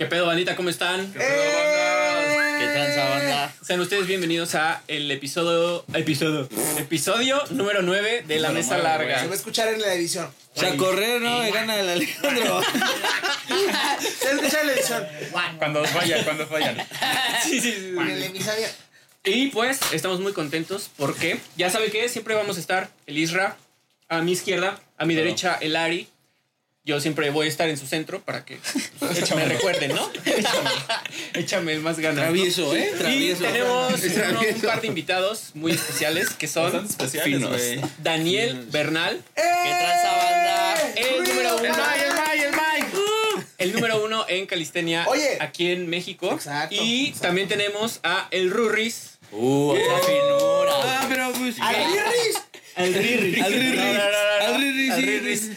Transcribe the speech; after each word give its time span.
¿Qué 0.00 0.06
pedo, 0.06 0.24
bandita? 0.24 0.56
¿Cómo 0.56 0.70
están? 0.70 1.12
¡Eh! 1.14 2.56
¿Qué 2.58 2.66
tranza, 2.68 3.10
banda? 3.10 3.54
Sean 3.60 3.80
ustedes 3.80 4.06
bienvenidos 4.06 4.54
a 4.54 4.82
el 4.88 5.10
episodio 5.10 5.84
episodio 5.92 6.48
episodio 6.78 7.42
número 7.50 7.82
9 7.82 8.24
de 8.26 8.38
la 8.38 8.48
mesa 8.48 8.76
Se 8.78 8.82
larga. 8.82 9.26
va 9.26 9.32
a 9.32 9.34
escuchar 9.34 9.68
en 9.68 9.82
la 9.82 9.92
edición. 9.92 10.32
O 10.56 10.58
sea, 10.58 10.74
correr, 10.78 11.20
¿no? 11.20 11.40
Me 11.40 11.50
gana 11.50 11.78
el 11.78 11.86
Alejandro. 11.90 12.62
Se 13.50 13.54
va 13.54 14.32
a 14.32 14.36
escuchar 14.36 14.60
en 14.62 14.66
la 14.68 14.72
edición. 14.72 15.06
Cuando 15.58 15.84
fallan, 15.84 16.24
cuando 16.24 16.46
fallan. 16.46 16.78
Sí, 17.42 17.60
sí, 17.60 17.70
sí, 17.70 17.94
En 17.94 18.08
el 18.08 18.20
sí. 18.22 18.28
episodio. 18.28 18.68
Y 19.24 19.48
pues 19.48 19.80
estamos 19.92 20.18
muy 20.20 20.32
contentos 20.32 20.88
porque 20.96 21.38
ya 21.58 21.68
sabe 21.68 21.90
que 21.90 22.08
siempre 22.08 22.34
vamos 22.34 22.56
a 22.56 22.60
estar 22.60 22.88
el 23.06 23.18
Isra 23.18 23.58
a 24.08 24.22
mi 24.22 24.32
izquierda, 24.32 24.80
a 24.96 25.04
mi 25.04 25.14
derecha 25.14 25.58
el 25.60 25.76
Ari. 25.76 26.08
Yo 26.82 26.98
siempre 26.98 27.28
voy 27.30 27.44
a 27.46 27.48
estar 27.48 27.68
en 27.68 27.76
su 27.76 27.86
centro 27.86 28.22
para 28.22 28.44
que 28.46 28.58
pues, 28.98 29.30
me 29.36 29.44
recuerden, 29.44 29.94
¿no? 29.94 30.10
Échame 31.34 31.78
más 31.78 31.98
ganas. 31.98 32.16
¿no? 32.16 32.22
Travieso, 32.22 32.74
¿eh? 32.74 32.90
Y 32.94 32.98
Travieso. 32.98 33.44
tenemos 33.44 34.02
uno- 34.02 34.40
un 34.54 34.60
par 34.62 34.80
de 34.80 34.86
invitados 34.86 35.50
muy 35.54 35.72
especiales 35.72 36.30
que 36.30 36.48
son 36.48 36.86
especiales. 36.86 37.80
Daniel 38.02 38.66
Bernal, 38.70 39.22
¿Qué 39.34 39.42
tranza, 39.42 40.16
banda? 40.16 40.92
el 40.96 41.24
número 41.24 41.56
uno. 41.56 41.64
El 41.64 41.72
Mike, 41.72 42.44
el 42.44 42.50
Mike. 42.52 43.44
el 43.58 43.72
número 43.74 44.04
uno 44.04 44.24
en 44.28 44.46
calistenia 44.46 45.04
Oye. 45.06 45.36
aquí 45.40 45.70
en 45.70 45.86
México. 45.88 46.32
Exacto, 46.32 46.74
y 46.74 47.08
exacto. 47.08 47.26
también 47.28 47.46
tenemos 47.48 48.00
a 48.02 48.26
el 48.30 48.50
Rurris. 48.50 49.18
Uh, 49.32 49.74
esa 49.76 49.98
finura. 49.98 50.72
Ah, 50.82 51.06
pero 51.08 51.30
pues. 51.32 51.56
¡Al 51.60 51.76
Birris! 51.76 52.42
Al 52.76 52.94
Rurris. 52.94 53.42
Al 53.42 53.52
Rurris. 53.52 53.80
Al 53.80 54.54
Rurris, 54.54 54.90
Al 54.92 55.00
sí, 55.00 55.18
Rurris. 55.18 55.40
sí. 55.40 55.56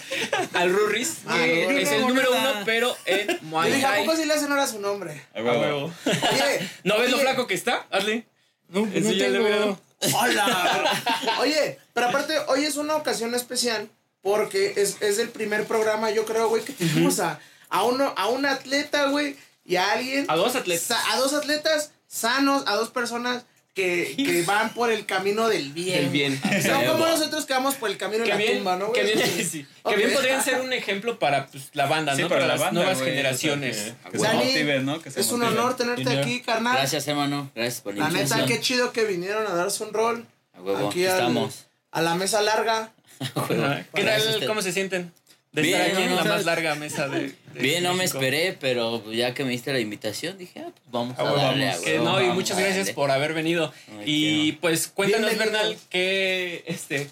Al 0.53 0.73
Rurris. 0.73 1.13
Ah, 1.27 1.38
que 1.44 1.66
no, 1.66 1.77
es 1.80 1.89
no, 1.89 1.95
el 1.95 2.02
no, 2.02 2.08
número 2.09 2.31
no. 2.31 2.38
uno, 2.39 2.62
pero 2.66 2.98
en 3.05 3.27
Yo 3.27 3.34
Muay 3.44 3.72
dije, 3.72 3.86
¿a 3.86 3.89
Thai. 3.91 4.05
poco 4.05 4.17
sí 4.17 4.26
le 4.26 4.34
hacen 4.34 4.52
ahora 4.52 4.67
su 4.67 4.80
nombre? 4.80 5.22
A 5.36 5.41
huevo. 5.41 5.94
Oye. 6.05 6.70
¿No 6.84 6.98
ves 6.99 7.12
lo 7.12 7.20
flaco 7.20 7.48
que 7.48 7.53
está? 7.53 7.86
Hazle. 7.91 8.26
No, 8.70 8.81
no 8.86 8.92
tengo. 8.92 9.44
mira. 9.44 9.78
Hola. 10.16 11.03
Oye, 11.39 11.80
pero 11.94 12.08
aparte, 12.09 12.38
hoy 12.47 12.66
es 12.66 12.75
una 12.75 12.95
ocasión 12.95 13.33
especial 13.36 13.89
porque 14.22 14.73
es, 14.77 14.98
es 15.02 15.20
el 15.20 15.30
primer 15.30 15.66
programa, 15.66 16.11
yo 16.11 16.25
creo, 16.25 16.50
güey, 16.50 16.64
que 16.64 16.73
tenemos 16.73 17.20
a, 17.20 17.39
a, 17.70 17.83
uno, 17.83 18.14
a 18.17 18.27
un 18.27 18.45
atleta, 18.45 19.08
güey, 19.08 19.36
y 19.66 19.75
a 19.77 19.92
alguien. 19.92 20.25
A 20.30 20.36
dos 20.36 20.55
atletas. 20.55 20.98
a 21.11 21.17
dos 21.17 21.33
atletas 21.33 21.92
sanos, 22.08 22.64
a 22.67 22.75
dos 22.75 22.89
personas 22.89 23.45
que, 23.74 24.14
que 24.16 24.44
van 24.44 24.74
por 24.74 24.92
el 24.92 25.06
camino 25.08 25.48
del 25.48 25.72
bien. 25.74 26.02
Del 26.04 26.10
bien. 26.10 26.42
No 26.68 26.86
como 26.92 27.08
nosotros 27.08 27.46
que 27.46 27.54
vamos 27.54 27.76
por 27.76 27.90
el 27.90 27.98
camino 27.98 28.24
de 28.24 28.30
la 28.30 28.36
bien, 28.38 28.58
tumba, 28.58 28.76
¿no, 28.78 28.92
que 28.92 29.04
bien, 29.04 29.20
sí. 29.50 29.66
Ok. 29.82 29.92
que 29.94 29.98
bien 29.98 30.14
podrían 30.14 30.44
ser 30.44 30.62
un 30.62 30.72
ejemplo 30.74 31.18
para 31.18 31.48
pues, 31.48 31.70
la 31.74 31.88
banda, 31.88 32.16
Sí, 32.16 32.22
¿no? 32.22 32.30
para 32.30 32.42
Para, 32.42 32.48
la 32.48 32.54
las 32.54 32.62
banda, 32.62 32.82
nuevas 32.82 33.00
güey, 33.00 33.10
generaciones. 33.12 33.94
que, 34.06 34.12
que 34.12 34.18
se 34.20 34.24
Dani, 34.26 34.46
motiven, 34.46 34.86
¿no? 34.86 35.02
Que 35.02 35.10
se 35.12 35.22
Es 35.22 35.32
un 35.32 35.42
honor 35.44 35.76
tenerte 35.76 36.08
aquí, 36.20 36.42
carnal. 36.42 36.76
Gracias, 36.78 37.08
hermano. 37.08 37.52
Gracias 37.56 37.82
por 37.82 37.96
la 37.96 38.06
La 38.06 38.12
neta, 38.12 38.46
qué 38.46 38.60
chido 38.60 38.92
que 38.94 39.06
vinieron 39.06 39.48
a 39.48 39.56
darse 39.56 39.84
un 39.84 39.94
rol. 39.94 40.28
A 40.56 40.62
huevo, 40.62 40.90
aquí 40.90 41.06
al- 41.06 41.14
estamos. 41.14 41.66
a 41.92 42.02
la 42.02 42.14
mesa 42.16 42.42
larga. 42.42 42.92
¿Qué 43.96 44.04
tal? 44.04 44.46
¿Cómo 44.48 44.62
se 44.62 44.72
sienten? 44.72 45.12
De 45.54 45.62
Bien, 45.62 45.80
estar 45.82 45.94
aquí 45.94 46.04
en 46.04 46.16
la 46.16 46.23
¿no? 46.23 46.30
más 46.32 46.46
larga 46.46 46.76
mesa 46.76 47.08
de. 47.08 47.20
de 47.54 47.59
Bien, 47.62 47.84
no 47.84 47.94
me 47.94 48.04
esperé, 48.04 48.58
pero 48.59 49.09
ya 49.12 49.34
que 49.36 49.44
me 49.46 49.52
diste 49.52 49.72
la 49.72 49.80
invitación, 49.80 50.36
dije, 50.38 50.60
ah, 50.62 50.72
pues 50.73 50.92
vamos 50.92 51.18
a 51.18 51.22
Ah, 51.22 51.23
bueno, 51.30 51.38
darle. 51.48 51.66
vamos. 51.68 51.82
a 51.82 51.86
Que 51.86 51.92
huevo, 51.94 52.06
no, 52.06 52.20
y 52.20 52.23
vamos 52.23 52.36
muchas 52.36 52.58
a 52.58 52.62
gracias 52.62 52.78
darle. 52.88 52.94
por 52.95 53.12
haber 53.12 53.34
venido. 53.36 53.72
Ay, 54.00 54.04
y 54.06 54.52
pues 54.54 54.88
cuéntanos, 54.88 55.30
Bienvenido. 55.30 55.54
Bernal, 55.62 55.78
que 55.92 56.64
este, 56.66 57.08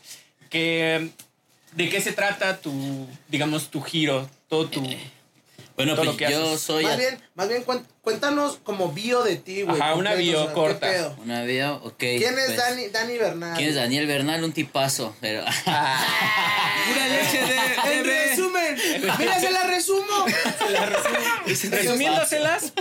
que 0.49 1.09
de 1.73 1.89
qué 1.89 2.01
se 2.01 2.13
trata 2.13 2.57
tu, 2.57 3.07
digamos, 3.29 3.69
tu 3.69 3.79
giro, 3.81 4.27
todo 4.49 4.67
tu. 4.67 4.83
Bueno, 5.81 5.95
todo 5.95 6.05
pues 6.05 6.21
lo 6.21 6.27
que 6.27 6.31
yo 6.31 6.53
haces. 6.53 6.61
soy 6.61 6.83
más 6.83 6.97
bien, 6.97 7.19
más 7.33 7.49
bien 7.49 7.65
cuéntanos 8.01 8.59
como 8.63 8.91
bio 8.91 9.23
de 9.23 9.37
ti, 9.37 9.63
güey. 9.63 9.81
Ajá, 9.81 9.95
una 9.95 10.13
bio 10.13 10.39
o 10.39 10.43
sea, 10.43 10.47
¿qué 10.49 10.53
corta. 10.53 11.15
una 11.23 11.43
vida, 11.43 11.73
ok. 11.73 11.97
¿Quién 11.97 12.37
es 12.37 12.45
pues, 12.45 12.57
Dani, 12.57 12.87
Dani 12.89 13.17
Bernal? 13.17 13.57
¿Quién 13.57 13.69
es 13.69 13.75
Daniel 13.75 14.05
Bernal? 14.05 14.43
Un 14.43 14.53
tipazo, 14.53 15.15
pero... 15.19 15.43
Pura 15.65 17.07
leche 17.07 17.41
de 17.41 17.59
En 17.93 18.05
resumen, 18.05 18.77
mira, 19.17 19.39
se 19.39 19.51
la 19.51 19.63
resumo. 19.63 20.25
Resumiéndoselas, 21.47 22.73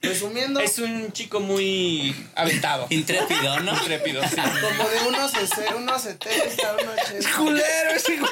Resumiendo, 0.00 0.60
es 0.60 0.78
un 0.78 1.12
chico 1.12 1.40
muy 1.40 2.14
aventado. 2.34 2.86
Intrépido, 2.90 3.60
¿no? 3.60 3.72
Intrépido. 3.72 4.22
sí. 4.22 4.36
como 4.36 4.88
de 4.88 5.00
unos, 5.08 5.32
unos 5.76 6.02
70, 6.02 6.76
unos 6.82 6.94
80. 7.08 7.30
culero 7.36 7.90
ese 7.90 8.16
güey. 8.16 8.30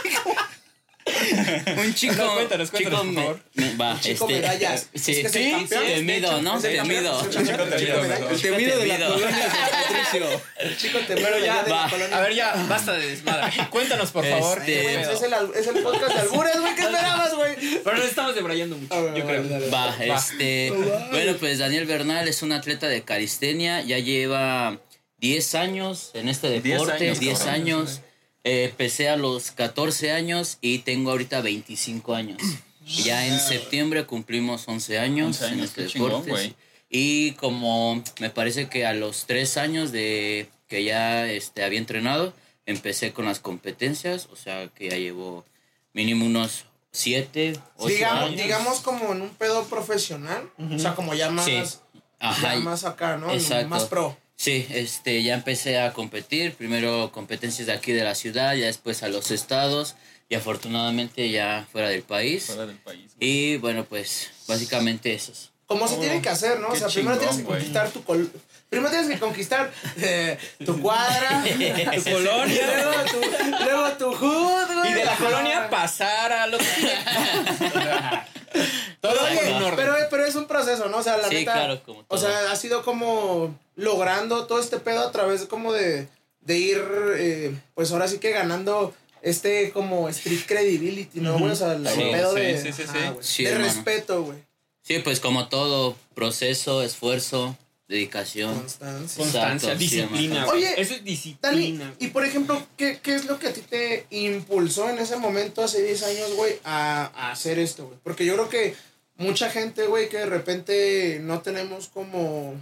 Un 1.78 1.94
chico. 1.94 2.14
No, 2.14 2.34
cuéntanos, 2.34 2.70
cuéntanos, 2.70 3.00
chico 3.02 3.14
por 3.14 3.22
favor. 3.24 3.40
me- 3.54 3.74
va, 3.76 4.00
Chico 4.00 4.28
este, 4.28 4.40
medallas. 4.40 4.88
Sí, 4.94 5.12
Es 5.12 5.16
que 5.18 5.26
es 5.26 5.36
el 5.36 5.68
sí, 5.68 5.74
temido, 5.96 6.42
¿no? 6.42 6.58
Es 6.58 6.64
el 6.64 6.76
Temido. 6.76 7.20
es 7.20 7.26
el 7.26 7.30
Chico 7.30 7.40
el 7.40 7.46
chico 7.56 7.64
temido, 7.76 8.02
mejor. 8.02 8.40
Temido 8.40 8.78
de 8.78 8.86
la 8.86 8.94
Temido. 8.96 9.14
colonia 9.14 9.50
San 9.50 9.70
Patricio. 9.70 10.42
El 10.58 10.76
chico 10.78 10.98
te 11.00 11.14
Pero 11.14 11.38
ya, 11.38 11.62
de 11.62 11.70
la 11.70 11.76
va. 11.76 11.90
colonia. 11.90 12.16
A 12.16 12.20
ver, 12.20 12.34
ya, 12.34 12.54
basta 12.68 12.92
de 12.92 13.06
desmadre. 13.10 13.52
Cuéntanos, 13.70 14.10
por 14.10 14.24
favor. 14.26 14.58
Este, 14.58 14.82
pues 15.04 15.08
es, 15.08 15.22
el, 15.22 15.34
es 15.54 15.66
el 15.66 15.82
podcast 15.82 16.14
de 16.14 16.20
albures, 16.20 16.60
güey. 16.60 16.74
¿Qué 16.74 16.82
esperabas, 16.82 17.34
güey? 17.34 17.54
Pero 17.84 17.96
nos 17.96 18.06
estamos 18.06 18.34
debrayando 18.34 18.76
mucho, 18.76 19.02
ver, 19.04 19.14
yo 19.14 19.24
creo. 19.26 19.42
dale, 19.44 19.68
Va, 19.70 19.96
este. 20.00 20.70
Bueno, 21.10 21.36
pues 21.38 21.58
Daniel 21.58 21.86
Bernal 21.86 22.28
es 22.28 22.42
un 22.42 22.52
atleta 22.52 22.88
de 22.88 23.02
calistenia. 23.02 23.82
Ya 23.82 23.98
lleva 23.98 24.78
10 25.18 25.54
años 25.54 26.10
en 26.14 26.28
este 26.28 26.60
10 26.60 26.62
deporte. 26.62 27.04
años, 27.06 27.20
10 27.20 27.38
cabrón. 27.38 27.54
años. 27.54 28.00
Eh, 28.44 28.64
empecé 28.64 29.08
a 29.08 29.16
los 29.16 29.50
14 29.52 30.12
años 30.12 30.58
y 30.60 30.78
tengo 30.80 31.10
ahorita 31.10 31.40
25 31.40 32.14
años. 32.14 32.38
Ya 32.86 33.26
en 33.26 33.40
septiembre 33.40 34.04
cumplimos 34.04 34.68
11 34.68 34.98
años, 34.98 35.28
11 35.40 35.46
en 35.46 35.52
años, 35.54 35.64
este 35.70 35.82
qué 35.84 35.88
chingón, 35.88 36.22
deporte. 36.22 36.54
Y 36.90 37.32
como 37.32 38.04
me 38.20 38.28
parece 38.28 38.68
que 38.68 38.84
a 38.84 38.92
los 38.92 39.24
3 39.24 39.56
años 39.56 39.90
de 39.90 40.50
que 40.68 40.84
ya 40.84 41.26
este, 41.26 41.64
había 41.64 41.78
entrenado, 41.78 42.34
empecé 42.66 43.14
con 43.14 43.24
las 43.24 43.40
competencias. 43.40 44.28
O 44.30 44.36
sea 44.36 44.68
que 44.68 44.90
ya 44.90 44.98
llevo 44.98 45.46
mínimo 45.94 46.26
unos 46.26 46.66
7, 46.92 47.54
8 47.78 47.88
Digamos, 47.88 48.22
años. 48.24 48.42
digamos 48.42 48.80
como 48.80 49.12
en 49.14 49.22
un 49.22 49.30
pedo 49.30 49.64
profesional. 49.64 50.50
O 50.58 50.78
sea, 50.78 50.94
como 50.94 51.14
ya 51.14 51.30
más, 51.30 51.46
Sí. 51.46 51.52
ya 51.54 52.28
Ajá, 52.28 52.56
y- 52.56 52.60
más 52.60 52.84
acá, 52.84 53.16
¿no? 53.16 53.32
Exacto. 53.32 53.68
Más 53.70 53.84
pro. 53.84 54.14
Sí, 54.44 54.66
este, 54.70 55.22
ya 55.22 55.32
empecé 55.32 55.80
a 55.80 55.94
competir, 55.94 56.52
primero 56.54 57.10
competencias 57.12 57.66
de 57.66 57.72
aquí 57.72 57.92
de 57.92 58.04
la 58.04 58.14
ciudad, 58.14 58.54
ya 58.54 58.66
después 58.66 59.02
a 59.02 59.08
los 59.08 59.30
estados 59.30 59.94
y 60.28 60.34
afortunadamente 60.34 61.30
ya 61.30 61.66
fuera 61.72 61.88
del 61.88 62.02
país. 62.02 62.44
Fuera 62.46 62.66
del 62.66 62.76
país. 62.76 63.12
güey. 63.16 63.30
Y 63.30 63.56
bueno, 63.56 63.86
pues 63.86 64.30
básicamente 64.46 65.14
esos. 65.14 65.50
Como 65.66 65.88
se 65.88 65.94
Oh, 65.94 66.00
tiene 66.00 66.20
que 66.20 66.28
hacer, 66.28 66.60
¿no? 66.60 66.68
O 66.68 66.76
sea, 66.76 66.88
primero 66.88 67.16
tienes 67.16 67.36
que 67.38 67.42
güey. 67.44 67.56
conquistar 67.58 67.88
tu 67.90 68.04
col 68.04 68.30
Primero 68.68 68.90
tienes 68.90 69.08
que 69.08 69.18
conquistar 69.18 69.72
eh, 69.96 70.36
tu 70.66 70.78
cuadra, 70.82 71.42
Tu 71.94 72.04
colonia. 72.10 72.82
luego 72.82 73.04
tu, 73.10 73.20
luego 73.64 73.92
tu 73.92 74.12
hood, 74.14 74.74
güey. 74.74 74.90
Y 74.90 74.94
de 74.94 75.04
la 75.06 75.16
colonia 75.16 75.70
pasar 75.70 76.32
a 76.32 76.46
lo 76.48 76.58
que 76.58 76.64
Todo 79.00 79.22
Oye, 79.24 79.52
un 79.54 79.62
orden. 79.62 79.76
pero, 79.76 79.94
pero 80.10 80.26
es 80.26 80.34
un 80.34 80.46
proceso, 80.46 80.88
¿no? 80.88 80.98
O 80.98 81.02
sea, 81.02 81.16
la 81.16 81.28
Sí, 81.28 81.34
neta. 81.36 81.52
claro, 81.52 81.82
como 81.82 82.00
O 82.00 82.04
todo. 82.04 82.18
sea, 82.18 82.50
ha 82.52 82.56
sido 82.56 82.82
como 82.84 83.58
logrando 83.76 84.46
todo 84.46 84.60
este 84.60 84.78
pedo 84.78 85.00
a 85.00 85.12
través 85.12 85.46
como 85.46 85.72
de, 85.72 86.08
de 86.40 86.58
ir, 86.58 86.82
eh, 87.16 87.54
pues 87.74 87.90
ahora 87.92 88.08
sí 88.08 88.18
que 88.18 88.30
ganando 88.30 88.94
este 89.22 89.70
como 89.72 90.08
street 90.10 90.42
credibility, 90.46 91.20
¿no, 91.20 91.38
güey? 91.38 91.52
O 91.52 91.56
sea, 91.56 91.72
el 91.72 91.86
Sí, 91.88 92.00
pedo 92.12 92.34
sí, 92.34 92.40
de, 92.40 92.62
sí, 92.62 92.72
sí, 92.72 92.82
ajá, 92.82 92.92
sí. 92.92 93.08
güey, 93.12 93.24
Sí, 93.24 93.44
de 93.44 93.54
respeto, 93.58 94.22
güey. 94.22 94.38
Sí, 94.82 94.98
pues 94.98 95.18
como 95.20 95.48
todo, 95.48 95.96
proceso, 96.14 96.82
esfuerzo, 96.82 97.56
dedicación. 97.88 98.54
Constancia. 98.54 99.16
Constancia, 99.22 99.72
Exacto, 99.72 99.78
disciplina. 99.78 100.46
Oye, 100.48 100.72
eso 100.76 100.92
es 100.94 100.98
Dani, 100.98 101.10
disciplina. 101.10 101.94
y 101.98 102.08
por 102.08 102.24
ejemplo, 102.26 102.62
¿qué, 102.76 102.98
¿qué 103.02 103.14
es 103.14 103.24
lo 103.24 103.38
que 103.38 103.48
a 103.48 103.52
ti 103.54 103.62
te 103.62 104.06
impulsó 104.10 104.90
en 104.90 104.98
ese 104.98 105.16
momento, 105.16 105.62
hace 105.62 105.82
10 105.82 106.02
años, 106.02 106.34
güey, 106.36 106.58
a, 106.64 107.10
a 107.14 107.32
hacer 107.32 107.58
esto, 107.58 107.86
güey? 107.86 107.98
Porque 108.02 108.26
yo 108.26 108.34
creo 108.34 108.48
que 108.50 108.74
mucha 109.16 109.48
gente, 109.50 109.86
güey, 109.86 110.10
que 110.10 110.18
de 110.18 110.26
repente 110.26 111.18
no 111.22 111.40
tenemos 111.40 111.88
como, 111.88 112.54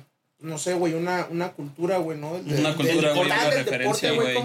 no 0.42 0.58
sé, 0.58 0.74
güey, 0.74 0.94
una, 0.94 1.26
una 1.30 1.52
cultura, 1.52 1.98
güey, 1.98 2.18
¿no? 2.18 2.34
Del- 2.42 2.60
Una 2.60 2.68
del 2.74 2.76
cultura, 2.76 3.12
güey, 3.14 3.28
deporte, 3.28 3.32
una 3.42 3.50
referencia, 3.50 4.12
güey. 4.12 4.36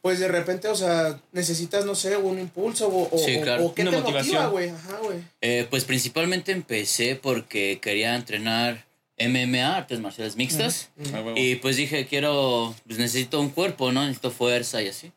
Pues 0.00 0.20
de 0.20 0.28
repente, 0.28 0.68
o 0.68 0.74
sea, 0.76 1.20
necesitas, 1.32 1.84
no 1.84 1.94
sé, 1.94 2.16
un 2.16 2.38
impulso 2.38 2.86
o, 2.88 3.14
o, 3.14 3.18
Sí, 3.18 3.36
o- 3.36 3.40
claro. 3.42 3.64
o 3.66 3.74
qué 3.74 3.82
Una 3.82 3.90
te 3.90 3.96
motivación. 3.98 4.34
motiva, 4.36 4.50
güey. 4.50 4.68
Ajá, 4.70 4.96
güey. 5.02 5.18
Eh, 5.40 5.66
pues 5.68 5.84
principalmente 5.84 6.52
empecé 6.52 7.16
porque 7.16 7.80
quería 7.82 8.14
entrenar 8.14 8.86
MMA, 9.18 9.76
artes 9.76 9.98
marciales 9.98 10.36
mixtas. 10.36 10.90
Ah, 11.12 11.20
huevo. 11.20 11.34
Y 11.36 11.56
pues 11.56 11.76
dije, 11.76 12.06
quiero, 12.06 12.74
pues 12.86 12.98
necesito 13.00 13.40
un 13.40 13.50
cuerpo, 13.50 13.90
¿no? 13.90 14.02
Necesito 14.02 14.30
fuerza 14.30 14.80
y 14.82 14.88
así. 14.88 15.10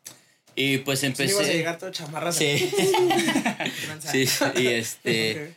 Y 0.56 0.78
pues 0.78 0.98
Sí, 0.98 1.06
empecé... 1.06 1.32
ibas 1.32 1.48
a 1.48 1.52
llegar 1.52 1.78
todo 1.78 1.90
chamarras. 1.90 2.36
Sí. 4.10 4.26
sí, 4.26 4.26
y 4.56 4.66
este... 4.66 5.54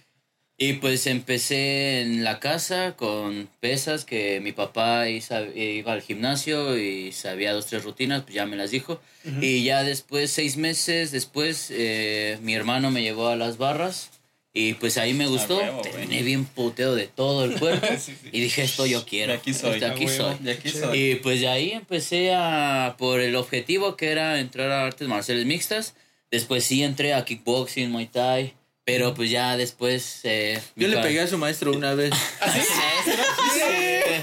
Y 0.57 0.73
pues 0.73 1.05
empecé 1.05 1.99
en 2.01 2.23
la 2.23 2.39
casa 2.39 2.95
con 2.95 3.49
pesas 3.59 4.05
que 4.05 4.39
mi 4.39 4.53
papá 4.53 5.09
iba, 5.09 5.91
al 5.91 6.01
gimnasio 6.01 6.77
y 6.77 7.11
sabía 7.11 7.51
dos, 7.51 7.65
tres 7.65 7.83
rutinas, 7.83 8.23
pues 8.23 8.35
ya 8.35 8.45
me 8.45 8.55
las 8.55 8.71
dijo. 8.71 9.01
Y 9.41 9.63
ya 9.65 9.83
después, 9.83 10.31
seis 10.31 10.55
meses 10.55 11.11
después, 11.11 11.71
eh, 11.71 12.37
mi 12.41 12.53
hermano 12.53 12.89
me 12.89 13.01
llevó 13.01 13.27
a 13.27 13.35
las 13.35 13.57
barras 13.57 14.11
Y 14.53 14.75
pues 14.75 14.97
ahí 14.97 15.13
me 15.13 15.27
gustó. 15.27 15.57
huevo, 15.57 15.81
bien 16.07 16.45
puteo 16.45 16.95
de 16.95 17.07
todo 17.07 17.43
el 17.43 17.59
cuerpo. 17.59 17.87
Sí, 17.99 18.13
sí. 18.21 18.29
Y 18.31 18.39
dije, 18.39 18.63
esto 18.63 18.85
yo 18.85 19.03
quiero. 19.05 19.33
De 19.33 19.39
aquí 19.39 19.53
soy. 19.53 19.73
Esto 19.73 19.87
aquí 19.87 20.07
soy. 20.07 20.35
De 20.39 20.51
aquí 20.51 20.69
soy. 20.69 20.97
Y 20.97 21.15
pues 21.15 21.41
de 21.41 21.49
ahí 21.49 21.71
empecé 21.71 22.33
a, 22.33 22.95
por 22.97 23.19
el 23.19 23.35
objetivo 23.35 23.97
que 23.97 24.11
era 24.11 24.39
entrar 24.39 24.71
a 24.71 24.85
artes 24.85 25.09
marciales 25.09 25.45
mixtas. 25.45 25.95
Después 26.31 26.63
sí 26.63 26.81
entré 26.81 27.13
a 27.13 27.25
kickboxing, 27.25 27.91
muay 27.91 28.05
thai. 28.05 28.53
Pero 28.85 29.15
pues 29.15 29.31
ya 29.31 29.57
después... 29.57 30.19
Eh, 30.23 30.61
Yo 30.75 30.87
le 30.87 30.97
pegué 30.99 31.21
a 31.21 31.27
su 31.27 31.39
maestro 31.39 31.71
una 31.71 31.95
vez. 31.95 32.11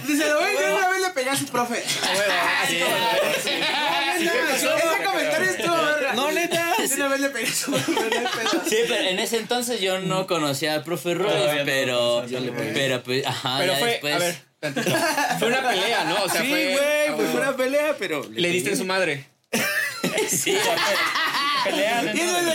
Dice, 0.07 0.25
güey, 0.35 0.55
yo 0.61 0.77
una 0.77 0.89
vez 0.89 1.01
le 1.03 1.11
pegué 1.11 1.31
a 1.31 1.37
su 1.37 1.47
profe. 1.47 1.83
Sí, 2.69 2.77
Ese 4.29 4.69
comentario 5.05 5.51
estuvo 5.51 5.75
verga. 5.77 6.13
No, 6.15 6.31
neta. 6.31 6.75
Yo 6.79 6.95
una 6.97 7.09
vez 7.09 7.21
le 7.21 7.31
pegué 7.31 7.49
a 7.49 7.53
su 7.53 7.73
profe. 7.73 7.93
Sí, 8.69 8.77
pero 8.89 9.09
en 9.09 9.19
ese 9.19 9.39
entonces 9.39 9.81
yo 9.81 9.99
no 10.01 10.27
conocía 10.29 10.75
al 10.75 10.85
profe 10.85 11.15
Roy, 11.15 11.63
pero, 11.65 12.25
pero 12.73 13.03
pues, 13.03 13.27
ajá, 13.27 13.57
Pero 13.59 13.73
ya 13.73 13.79
fue, 13.81 13.89
después. 13.91 14.15
a 14.15 14.19
ver, 14.19 14.37
tantito. 14.61 14.91
fue 15.41 15.49
una 15.49 15.69
pelea, 15.69 16.05
¿no? 16.05 16.23
O 16.23 16.29
sea, 16.29 16.41
Sí, 16.43 16.49
fue. 16.51 16.77
güey, 16.77 17.17
pues 17.17 17.31
fue 17.33 17.41
una 17.41 17.57
pelea, 17.57 17.97
pero. 17.99 18.23
Le 18.31 18.49
diste 18.51 18.71
en 18.71 18.77
su 18.77 18.85
madre. 18.85 19.27
sí, 20.29 20.57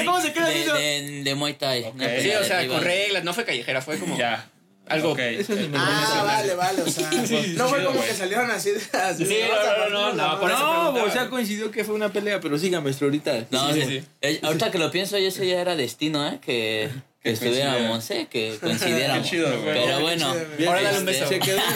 ¿cómo 0.06 0.22
se 0.22 0.34
queda 0.34 0.48
de, 0.48 0.66
de, 0.74 1.24
de 1.24 1.36
Muay 1.36 1.54
Thai. 1.54 1.84
Sí, 1.84 2.22
Sí, 2.24 2.30
o 2.32 2.44
sea, 2.44 2.68
con 2.68 2.82
reglas, 2.82 3.24
no 3.24 3.34
fue 3.34 3.46
callejera, 3.46 3.82
fue 3.82 3.98
como 3.98 4.18
Ya. 4.18 4.50
algo. 4.88 5.12
Ok. 5.12 5.20
Eso 5.20 5.54
ni 5.56 5.68
me 5.68 5.78
Ah, 5.80 6.24
vale, 6.26 6.56
vale, 6.56 6.82
o 6.82 6.88
sea, 6.90 7.10
no 7.56 7.68
fue 7.68 7.84
como 7.84 8.02
que 8.02 8.14
salieron 8.14 8.50
así 8.52 8.72
de 8.72 8.82
así 8.98 9.26
Sí, 9.26 9.40
no, 9.50 9.90
no, 9.90 10.14
no, 10.14 10.14
no, 10.14 10.40
por 10.40 10.50
No, 10.50 10.90
o 11.04 11.12
sea, 11.12 11.30
coincidió 11.30 11.72
que 11.72 11.84
fue 11.84 11.94
una 11.96 12.10
pelea, 12.14 12.40
pero 12.40 12.58
siga, 12.58 12.80
maestro, 12.82 13.08
ahorita. 13.08 13.48
No, 13.52 13.74
Sí, 13.74 13.82
sí, 13.82 13.88
sí. 13.88 14.04
Eh, 14.22 14.40
ahorita 14.44 14.72
que 14.72 14.78
lo 14.80 14.90
pienso, 14.92 15.18
eso 15.18 15.44
ya 15.44 15.60
era 15.60 15.76
destino, 15.76 16.26
¿eh? 16.28 16.40
Que, 16.42 16.90
que 17.22 17.32
estuviéramos, 17.32 18.10
¿eh? 18.12 18.28
Que 18.30 18.58
coincidiéramos. 18.62 19.24
Qué 19.24 19.30
chido, 19.36 19.50
güey. 19.62 19.74
Pero 19.86 20.00
bueno. 20.00 20.34
Ahora 20.68 20.82
dale 20.82 21.00
un 21.00 21.06
beso. 21.06 21.28
Se 21.28 21.40
quedó. 21.40 21.60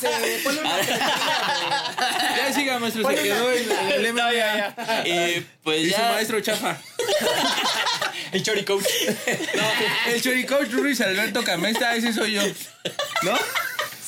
Se 0.00 0.08
pone 0.44 0.60
una 0.60 0.70
Ya 2.70 2.76
siga, 2.76 2.78
maestro, 2.78 3.08
se 3.08 3.22
quedó 3.22 3.52
en, 3.52 3.70
el 3.92 4.02
No, 4.14 4.22
MMA. 4.22 4.32
ya, 4.32 4.74
ya. 4.76 5.04
Y 5.06 5.46
pues 5.62 5.80
Y 5.82 5.84
su 5.90 5.96
ya. 5.96 6.12
maestro 6.12 6.40
chafa. 6.40 6.78
El 8.32 8.42
Chori 8.44 8.64
Coach. 8.64 8.84
El 10.06 10.22
choricoach 10.22 10.70
Ruiz 10.70 11.00
Alberto 11.00 11.42
Camesta, 11.42 11.96
ese 11.96 12.12
soy 12.12 12.34
yo. 12.34 12.42
¿No? 13.22 13.36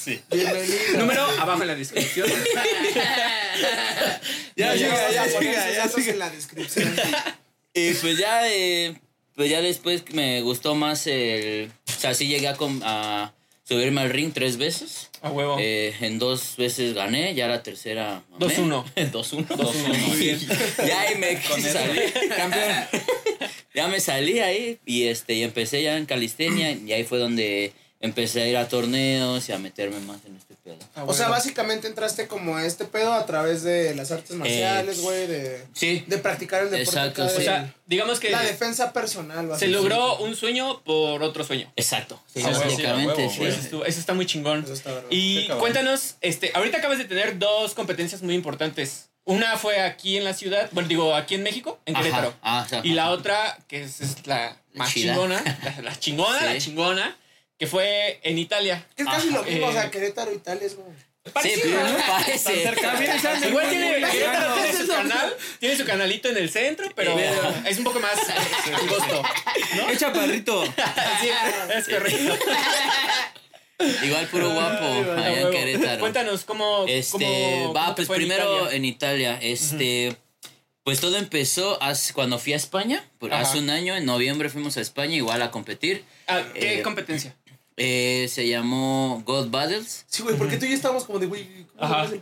Sí. 0.00 0.20
Bienvenido. 0.30 0.98
Número 0.98 1.24
abajo 1.40 1.62
en 1.62 1.66
la 1.68 1.74
descripción. 1.74 2.28
Ya, 4.54 4.74
siga, 4.76 5.10
ya 5.10 5.24
siga, 5.28 5.70
ya 5.72 5.88
siga. 5.88 6.12
en 6.12 6.18
la 6.20 6.30
descripción. 6.30 6.94
Y 7.74 7.94
pues 7.94 8.16
ya, 8.18 8.48
eh, 8.48 8.94
pues 9.34 9.50
ya 9.50 9.60
después 9.60 10.04
me 10.12 10.40
gustó 10.42 10.74
más 10.76 11.06
el. 11.08 11.72
O 11.88 12.00
sea, 12.00 12.14
sí 12.14 12.28
llegué 12.28 12.46
a, 12.48 12.54
com- 12.56 12.80
a 12.84 13.32
subirme 13.72 14.00
al 14.00 14.10
ring 14.10 14.32
tres 14.32 14.56
veces. 14.56 15.10
A 15.22 15.30
huevo. 15.30 15.56
Eh, 15.60 15.94
en 16.00 16.18
dos 16.18 16.56
veces 16.56 16.94
gané, 16.94 17.34
ya 17.34 17.46
la 17.48 17.62
tercera. 17.62 18.22
mamé. 18.38 18.54
2-1. 18.54 18.84
2-1. 19.12 19.46
2-1, 19.46 19.98
muy 20.08 20.16
bien. 20.18 20.38
Ya 20.86 21.00
ahí 21.00 21.14
me 21.16 21.40
salí. 21.62 22.00
Campeón. 22.36 22.72
ya 23.74 23.88
me 23.88 24.00
salí 24.00 24.40
ahí 24.40 24.78
y 24.84 25.04
este 25.04 25.34
y 25.34 25.42
empecé 25.42 25.82
ya 25.82 25.96
en 25.96 26.06
calistenia 26.06 26.72
y 26.72 26.92
ahí 26.92 27.04
fue 27.04 27.18
donde 27.18 27.72
empecé 28.02 28.42
a 28.42 28.46
ir 28.48 28.56
a 28.58 28.68
torneos 28.68 29.48
y 29.48 29.52
a 29.52 29.58
meterme 29.58 29.98
más 30.00 30.18
en 30.26 30.36
este 30.36 30.54
pedo. 30.62 30.76
A 30.94 31.04
O 31.04 31.14
sea, 31.14 31.28
básicamente 31.28 31.86
entraste 31.88 32.26
como 32.28 32.56
a 32.56 32.66
este 32.66 32.84
pedo 32.84 33.12
a 33.14 33.24
través 33.24 33.62
de 33.62 33.94
las 33.94 34.10
artes 34.10 34.36
marciales, 34.36 35.00
güey, 35.00 35.26
de, 35.26 35.64
Sí. 35.72 36.04
de 36.06 36.18
practicar 36.18 36.62
el 36.64 36.70
deporte. 36.70 36.82
Exacto, 36.98 37.28
sí. 37.28 37.36
O 37.38 37.40
sea, 37.40 37.74
digamos 37.86 38.20
que 38.20 38.30
la 38.30 38.42
defensa 38.42 38.92
personal. 38.92 39.50
se 39.58 39.68
logró 39.68 40.18
un 40.18 40.36
sueño 40.36 40.82
por 40.82 41.22
otro 41.22 41.42
sueño. 41.44 41.72
Exacto. 41.76 42.20
Sí, 42.34 42.42
Ah, 42.44 42.50
básicamente, 42.50 43.14
huevo, 43.22 43.30
sí. 43.30 43.38
güey. 43.38 43.50
Eso, 43.50 43.84
está 44.00 44.14
muy 44.14 44.26
chingón. 44.26 44.64
Eso 44.64 44.74
está. 44.74 44.90
Y 45.08 45.48
cuéntanos, 45.48 46.16
este, 46.20 46.50
ahorita 46.54 46.78
acabas 46.78 46.98
de 46.98 47.04
tener 47.06 47.38
dos 47.38 47.72
competencias 47.74 48.22
muy 48.22 48.34
importantes. 48.34 49.08
Una 49.24 49.56
fue 49.56 49.80
aquí 49.80 50.16
en 50.16 50.24
la 50.24 50.34
ciudad, 50.34 50.68
bueno, 50.72 50.88
digo, 50.88 51.14
aquí 51.14 51.36
en 51.36 51.44
México, 51.44 51.78
en 51.86 51.94
Ajá, 51.94 52.02
Querétaro. 52.02 52.34
ah, 52.42 52.64
o 52.66 52.68
sea, 52.68 52.80
Y 52.82 52.94
la 52.94 53.10
otra, 53.12 53.56
que 53.68 53.82
es, 53.84 54.00
es 54.00 54.26
la 54.26 54.56
más 54.74 54.92
Chida. 54.92 55.12
chingona, 55.12 55.40
la, 55.62 55.82
la 55.82 55.98
chingona, 56.00 56.38
Sí. 56.40 56.44
la 56.46 56.58
chingona, 56.58 57.16
que 57.62 57.68
fue 57.68 58.18
en 58.24 58.38
Italia. 58.38 58.84
Es 58.96 59.06
casi 59.06 59.28
Ajá, 59.28 59.36
lo 59.36 59.44
mismo, 59.44 59.66
eh, 59.66 59.70
o 59.70 59.72
sea, 59.72 59.88
Querétaro, 59.88 60.32
Italia 60.32 60.66
es 60.66 60.74
como... 60.74 60.92
Sí, 60.92 61.30
Parecido, 61.32 61.60
pero 61.62 61.84
¿no? 61.84 61.92
no 61.92 62.06
parece. 62.08 62.52
De 62.54 63.48
Igual 63.48 63.70
tiene, 63.70 63.94
Querétaro 64.10 64.54
tiene 64.54 64.78
su 64.78 64.88
canal, 64.88 65.36
tiene 65.60 65.76
su 65.76 65.84
canalito 65.84 66.28
en 66.30 66.36
el 66.38 66.50
centro, 66.50 66.88
pero 66.96 67.16
es 67.64 67.78
un 67.78 67.84
poco 67.84 68.00
más 68.00 68.14
angosto. 68.80 69.22
¡Qué 69.88 69.96
chaparrito! 69.96 70.64
Sí, 70.66 71.28
es 71.72 71.88
correcto. 71.88 72.36
Igual 74.02 74.26
puro 74.26 74.50
guapo 74.50 74.84
allá 75.12 75.40
en 75.42 75.50
Querétaro. 75.52 76.00
Cuéntanos 76.00 76.42
cómo. 76.44 76.84
Este, 76.88 77.12
cómo- 77.12 77.74
va, 77.74 77.82
cómo 77.84 77.94
pues 77.94 78.08
fue 78.08 78.16
en 78.16 78.22
primero 78.22 78.56
Italia. 78.56 78.76
en 78.76 78.84
Italia, 78.84 79.38
este, 79.40 80.16
pues 80.82 81.00
todo 81.00 81.16
empezó 81.16 81.78
cuando 82.12 82.40
fui 82.40 82.54
a 82.54 82.56
España, 82.56 83.08
Ajá. 83.30 83.40
hace 83.42 83.60
un 83.60 83.70
año, 83.70 83.94
en 83.94 84.04
noviembre 84.04 84.48
fuimos 84.48 84.76
a 84.78 84.80
España 84.80 85.14
igual 85.14 85.40
a 85.42 85.52
competir. 85.52 86.04
Ah, 86.26 86.42
¿Qué 86.54 86.80
eh, 86.80 86.82
competencia? 86.82 87.36
Eh, 87.76 88.28
se 88.30 88.46
llamó 88.48 89.22
God 89.24 89.48
Battles. 89.50 90.04
Sí, 90.06 90.22
güey, 90.22 90.36
porque 90.36 90.58
tú 90.58 90.66
y 90.66 90.70
yo 90.70 90.74
estábamos 90.74 91.04
como 91.04 91.18
de, 91.18 91.26
güey. 91.26 91.46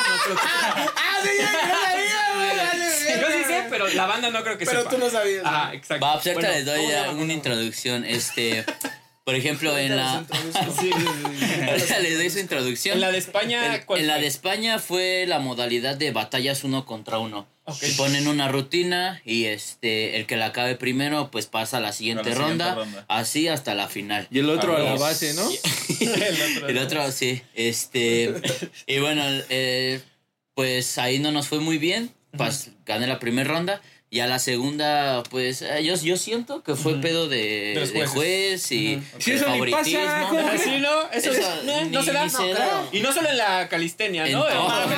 no 0.08 0.24
creo 0.24 0.36
que 0.36 0.42
sepa. 0.42 0.92
Ah, 0.96 1.20
sí, 1.22 1.28
la 1.42 1.94
vi, 1.96 2.02
güey, 2.36 3.20
Yo 3.20 3.26
sí 3.38 3.44
sé, 3.44 3.64
pero 3.70 3.88
la 3.88 4.06
banda 4.06 4.30
no 4.30 4.42
creo 4.42 4.58
que 4.58 4.64
Pero 4.66 4.78
sepa. 4.80 4.90
tú 4.90 4.98
no 4.98 5.10
sabías. 5.10 5.44
Ajá, 5.44 5.74
exacto. 5.74 6.04
Va, 6.04 6.12
ahorita 6.12 6.32
Bueno, 6.34 6.48
les 6.50 6.64
doy 6.64 6.76
¿cómo 6.76 6.88
se 6.88 6.92
ya 6.94 7.10
una 7.10 7.32
introducción. 7.32 8.04
Este, 8.04 8.64
por 9.24 9.34
ejemplo, 9.34 9.76
en 9.76 9.96
la. 9.96 10.24
sí, 10.80 10.90
sí, 10.90 11.94
les 12.02 12.16
doy 12.18 12.30
su 12.30 12.38
introducción. 12.38 12.94
En 12.94 13.00
la 13.02 13.12
de 13.12 13.18
España, 13.18 13.76
En, 13.76 13.84
¿cuál 13.84 14.00
en 14.00 14.06
la 14.06 14.14
fue? 14.14 14.22
de 14.22 14.26
España 14.28 14.78
fue 14.78 15.24
la 15.26 15.38
modalidad 15.38 15.96
de 15.96 16.10
batallas 16.12 16.64
uno 16.64 16.86
contra 16.86 17.18
uno. 17.18 17.46
Ok. 17.68 17.76
Se 17.76 17.92
ponen 17.94 18.26
una 18.28 18.48
rutina 18.48 19.20
y 19.24 19.44
este 19.44 20.16
el 20.18 20.26
que 20.26 20.36
la 20.36 20.46
acabe 20.46 20.74
primero 20.74 21.30
pues 21.30 21.46
pasa 21.46 21.76
a 21.76 21.80
la 21.80 21.92
siguiente, 21.92 22.22
A 22.22 22.24
la 22.30 22.36
siguiente 22.36 22.64
ronda, 22.64 22.74
ronda. 22.74 23.04
así 23.08 23.46
hasta 23.48 23.74
la 23.74 23.88
final. 23.88 24.26
Y 24.30 24.38
el 24.40 24.48
otro 24.50 24.76
a 24.76 24.80
la 24.80 24.94
base, 24.96 25.34
¿no? 25.34 25.48
El 26.00 26.56
otro. 26.56 26.68
El 26.68 26.78
otro 26.78 27.12
sí, 27.12 27.42
este 27.54 28.34
y 28.86 28.98
bueno, 29.00 29.22
eh, 29.50 30.00
pues 30.54 30.98
ahí 30.98 31.18
no 31.18 31.30
nos 31.32 31.48
fue 31.48 31.60
muy 31.60 31.78
bien, 31.78 32.10
pas- 32.32 32.70
gané 32.86 33.06
la 33.06 33.18
primera 33.18 33.48
ronda 33.50 33.80
y 34.10 34.20
a 34.20 34.26
la 34.26 34.38
segunda 34.38 35.22
pues 35.30 35.60
eh, 35.60 35.84
yo, 35.84 35.94
yo 35.96 36.16
siento 36.16 36.62
que 36.62 36.74
fue 36.74 36.94
pedo 37.00 37.28
de, 37.28 37.74
De 37.74 37.80
los 37.80 37.92
de 37.92 38.06
jueces. 38.06 38.14
juez 38.14 38.72
y 38.72 39.02
Sí, 39.18 39.32
eso 39.32 39.50
ni 39.50 39.70
pasa, 39.70 39.84
favoritismo. 39.90 40.28
¿cómo 40.30 40.50
sí, 40.64 40.78
¿no? 40.80 41.02
Eso, 41.10 41.30
Eso 41.30 41.32
es- 41.32 41.64
no, 41.64 41.84
no 41.84 42.00
ni- 42.00 42.04
se 42.06 42.12
da. 42.12 42.24
ni 42.24 42.30
se 42.30 42.36
No. 42.54 42.88
Y 42.92 43.00
no 43.00 43.12
solo 43.12 43.28
en 43.28 43.36
la 43.36 43.68
calistenia, 43.68 44.26
En 44.26 44.32
¿no? 44.32 44.44
todo. 44.44 44.54
No, 44.54 44.60
todo. 44.66 44.80
no, 44.80 44.86
no 44.86 44.90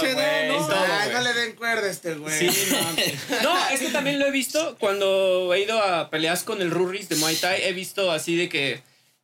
se 0.00 0.14
da, 0.14 0.46
no. 0.48 0.56
todo, 0.66 0.74
Ay, 0.76 1.08
güey. 1.10 1.14
no 1.14 1.20
le 1.22 1.32
den 1.34 1.52
cuerda 1.56 1.86
a 1.86 1.90
este 1.90 2.14
güey. 2.14 2.50
Sí, 2.50 2.68
no. 2.72 3.42
No, 3.42 3.68
es 3.70 3.80
que 3.80 3.88
también 3.90 4.18
lo 4.18 4.26
he 4.26 4.30
visto 4.32 4.76
cuando 4.80 5.54
he 5.54 5.60
ido 5.62 5.80
a 5.80 6.10
peleas 6.10 6.42
con 6.42 6.60
el 6.62 6.70
Rurris 6.70 7.08
de 7.08 7.16
Muay 7.16 7.36
Thai. 7.36 7.62
He 7.62 7.72
visto 7.72 8.10
así 8.10 8.34
de 8.36 8.48
que 8.48 8.80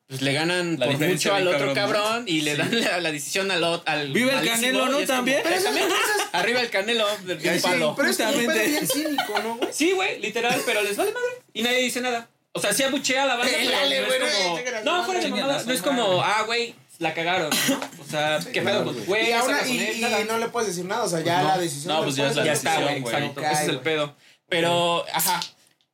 pues, 0.09 0.23
le 0.23 0.33
ganan 0.33 0.79
La 0.79 0.87
por 0.87 0.99
mucho 0.99 1.35
al 1.35 1.47
otro 1.49 1.75
cabrón, 1.75 2.03
cabrón, 2.03 2.25
y 2.27 2.41
le 2.41 2.57
dan 2.57 2.81
la, 2.81 2.99
la 3.01 3.13
decisión 3.13 3.51
al, 3.51 3.63
ot- 3.63 3.83
al 3.87 4.13
Viva 4.13 4.41
el 4.41 4.49
Canelo, 4.49 4.87
¿no? 4.87 4.93
como- 4.95 5.07
También. 5.07 5.41
Pero 5.45 5.63
También. 5.63 5.87
pero 5.89 6.01
eso 6.01 6.23
es- 6.23 6.35
Arriba 6.35 6.61
el 6.63 6.71
Canelo 6.71 7.07
de, 7.25 7.37
de 7.37 7.49
un 7.51 7.55
Sí, 7.57 7.61
palo. 7.63 7.95
Pero 7.97 8.09
es 8.11 8.17
bien 8.19 8.89
cínico, 8.89 9.39
¿no, 9.43 9.57
güey? 9.57 9.69
Sí, 9.73 9.93
güey, 9.93 10.19
literal, 10.21 10.61
pero 10.67 10.83
les 10.83 10.97
vale 10.97 11.13
madre. 11.13 11.27
Y 11.53 11.63
nadie 11.63 11.79
dice 11.79 12.01
nada. 12.01 12.29
O 12.53 12.61
sea, 12.61 12.73
sí 12.73 12.83
abuchea 12.83 13.23
a 13.23 13.27
la 13.27 13.37
banda, 13.37 13.53
pero 13.57 13.71
Dale, 13.71 14.01
no 14.01 14.07
güey, 14.07 14.19
es 14.19 14.25
no, 14.35 14.43
como... 14.43 14.59
No, 14.99 15.05
fuera 15.05 15.21
de 15.21 15.27
Chingan 15.27 15.41
mamada. 15.43 15.59
a 15.59 15.63
su 15.63 15.69
No 15.69 15.75
es 15.75 15.83
como, 15.83 16.23
ah, 16.23 16.43
güey, 16.47 16.75
la 16.99 17.15
cagaron. 17.15 17.51
¿no? 17.69 17.81
O 18.01 18.11
sea, 18.11 18.41
qué 18.53 18.63
pedo, 18.63 18.85
pues, 18.85 19.07
güey, 19.07 19.29
Y, 19.29 19.33
ahora, 19.33 19.59
con 19.61 19.69
y, 19.71 19.79
él, 19.79 19.97
y 19.99 20.25
no 20.27 20.39
le 20.39 20.49
puedes 20.49 20.69
decir 20.71 20.85
nada, 20.87 21.05
o 21.05 21.09
sea, 21.09 21.21
ya 21.21 21.43
no. 21.43 21.49
la 21.49 21.59
decisión. 21.59 21.89
No, 21.93 21.95
del 21.97 22.05
pues 22.05 22.17
ya 22.17 22.29
es 22.31 22.37
la 22.37 22.45
Ya 22.45 22.51
pues, 22.53 22.59
está, 22.59 22.75
güey, 22.81 22.95
decisión, 22.95 23.03
güey. 23.03 23.27
exacto. 23.27 23.41
Ese 23.53 23.63
es 23.65 23.69
el 23.69 23.81
pedo. 23.81 24.17
Pero, 24.49 25.05
ajá. 25.13 25.41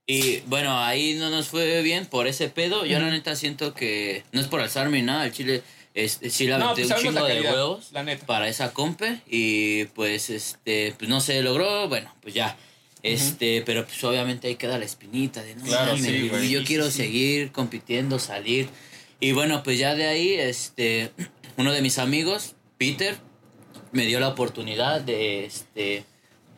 Y 0.06 0.40
bueno, 0.46 0.78
ahí 0.78 1.14
no 1.14 1.30
nos 1.30 1.48
fue 1.48 1.80
bien 1.82 2.06
por 2.06 2.26
ese 2.26 2.48
pedo. 2.50 2.84
Yo 2.84 2.98
la 2.98 3.10
neta 3.10 3.34
siento 3.36 3.72
que 3.74 4.22
no 4.32 4.40
es 4.40 4.46
por 4.48 4.60
alzarme 4.60 4.98
ni 5.00 5.06
nada, 5.06 5.24
el 5.24 5.32
chile 5.32 5.62
es, 5.94 6.20
sí 6.30 6.46
la 6.46 6.58
No, 6.58 6.74
pues 6.74 6.90
un 6.90 6.96
chingo 6.96 7.24
de 7.24 7.40
huevos 7.40 7.90
la 7.92 8.02
neta. 8.02 8.26
para 8.26 8.48
esa 8.48 8.72
compe 8.74 9.20
y 9.28 9.84
pues 9.86 10.28
este 10.28 10.94
pues 10.98 11.08
no 11.08 11.20
se 11.20 11.42
logró, 11.42 11.88
bueno, 11.88 12.14
pues 12.20 12.34
ya. 12.34 12.56
Este, 13.02 13.62
pero 13.66 13.84
pues 13.86 14.02
obviamente 14.04 14.48
ahí 14.48 14.56
queda 14.56 14.78
la 14.78 14.86
espinita 14.86 15.42
de 15.42 15.54
no 15.56 15.64
Claro, 15.64 15.92
mames, 15.92 16.06
sí, 16.06 16.28
güey, 16.28 16.48
yo 16.50 16.60
Sí, 16.60 16.66
quiero 16.66 16.86
sí. 16.90 16.96
seguir 16.98 17.52
compitiendo, 17.52 18.18
salir. 18.18 18.68
Y 19.20 19.32
bueno, 19.32 19.62
pues 19.62 19.78
ya 19.78 19.94
de 19.94 20.06
ahí 20.06 20.32
este 20.34 21.12
uno 21.56 21.72
de 21.72 21.80
mis 21.82 21.98
amigos, 21.98 22.54
Peter, 22.78 23.16
me 23.92 24.04
dio 24.06 24.20
la 24.20 24.28
oportunidad 24.28 25.00
de 25.02 25.44
este 25.46 26.04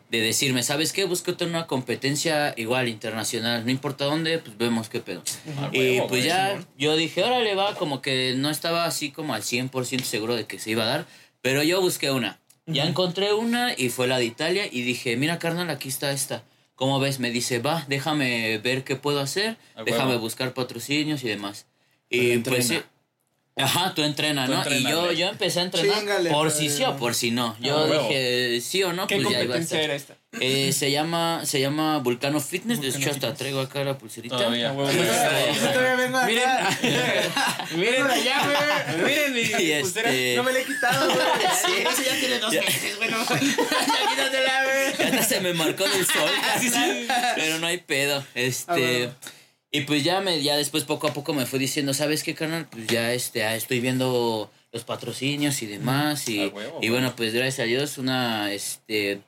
de 0.09 0.21
decirme, 0.21 0.63
¿sabes 0.63 0.93
qué? 0.93 1.05
Búscate 1.05 1.45
una 1.45 1.67
competencia 1.67 2.53
igual 2.57 2.87
internacional, 2.87 3.65
no 3.65 3.71
importa 3.71 4.05
dónde, 4.05 4.39
pues 4.39 4.57
vemos 4.57 4.89
qué 4.89 4.99
pedo. 4.99 5.23
Ah, 5.57 5.69
y 5.73 5.97
huevo, 5.97 6.07
pues 6.07 6.23
ya 6.23 6.59
yo 6.77 6.95
dije, 6.95 7.23
órale, 7.23 7.55
va, 7.55 7.75
como 7.75 8.01
que 8.01 8.33
no 8.37 8.49
estaba 8.49 8.85
así 8.85 9.11
como 9.11 9.33
al 9.33 9.41
100% 9.41 10.03
seguro 10.03 10.35
de 10.35 10.45
que 10.45 10.59
se 10.59 10.71
iba 10.71 10.83
a 10.83 10.87
dar, 10.87 11.05
pero 11.41 11.63
yo 11.63 11.81
busqué 11.81 12.11
una. 12.11 12.39
Ya 12.65 12.85
encontré 12.85 13.33
una 13.33 13.73
y 13.77 13.87
fue 13.89 14.07
la 14.07 14.17
de 14.17 14.25
Italia 14.25 14.65
y 14.69 14.81
dije, 14.81 15.15
mira 15.15 15.39
carnal, 15.39 15.69
aquí 15.69 15.87
está 15.87 16.11
esta. 16.11 16.43
¿cómo 16.77 16.99
ves? 16.99 17.19
Me 17.19 17.31
dice, 17.31 17.59
va, 17.59 17.83
déjame 17.89 18.59
ver 18.59 18.85
qué 18.85 18.95
puedo 18.95 19.19
hacer, 19.19 19.57
déjame 19.83 20.11
huevo. 20.11 20.21
buscar 20.21 20.53
patrocinios 20.53 21.23
y 21.23 21.27
demás. 21.27 21.65
Y 22.09 22.37
pues. 22.37 22.71
Ajá, 23.57 23.93
tú 23.95 24.03
entrena, 24.03 24.45
Tú 24.45 24.51
¿no? 24.53 24.63
y 24.75 24.83
yo, 24.83 25.11
yo 25.11 25.27
empecé 25.29 25.59
a 25.59 25.63
entrenar 25.63 25.97
Chíngale, 25.99 26.29
por 26.29 26.49
padre. 26.49 26.59
si 26.59 26.69
sí 26.69 26.83
o 26.83 26.95
por 26.97 27.15
si 27.15 27.31
no. 27.31 27.55
Yo 27.59 27.77
A 27.77 27.85
huevo. 27.85 28.07
dije, 28.07 28.61
sí 28.61 28.83
o 28.83 28.93
no, 28.93 29.07
¿Qué 29.07 29.15
pues 29.17 29.29
ya 29.29 29.41
iba 29.43 29.55
a 29.55 29.57
estar. 29.59 29.79
era 29.79 29.95
esta? 29.95 30.15
Eh, 30.39 30.71
se 30.73 30.91
llama 30.91 31.41
se 31.45 31.59
llama 31.59 31.97
Vulcano 31.97 32.39
Fitness, 32.39 32.79
de 32.81 32.89
hecho 32.89 33.09
hasta 33.09 33.33
traigo 33.33 33.59
acá 33.61 33.83
la 33.83 33.97
pulserita. 33.97 34.37
Todavía. 34.37 34.69
A 34.69 34.73
huevo, 34.73 34.91
Sí, 34.91 34.97
me 34.97 35.05
gusta. 35.07 35.29
sí. 35.29 35.59
Yo 35.61 35.67
todavía 35.71 35.95
vengo 35.95 36.23
Miren, 36.25 36.49
acá. 36.49 37.67
miren, 37.75 38.07
allá, 38.11 38.41
güey. 38.95 39.03
miren 39.09 39.33
mi 39.33 39.39
Y 39.41 39.79
pulsera. 39.81 40.09
este- 40.11 40.35
No 40.35 40.43
me 40.43 40.51
la 40.53 40.59
he 40.59 40.63
quitado, 40.65 41.05
güey. 41.07 41.17
Sí. 41.65 41.71
Eso 41.81 42.03
ya 42.03 42.19
tiene 42.19 42.39
dos 42.39 42.53
Ya. 42.53 42.61
meses, 42.61 42.97
güey. 42.97 43.09
no. 43.09 43.17
Ya 43.27 44.09
quítatela, 44.09 44.63
güey. 44.63 45.07
Hasta 45.09 45.23
se 45.23 45.41
me 45.41 45.53
marcó 45.53 45.85
en 45.85 45.93
el 45.93 46.05
sol. 46.05 46.29
Pero 47.35 47.57
no 47.59 47.65
hay 47.67 47.77
pedo. 47.79 48.23
Este. 48.35 49.09
Ah. 49.67 49.69
Y 49.71 49.81
pues 49.81 50.03
ya 50.03 50.21
me, 50.21 50.41
ya 50.41 50.55
después 50.57 50.83
poco 50.85 51.07
a 51.07 51.13
poco 51.13 51.33
me 51.33 51.45
fue 51.45 51.59
diciendo, 51.59 51.93
¿sabes 51.93 52.23
qué, 52.23 52.33
canal? 52.33 52.67
Pues 52.69 52.87
ya 52.87 53.13
este, 53.13 53.43
ah, 53.43 53.55
estoy 53.55 53.79
viendo 53.79 54.49
los 54.71 54.83
patrocinios 54.83 55.61
y 55.61 55.65
demás. 55.67 56.27
Y, 56.29 56.41
A 56.43 56.47
huevo, 56.47 56.79
y 56.81 56.89
bueno, 56.89 57.13
pues 57.15 57.33
gracias 57.33 57.59
a 57.59 57.63
Dios, 57.67 57.97
una 57.97 58.51
este 58.53 59.21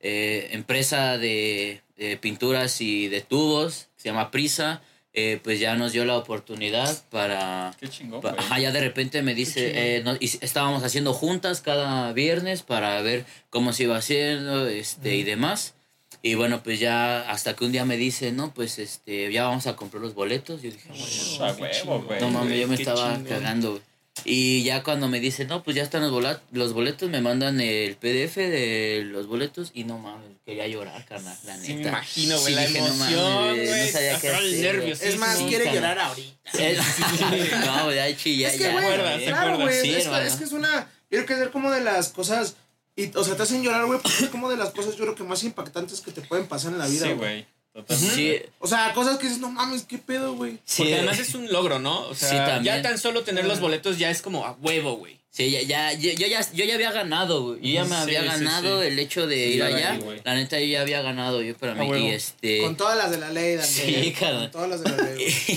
eh, 0.00 0.48
empresa 0.52 1.18
de, 1.18 1.82
de 1.96 2.16
pinturas 2.16 2.80
y 2.80 3.08
de 3.08 3.20
tubos, 3.20 3.88
que 3.96 4.02
se 4.02 4.08
llama 4.08 4.30
Prisa, 4.30 4.82
eh, 5.14 5.38
pues 5.44 5.60
ya 5.60 5.76
nos 5.76 5.92
dio 5.92 6.06
la 6.06 6.16
oportunidad 6.16 7.02
para 7.10 7.74
Qué 7.78 7.86
chingón. 7.88 8.22
Ajá, 8.26 8.58
ya 8.58 8.72
de 8.72 8.80
repente 8.80 9.20
me 9.22 9.34
dice, 9.34 9.96
eh, 9.96 10.02
no- 10.02 10.16
y 10.18 10.24
estábamos 10.40 10.82
haciendo 10.84 11.12
juntas 11.12 11.60
cada 11.60 12.12
viernes 12.14 12.62
para 12.62 13.00
ver 13.02 13.26
cómo 13.50 13.74
se 13.74 13.82
iba 13.84 13.96
haciendo 13.98 14.66
este, 14.66 15.14
y 15.16 15.22
demás. 15.22 15.74
Y 16.24 16.34
bueno, 16.34 16.62
pues 16.62 16.78
ya 16.78 17.28
hasta 17.30 17.56
que 17.56 17.64
un 17.64 17.72
día 17.72 17.84
me 17.84 17.96
dice, 17.96 18.30
no, 18.30 18.54
pues 18.54 18.78
este, 18.78 19.32
ya 19.32 19.44
vamos 19.44 19.66
a 19.66 19.74
comprar 19.74 20.00
los 20.02 20.14
boletos. 20.14 20.62
Yo 20.62 20.70
dije, 20.70 20.88
"Bueno, 20.88 21.44
A 21.46 21.52
huevo, 21.54 22.02
güey. 22.06 22.20
no 22.20 22.30
mames, 22.30 22.60
yo 22.60 22.68
me 22.68 22.76
estaba 22.76 23.14
chingón. 23.16 23.24
cagando. 23.28 23.80
Y 24.24 24.62
ya 24.62 24.82
cuando 24.84 25.08
me 25.08 25.18
dice, 25.20 25.46
no, 25.46 25.62
pues 25.64 25.74
ya 25.74 25.82
están 25.82 26.02
los, 26.02 26.12
bola- 26.12 26.40
los 26.52 26.74
boletos, 26.74 27.08
me 27.10 27.20
mandan 27.22 27.60
el 27.60 27.96
PDF 27.96 28.36
de 28.36 29.02
los 29.06 29.26
boletos 29.26 29.70
y 29.74 29.84
no 29.84 29.98
mames, 29.98 30.28
quería 30.44 30.68
llorar, 30.68 31.04
carnal, 31.06 31.36
la 31.44 31.56
neta. 31.56 31.66
Sí, 31.66 31.74
me 31.74 31.82
imagino, 31.88 32.38
güey, 32.40 32.52
Sí, 32.52 32.60
la 32.60 32.66
dije, 32.66 32.78
no 32.82 32.94
mames, 32.94 33.12
emoción, 33.16 33.48
güey, 33.54 33.66
güey. 33.66 33.80
no 33.86 33.92
sabía 33.92 34.20
qué 34.20 34.28
hacer, 34.28 34.96
Es 35.00 35.16
más, 35.18 35.38
sí, 35.38 35.44
quiere 35.48 35.64
carnal. 35.64 35.82
llorar 35.82 35.98
ahorita. 35.98 36.50
No, 37.66 37.92
ya 37.92 38.16
chilla, 38.16 38.48
Es 38.48 38.54
que, 38.58 38.64
ya. 38.64 38.72
güey, 38.72 38.84
acuerdas, 38.84 39.12
güey. 39.14 39.24
¿te 39.24 39.30
claro, 39.32 39.58
güey. 39.58 39.80
Sí, 39.80 39.94
es, 39.94 40.06
es 40.06 40.34
que 40.34 40.44
es 40.44 40.52
una. 40.52 40.88
Yo 41.10 41.24
creo 41.24 41.38
que 41.38 41.44
es 41.44 41.50
como 41.50 41.70
de 41.70 41.80
las 41.80 42.08
cosas. 42.10 42.56
Y, 42.96 43.10
o 43.16 43.24
sea, 43.24 43.36
te 43.36 43.42
hacen 43.44 43.62
llorar, 43.62 43.86
güey, 43.86 43.98
porque 44.00 44.24
es 44.24 44.30
como 44.30 44.50
de 44.50 44.56
las 44.56 44.70
cosas, 44.70 44.96
yo 44.96 45.04
creo 45.04 45.14
que 45.14 45.24
más 45.24 45.42
impactantes 45.44 46.00
que 46.00 46.12
te 46.12 46.20
pueden 46.20 46.46
pasar 46.46 46.72
en 46.72 46.78
la 46.78 46.86
vida, 46.86 47.06
Sí, 47.06 47.12
güey. 47.12 47.18
güey. 47.18 47.46
Totalmente. 47.72 48.14
Sí, 48.14 48.50
O 48.58 48.66
sea, 48.66 48.92
cosas 48.92 49.16
que 49.16 49.24
dices, 49.24 49.40
no 49.40 49.50
mames, 49.50 49.84
qué 49.84 49.96
pedo, 49.96 50.34
güey. 50.34 50.58
sí, 50.66 50.82
Porque 50.82 50.94
además 50.96 51.18
es 51.18 51.34
un 51.34 51.50
logro, 51.50 51.78
¿no? 51.78 52.02
O 52.08 52.14
sea, 52.14 52.28
Sí, 52.28 52.36
también. 52.36 52.64
ya 52.76 52.82
tan 52.82 52.98
solo 52.98 53.22
tener 53.22 53.46
los 53.46 53.60
boletos 53.60 53.96
ya 53.98 54.10
es 54.10 54.20
como 54.20 54.44
a 54.44 54.52
huevo, 54.60 54.96
güey. 54.98 55.16
sí, 55.30 55.50
ya, 55.50 55.62
ya, 55.62 55.94
yo, 55.94 56.10
yo 56.12 56.26
ya, 56.26 56.46
yo 56.52 56.66
ya 56.66 56.74
había 56.74 56.92
ganado, 56.92 57.42
güey. 57.46 57.60
Yo 57.62 57.72
ya 57.72 57.84
me 57.84 57.96
Sí, 57.96 58.02
había 58.02 58.24
ganado 58.24 58.82
sí. 58.82 58.88
el 58.88 58.98
hecho 58.98 59.26
de 59.26 59.36
Sí, 59.36 59.50
ir 59.54 59.62
allá. 59.62 59.98
La 60.24 60.34
neta, 60.34 60.60
yo 60.60 60.66
ya 60.66 60.82
había 60.82 61.00
ganado 61.00 61.40
yo 61.40 61.56
para 61.56 61.72
A 61.72 61.76
mí. 61.76 62.08
Y 62.08 62.10
este. 62.10 62.58
Con 62.60 62.76
todas 62.76 62.98
las 62.98 63.10
de 63.10 63.16
la 63.16 63.30
ley, 63.30 63.56
Daniel. 63.56 64.04
Sí, 64.04 64.12
carnal. 64.12 64.50
Con 64.50 64.50
todas 64.50 64.68
las 64.68 64.82
de 64.84 64.90
la 64.90 64.96
ley. 65.10 65.14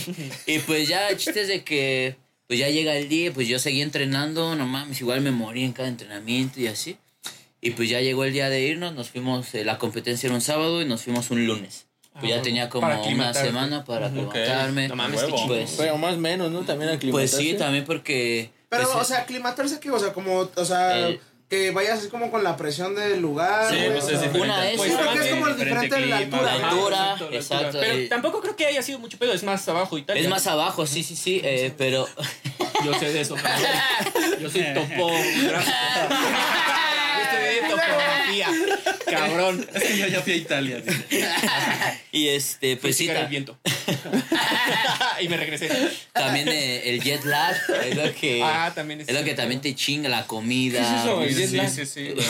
güey. 0.08 0.32
y 0.56 0.60
pues 0.60 0.88
ya, 0.88 1.10
el 1.10 1.18
chiste 1.18 1.42
es 1.42 1.50
de 1.50 1.66
que. 1.66 2.16
Pues 2.48 2.60
ya 2.60 2.70
llega 2.70 2.96
el 2.96 3.10
día, 3.10 3.34
pues 3.34 3.48
yo 3.50 3.58
seguí 3.60 3.82
entrenando, 3.82 4.56
no 4.56 4.68
mames, 4.68 5.02
igual 5.02 5.20
me 5.20 5.32
morí 5.32 5.64
en 5.66 5.74
cada 5.74 5.88
entrenamiento 5.90 6.60
y 6.62 6.68
así. 6.68 6.96
Y 7.66 7.72
pues 7.72 7.90
ya 7.90 8.00
llegó 8.00 8.24
el 8.26 8.32
día 8.32 8.48
de 8.50 8.62
irnos, 8.62 8.94
nos 8.94 9.10
fuimos, 9.10 9.56
eh, 9.56 9.66
la 9.66 9.80
competencia 9.80 10.28
era 10.28 10.36
un 10.36 10.42
sábado 10.42 10.82
y 10.84 10.86
nos 10.86 11.02
fuimos 11.02 11.32
un 11.32 11.48
lunes. 11.48 11.88
Pues 12.20 12.32
Ah, 12.32 12.36
ya 12.38 12.42
tenía 12.44 12.70
como 12.70 12.86
una 12.88 13.34
semana 13.34 13.84
para 13.84 14.08
aclimatarme. 14.08 14.88
No 14.88 14.96
mames. 14.96 15.22
Pues, 15.48 15.74
Pero 15.78 15.98
más 15.98 16.14
o 16.14 16.18
menos, 16.18 16.52
¿no? 16.52 16.62
También 16.62 16.90
pues 16.90 16.98
aclimatarse. 16.98 17.38
sí, 17.38 17.54
también 17.56 17.84
porque. 17.84 18.52
Pero, 18.70 18.84
pues, 18.84 18.96
o 18.98 19.04
sea, 19.04 19.20
aclimatarse 19.22 19.80
que, 19.80 19.90
o 19.90 19.98
sea, 20.00 20.14
como, 20.14 20.48
o 20.56 20.66
sea, 20.66 21.08
El- 21.08 21.20
que 21.50 21.72
vayas 21.72 22.00
así 22.00 22.08
como 22.10 22.32
con 22.32 22.44
la 22.44 22.56
presión 22.56 22.96
del 22.96 23.20
lugar. 23.22 23.70
Sí, 23.74 23.78
pues 23.92 24.04
o 24.06 24.10
es 24.12 24.22
diferente. 24.22 24.40
Una 24.42 24.66
es- 24.70 24.72
Sí, 24.72 24.78
Pues, 24.78 24.94
porque 24.94 25.20
es 25.20 25.30
como 25.34 25.48
el 25.48 25.58
diferente 25.58 25.96
diferente 25.96 25.96
de 25.96 26.06
la 26.08 26.18
clima, 26.18 26.38
altura. 26.38 26.52
la 26.58 26.68
altura, 26.68 26.98
exacto, 27.16 27.30
la 27.32 27.38
exacto. 27.38 27.78
Pero 27.82 27.94
el- 27.94 28.10
tampoco 28.10 28.42
creo 28.42 28.56
que 28.56 28.66
haya 28.68 28.82
sido 28.84 29.00
mucho 29.00 29.18
pedo, 29.18 29.34
es 29.34 29.44
más 29.44 29.68
abajo 29.68 29.98
Italia. 29.98 30.22
Es 30.24 30.30
más 30.30 30.46
abajo, 30.48 30.86
sí, 30.88 31.04
sí, 31.04 31.16
sí, 31.16 31.42
eh, 31.44 31.74
pero 31.78 32.08
Yo 32.84 32.94
sé 33.00 33.12
de 33.12 33.22
eso. 33.22 33.36
Yo 34.40 34.50
soy 34.50 34.64
topógrafo. 34.74 35.72
Cabrón. 39.10 39.66
Es 39.74 39.84
que 39.84 39.98
yo 39.98 40.08
ya 40.08 40.22
fui 40.22 40.34
a 40.34 40.36
Italia. 40.36 40.84
y 42.12 42.28
este, 42.30 42.78
pues 42.78 42.96
sí, 42.98 43.08
ta- 43.08 43.26
viento. 43.26 43.58
y 45.22 45.30
me 45.30 45.38
regresé. 45.38 45.70
también 46.14 46.48
eh, 46.50 46.90
el 46.90 47.02
jet 47.02 47.24
lag 47.24 47.56
es 47.86 47.96
lo 47.96 48.14
que 48.16 48.42
Ah, 48.44 48.72
también 48.76 49.02
es 49.02 49.10
es 49.10 49.16
lo 49.16 49.24
que 49.24 49.34
también 49.34 49.62
te 49.62 49.74
chinga 49.76 50.10
la 50.10 50.26
comida. 50.26 50.80
¿Qué 50.80 50.86
es 50.86 51.02
eso? 51.02 51.24
Sí, 51.28 51.34
jet 51.36 51.50
sí, 51.50 51.56
lag. 51.58 51.70
sí, 51.70 51.86
sí, 51.86 52.10
güey. 52.12 52.26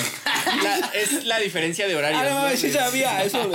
La- 0.64 0.92
es 0.94 1.24
la 1.26 1.40
diferencia 1.40 1.88
de 1.88 1.96
horarios. 1.96 2.22
Ah, 2.24 2.30
no, 2.30 2.50
¿no? 2.50 2.56
sí 2.58 2.72
sabía 2.72 3.24
eso, 3.24 3.50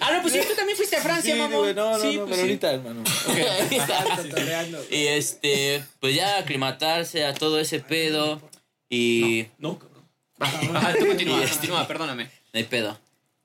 Ah, 0.00 0.10
no, 0.12 0.22
pues 0.22 0.32
sí, 0.34 0.40
tú 0.46 0.54
también 0.54 0.76
fuiste 0.76 0.96
a 0.96 1.00
Francia, 1.02 1.34
mamá. 1.36 1.54
no, 1.54 1.72
no, 1.72 1.98
sí, 2.00 2.16
no, 2.16 2.26
pues 2.26 2.30
pero 2.30 2.34
sí. 2.36 2.40
ahorita, 2.40 2.72
hermano. 2.72 3.02
Toreando. 4.30 4.84
Y 4.90 5.06
este, 5.06 5.82
pues 6.00 6.14
ya 6.14 6.38
aclimatarse 6.38 7.24
a 7.24 7.34
todo 7.34 7.58
ese 7.60 7.80
pedo 7.80 8.40
y 8.90 9.46
No, 9.58 9.78
Ajá, 10.38 10.94
tú 10.98 11.06
continúa, 11.06 11.38
este- 11.44 11.52
continúa, 11.56 11.86
perdóname. 11.86 12.24
no 12.24 12.58
hay 12.58 12.64
pedo. 12.64 12.98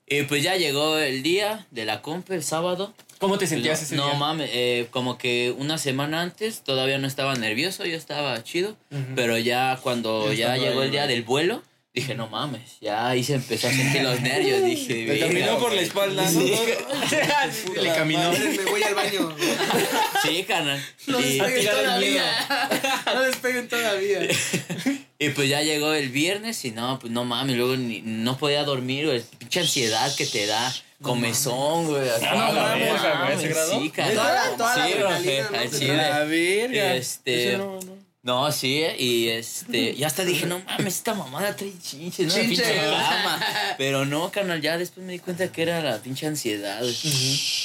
Y 0.06 0.24
pues 0.24 0.42
ya 0.42 0.56
llegó 0.56 0.98
el 0.98 1.22
día 1.22 1.66
de 1.70 1.84
la 1.84 2.02
compa, 2.02 2.34
el 2.34 2.42
sábado. 2.42 2.92
¿Cómo 3.18 3.38
te 3.38 3.46
sentías 3.46 3.78
no, 3.80 3.84
ese 3.86 3.96
no 3.96 4.06
día? 4.06 4.14
mames, 4.14 4.50
eh, 4.52 4.88
como 4.90 5.18
que 5.18 5.54
una 5.56 5.78
semana 5.78 6.20
antes 6.22 6.62
todavía 6.64 6.98
no 6.98 7.06
estaba 7.06 7.34
nervioso, 7.36 7.84
yo 7.84 7.96
estaba 7.96 8.42
chido, 8.42 8.76
pero 9.14 9.38
ya 9.38 9.78
cuando 9.82 10.32
Ya 10.32 10.56
ya 10.56 10.56
llegó 10.56 10.80
ahí, 10.80 10.86
el 10.86 10.90
día 10.92 11.06
del 11.06 11.22
vuelo, 11.22 11.62
dije, 11.94 12.14
no 12.14 12.28
mames, 12.28 12.78
ya 12.80 13.08
ahí 13.08 13.22
se 13.22 13.34
empezó 13.34 13.68
a 13.68 13.72
sentir 13.72 14.02
los 14.02 14.20
nervios, 14.22 14.64
dije, 14.64 15.04
Me 15.06 15.18
caminó 15.20 15.38
"Verga, 15.46 15.58
por 15.58 15.68
la 15.68 15.74
güey". 15.74 15.84
espalda, 15.86 16.22
¿no? 16.22 16.40
Sí, 16.40 17.72
le 17.80 17.88
caminó. 17.94 18.32
Me 18.32 18.64
voy 18.70 18.82
al 18.82 18.94
baño. 18.94 19.36
Sí, 20.22 20.42
carnal. 20.44 20.82
No 21.06 21.18
despeguen 21.18 21.66
todavía. 21.66 22.24
No 23.14 23.22
despeguen 23.22 23.68
todavía. 23.68 24.20
Y 25.20 25.28
pues 25.30 25.48
ya 25.48 25.62
llegó 25.62 25.92
el 25.92 26.08
viernes 26.08 26.64
y 26.64 26.72
no, 26.72 26.98
pues 26.98 27.12
no 27.12 27.24
mames, 27.24 27.56
luego 27.56 27.76
ni- 27.76 28.02
no 28.02 28.36
podía 28.38 28.64
dormir, 28.64 29.06
güey, 29.06 29.22
pinche 29.38 29.60
ansiedad 29.60 30.12
que 30.16 30.26
te 30.26 30.46
da. 30.46 30.74
Comezón, 31.02 31.86
güey. 31.86 32.08
así, 32.08 32.24
Ah, 32.28 32.50
no 32.52 32.60
mames. 32.60 33.40
Sí. 33.40 33.90
Toda 33.94 34.34
la- 34.34 34.56
toda 34.56 34.86
Sí, 34.86 34.92
güey, 34.92 35.40
¿no? 35.42 35.58
al 35.58 35.70
Te 35.70 35.78
chile. 35.78 35.96
La 35.96 36.24
verga. 36.24 36.94
Este- 36.96 37.56
no, 37.56 37.80
no. 37.80 38.00
No, 38.22 38.52
sí, 38.52 38.82
y 38.98 39.28
este, 39.28 39.92
y 39.92 40.04
hasta 40.04 40.26
dije, 40.26 40.44
no 40.44 40.58
mames, 40.66 40.96
esta 40.96 41.14
mamada 41.14 41.56
trae 41.56 41.72
chinches, 41.82 42.26
¿no? 42.26 42.34
La 42.36 42.40
Chinche. 42.42 42.62
pinche 42.64 42.76
cama. 42.76 43.40
Pero 43.78 44.04
no, 44.04 44.30
carnal, 44.30 44.60
ya 44.60 44.76
después 44.76 45.06
me 45.06 45.14
di 45.14 45.20
cuenta 45.20 45.50
que 45.50 45.62
era 45.62 45.80
la 45.82 45.96
pinche 46.02 46.26
ansiedad. 46.26 46.80
güey. 46.82 46.94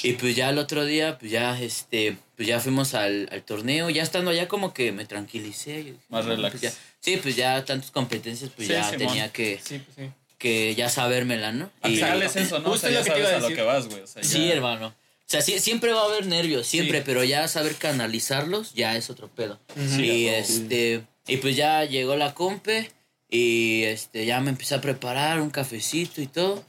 Y 0.04 0.14
pues 0.14 0.34
ya 0.34 0.50
el 0.52 0.58
otro 0.58 0.86
día, 0.86 1.18
pues 1.20 1.30
ya, 1.30 1.60
este, 1.62 2.16
pues 2.38 2.48
ya 2.48 2.62
fuimos 2.62 2.94
al, 2.94 3.28
al 3.34 3.44
torneo, 3.44 3.90
ya 3.90 4.02
estando 4.02 4.32
allá 4.32 4.48
como 4.48 4.74
que 4.74 4.94
me 4.94 5.04
tranquilicé. 5.04 5.96
Más 6.08 6.24
no, 6.24 6.32
relax. 6.38 6.52
pues 6.58 6.62
ya- 6.74 6.80
sí, 7.06 7.18
pues 7.18 7.36
ya 7.36 7.64
tantas 7.64 7.92
competencias, 7.92 8.52
pues 8.56 8.68
Sí, 8.68 8.74
ya 8.74 8.84
Simón. 8.84 8.98
tenía 9.08 9.32
que, 9.32 9.60
Sí, 9.64 9.80
pues 9.80 9.96
sí. 10.08 10.14
que 10.38 10.76
ya 10.76 10.90
sabérmela, 10.90 11.52
¿no? 11.52 11.72
Al 11.82 11.92
Y- 11.94 11.96
final 11.96 12.22
es 12.24 12.36
eso, 12.36 12.60
¿no? 12.60 12.70
O 12.70 12.72
Justo 12.74 12.88
sea, 12.88 13.00
lo 13.00 13.00
ya 13.00 13.04
que 13.06 13.12
te 13.12 13.20
iba 13.20 13.30
sabes 13.30 13.34
a 13.34 13.38
a 13.38 13.40
lo 13.42 13.48
decir. 13.50 13.56
que 13.58 13.64
vas, 13.64 13.88
güey. 13.88 14.02
O 14.02 14.08
sea, 14.08 14.24
Sí, 14.24 14.48
ya- 14.48 14.54
hermano. 14.54 14.88
O 14.88 15.28
sea, 15.28 15.42
sí- 15.42 15.60
siempre 15.60 15.92
va 15.94 16.02
a 16.02 16.06
haber 16.06 16.28
nervios, 16.28 16.68
siempre, 16.68 17.00
Sí. 17.00 17.04
pero 17.06 17.24
ya 17.24 17.48
saber 17.48 17.76
canalizarlos 17.76 18.74
ya 18.74 18.96
es 18.98 19.10
otro 19.10 19.28
pedo. 19.30 19.60
Sí, 19.96 20.04
y 20.06 20.28
este, 20.28 21.02
y 21.28 21.38
pues 21.38 21.56
ya 21.56 21.84
llegó 21.86 22.16
la 22.16 22.34
compe 22.36 22.92
y 23.30 23.84
este 23.86 24.26
ya 24.28 24.40
me 24.42 24.52
empecé 24.52 24.76
a 24.76 24.82
preparar 24.82 25.42
un 25.42 25.50
cafecito 25.50 26.22
y 26.22 26.28
todo. 26.28 26.64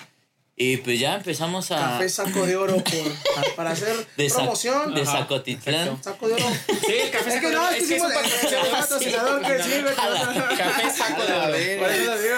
Y 0.59 0.79
pues 0.79 0.99
ya 0.99 1.17
empezamos 1.17 1.71
a 1.71 1.77
Café 1.77 2.09
saco 2.09 2.47
de 2.47 2.57
oro 2.57 2.83
por, 2.83 3.55
para 3.57 3.73
hacer 3.73 3.95
de, 4.17 4.31
promoción. 4.31 4.95
de 4.95 5.05
Zacotitlán. 5.05 6.03
Saco 6.03 6.29
de 6.29 6.35
oro. 6.35 6.47
Sí, 6.87 6.95
el 6.95 7.11
café 7.11 7.31
saco 7.31 7.49
de 7.49 7.55
no, 7.55 7.63
oro. 7.67 7.71
es 7.73 7.77
que 7.77 7.83
es 7.83 7.89
que 7.89 7.97
es 7.97 8.03
un 8.03 8.71
patrocinador. 8.71 9.43
que 9.43 9.63
sirve. 9.63 9.95
Café 9.95 10.91
saco 10.97 11.23
de 11.25 11.33
oro. 11.33 11.47
Por 11.81 11.91
eso 11.93 12.05
lo 12.05 12.19
digo. 12.23 12.37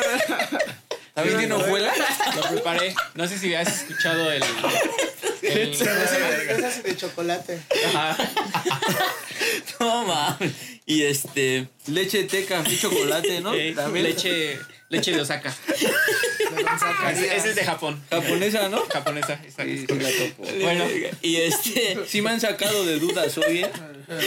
¿También 1.15 1.39
tiene 1.39 1.55
hojuela? 1.55 1.93
Lo 2.37 2.43
preparé. 2.43 2.95
No 3.15 3.29
sé 3.29 3.39
si 3.39 3.55
has 3.55 3.83
escuchado 3.83 4.33
el. 4.33 4.43
el- 5.43 5.79
de 5.79 6.97
chocolate. 6.97 7.61
Ajá. 7.95 8.17
No 9.81 10.05
mames. 10.05 10.53
Y 10.87 11.05
este, 11.05 11.69
Leche, 11.87 12.25
té, 12.25 12.45
café, 12.45 12.77
chocolate, 12.77 13.41
¿no? 13.41 13.55
Eh, 13.55 13.73
También. 13.75 14.05
leche, 14.05 14.59
leche 14.89 15.13
de 15.13 15.21
Osaka. 15.21 15.55
Gonzaga. 16.87 17.13
Ese, 17.13 17.37
ese 17.37 17.49
es 17.51 17.55
de 17.57 17.65
Japón. 17.65 18.03
Japonesa, 18.11 18.69
¿no? 18.69 18.83
Japonesa, 18.87 19.35
exacto. 19.45 19.65
Sí, 19.73 19.87
sí 19.89 19.95
la 19.99 20.09
topo. 20.11 20.45
Bueno, 20.63 20.85
y 21.23 21.37
este, 21.37 21.99
Sí 22.07 22.23
me 22.23 22.31
han 22.31 22.41
sacado 22.41 22.85
de 22.85 22.99
dudas 22.99 23.37
hoy, 23.39 23.59
¿eh? 23.65 23.71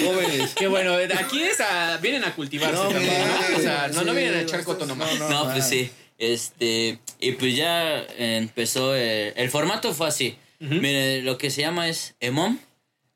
Jóvenes. 0.05 0.51
qué 0.55 0.67
bueno. 0.67 0.95
Aquí 1.17 1.41
es 1.41 1.59
a, 1.61 1.97
vienen 1.97 2.23
a 2.23 2.35
cultivarse 2.35 2.75
No, 2.75 2.89
también, 2.89 3.13
mira, 3.13 3.49
¿no? 3.51 3.57
O 3.57 3.61
sea, 3.61 3.87
no, 3.93 4.03
no 4.03 4.13
vienen 4.13 4.35
a 4.35 4.41
echar 4.41 4.63
coto 4.63 4.85
nomás. 4.85 5.17
no, 5.19 5.29
no, 5.29 5.51
pues 5.51 5.67
sí. 5.67 5.89
Este, 6.17 6.99
y 7.19 7.31
pues 7.31 7.55
ya 7.55 8.03
empezó, 8.17 8.95
eh, 8.95 9.33
el 9.35 9.49
formato 9.49 9.93
fue 9.93 10.07
así. 10.07 10.37
Mire, 10.59 11.23
lo 11.23 11.39
que 11.39 11.49
se 11.49 11.61
llama 11.61 11.87
es 11.89 12.13
EMOM, 12.19 12.59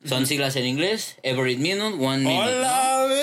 son 0.03 0.25
siglas 0.25 0.55
en 0.55 0.65
inglés, 0.65 1.17
Every 1.21 1.55
Minute, 1.57 2.03
One 2.03 2.17
Minute. 2.27 2.55
¡Hola, 2.55 3.05
ve! 3.07 3.21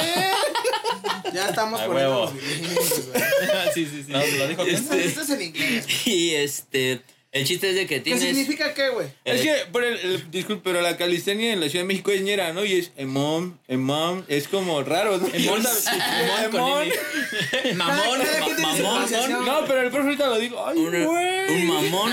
Ya 1.34 1.48
estamos 1.48 1.80
A 1.80 1.86
poniendo 1.86 2.26
huevo. 2.26 2.32
los. 2.32 3.41
sí, 3.74 3.86
sí, 3.86 4.04
sí. 4.06 4.12
No, 4.12 4.18
lo 4.24 4.48
dijo 4.48 4.64
bien. 4.64 4.76
Esto 4.76 5.20
es 5.22 5.30
en 5.30 5.42
inglés. 5.42 5.86
Y 6.06 6.30
este, 6.30 7.00
el 7.32 7.46
chiste 7.46 7.70
es 7.70 7.74
de 7.76 7.86
que 7.86 7.96
¿Qué 7.96 8.00
tienes... 8.02 8.22
significa 8.22 8.74
qué, 8.74 8.90
güey? 8.90 9.08
Es 9.24 9.40
que, 9.40 9.54
por 9.72 9.82
el, 9.84 9.98
el- 9.98 10.30
disculpe, 10.30 10.62
pero 10.70 10.82
la 10.82 10.96
calistenia 10.98 11.52
en 11.54 11.60
la 11.60 11.68
Ciudad 11.70 11.84
de 11.84 11.88
México 11.88 12.10
es 12.10 12.20
ñera, 12.20 12.52
¿no? 12.52 12.62
Y 12.64 12.74
es 12.74 12.92
emom, 12.96 13.56
emom, 13.68 14.22
es 14.28 14.48
como 14.48 14.82
raro, 14.82 15.16
¿no? 15.18 15.26
Emón, 15.32 15.62
Emón. 16.44 16.50
con 16.50 16.82
M. 16.82 16.94
Mamón, 17.74 18.18
Cada- 18.20 18.24
cada 18.32 18.44
quien 18.44 18.56
tiene 18.56 18.76
su 18.76 18.82
mamón, 18.82 19.06
pronunciación. 19.08 19.44
No, 19.46 19.64
pero 19.66 19.80
el 19.82 19.90
profe 19.90 20.04
ahorita 20.08 20.26
lo 20.26 20.38
digo. 20.38 20.66
¡Ay, 20.66 20.76
un, 20.78 20.90
güey! 21.06 21.48
un 21.48 21.66
mamón. 21.68 22.12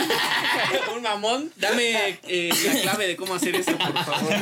un 0.95 1.01
mamón. 1.01 1.51
Dame 1.57 2.17
eh, 2.27 2.49
la 2.65 2.81
clave 2.81 3.07
de 3.07 3.15
cómo 3.17 3.35
hacer 3.35 3.55
eso, 3.55 3.77
por 3.77 4.05
favor. 4.05 4.33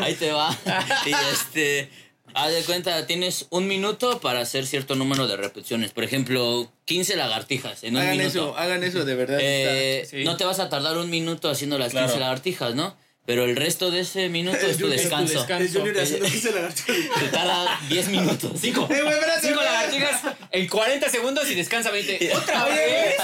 Ahí 0.00 0.14
te 0.14 0.30
va. 0.32 0.56
Y 1.04 1.12
este, 1.32 1.90
haz 2.36 2.52
de 2.52 2.62
cuenta, 2.64 3.06
tienes 3.06 3.46
un 3.50 3.66
minuto 3.66 4.20
para 4.20 4.40
hacer 4.40 4.66
cierto 4.66 4.94
número 4.94 5.26
de 5.26 5.36
repeticiones. 5.36 5.90
Por 5.92 6.04
ejemplo, 6.04 6.70
15 6.84 7.16
lagartijas 7.16 7.82
en 7.82 7.96
un 7.96 8.02
Hagan 8.02 8.18
minuto. 8.18 8.28
eso, 8.28 8.56
hagan 8.56 8.84
eso 8.84 9.04
de 9.04 9.14
verdad. 9.14 9.38
Eh, 9.40 10.06
Sí. 10.08 10.22
No 10.24 10.36
te 10.36 10.44
vas 10.44 10.60
a 10.60 10.68
tardar 10.68 10.98
un 10.98 11.10
minuto 11.10 11.48
haciendo 11.50 11.78
las 11.78 11.92
Claro. 11.92 12.06
15 12.08 12.20
lagartijas, 12.20 12.74
¿no? 12.74 12.94
Pero 13.26 13.44
el 13.44 13.56
resto 13.56 13.90
de 13.90 14.00
ese 14.00 14.28
minuto 14.28 14.56
es 14.64 14.76
tu 14.78 14.88
descanso. 14.88 15.44
tu. 15.44 15.52
Es 15.54 15.72
Junior 15.72 15.98
haciendo 16.00 16.26
15 16.26 16.52
lagartijas. 16.52 17.20
Te 17.20 17.28
tarda 17.28 17.80
10 17.88 18.08
minutos. 18.08 18.52
Cinco. 18.60 18.86
Eh, 18.90 19.02
güey, 19.02 19.14
espérate, 19.14 19.40
Cinco 19.48 19.54
güey. 19.60 19.66
lagartijas 19.66 20.20
en 20.52 20.68
40 20.68 21.08
segundos 21.10 21.50
y 21.50 21.54
descansa 21.56 21.90
20. 21.90 22.32
¿Otra 22.36 22.64
vez? 22.66 23.14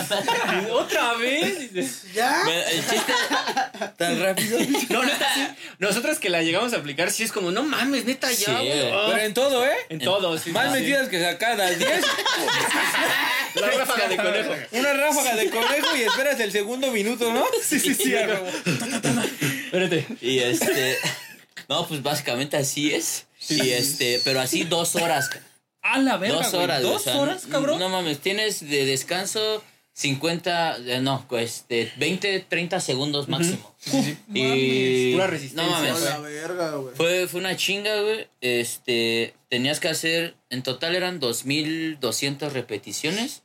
¿Otra 0.71 1.15
vez? 1.15 2.03
¿Ya? 2.13 2.43
El 2.71 2.81
chiste, 2.81 3.13
Tan 3.97 4.21
rápido. 4.21 4.59
No, 4.91 5.05
neta, 5.05 5.35
sí. 5.35 5.47
Nosotros 5.79 6.19
que 6.19 6.31
la 6.31 6.43
llegamos 6.43 6.73
a 6.73 6.79
aplicar, 6.79 7.11
sí 7.13 7.23
es 7.23 7.31
como, 7.33 7.53
no 7.53 7.63
mames, 7.63 8.05
neta, 8.05 8.29
ya, 8.33 8.37
Sí, 8.37 8.45
güey. 8.53 8.69
güey. 8.69 8.91
Ah. 8.93 9.07
Pero 9.09 9.23
en 9.23 9.35
todo, 9.35 9.65
¿eh? 9.65 9.77
En 9.89 9.99
todo, 10.01 10.37
sí. 10.37 10.51
Más 10.51 10.73
sí. 10.73 10.81
metidas 10.81 11.09
que 11.09 11.21
sacadas. 11.23 11.79
10, 11.79 11.89
La 13.55 13.71
ráfaga 13.71 14.09
de 14.09 14.17
conejo. 14.17 14.55
una 14.73 14.93
ráfaga 14.95 15.37
de 15.37 15.51
conejo 15.51 15.97
y 15.97 16.03
esperas 16.03 16.41
el 16.41 16.51
segundo 16.51 16.91
minuto, 16.91 17.33
¿no? 17.33 17.45
Sí, 17.63 17.79
sí, 17.79 17.95
sí. 17.95 18.15
Espérate. 19.73 20.07
y 20.21 20.39
este. 20.39 20.99
No, 21.69 21.87
pues 21.87 22.03
básicamente 22.03 22.57
así 22.57 22.93
es. 22.93 23.27
Y 23.49 23.71
este, 23.71 24.21
pero 24.25 24.41
así 24.41 24.65
dos 24.65 24.95
horas. 24.97 25.31
A 25.81 25.99
la 26.01 26.17
verga, 26.19 26.37
Dos 26.39 26.51
güey. 26.51 26.65
horas. 26.65 26.83
¿Dos 26.83 26.95
o 26.95 26.99
sea, 27.05 27.17
horas, 27.19 27.47
cabrón? 27.51 27.79
No 27.79 27.89
mames, 27.89 28.19
tienes 28.19 28.69
de 28.69 28.85
descanso 28.85 29.63
50, 29.95 30.77
eh, 30.79 31.01
no, 31.01 31.27
este, 31.39 31.93
20, 31.97 32.41
30 32.49 32.81
segundos 32.81 33.29
máximo. 33.29 33.75
Y 34.35 35.13
Pura 35.13 35.27
resistencia, 35.29 35.65
No 35.65 35.71
mames. 35.71 35.93
No, 36.01 36.01
la 36.01 36.19
verga, 36.19 36.71
güey. 36.73 36.95
Fue, 36.95 37.27
fue 37.29 37.41
una 37.41 37.57
chinga, 37.57 38.01
güey. 38.03 38.27
Este, 38.41 39.35
tenías 39.49 39.81
que 39.81 39.89
hacer, 39.89 40.35
en 40.51 40.63
total 40.63 40.95
eran 40.95 41.21
2200 41.21 42.53
repeticiones. 42.53 43.42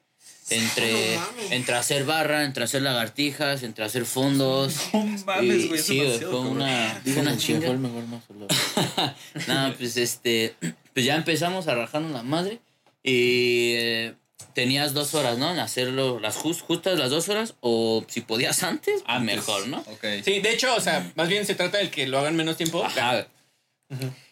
Entre, 0.50 1.18
No 1.18 1.26
entre 1.52 1.76
hacer 1.76 2.06
barra, 2.06 2.44
entre 2.46 2.64
hacer 2.64 2.82
lagartijas, 2.82 3.64
entre 3.64 3.84
hacer 3.84 4.06
fondos. 4.06 4.76
No 4.94 5.04
mames, 5.26 5.68
güey. 5.68 5.82
sí, 5.82 6.00
fue 6.00 6.20
cabrón. 6.20 6.48
una, 6.48 7.02
fue 7.04 7.22
una 7.22 7.38
chinga. 7.38 7.68
no, 9.48 9.74
pues 9.78 9.98
este, 9.98 10.56
pues 10.94 11.06
ya 11.06 11.16
empezamos 11.16 11.68
a 11.68 11.76
rajarnos 11.76 12.12
la 12.12 12.24
madre 12.24 12.60
y 13.04 13.74
eh, 13.76 14.14
tenías 14.54 14.94
dos 14.94 15.14
horas, 15.16 15.38
¿no? 15.38 15.52
En 15.52 15.60
hacerlo 15.60 16.20
las 16.20 16.36
jus- 16.38 16.62
justas 16.62 16.98
las 16.98 17.10
dos 17.10 17.28
horas 17.30 17.56
o 17.62 18.04
si 18.08 18.22
podías 18.22 18.64
antes, 18.64 19.02
Antes. 19.06 19.36
mejor, 19.36 19.68
¿no? 19.68 19.80
Ok. 19.80 20.06
Sí, 20.24 20.40
de 20.40 20.52
hecho, 20.54 20.74
o 20.76 20.80
sea, 20.82 21.12
más 21.16 21.28
bien 21.30 21.46
se 21.46 21.56
trata 21.56 21.78
del 21.78 21.90
que 21.92 22.08
lo 22.08 22.20
hagan 22.20 22.36
menos 22.36 22.58
tiempo. 22.58 22.84
Ajá. 22.86 23.28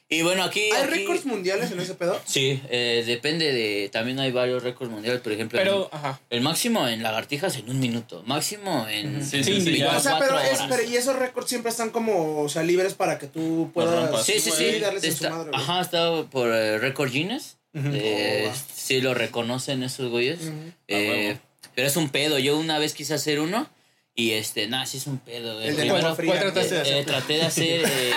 Y 0.07 0.21
bueno, 0.21 0.43
aquí... 0.43 0.61
¿Hay 0.71 0.83
aquí- 0.83 0.91
récords 0.99 1.25
mundiales 1.25 1.71
en 1.71 1.79
ese 1.79 1.95
pedo? 1.95 2.21
Sí, 2.25 2.61
eh, 2.69 3.03
depende 3.07 3.51
de... 3.51 3.89
También 3.89 4.19
hay 4.19 4.31
varios 4.31 4.61
récords 4.61 4.91
mundiales, 4.91 5.19
por 5.21 5.31
ejemplo. 5.31 5.57
Pero, 5.57 5.89
el, 5.91 5.97
ajá. 5.97 6.19
el 6.29 6.41
máximo 6.41 6.87
en 6.87 7.01
lagartijas 7.01 7.57
en 7.57 7.69
un 7.69 7.79
minuto. 7.79 8.21
Máximo 8.27 8.87
en... 8.87 9.25
Sí. 9.25 9.39
O 9.39 9.99
sea, 9.99 10.19
pero, 10.19 10.35
24 10.35 10.39
es, 10.51 10.59
pero 10.69 10.83
y 10.89 10.95
esos 10.95 11.15
récords 11.15 11.49
siempre 11.49 11.71
están 11.71 11.89
como, 11.89 12.39
o 12.41 12.49
sea, 12.49 12.61
libres 12.61 12.93
para 12.93 13.17
que 13.17 13.25
tú 13.25 13.71
puedas. 13.73 14.23
Sí, 14.23 14.39
sí, 14.39 14.51
sí. 14.51 14.79
darles 14.79 15.03
en 15.05 15.11
su 15.15 15.23
Está- 15.25 15.29
madre, 15.35 15.51
ajá, 15.53 15.81
está 15.81 16.23
por 16.29 16.49
eh, 16.53 16.77
Record 16.77 17.11
Guinness. 17.11 17.57
Eh, 17.73 18.47
Oh, 18.49 18.55
sí 18.73 19.01
lo 19.01 19.13
reconocen 19.15 19.81
esos 19.83 20.09
güeyes. 20.11 20.39
Eh, 20.87 21.29
huevo. 21.29 21.39
pero 21.73 21.87
es 21.87 21.97
un 21.97 22.09
pedo. 22.09 22.37
Yo 22.39 22.57
una 22.57 22.77
vez 22.79 22.93
quise 22.93 23.15
hacer 23.15 23.39
uno 23.39 23.67
y 24.15 24.31
este, 24.31 24.67
nada, 24.67 24.85
sí 24.85 24.97
es 24.97 25.07
un 25.07 25.19
pedo. 25.19 25.61
El 25.61 25.75
de 25.75 25.83
Fría. 25.83 26.15
¿Cuál 26.15 26.39
trataste 26.39 26.75
de 26.75 26.81
hacer? 26.81 26.95
eh, 26.97 27.03
traté 27.05 27.33
de 27.33 27.41
hacer... 27.43 27.83
eh, 27.85 28.13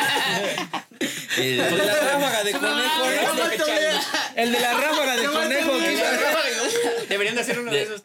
el- 1.38 1.56
de 1.56 1.86
la 1.86 1.94
ráfaga 2.00 2.44
de 2.44 2.52
conejo, 2.52 2.98
No, 2.98 3.34
¿no? 3.34 3.44
no, 3.44 3.50
te 3.50 3.62
olé. 3.62 3.90
El 4.36 4.52
de 4.52 4.60
la 4.60 4.74
ráfaga 4.74 5.16
de 5.16 5.26
conejo. 5.26 5.72
que 5.78 7.06
Deberían 7.08 7.34
de 7.34 7.40
hacer 7.40 7.58
uno 7.58 7.70
de 7.72 7.82
esos. 7.82 8.00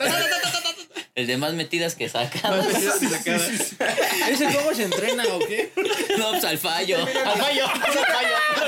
el 1.15 1.27
de 1.27 1.37
más 1.37 1.53
metidas 1.53 1.93
que 1.95 2.09
sacadas. 2.09 2.65
¿Ese 4.29 4.45
cómo 4.55 4.73
se 4.73 4.83
entrena 4.83 5.23
o 5.31 5.39
qué? 5.39 5.71
no, 6.17 6.31
pues 6.31 6.43
al 6.45 6.57
fallo. 6.57 6.97
Al 6.97 7.07
fallo, 7.41 7.67
al 7.67 7.81
Así 7.83 7.97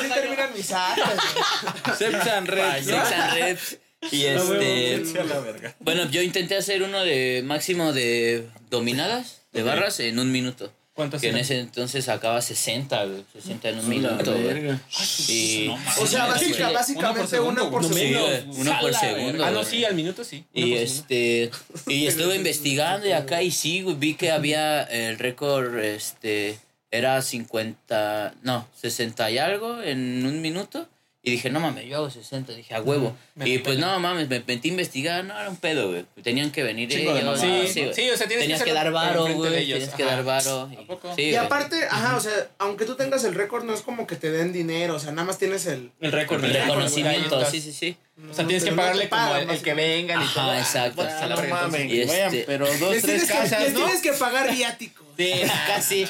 fallo. 0.07 0.13
terminan 0.13 0.53
mis 0.53 0.71
actas. 0.71 1.97
Seps 1.97 2.27
and 2.27 2.47
reps, 2.47 2.87
and 2.91 3.33
reps. 3.33 3.77
Y 4.11 4.25
este. 4.25 5.05
Sí, 5.05 5.17
a 5.17 5.23
la 5.23 5.39
verga. 5.39 5.75
Bueno, 5.79 6.09
yo 6.11 6.21
intenté 6.21 6.55
hacer 6.57 6.83
uno 6.83 7.03
de 7.03 7.41
máximo 7.45 7.93
de 7.93 8.47
dominadas, 8.69 9.41
de 9.53 9.63
barras, 9.63 9.99
en 9.99 10.19
un 10.19 10.31
minuto. 10.31 10.71
¿Cuántos 10.93 11.19
Que 11.19 11.27
en 11.27 11.33
eran? 11.35 11.41
ese 11.43 11.59
entonces 11.59 12.05
sacaba 12.05 12.41
60, 12.41 13.03
güey, 13.03 13.25
60 13.33 13.67
en 13.67 13.79
un 13.79 13.89
minuto, 13.89 14.31
güey. 14.31 14.43
verga. 14.45 14.79
Y, 15.27 15.67
O 15.99 16.07
sea, 16.07 16.33
Sí, 16.37 16.45
básica- 16.51 16.71
básicamente 16.71 17.37
uno 17.41 17.69
por 17.69 17.83
segundo, 17.83 17.95
menos. 17.95 18.45
güey, 18.45 18.61
uno 18.61 18.79
por 18.79 18.93
Sala, 18.93 19.13
segundo. 19.15 19.43
Ah, 19.45 19.51
no, 19.51 19.59
güey. 19.59 19.69
sí, 19.71 19.83
al 19.83 19.93
minuto 19.93 20.23
sí. 20.23 20.45
Uno 20.55 20.65
Y 20.67 20.69
por 20.69 20.79
segundo. 20.87 21.05
este 21.09 21.51
y 21.87 22.07
estuve 22.07 22.35
investigando 22.37 23.05
y 23.07 23.11
acá 23.11 23.43
y 23.43 23.51
sí, 23.51 23.81
güey, 23.81 23.97
vi 23.97 24.13
que 24.15 24.31
había 24.31 24.83
el 24.83 25.19
récord 25.19 25.77
este 25.79 26.57
era 26.91 27.21
50, 27.21 28.35
no, 28.43 28.65
60 28.79 29.29
y 29.31 29.37
algo 29.37 29.81
en 29.83 30.25
un 30.25 30.41
minuto 30.41 30.87
y 31.25 31.31
dije, 31.31 31.49
"No 31.49 31.59
mames, 31.59 31.85
yo 31.87 31.97
hago 31.97 32.09
60", 32.09 32.53
dije, 32.53 32.73
"A 32.75 32.81
huevo." 32.81 33.17
Me 33.33 33.49
y 33.49 33.57
pues 33.57 33.77
no 33.79 33.99
mames, 33.99 34.29
me 34.29 34.39
metí 34.45 34.69
a 34.69 34.71
investigar, 34.71 35.25
no 35.25 35.37
era 35.37 35.49
un 35.49 35.57
pedo, 35.57 35.89
güey. 35.89 36.05
Tenían 36.23 36.51
que 36.51 36.63
venir 36.63 36.87
Chingo 36.87 37.11
ellos. 37.17 37.25
no, 37.25 37.35
Sí, 37.35 37.47
güey. 37.47 37.93
sí, 37.93 38.09
o 38.09 38.15
sea, 38.15 38.27
tienes 38.27 38.43
tenías 38.45 38.59
que 38.59 38.65
que 38.69 38.73
dar 38.73 38.91
varo, 38.91 39.25
güey, 39.33 39.51
tenías 39.67 39.89
que 39.89 40.03
ajá. 40.03 40.15
dar 40.15 40.23
varo. 40.23 40.69
¿A 40.79 40.87
poco? 40.87 41.13
Sí, 41.15 41.23
Y 41.31 41.35
aparte, 41.35 41.83
ajá, 41.89 42.15
o 42.15 42.19
sea, 42.21 42.31
aunque 42.59 42.85
tú 42.85 42.95
tengas 42.95 43.23
el 43.25 43.33
récord, 43.35 43.65
no 43.65 43.73
es 43.73 43.81
como 43.81 44.07
que 44.07 44.15
te 44.15 44.31
den 44.31 44.53
dinero, 44.53 44.95
o 44.95 44.99
sea, 44.99 45.11
nada 45.11 45.25
más 45.25 45.37
tienes 45.39 45.65
el... 45.65 45.91
El 45.99 46.11
récord. 46.11 46.43
el 46.45 46.53
reconocimiento, 46.53 47.43
sí, 47.49 47.59
sí, 47.59 47.73
sí. 47.73 47.97
O 48.31 48.33
sea, 48.33 48.45
tienes 48.45 48.63
que 48.63 48.69
no 48.71 48.77
pagarle 48.77 49.03
te 49.05 49.09
como 49.09 49.35
el, 49.35 49.49
el 49.49 49.61
que 49.61 49.73
vengan 49.73 50.21
y 50.21 50.23
Ajá, 50.23 50.41
todo. 50.41 50.55
exacto. 50.55 51.01
Ah, 51.01 51.17
a 51.23 51.27
la 51.27 51.35
No 51.35 51.43
entonces. 51.43 51.49
mames, 51.71 51.85
Y 51.85 51.89
que 51.89 52.05
vayan, 52.05 52.25
este- 52.27 52.43
pero 52.47 52.65
dos, 52.77 52.97
tres 53.01 53.23
que, 53.23 53.27
casas, 53.27 53.61
les 53.61 53.73
¿no? 53.73 53.79
tienes 53.83 54.01
que 54.01 54.13
pagar 54.13 54.55
viático. 54.55 55.03
Sí, 55.17 55.31
casi. 55.67 56.07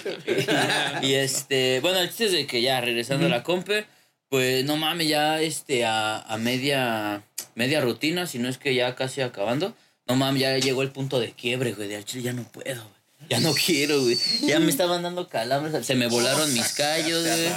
y 1.01 1.13
este, 1.13 1.80
bueno, 1.80 1.99
el 1.99 2.10
chiste 2.10 2.25
es 2.25 2.32
de 2.34 2.47
que 2.47 2.62
ya 2.62 2.82
regresando 2.82 3.25
a 3.25 3.30
la 3.30 3.43
compe, 3.43 3.86
pues 4.29 4.65
no 4.65 4.77
mames, 4.77 5.07
ya 5.07 5.41
este 5.41 5.85
a, 5.85 6.19
a 6.19 6.38
media 6.38 7.23
media 7.55 7.81
rutina, 7.81 8.27
si 8.27 8.39
no 8.39 8.49
es 8.49 8.57
que 8.57 8.75
ya 8.75 8.95
casi 8.95 9.21
acabando, 9.21 9.73
no 10.07 10.15
mames, 10.15 10.41
ya 10.41 10.57
llegó 10.57 10.81
el 10.81 10.91
punto 10.91 11.19
de 11.19 11.31
quiebre, 11.31 11.73
güey, 11.73 11.88
de 11.88 11.97
al 11.97 12.05
chile 12.05 12.23
ya 12.23 12.33
no 12.33 12.43
puedo, 12.43 12.81
güey. 12.83 12.95
Ya 13.29 13.39
no 13.39 13.53
quiero, 13.53 14.01
güey. 14.03 14.17
Ya 14.41 14.59
me 14.59 14.69
estaban 14.69 15.01
dando 15.01 15.27
calambres, 15.29 15.83
se 15.85 15.95
me 15.95 16.07
volaron 16.07 16.53
mis 16.53 16.73
callos, 16.73 17.25
güey. 17.25 17.47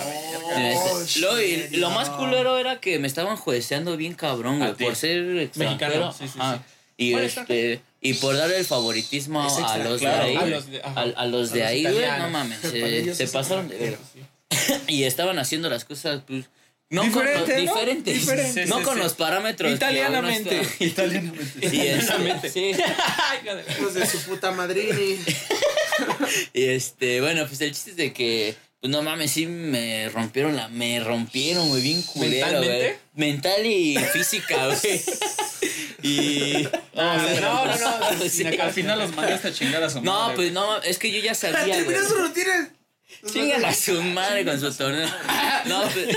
Este, 0.72 1.20
Lo, 1.20 1.42
y 1.42 1.68
lo 1.76 1.90
más 1.90 2.09
culero 2.09 2.59
era 2.59 2.81
que 2.81 2.98
me 2.98 3.07
estaban 3.07 3.37
jueceando 3.37 3.96
bien 3.96 4.14
cabrón, 4.14 4.61
güey, 4.61 4.72
por 4.74 4.96
ser 4.96 5.37
extranjero. 5.37 6.11
Mexicano, 6.11 6.12
sí, 6.12 6.26
sí, 6.28 6.38
sí. 6.40 6.61
Y 6.96 7.14
este 7.14 7.81
y 8.00 8.14
por 8.14 8.37
darle 8.37 8.59
el 8.59 8.64
favoritismo 8.64 9.42
a 9.42 9.78
los 9.78 10.00
claro, 10.00 10.24
de 10.24 10.28
ahí, 10.28 10.37
a 10.37 10.46
los 10.46 10.66
de- 10.70 10.81
ajá. 10.83 11.00
a, 11.00 11.02
a 11.02 11.26
los 11.26 11.50
de 11.52 11.62
A 11.62 11.64
los 11.66 11.72
ahí, 11.72 11.83
güey, 11.83 12.18
no 12.18 12.31
mames, 12.31 12.59
Para 12.62 13.14
se, 13.14 13.28
pasaron 13.28 13.68
de 13.68 13.76
ver. 13.76 13.98
y 14.87 15.02
estaban 15.04 15.38
haciendo 15.38 15.68
las 15.68 15.85
cosas, 15.85 16.22
pues, 16.26 16.46
no 16.90 17.03
Diferente, 17.03 17.55
con, 17.55 17.64
¿no? 17.66 17.72
diferentes, 17.74 18.14
Diferente. 18.14 18.66
no 18.66 18.79
Sí, 18.79 18.83
con 18.85 18.94
sí, 18.94 19.01
los 19.03 19.12
parámetros. 19.14 19.70
que 19.70 19.77
Italianamente. 19.77 20.61
está- 20.61 20.85
Italianamente. 20.85 21.66
Y 21.77 21.81
este, 21.81 22.51
sí. 22.51 22.72
Los 23.83 23.94
de 23.94 24.07
su 24.07 24.18
puta 24.22 24.53
madrini. 24.53 25.18
Y 26.55 26.64
este, 26.64 27.20
bueno, 27.20 27.46
pues 27.46 27.61
el 27.61 27.72
chiste 27.72 27.90
es 27.90 27.96
de 27.96 28.12
que, 28.12 28.55
pues 28.81 28.90
no 28.90 29.03
mames, 29.03 29.31
sí 29.33 29.46
me 29.46 30.09
rompieron 30.09 30.57
la, 30.57 30.68
me 30.68 31.01
rompieron, 31.01 31.68
güey, 31.68 31.83
bien 31.83 32.03
culero, 32.03 32.46
güey. 32.59 32.68
¿Mentalmente? 32.68 32.98
Mental 33.14 33.66
y 33.66 33.96
física, 34.12 34.66
güey. 34.66 35.03
Y. 36.03 36.68
No, 36.94 37.16
no, 37.16 37.40
no, 37.40 37.77
no. 37.77 38.29
Sí. 38.31 38.44
Al 38.46 38.72
final 38.72 38.98
los 39.01 39.14
mandaste 39.16 39.48
a 39.48 39.53
chingar 39.53 39.83
a 39.83 39.90
su 39.90 40.01
No, 40.01 40.12
madre. 40.20 40.37
pues 40.37 40.53
no, 40.53 40.81
es 40.83 40.98
que 40.98 41.11
yo 41.11 41.20
ya 41.20 41.35
sabía, 41.35 41.61
güey. 41.83 41.85
Terminó 41.96 42.09
su 42.09 42.14
rutina. 42.14 42.70
Chingan 43.33 43.64
a 43.64 43.74
su 43.74 44.00
madre 44.02 44.44
con 44.44 44.61
su 44.61 44.72
torneo. 44.74 45.09
No, 45.66 45.83
pues, 45.83 46.16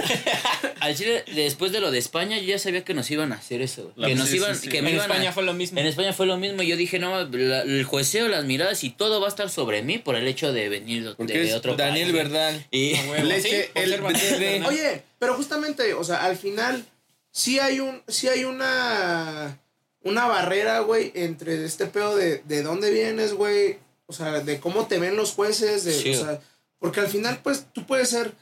al 0.80 0.96
Chile, 0.96 1.24
después 1.34 1.72
de 1.72 1.80
lo 1.82 1.90
de 1.92 1.98
España, 1.98 2.38
yo 2.38 2.44
ya 2.46 2.60
sabía 2.60 2.84
que 2.86 2.94
nos 2.94 3.10
iban 3.10 3.34
a 3.34 3.36
hacer 3.38 3.62
eso. 3.62 3.92
La- 3.96 4.08
Que 4.08 4.16
nos 4.16 4.30
sí, 4.30 4.36
iban, 4.38 4.56
sí, 4.56 4.62
sí. 4.64 4.70
que 4.70 4.78
En 4.78 4.86
a- 4.88 4.90
España 4.92 5.32
fue 5.34 5.44
lo 5.44 5.54
mismo. 5.54 5.80
En 5.80 5.88
España 5.88 6.14
fue 6.14 6.26
lo 6.28 6.38
mismo. 6.38 6.62
Yo 6.62 6.78
dije, 6.78 7.00
no, 7.00 7.26
la- 7.26 7.62
el 7.64 7.84
jueceo, 7.84 8.28
las 8.28 8.46
miradas 8.46 8.84
y 8.84 8.92
todo 8.92 9.20
va 9.20 9.26
a 9.26 9.30
estar 9.30 9.50
sobre 9.50 9.82
mí 9.82 9.98
por 9.98 10.16
el 10.16 10.28
hecho 10.28 10.54
de 10.54 10.70
venir 10.70 11.16
de, 11.18 11.26
de 11.40 11.54
otro 11.56 11.76
Daniel 11.76 12.12
país. 12.12 12.24
Verdal. 12.24 12.66
Y 12.72 12.96
A 12.96 13.02
huevo. 13.10 13.24
Leche, 13.26 13.64
Sí, 13.64 13.70
por 13.74 13.84
el 13.84 14.00
carnal. 14.02 14.66
Oye, 14.68 15.04
pero 15.20 15.34
justamente, 15.36 15.94
o 15.96 16.04
sea, 16.04 16.24
al 16.24 16.38
final 16.38 16.86
sí 17.32 17.60
hay 17.60 17.80
un, 17.80 18.02
sí 18.08 18.28
hay 18.30 18.44
una, 18.44 19.58
una 20.04 20.28
barrera, 20.28 20.80
güey, 20.82 21.12
entre 21.16 21.66
este 21.66 21.88
pedo 21.88 22.16
de, 22.16 22.42
de 22.46 22.62
dónde 22.62 22.92
vienes, 22.92 23.34
güey, 23.34 23.78
o 24.06 24.14
sea, 24.14 24.40
de 24.42 24.60
cómo 24.60 24.88
te 24.88 25.00
ven 25.00 25.16
los 25.16 25.32
jueces, 25.32 25.84
de, 25.84 25.94
Sí. 25.94 26.12
o 26.16 26.20
sea, 26.26 26.40
porque 26.82 27.00
al 27.00 27.08
final, 27.08 27.40
pues, 27.42 27.68
tú 27.72 27.86
puedes 27.86 28.10
ser, 28.10 28.34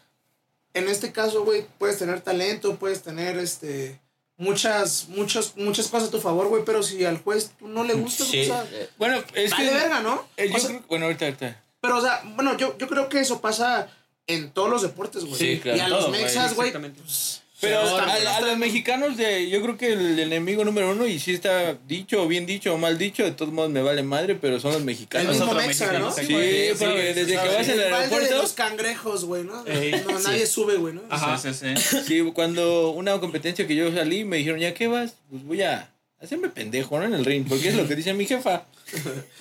en 0.73 0.87
este 0.89 1.11
caso, 1.11 1.43
güey, 1.45 1.67
puedes 1.77 1.99
tener 1.99 2.21
talento, 2.21 2.77
puedes 2.77 3.03
tener, 3.03 3.37
este, 3.37 3.99
muchas, 4.37 5.07
muchas, 5.09 5.55
muchas 5.57 5.87
cosas 5.89 6.07
a 6.07 6.11
tu 6.11 6.19
favor, 6.21 6.47
güey, 6.47 6.63
pero 6.65 6.81
si 6.81 7.03
al 7.05 7.17
juez 7.21 7.51
tú 7.59 7.67
no 7.67 7.83
le 7.83 7.93
gusta, 7.93 8.23
Sí, 8.23 8.41
o 8.41 8.45
sea, 8.45 8.65
eh, 8.71 8.89
Bueno, 8.97 9.21
es 9.35 9.51
vale 9.51 9.69
que. 9.69 9.75
verga, 9.75 9.99
¿no? 9.99 10.25
eh, 10.37 10.49
yo 10.49 10.55
O 10.55 10.59
sea, 10.59 10.69
creo- 10.69 10.83
bueno, 10.87 11.05
ahorita, 11.05 11.25
ahorita. 11.25 11.63
pero, 11.81 11.97
o 11.97 12.01
sea, 12.01 12.23
bueno, 12.35 12.57
yo, 12.57 12.75
yo 12.77 12.87
creo 12.87 13.09
que 13.09 13.19
eso 13.19 13.41
pasa 13.41 13.89
en 14.27 14.51
todos 14.51 14.69
los 14.69 14.81
deportes, 14.81 15.25
güey. 15.25 15.35
Sí, 15.37 15.59
claro, 15.59 15.77
y 15.77 15.81
a 15.81 15.89
los 15.89 15.99
todo, 16.05 16.11
mexas, 16.11 16.55
güey, 16.55 16.69
exactamente. 16.69 17.01
pues, 17.01 17.41
Pero 17.61 17.85
Sí, 17.85 17.95
a, 18.27 18.41
los 18.41 18.57
mexicanos, 18.57 19.17
de, 19.17 19.49
yo 19.49 19.61
creo 19.61 19.77
que 19.77 19.91
el, 19.93 20.17
enemigo 20.19 20.63
número 20.63 20.91
uno, 20.91 21.05
y 21.05 21.19
si 21.19 21.33
está 21.33 21.77
dicho, 21.87 22.23
o 22.23 22.27
bien 22.27 22.45
dicho, 22.45 22.73
o 22.73 22.77
mal 22.77 22.97
dicho, 22.97 23.23
de 23.23 23.31
todos 23.31 23.51
modos 23.51 23.69
me 23.69 23.81
vale 23.81 24.01
madre, 24.01 24.35
pero 24.35 24.59
son 24.59 24.71
los 24.71 24.79
El 24.79 24.85
mexicanos. 24.85 25.29
mismo 25.29 25.45
otro 25.45 25.57
mexa, 25.57 25.85
mexicano, 25.85 26.05
¿no? 26.05 26.11
sí, 26.11 26.25
Sí, 26.25 26.33
güey, 26.33 26.69
porque 26.75 27.13
sí, 27.13 27.19
desde 27.19 27.31
que 27.31 27.47
vas 27.47 27.47
al 27.47 27.57
El 27.57 27.65
balde 27.67 27.79
de 27.79 27.95
aeropuerto, 27.95 28.37
los 28.37 28.53
cangrejos, 28.53 29.25
güey, 29.25 29.43
¿no? 29.43 29.65
Ey, 29.65 30.03
no, 30.07 30.19
nadie 30.19 30.45
sube, 30.45 30.77
güey, 30.77 30.93
¿no? 30.93 31.01
Ajá. 31.09 31.37
Sí, 31.37 31.53
sí, 31.53 31.75
sí. 31.75 31.97
sí, 32.07 32.31
cuando 32.33 32.91
una 32.91 33.19
competencia 33.19 33.67
que 33.67 33.75
yo 33.75 33.93
salí, 33.93 34.23
me 34.23 34.37
dijeron, 34.37 34.59
¿ya 34.59 34.73
qué 34.73 34.87
vas? 34.87 35.15
Pues 35.29 35.43
voy 35.43 35.61
a 35.61 35.91
hacerme 36.21 36.49
pendejo, 36.49 36.97
¿no? 36.97 37.05
En 37.05 37.13
el 37.13 37.25
ring, 37.25 37.45
porque 37.47 37.69
es 37.69 37.75
lo 37.75 37.87
que 37.87 37.95
dice 37.95 38.13
mi 38.13 38.25
jefa. 38.25 38.65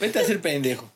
Vete 0.00 0.18
a 0.18 0.22
hacer 0.22 0.40
pendejo. 0.40 0.90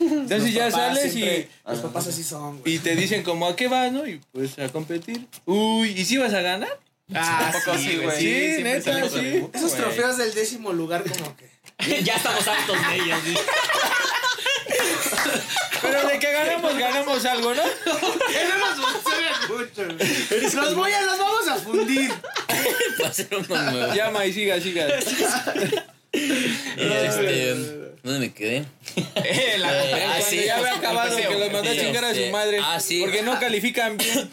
Entonces 0.00 0.52
ya 0.52 0.70
sales 0.70 1.12
siempre- 1.12 1.48
y, 1.66 1.70
Los 1.70 1.80
papás 1.80 2.06
así 2.08 2.24
son, 2.24 2.60
güey. 2.60 2.74
y 2.74 2.78
te 2.78 2.96
dicen 2.96 3.22
como, 3.22 3.46
¿a 3.46 3.54
qué 3.56 3.68
vas, 3.68 3.92
no? 3.92 4.06
Y 4.06 4.20
pues 4.32 4.58
a 4.58 4.68
competir. 4.68 5.26
Uy, 5.44 5.90
¿y 5.90 6.04
si 6.04 6.16
vas 6.16 6.34
a 6.34 6.40
ganar? 6.40 6.78
Ah, 7.14 7.50
Tampoco 7.52 7.78
sí, 7.78 7.96
güey. 7.96 8.18
Sí, 8.18 8.62
neta, 8.62 9.08
sí. 9.08 9.44
Esos 9.54 9.70
güey. 9.70 9.82
trofeos 9.82 10.18
del 10.18 10.34
décimo 10.34 10.72
lugar, 10.72 11.04
como 11.04 11.34
que. 11.36 12.02
ya 12.02 12.16
estamos 12.16 12.46
hartos 12.46 12.76
de 12.88 12.94
ellos. 12.96 13.18
¿sí? 13.24 13.34
Pero 15.80 16.06
de 16.08 16.18
que 16.18 16.32
ganamos, 16.32 16.76
ganamos 16.76 17.24
algo, 17.24 17.54
¿no? 17.54 17.62
Los 20.54 20.74
voy 20.74 20.92
a, 20.92 21.02
los 21.02 21.18
vamos 21.18 21.48
a 21.48 21.56
fundir. 21.56 22.10
va 23.02 23.08
a 23.08 23.12
ser. 23.12 23.28
Llama 23.94 24.26
y 24.26 24.32
siga, 24.32 24.60
siga. 24.60 24.88
Este, 26.76 27.54
¿Dónde 28.02 28.20
me 28.20 28.32
quedé? 28.32 28.64
Eh, 29.16 29.56
la- 29.58 29.84
Eh, 29.90 30.04
ah, 30.06 30.20
sí. 30.22 30.42
ya 30.46 30.56
había 30.58 30.74
acabado, 30.76 31.16
que 31.16 31.24
los 31.38 31.52
mandó 31.52 31.70
a 31.70 31.74
chingar 31.76 32.04
a 32.04 32.14
su 32.14 32.20
este, 32.20 32.30
madre. 32.32 32.58
ah, 32.62 32.80
sí. 32.80 33.00
Porque 33.00 33.22
no 33.22 33.38
califican 33.40 33.96
bien. 33.98 34.30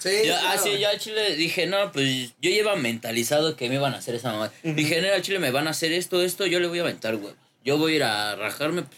Sí, 0.00 0.10
Yo, 0.26 0.34
ah, 0.36 0.56
sí, 0.62 0.78
yo 0.78 0.88
al 0.88 0.98
chile 0.98 1.36
dije, 1.36 1.66
no, 1.66 1.92
pues 1.92 2.32
yo 2.42 2.50
lleva 2.50 2.76
mentalizado 2.76 3.56
que 3.56 3.68
me 3.68 3.76
iban 3.76 3.94
a 3.94 3.98
hacer 3.98 4.14
esa 4.16 4.32
mamá. 4.32 4.52
Dije, 4.62 5.00
no, 5.00 5.12
al 5.12 5.22
chile 5.22 5.38
me 5.38 5.50
van 5.50 5.66
a 5.68 5.70
hacer 5.70 5.92
esto, 5.92 6.22
esto, 6.22 6.46
yo 6.46 6.60
le 6.60 6.66
voy 6.66 6.78
a 6.80 6.82
aventar, 6.82 7.16
güey. 7.16 7.34
Yo 7.64 7.78
voy 7.78 7.92
a 7.92 7.96
ir 7.96 8.02
a 8.04 8.36
rajarme, 8.36 8.82
pues, 8.82 8.96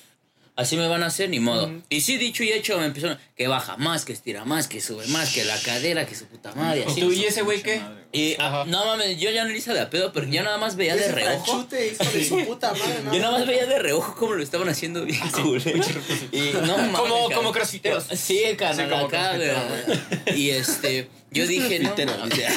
así 0.58 0.76
me 0.76 0.88
van 0.88 1.04
a 1.04 1.06
hacer, 1.06 1.30
ni 1.30 1.38
modo. 1.38 1.70
Y 1.88 2.00
sí, 2.00 2.18
dicho 2.18 2.42
y 2.42 2.50
hecho, 2.50 2.78
me 2.78 2.86
empezaron, 2.86 3.16
que 3.36 3.46
baja 3.46 3.76
más, 3.76 4.04
que 4.04 4.12
estira 4.12 4.44
más, 4.44 4.66
que 4.66 4.80
sube 4.80 5.06
más, 5.06 5.32
que 5.32 5.44
la 5.44 5.56
cadera, 5.60 6.04
que 6.04 6.16
su 6.16 6.26
puta 6.26 6.52
madre, 6.54 6.80
¿Y 6.80 6.90
así. 6.90 7.00
tú 7.00 7.12
y 7.12 7.24
ese 7.24 7.42
güey 7.42 7.62
qué? 7.62 7.80
Y, 8.12 8.34
ah, 8.40 8.64
no 8.66 8.84
mames, 8.84 9.20
yo 9.20 9.30
ya 9.30 9.44
no 9.44 9.50
le 9.50 9.58
hice 9.58 9.72
de 9.72 9.80
a 9.80 9.88
pedo, 9.88 10.12
pero 10.12 10.26
yo 10.26 10.42
nada 10.42 10.58
más 10.58 10.74
veía 10.74 10.96
de 10.96 11.12
reojo. 11.12 11.68
hijo 11.70 12.10
de 12.10 12.24
su 12.24 12.44
puta 12.44 12.72
madre, 12.72 13.00
¿no? 13.04 13.14
Yo 13.14 13.20
nada 13.20 13.38
más 13.38 13.46
veía 13.46 13.66
de 13.66 13.78
reojo 13.78 14.16
cómo 14.16 14.34
lo 14.34 14.42
estaban 14.42 14.68
haciendo 14.68 15.04
bien 15.04 15.20
culero. 15.30 15.80
Y 16.32 16.50
no 16.66 16.76
mames. 16.76 16.96
Como, 17.00 17.30
como 17.30 17.52
crossfiteros. 17.52 18.06
Sí, 18.16 18.42
carnal, 18.56 18.86
Sí, 18.86 18.90
como 18.92 19.06
acá. 19.06 19.38
Y 20.34 20.50
este, 20.50 21.08
yo 21.30 21.46
dije, 21.46 21.78
no. 21.78 21.94
Mames. 21.94 22.48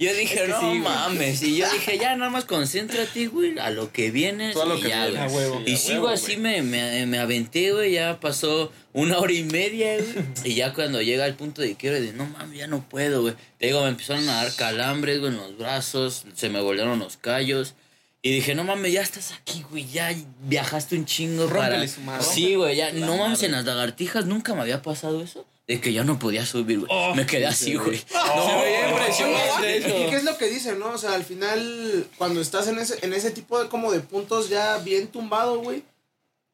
Yo 0.00 0.14
dije- 0.14 0.48
no 0.48 0.74
mames. 0.76 1.42
Y 1.42 1.56
yo 1.58 1.70
dije, 1.70 1.98
ya 1.98 2.16
nada 2.16 2.30
más 2.30 2.46
concéntrate, 2.46 3.26
güey, 3.26 3.58
a 3.58 3.68
lo 3.70 3.92
que 3.92 4.10
vienes. 4.10 4.54
Tú 4.54 4.62
a 4.62 4.64
lo 4.64 4.78
y 4.78 4.82
que 4.82 4.88
ya, 4.88 5.06
vienes. 5.06 5.32
huevo. 5.32 5.62
Y 5.66 5.76
sigo 5.76 6.04
huevo, 6.04 6.08
así, 6.14 6.36
güey. 6.36 6.62
me, 6.62 6.62
me, 6.62 7.06
me 7.06 7.18
aventé, 7.18 7.70
güey. 7.72 7.92
Ya 7.92 8.18
pasó 8.18 8.72
una 8.94 9.18
hora 9.18 9.32
y 9.32 9.44
media, 9.44 9.96
güey. 9.98 10.24
Y 10.44 10.54
ya 10.54 10.72
cuando 10.72 11.02
llega 11.02 11.26
el 11.26 11.34
punto 11.34 11.60
de 11.62 11.76
quiero, 11.76 12.00
de 12.00 12.12
no 12.14 12.24
mames, 12.26 12.58
ya 12.58 12.66
no 12.66 12.82
puedo, 12.88 13.20
güey. 13.22 13.34
Te 13.58 13.66
digo, 13.66 13.82
me 13.82 13.90
empezaron 13.90 14.26
a 14.28 14.42
dar 14.42 14.54
calambres, 14.56 15.20
güey, 15.20 15.32
en 15.32 15.36
los 15.38 15.58
brazos. 15.58 16.24
Se 16.34 16.48
me 16.48 16.60
volvieron 16.62 16.98
los 16.98 17.18
callos. 17.18 17.74
Y 18.22 18.32
dije, 18.32 18.54
no 18.54 18.64
mames, 18.64 18.92
ya 18.92 19.00
estás 19.02 19.32
aquí, 19.32 19.64
güey, 19.70 19.86
ya 19.86 20.14
viajaste 20.42 20.94
un 20.96 21.06
chingo 21.06 21.46
Rómpele 21.46 21.70
para... 21.76 21.88
su 21.88 22.00
madre. 22.02 22.24
Sí, 22.24 22.54
güey, 22.54 22.76
ya, 22.76 22.92
La 22.92 23.06
no 23.06 23.16
mames, 23.16 23.38
madre. 23.38 23.46
en 23.46 23.52
las 23.52 23.64
lagartijas 23.64 24.26
nunca 24.26 24.54
me 24.54 24.60
había 24.60 24.82
pasado 24.82 25.22
eso. 25.22 25.46
De 25.70 25.80
que 25.80 25.92
ya 25.92 26.02
no 26.02 26.18
podía 26.18 26.44
subir, 26.44 26.80
güey. 26.80 27.14
me 27.14 27.24
quedé 27.26 27.46
así, 27.46 27.76
güey. 27.76 28.02
Veía 28.12 28.90
impresionante 28.90 29.78
¿Y 29.78 30.10
qué 30.10 30.16
es 30.16 30.24
lo 30.24 30.36
que 30.36 30.46
dicen, 30.46 30.80
no? 30.80 30.86
O 30.86 30.98
sea, 30.98 31.12
al 31.12 31.24
final, 31.24 32.08
cuando 32.18 32.40
estás 32.40 32.66
en 32.66 32.80
ese, 32.80 32.98
en 33.02 33.12
ese 33.12 33.30
tipo 33.30 33.62
de 33.62 33.68
como 33.68 33.92
de 33.92 34.00
puntos 34.00 34.48
ya 34.48 34.78
bien 34.78 35.06
tumbado, 35.06 35.60
güey, 35.60 35.84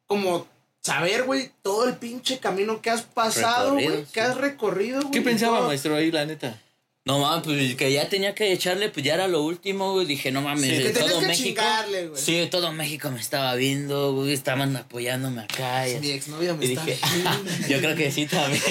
como 0.05 0.45
saber, 0.83 1.23
güey, 1.23 1.49
todo 1.63 1.87
el 1.87 1.95
pinche 1.95 2.37
camino 2.37 2.79
que 2.79 2.91
has 2.91 3.01
pasado, 3.01 3.73
güey, 3.73 3.87
sí. 3.87 4.05
que 4.13 4.21
has 4.21 4.37
recorrido, 4.37 5.01
güey. 5.01 5.11
¿Qué 5.11 5.21
pensaba, 5.23 5.57
todo. 5.57 5.67
maestro, 5.69 5.95
ahí, 5.95 6.11
la 6.11 6.27
neta? 6.27 6.61
No 7.07 7.19
mames, 7.19 7.43
pues 7.45 7.75
que 7.75 7.91
ya 7.91 8.09
tenía 8.09 8.35
que 8.35 8.51
echarle, 8.51 8.89
pues 8.89 9.05
ya 9.05 9.13
era 9.13 9.27
lo 9.27 9.41
último, 9.41 9.93
güey. 9.93 10.05
Dije, 10.05 10.29
no 10.31 10.41
mames, 10.41 10.69
Sí, 10.77 10.83
que 10.83 10.89
todo 10.89 11.19
que 11.21 11.27
México. 11.27 11.61
güey. 12.09 12.21
Sí, 12.21 12.47
todo 12.51 12.73
México 12.73 13.09
me 13.11 13.19
estaba 13.21 13.55
viendo, 13.55 14.13
güey. 14.13 14.33
Estaban 14.33 14.75
apoyándome 14.75 15.41
acá. 15.43 15.87
Y, 15.87 15.99
Mi 16.01 16.11
exnovia 16.11 16.53
me 16.53 16.65
y 16.65 16.73
está 16.73 16.83
dije, 16.85 16.99
viendo. 17.13 17.51
yo 17.69 17.79
creo 17.79 17.95
que 17.95 18.11
sí 18.11 18.25
también. 18.25 18.61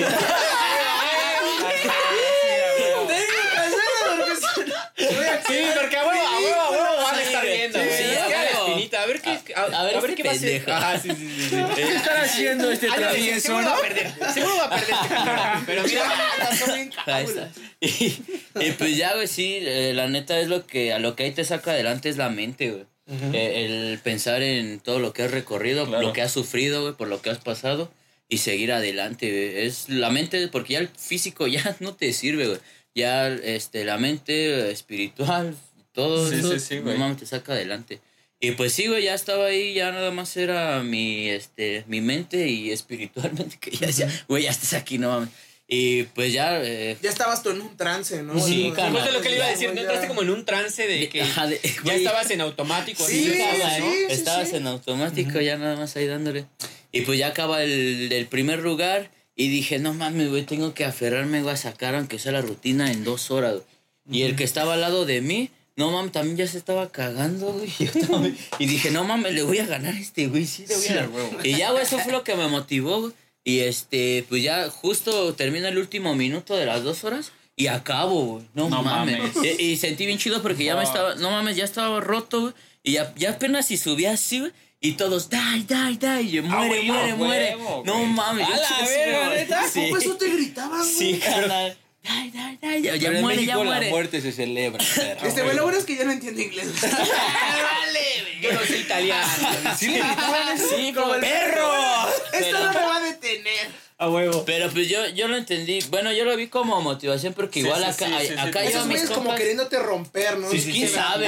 Sí, 5.47 5.67
porque 5.81 5.97
a 5.97 6.05
huevo, 6.05 6.27
a 6.27 6.39
huevo, 6.41 6.61
a 6.61 6.71
huevo 6.71 7.03
van 7.05 7.15
a 7.15 7.23
estar 7.23 7.43
Sí, 7.43 7.49
viendo. 7.49 7.79
sí, 7.79 7.85
güey. 7.87 7.99
sí, 7.99 8.05
Es 8.05 8.19
a 8.23 8.27
que 8.27 8.35
a 8.35 8.45
la 8.45 8.51
huevo. 8.51 8.67
espinita, 8.67 9.07
a 9.57 9.63
ver 9.63 9.71
qué, 9.71 9.77
a, 9.77 9.83
ver 9.85 9.97
a 9.97 10.01
ver 10.01 10.11
este 10.11 10.17
qué 10.17 10.23
va 10.23 10.31
a 10.31 10.35
hacer. 10.35 10.49
pendejo. 10.63 10.73
Ajá, 10.73 10.99
sí, 11.01 11.09
sí, 11.11 11.17
sí. 11.17 11.49
sí. 11.51 11.57
¿Qué 11.75 11.83
están 11.95 12.17
haciendo 12.25 12.71
este 12.71 12.87
travieso, 12.89 13.41
seguro 13.41 13.63
no? 13.65 13.71
va 13.71 13.77
a 13.77 13.81
perder. 13.81 14.13
Seguro 14.35 14.57
va 14.57 14.65
a 14.65 14.71
perder 14.71 14.95
este. 14.95 15.65
Pero 15.67 15.83
mira, 15.85 16.57
Son 16.59 16.75
bien 16.75 16.91
Ahí 17.07 17.25
está. 17.25 17.51
Y, 17.81 18.23
y 18.67 18.71
pues 18.73 18.97
ya, 18.97 19.15
güey, 19.15 19.27
sí, 19.29 19.59
eh, 19.63 19.93
la 19.95 20.09
neta 20.09 20.39
es 20.41 20.49
lo 20.49 20.67
que 20.67 20.93
a 20.93 20.99
lo 20.99 21.17
que 21.17 21.25
ahí 21.25 21.31
te 21.33 21.45
saca 21.45 21.73
adelante 21.73 22.09
es 22.09 22.17
la 22.17 22.29
mente, 22.29 22.71
güey. 22.71 22.85
Eh, 23.33 23.65
el 23.93 23.99
pensar 24.01 24.43
en 24.43 24.81
todo 24.81 24.99
lo 24.99 25.13
que 25.13 25.23
has 25.23 25.31
recorrido, 25.31 25.87
Claro. 25.87 26.03
lo 26.09 26.13
que 26.13 26.23
has 26.23 26.33
sufrido, 26.33 26.83
güey, 26.83 26.95
por 26.95 27.07
lo 27.07 27.23
que 27.23 27.31
has 27.31 27.39
pasado 27.39 27.89
y 28.29 28.39
seguir 28.39 28.73
adelante, 28.73 29.31
güey. 29.31 29.67
Es 29.67 29.89
la 29.89 30.11
mente, 30.11 30.49
porque 30.49 30.73
ya 30.73 30.79
el 30.81 30.89
físico 30.89 31.47
ya 31.47 31.77
no 31.81 31.95
te 31.95 32.13
sirve, 32.13 32.47
güey. 32.49 32.59
Ya 32.97 33.29
este, 33.29 33.85
la 33.85 33.97
mente 33.99 34.69
eh, 34.69 34.71
espiritual, 34.73 35.55
todo 35.93 36.29
Sí, 36.29 36.37
eso, 36.37 36.53
sí, 36.55 36.61
sí, 36.61 36.79
güey. 36.79 36.95
no 36.95 37.01
mames, 37.01 37.19
te 37.19 37.27
saca 37.27 37.53
adelante. 37.53 38.01
Y 38.41 38.51
pues 38.53 38.73
sí, 38.75 38.87
güey, 38.87 39.05
ya 39.05 39.15
estaba 39.15 39.47
ahí, 39.47 39.73
ya 39.75 39.93
nada 39.93 40.11
más 40.11 40.37
era 40.37 40.83
mi, 40.83 41.29
este, 41.29 41.85
mi 41.87 42.01
mente 42.01 42.49
y 42.49 42.71
espiritualmente 42.73 43.59
que 43.59 43.71
ya 43.71 43.87
decía, 43.87 44.09
güey, 44.29 44.45
ya 44.45 44.51
estás 44.51 44.75
aquí, 44.75 44.99
no 44.99 45.11
mames. 45.11 45.31
Y 45.69 46.05
pues 46.05 46.33
ya, 46.33 46.63
eh, 46.63 46.97
Ya 47.03 47.11
estabas 47.11 47.43
tú 47.43 47.51
en 47.51 47.61
un 47.61 47.77
trance, 47.77 48.23
¿no? 48.23 48.39
Sí, 48.39 48.65
Como- 48.65 48.75
carnal. 48.75 49.03
justo 49.03 49.13
lo 49.17 49.21
que 49.21 49.31
le 49.31 49.37
iba 49.37 49.47
a 49.47 49.51
decir, 49.51 49.69
Ya, 49.69 49.71
¿no? 49.71 49.75
ya. 49.77 49.81
Entraste 49.83 50.07
como 50.09 50.23
en 50.23 50.31
un 50.31 50.45
trance 50.45 50.87
de 50.87 51.09
que 51.09 51.23
Ajá, 51.23 51.47
de- 51.49 51.61
ya 51.63 51.83
güey, 51.83 51.97
estabas 51.97 52.31
en 52.31 52.41
automático. 52.41 53.05
así, 53.05 53.25
Sí, 53.25 53.33
sí, 53.33 53.39
¿no? 53.81 53.91
sí. 53.93 53.97
Estabas 54.11 54.53
en 54.53 54.67
automático, 54.69 55.41
ya 55.41 55.57
nada 55.59 55.75
más 55.77 55.97
ahí 55.97 56.07
dándole. 56.07 56.45
Y 56.93 57.01
pues 57.01 57.19
ya 57.19 57.29
acaba 57.29 57.65
el, 57.65 58.13
el 58.13 58.27
primer 58.27 58.61
lugar 58.61 59.11
y 59.35 59.49
dije, 59.49 59.81
no 59.81 59.93
mames, 59.93 60.29
güey, 60.29 60.45
tengo 60.45 60.73
que 60.73 60.85
aferrarme, 60.85 61.43
güey, 61.43 61.55
a 61.55 61.57
sacar 61.57 61.97
aunque 61.97 62.21
sea 62.21 62.31
la 62.33 62.43
rutina 62.43 62.93
en 62.93 63.03
dos 63.03 63.33
horas, 63.33 63.55
güey. 63.55 64.21
Y 64.21 64.23
el 64.23 64.37
que 64.37 64.45
estaba 64.45 64.75
al 64.75 64.81
lado 64.83 65.05
de 65.05 65.21
mí, 65.21 65.51
no 65.77 65.91
mames, 65.91 66.13
también 66.13 66.37
ya 66.37 66.47
se 66.47 66.59
estaba 66.59 66.91
cagando, 66.91 67.53
güey. 67.53 67.71
Yo 67.79 68.07
también- 68.07 68.37
Y 68.59 68.67
dije, 68.67 68.91
no 68.91 69.05
mames, 69.05 69.35
le 69.35 69.43
voy 69.43 69.59
a 69.59 69.67
ganar 69.67 69.95
a 69.95 69.99
este, 69.99 70.27
güey, 70.29 70.47
sí, 70.47 70.65
le 70.67 70.75
voy 70.75 70.85
a 70.85 70.89
Sí, 70.89 70.95
ganar. 70.95 71.11
huevo. 71.11 71.39
Y 71.45 71.57
ya, 71.57 71.71
güey, 71.73 71.83
eso 71.85 71.99
fue 71.99 72.13
lo 72.13 72.25
que 72.25 72.35
me 72.35 72.49
motivó, 72.49 73.01
güey. 73.01 73.13
Y 73.45 73.61
este, 73.61 74.25
pues 74.29 74.43
ya 74.43 74.69
justo 74.71 75.35
termina 75.35 75.69
el 75.69 75.79
último 75.79 76.15
minuto 76.17 76.57
de 76.57 76.67
las 76.67 76.83
dos 76.83 77.05
horas 77.05 77.31
y 77.55 77.69
acabo, 77.69 78.25
güey. 78.27 78.45
No, 78.55 78.69
No 78.69 78.83
mames. 78.83 79.19
mames. 79.35 79.59
Y, 79.61 79.63
y 79.73 79.77
sentí 79.77 80.05
bien 80.07 80.19
chido 80.19 80.43
porque 80.43 80.65
ya 80.65 80.75
me 80.77 80.83
estaba, 80.83 81.15
no 81.15 81.31
mames, 81.31 81.57
ya 81.57 81.65
estaba 81.65 82.01
roto, 82.01 82.41
güey. 82.41 82.55
Y 82.83 82.93
ya, 82.93 83.13
ya 83.17 83.31
apenas 83.31 83.67
si 83.67 83.77
subía 83.77 84.13
así, 84.13 84.41
güey. 84.41 84.53
Y 84.81 84.93
todos, 84.93 85.31
die, 85.31 85.65
die, 85.67 85.97
die. 85.99 86.31
Yo, 86.31 86.43
muere, 86.43 86.69
güey, 86.69 86.87
muere, 86.91 87.11
a 87.13 87.17
muere. 87.17 87.57
huevo, 87.57 87.83
No 87.87 88.05
mames. 88.05 88.47
¡A 88.47 88.51
yo 88.51 88.57
la 88.57 88.87
verga, 88.89 89.27
güey. 89.27 89.39
neta! 89.39 89.69
Sí. 89.69 89.81
¿Cómo 89.85 89.97
eso 89.97 90.17
te 90.17 90.29
gritaban, 90.29 90.79
güey? 90.81 90.91
Sí, 90.93 91.19
carnal. 91.25 91.77
Ya, 92.07 92.95
ya 92.95 92.99
Pero 93.01 93.17
en 93.17 93.23
muere, 93.23 93.41
México 93.41 93.65
ya 93.65 93.81
la 93.81 93.89
muerte 93.89 94.21
se 94.21 94.33
celebra. 94.33 94.85
perro. 94.95 95.27
Este, 95.27 95.55
lo 95.55 95.63
bueno 95.65 95.79
es 95.79 95.85
que 95.85 95.97
yo 95.97 96.05
no 96.05 96.13
entiendo 96.13 96.41
inglés. 96.41 96.69
Yo 98.41 98.53
no 98.53 98.61
soy 98.67 98.81
italiano. 98.81 99.27
¿Sí 99.79 99.99
perro. 101.21 101.73
Esto 102.33 102.65
no 102.65 102.73
me 102.73 102.81
va 102.81 102.97
a 102.97 103.01
detener. 103.01 103.56
A 103.99 104.11
huevo. 104.11 104.45
Pero 104.45 104.69
pues 104.71 104.91
yo, 104.91 105.07
yo 105.15 105.27
lo 105.27 105.39
entendí. 105.39 105.79
Bueno, 105.89 106.13
yo 106.13 106.27
lo 106.27 106.37
vi 106.37 106.49
como 106.49 106.83
motivación 106.83 107.33
porque 107.33 107.61
Sí, 107.61 107.67
igual 107.67 107.81
sí, 107.83 107.89
acá, 107.89 108.07
sí, 108.07 108.13
hay- 108.13 108.29
sí, 108.29 108.35
acá 108.37 108.67
sí. 108.67 108.73
yo 108.75 108.79
mis 108.85 108.89
güeyes 109.01 109.11
como 109.11 109.35
queriéndote 109.35 109.79
romper, 109.79 110.39
¿no? 110.39 110.51
Sí, 110.51 110.61
sí, 110.61 110.73
¿Quién 110.73 110.89
sí, 110.89 110.95
sabe. 110.95 111.27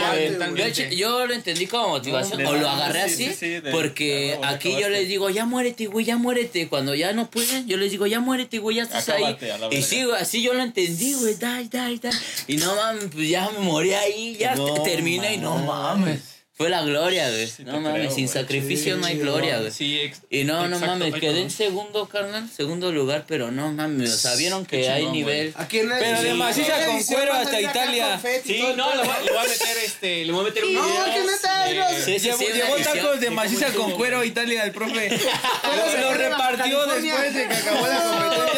Yo, 0.55 0.85
yo 0.91 1.27
lo 1.27 1.33
entendí 1.33 1.67
como 1.67 1.89
motivación 1.89 2.43
No, 2.43 2.51
o 2.51 2.57
lo 2.57 2.69
agarré 2.69 3.09
sí, 3.09 3.25
así 3.25 3.25
sí, 3.29 3.35
sí, 3.35 3.61
de- 3.61 3.71
porque 3.71 4.39
aquí 4.45 4.77
yo 4.79 4.91
les 4.91 5.09
digo, 5.09 5.31
ya 5.31 5.47
muérete, 5.47 5.87
güey, 5.87 6.05
ya 6.05 6.19
muérete. 6.19 6.69
Cuando 6.69 6.95
ya 6.95 7.15
no 7.15 7.31
pueden, 7.31 7.67
yo 7.67 7.79
les 7.79 7.91
digo, 7.91 8.07
ya 8.07 8.21
muérete, 8.21 8.59
güey, 8.59 8.77
ya 8.77 8.83
estás 8.83 9.09
Acábate, 9.09 9.51
a 9.51 9.57
la 9.57 9.69
ahí. 9.69 9.77
Y 9.79 9.83
sí, 9.83 10.05
güey, 10.05 10.21
así 10.21 10.43
yo 10.43 10.53
lo 10.53 10.63
entendí, 10.63 11.15
güey, 11.15 11.37
dai, 11.37 11.69
dai, 11.69 11.99
dai. 11.99 12.13
Y 12.49 12.59
no 12.59 12.77
mames, 12.77 13.05
pues 13.11 13.31
ya 13.31 13.49
me 13.51 13.61
morí 13.61 13.95
ahí, 13.95 14.37
ya 14.39 14.55
No 14.55 14.75
terminé 14.83 15.33
y 15.33 15.39
no 15.39 15.57
mames. 15.57 16.21
Fue 16.59 16.69
la 16.71 16.83
gloria, 16.83 17.31
güey. 17.31 17.47
Sí, 17.47 17.63
no 17.63 17.81
mames, 17.81 18.01
creo, 18.01 18.11
sin 18.11 18.27
sacrificio 18.27 18.97
Sí, 18.97 19.01
no 19.01 19.07
hay 19.07 19.15
sí, 19.15 19.21
gloria, 19.21 19.59
güey. 19.61 19.71
Sí, 19.71 20.11
Y 20.29 20.43
no, 20.43 20.67
no 20.67 20.81
mames, 20.81 21.15
quedé 21.15 21.43
en 21.43 21.53
segundo, 21.53 22.09
carnal, 22.09 22.51
segundo 22.51 22.91
lugar, 22.91 23.27
pero 23.29 23.53
no 23.53 23.71
mames, 23.71 24.13
o 24.13 24.19
sea, 24.19 24.35
vieron 24.35 24.67
que 24.67 24.81
Qué 24.81 24.89
hay 24.89 25.03
chingón, 25.03 25.13
nivel. 25.13 25.55
Aquí 25.57 25.79
en 25.79 25.93
el, 25.93 25.99
Pero 26.01 26.21
de 26.21 26.35
maciza 26.35 26.85
con 26.85 27.01
cuero 27.05 27.33
hasta 27.33 27.61
Italia. 27.61 28.21
Sí, 28.45 28.65
no, 28.77 28.93
le 28.93 29.05
voy, 29.05 29.15
le 29.25 29.31
voy 29.31 29.39
a 29.39 29.49
meter 29.49 29.79
este, 29.85 30.25
le 30.25 30.33
voy 30.33 30.41
a 30.41 30.45
meter 30.49 30.65
un 30.65 30.75
No, 30.75 31.05
que 31.05 31.21
neta, 31.21 31.95
Sí, 32.05 32.19
sí, 32.19 32.29
Llevó, 32.29 32.77
tacos 32.83 33.21
de 33.21 33.31
maciza 33.31 33.73
con 33.75 33.93
cuero 33.93 34.19
a 34.19 34.27
Italia 34.27 34.65
el 34.65 34.73
profe. 34.73 35.11
Lo 36.01 36.13
repartió 36.13 36.87
después 36.87 37.35
de 37.35 37.47
que 37.47 37.55
acabó 37.55 37.87
la 37.87 38.03
competencia. 38.03 38.58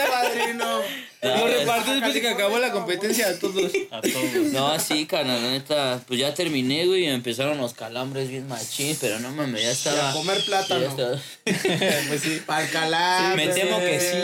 Lo 1.22 1.46
repartió 1.46 1.92
después 1.92 2.14
de 2.14 2.20
que 2.22 2.28
acabó 2.30 2.58
la 2.58 2.70
competencia 2.72 3.28
a 3.28 3.38
todos. 3.38 3.70
A 3.90 4.00
todos. 4.00 4.52
No, 4.52 4.78
sí, 4.80 5.04
carnal, 5.06 5.42
la 5.42 5.50
neta, 5.50 6.00
pues 6.06 6.18
ya 6.18 6.32
terminé, 6.32 6.86
güey, 6.86 7.02
y 7.04 7.06
empezaron 7.08 7.58
los 7.58 7.74
calambres 7.74 8.28
bien 8.30 8.48
machín, 8.48 8.96
pero 9.00 9.18
no 9.20 9.30
mames, 9.32 9.60
ya 9.62 9.68
Y 9.68 9.72
estaba. 9.72 10.10
a 10.10 10.12
comer 10.14 10.38
ya 10.38 10.44
plátano. 10.46 10.86
estaba- 10.86 11.20
Pues 12.08 12.22
sí. 12.22 12.42
Para 12.46 12.64
el 12.64 12.70
calar. 12.70 13.36
Me 13.36 13.48
temo 13.48 13.78
que 13.80 14.00
sí. 14.00 14.16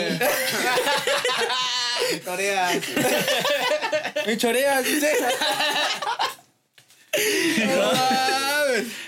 Corea. 2.25 2.79
Me 4.25 4.37
choreas, 4.37 4.83
dice. 4.85 5.11
No. 7.65 7.91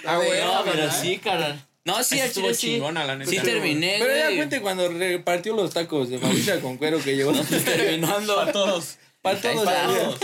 Ah, 0.06 0.16
güey, 0.18 0.40
No, 0.42 0.64
pero 0.64 0.78
¿verdad? 0.78 1.02
sí, 1.02 1.18
carnal. 1.18 1.60
No, 1.86 2.04
sí, 2.04 2.20
estuvo 2.20 2.54
sí. 2.54 2.74
chingona, 2.74 3.06
la 3.06 3.16
neta. 3.16 3.32
Sí 3.32 3.40
terminé, 3.40 3.98
Pero 4.00 4.16
ya 4.16 4.36
cuente 4.36 4.62
cuando 4.62 4.90
repartió 4.90 5.56
los 5.56 5.74
tacos 5.74 6.10
de 6.10 6.20
maciza 6.20 6.60
con 6.60 6.78
cuero 6.78 7.02
que 7.02 7.16
llevó. 7.16 7.32
Terminando. 7.34 8.40
A 8.40 8.52
todos. 8.52 8.98
Para 9.22 9.42
todos. 9.42 9.66
Para 9.66 9.88
todos. 9.88 10.20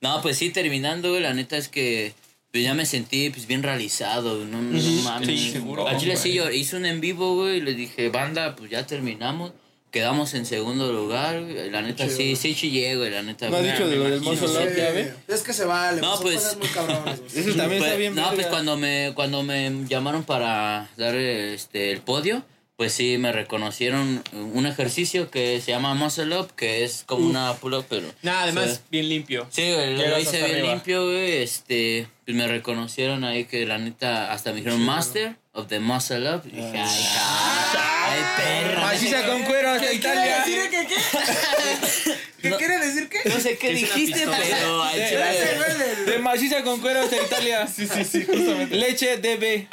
No, 0.00 0.20
pues 0.20 0.36
sí, 0.36 0.50
terminando, 0.50 1.10
güey, 1.10 1.22
la 1.22 1.32
neta 1.32 1.56
es 1.56 1.68
que 1.68 2.12
pues 2.52 2.62
ya 2.62 2.74
me 2.74 2.86
sentí 2.86 3.30
pues 3.30 3.46
bien 3.48 3.64
realizado, 3.64 4.44
no, 4.44 4.62
no 4.62 4.78
mames. 5.02 5.26
Sí, 5.28 5.50
seguro, 5.50 5.88
Al 5.88 5.98
chile 5.98 6.12
güey. 6.12 6.22
sí, 6.22 6.34
yo 6.34 6.50
hice 6.50 6.76
un 6.76 6.86
en 6.86 7.00
vivo, 7.00 7.34
güey, 7.34 7.56
y 7.56 7.60
les 7.60 7.76
dije, 7.76 8.10
banda, 8.10 8.54
pues 8.54 8.70
ya 8.70 8.86
terminamos. 8.86 9.52
Quedamos 9.94 10.34
en 10.34 10.44
segundo 10.44 10.92
lugar. 10.92 11.40
La 11.70 11.80
neta 11.80 12.08
sí, 12.08 12.34
sí 12.34 12.56
chillé, 12.56 12.96
güey, 12.96 13.12
la 13.12 13.22
neta. 13.22 13.48
¿No 13.48 13.58
has 13.58 13.62
dicho 13.62 13.86
de 13.86 13.94
lo 13.94 14.10
del 14.10 14.22
mozo 14.22 14.48
Love? 14.48 15.12
Es 15.28 15.42
que 15.42 15.52
se 15.52 15.64
vale. 15.64 16.00
No, 16.00 16.16
No, 16.16 16.20
pues- 16.20 16.42
pues. 16.42 16.56
Muy 16.58 16.66
cabrones. 16.66 17.20
Eso 17.32 17.54
también 17.54 17.78
Pues, 17.78 17.82
está 17.84 17.94
bien. 17.96 18.14
no, 18.16 18.32
pues 18.34 18.48
cuando 18.48 18.76
me, 18.76 19.12
cuando 19.14 19.44
me 19.44 19.70
llamaron 19.88 20.24
para 20.24 20.90
dar 20.96 21.14
este, 21.14 21.92
el 21.92 22.00
podio, 22.00 22.42
pues 22.76 22.92
sí, 22.92 23.18
me 23.18 23.30
reconocieron 23.30 24.20
un 24.32 24.66
ejercicio 24.66 25.30
que 25.30 25.60
se 25.60 25.70
llama 25.70 25.94
Muscle 25.94 26.36
Up, 26.40 26.48
que 26.56 26.82
es 26.82 27.04
como 27.06 27.24
una 27.28 27.52
pull-up, 27.54 27.86
pero... 27.88 28.08
Nada, 28.22 28.42
además, 28.42 28.70
Sí. 28.74 28.80
bien 28.90 29.08
limpio. 29.08 29.46
Sí, 29.48 29.62
güey, 29.72 29.96
lo 29.96 30.18
hice 30.18 30.38
bien 30.38 30.50
arriba. 30.56 30.70
limpio, 30.72 31.04
güey. 31.04 31.34
Este, 31.40 32.08
pues 32.24 32.36
me 32.36 32.48
reconocieron 32.48 33.22
ahí 33.22 33.44
que 33.44 33.64
la 33.64 33.78
neta, 33.78 34.32
hasta 34.32 34.50
me 34.50 34.56
dijeron 34.56 34.82
Master 34.84 35.36
of 35.52 35.68
the 35.68 35.78
Muscle 35.78 36.28
Up. 36.34 36.42
Y 36.46 36.56
dije, 36.56 36.78
ay, 36.80 37.04
ja, 37.14 37.70
ay, 37.70 37.93
perra. 38.36 38.80
Maciza 38.80 39.26
con 39.26 39.42
cuero 39.44 39.70
hasta 39.70 39.90
¿Qué 39.90 40.00
quiere 40.00 40.14
Italia. 40.14 40.38
decir 40.44 40.70
que 40.70 40.86
qué? 40.86 40.94
¿Qué 42.42 42.50
No. 42.50 42.58
quiere 42.58 42.78
decir 42.78 43.08
qué? 43.08 43.28
No 43.28 43.40
sé 43.40 43.56
qué 43.56 43.72
dijiste, 43.72 44.14
pistola. 44.18 44.38
pero 44.42 44.84
De- 44.92 46.12
De 46.12 46.18
maciza 46.18 46.62
con 46.62 46.80
cuero 46.80 47.00
hasta 47.00 47.16
Italia. 47.16 47.66
Sí, 47.66 47.86
sí, 47.86 48.04
sí, 48.04 48.24
justamente. 48.24 48.74
Leche 48.76 49.16
DB. 49.18 49.66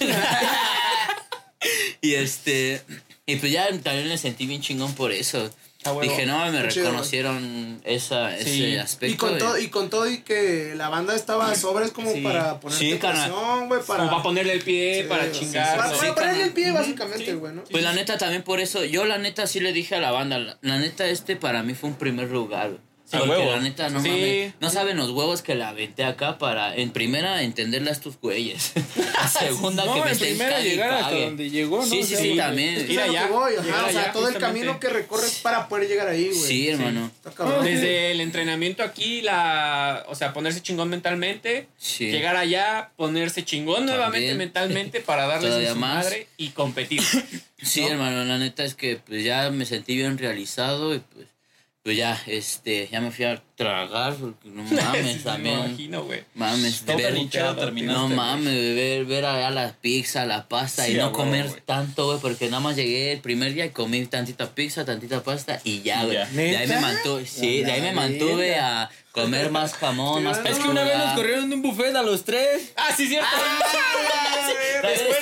Y 2.02 2.14
este, 2.14 2.82
y 3.24 3.36
pues 3.36 3.50
ya 3.50 3.66
también 3.80 4.08
me 4.08 4.18
sentí 4.18 4.46
bien 4.46 4.60
chingón 4.60 4.94
por 4.94 5.12
eso. 5.12 5.50
Ah. 5.86 5.94
Dije, 6.00 6.24
no, 6.26 6.38
me 6.50 6.62
reconocieron 6.62 7.80
esa, 7.84 8.36
Sí. 8.38 8.64
ese 8.64 8.80
aspecto. 8.80 9.14
Y 9.14 9.16
con, 9.18 9.32
de- 9.34 9.38
todo, 9.38 9.58
y 9.58 9.68
con 9.68 9.90
todo 9.90 10.08
y 10.08 10.18
que 10.22 10.74
la 10.76 10.88
banda 10.88 11.14
estaba 11.14 11.54
sobres 11.54 11.90
como 11.92 12.12
Sí. 12.12 12.20
para 12.22 12.58
ponerle 12.60 12.90
Sí, 12.92 12.94
presión, 12.98 13.68
güey, 13.68 13.80
para... 13.82 13.98
Como 14.00 14.10
para 14.10 14.22
ponerle 14.22 14.52
el 14.54 14.62
pie, 14.62 15.02
Sí, 15.02 15.08
para 15.08 15.30
chingar. 15.30 15.76
Para, 15.76 16.14
ponerle 16.14 16.42
el 16.44 16.52
pie, 16.52 16.72
básicamente, 16.72 17.24
sí. 17.26 17.32
güey, 17.32 17.52
¿no? 17.54 17.64
Pues 17.64 17.82
la 17.82 17.92
neta 17.92 18.16
también 18.18 18.42
por 18.42 18.60
eso, 18.60 18.84
yo 18.84 19.04
la 19.04 19.18
neta 19.18 19.46
sí 19.46 19.60
le 19.60 19.72
dije 19.72 19.94
a 19.94 20.00
la 20.00 20.10
banda, 20.10 20.38
la, 20.38 20.58
la 20.62 20.78
neta 20.78 21.06
este 21.06 21.36
para 21.36 21.62
mí 21.62 21.74
fue 21.74 21.90
un 21.90 21.96
primer 21.96 22.30
lugar. 22.30 22.78
Sí, 23.06 23.18
Porque 23.18 23.30
huevo. 23.32 23.50
la 23.52 23.60
neta 23.60 23.90
no 23.90 24.00
Sí. 24.02 24.08
mames, 24.08 24.54
no 24.60 24.70
saben 24.70 24.96
los 24.96 25.10
huevos 25.10 25.42
que 25.42 25.54
la 25.54 25.68
aventé 25.68 26.04
acá 26.04 26.38
para 26.38 26.74
en 26.74 26.90
primera 26.90 27.42
entenderle 27.42 27.90
a 27.90 27.92
estos 27.92 28.18
güeyes. 28.18 28.72
Segunda 29.38 29.82
que 29.82 29.88
No, 29.90 29.94
me 29.96 30.02
en 30.02 30.08
estén 30.08 30.28
primera 30.30 30.60
llegar 30.60 30.90
hasta 30.90 31.10
cague. 31.10 31.24
donde 31.26 31.50
llegó, 31.50 31.76
¿no? 31.78 31.86
Sí, 31.86 32.00
O 32.02 32.06
sí, 32.06 32.14
sea, 32.14 32.22
sí, 32.22 32.36
también. 32.36 32.74
Es 32.76 32.88
Ir 32.90 33.00
a 33.00 33.04
allá, 33.04 33.26
que 33.26 33.32
voy, 33.32 33.52
ajá, 33.54 33.62
llegar 33.62 33.84
o 33.84 33.92
sea, 33.92 34.12
todo 34.12 34.28
el 34.28 34.38
camino 34.38 34.80
que 34.80 34.88
recorres 34.88 35.38
para 35.42 35.68
poder 35.68 35.86
llegar 35.88 36.08
ahí, 36.08 36.28
güey. 36.28 36.34
Sí, 36.40 36.68
hermano. 36.68 37.10
Está 37.14 37.30
cabrón. 37.32 37.64
Desde 37.64 38.10
el 38.12 38.20
entrenamiento 38.22 38.82
aquí, 38.82 39.20
la, 39.20 40.04
o 40.08 40.14
sea, 40.14 40.32
ponerse 40.32 40.62
chingón 40.62 40.88
mentalmente, 40.88 41.68
Sí. 41.76 42.10
llegar 42.10 42.36
allá, 42.36 42.90
ponerse 42.96 43.44
chingón 43.44 43.84
nuevamente 43.86 44.34
mentalmente 44.34 45.00
para 45.00 45.26
darles 45.26 45.44
en 45.44 45.50
Todavía 45.50 45.72
su 45.72 45.76
más. 45.78 46.04
madre 46.06 46.26
y 46.38 46.48
competir. 46.50 47.02
Sí, 47.62 47.80
¿no? 47.80 47.88
hermano, 47.92 48.24
la 48.24 48.36
neta 48.36 48.62
es 48.62 48.74
que 48.74 48.96
pues 48.96 49.24
ya 49.24 49.48
me 49.50 49.64
sentí 49.64 49.96
bien 49.96 50.18
realizado 50.18 50.94
y 50.94 50.98
pues, 50.98 51.26
pues 51.84 51.98
ya, 51.98 52.18
este, 52.26 52.88
ya 52.90 53.00
me 53.02 53.10
fui 53.10 53.26
a 53.26 53.42
tragar 53.56 54.14
porque 54.14 54.48
no 54.48 54.62
mames, 54.82 55.06
sí, 55.06 55.18
Me 55.18 55.22
también. 55.22 55.58
imagino, 55.60 56.04
güey. 56.04 56.24
Mames, 56.34 56.80
Todo 56.80 56.96
ver-. 56.96 57.12
No 57.84 58.04
güey. 58.06 58.16
mames, 58.16 58.74
ver, 58.74 59.04
ver 59.04 59.24
allá 59.26 59.50
la 59.50 59.72
pizza, 59.80 60.24
la 60.24 60.48
pasta 60.48 60.88
y 60.88 60.92
Sí, 60.92 60.96
no 60.98 61.12
comer 61.12 61.52
tanto, 61.66 62.06
güey, 62.06 62.18
porque 62.20 62.46
nada 62.46 62.60
más 62.60 62.76
llegué 62.76 63.12
el 63.12 63.20
primer 63.20 63.52
día 63.52 63.66
y 63.66 63.70
comí 63.70 64.04
tantita 64.06 64.54
pizza, 64.54 64.86
tantita 64.86 65.22
pasta 65.22 65.60
y 65.62 65.82
ya, 65.82 66.04
güey. 66.04 66.16
De 66.32 66.56
ahí 66.56 66.66
me 66.68 66.80
mantuve, 66.80 67.26
sí, 67.26 67.62
de 67.62 67.70
ahí 67.72 67.82
me 67.82 67.92
mantuve 67.92 68.56
a 68.56 68.88
comer 69.14 69.50
más 69.50 69.74
jamón, 69.74 70.24
más 70.24 70.38
Es 70.44 70.58
que 70.58 70.68
una 70.68 70.82
vez 70.82 70.98
nos 70.98 71.14
corrieron 71.14 71.48
de 71.48 71.54
un 71.56 71.62
buffet 71.62 71.94
a 71.94 72.02
los 72.02 72.24
tres. 72.24 72.72
Ah, 72.76 72.92
sí, 72.96 73.06
cierto. 73.06 73.28
También 74.82 74.82
Después 74.82 75.20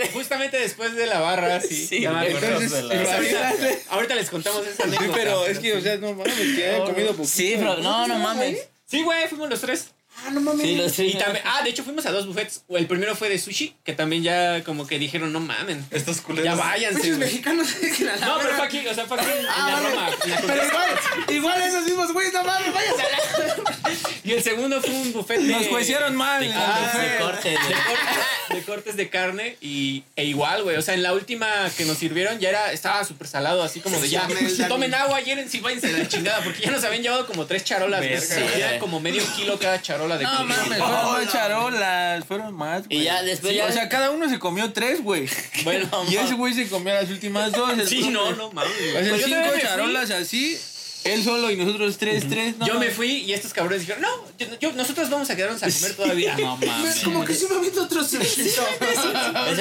de- 0.00 0.08
justamente 0.12 0.56
después 0.58 0.94
de 0.94 1.06
la 1.06 1.20
barra, 1.20 1.60
sí. 1.60 1.86
Sí, 1.86 2.00
ya 2.00 2.12
me 2.12 2.20
güey. 2.30 2.36
acuerdo. 2.36 2.60
Entonces, 2.62 2.88
de 2.88 3.04
la- 3.04 3.14
ahorita, 3.14 3.52
ahorita 3.90 4.14
les 4.14 4.30
contamos 4.30 4.66
esa 4.66 4.76
Sí, 4.76 4.82
anécdota. 4.88 5.12
pero 5.14 5.46
es 5.46 5.58
que, 5.58 5.74
o 5.74 5.80
sea, 5.80 5.96
no 5.98 6.14
mames, 6.14 6.34
que 6.34 6.66
hayan 6.68 6.82
comido 6.86 7.08
poquito. 7.08 7.24
Sí, 7.28 7.54
pero 7.58 7.76
no, 7.78 8.06
no 8.06 8.18
mames. 8.18 8.68
Sí, 8.86 9.02
güey, 9.02 9.26
fuimos 9.28 9.50
los 9.50 9.60
tres. 9.60 9.88
Ah, 10.24 10.30
no 10.30 10.40
mames. 10.40 10.62
Sí, 10.66 10.76
los 10.76 10.98
Y 10.98 11.14
también, 11.18 11.44
ah, 11.46 11.62
de 11.62 11.70
hecho 11.70 11.82
fuimos 11.84 12.06
a 12.06 12.12
dos 12.12 12.26
buffets. 12.26 12.62
El 12.68 12.86
primero 12.86 13.14
fue 13.16 13.28
de 13.28 13.38
sushi, 13.38 13.74
que 13.84 13.92
también 13.92 14.22
ya 14.22 14.62
como 14.64 14.86
que 14.86 14.98
dijeron, 14.98 15.32
no 15.32 15.40
mamen. 15.40 15.84
Estos 15.90 16.18
Ya 16.18 16.22
culeros. 16.22 16.58
váyanse. 16.58 16.98
Muchos 16.98 17.16
güey. 17.16 17.18
mexicanos 17.28 17.68
la 18.00 18.16
No, 18.26 18.38
pero 18.38 18.56
fue 18.56 18.64
aquí, 18.66 18.86
o 18.86 18.94
sea, 18.94 19.06
fue 19.06 19.20
aquí 19.20 19.30
en 19.38 19.46
Ah, 19.46 19.66
la 19.68 19.72
vale. 19.74 19.88
Roma. 19.90 20.10
en 20.24 20.30
la 20.30 20.40
Pero 20.40 20.64
igual, 20.66 20.90
igual 21.28 21.62
esos 21.62 21.84
mismos 21.84 22.12
güeyes, 22.12 22.32
no 22.32 22.44
mames, 22.44 22.72
váyanse 22.72 23.02
a 23.02 23.08
la... 23.08 23.92
Y 24.24 24.32
el 24.32 24.42
segundo 24.42 24.80
fue 24.80 24.90
un 24.90 25.12
buffet 25.12 25.40
de... 25.40 25.52
Nos 25.52 25.66
juiciaron 25.66 26.14
mal. 26.16 26.40
De 26.40 26.52
Ah, 26.54 26.92
cortes, 26.92 27.02
de 27.10 27.18
cortes, 27.18 27.44
de, 27.52 27.58
güey. 27.58 27.74
cortes, 27.84 28.56
de 28.56 28.62
cortes 28.62 28.96
de 28.96 29.08
carne 29.10 29.56
y 29.60 30.04
e 30.16 30.24
igual, 30.24 30.62
güey. 30.62 30.76
O 30.76 30.82
sea, 30.82 30.94
en 30.94 31.02
la 31.02 31.12
última 31.12 31.48
que 31.76 31.84
nos 31.84 31.98
sirvieron 31.98 32.38
ya 32.38 32.50
era, 32.50 32.72
estaba 32.72 33.04
súper 33.04 33.26
salado, 33.26 33.62
así 33.62 33.80
como 33.80 33.98
de 34.00 34.08
ya, 34.08 34.28
Sí, 34.28 34.62
tomen 34.68 34.94
agua, 34.94 35.20
llérense 35.20 35.56
y 35.56 35.60
váyanse 35.60 35.92
la 35.92 36.06
chingada, 36.08 36.42
porque 36.44 36.60
ya 36.62 36.70
nos 36.70 36.84
habían 36.84 37.02
llevado 37.02 37.26
como 37.26 37.46
tres 37.46 37.64
charolas, 37.64 38.00
güey. 38.00 38.10
Verga, 38.12 38.26
Sí, 38.36 38.42
era 38.56 38.78
como 38.78 39.00
medio 39.00 39.22
kilo 39.36 39.58
cada 39.58 39.80
charola 39.82 40.11
de 40.18 40.24
No 40.24 40.44
mames, 40.44 40.78
fueron 40.78 41.04
dos 41.24 41.32
charolas, 41.32 42.24
fueron 42.24 42.54
más, 42.54 42.86
güey. 42.88 43.00
Y 43.00 43.04
ya 43.04 43.22
después 43.22 43.52
Sí, 43.52 43.58
ya. 43.58 43.66
O 43.66 43.72
sea, 43.72 43.88
cada 43.88 44.10
uno 44.10 44.28
se 44.28 44.38
comió 44.38 44.72
tres, 44.72 45.02
güey. 45.02 45.28
bueno, 45.64 45.88
Y 46.08 46.16
ese 46.16 46.34
güey 46.34 46.54
se 46.54 46.68
comió 46.68 46.94
las 46.94 47.08
últimas 47.10 47.52
dos. 47.52 47.72
Sí, 47.88 48.08
no, 48.08 48.32
no 48.32 48.50
mames. 48.52 48.72
O 48.72 48.92
sea, 48.92 48.92
Pues 48.92 49.06
yo 49.08 49.16
cinco 49.16 49.30
también 49.30 49.42
me 49.42 49.50
fui. 49.52 49.60
charolas 49.62 50.10
así, 50.10 50.60
él 51.04 51.22
solo 51.24 51.50
y 51.50 51.56
nosotros 51.56 51.96
tres, 51.98 52.28
tres. 52.28 52.56
No, 52.58 52.66
Yo 52.66 52.78
me 52.78 52.90
fui 52.90 53.08
y 53.22 53.32
estos 53.32 53.52
cabrones 53.52 53.80
dijeron, 53.80 54.02
no, 54.02 54.08
yo- 54.38 54.58
yo- 54.60 54.72
nosotros 54.72 55.10
vamos 55.10 55.28
a 55.30 55.36
quedarnos 55.36 55.62
a 55.62 55.70
comer 55.70 55.94
todavía. 55.96 56.36
No 56.42 56.56
mames. 56.66 57.00
Como 57.00 57.24
que 57.24 57.34
sí 57.34 57.46
me 57.50 57.58
visto 57.60 57.82
otro. 57.84 58.02
Ese 58.02 58.18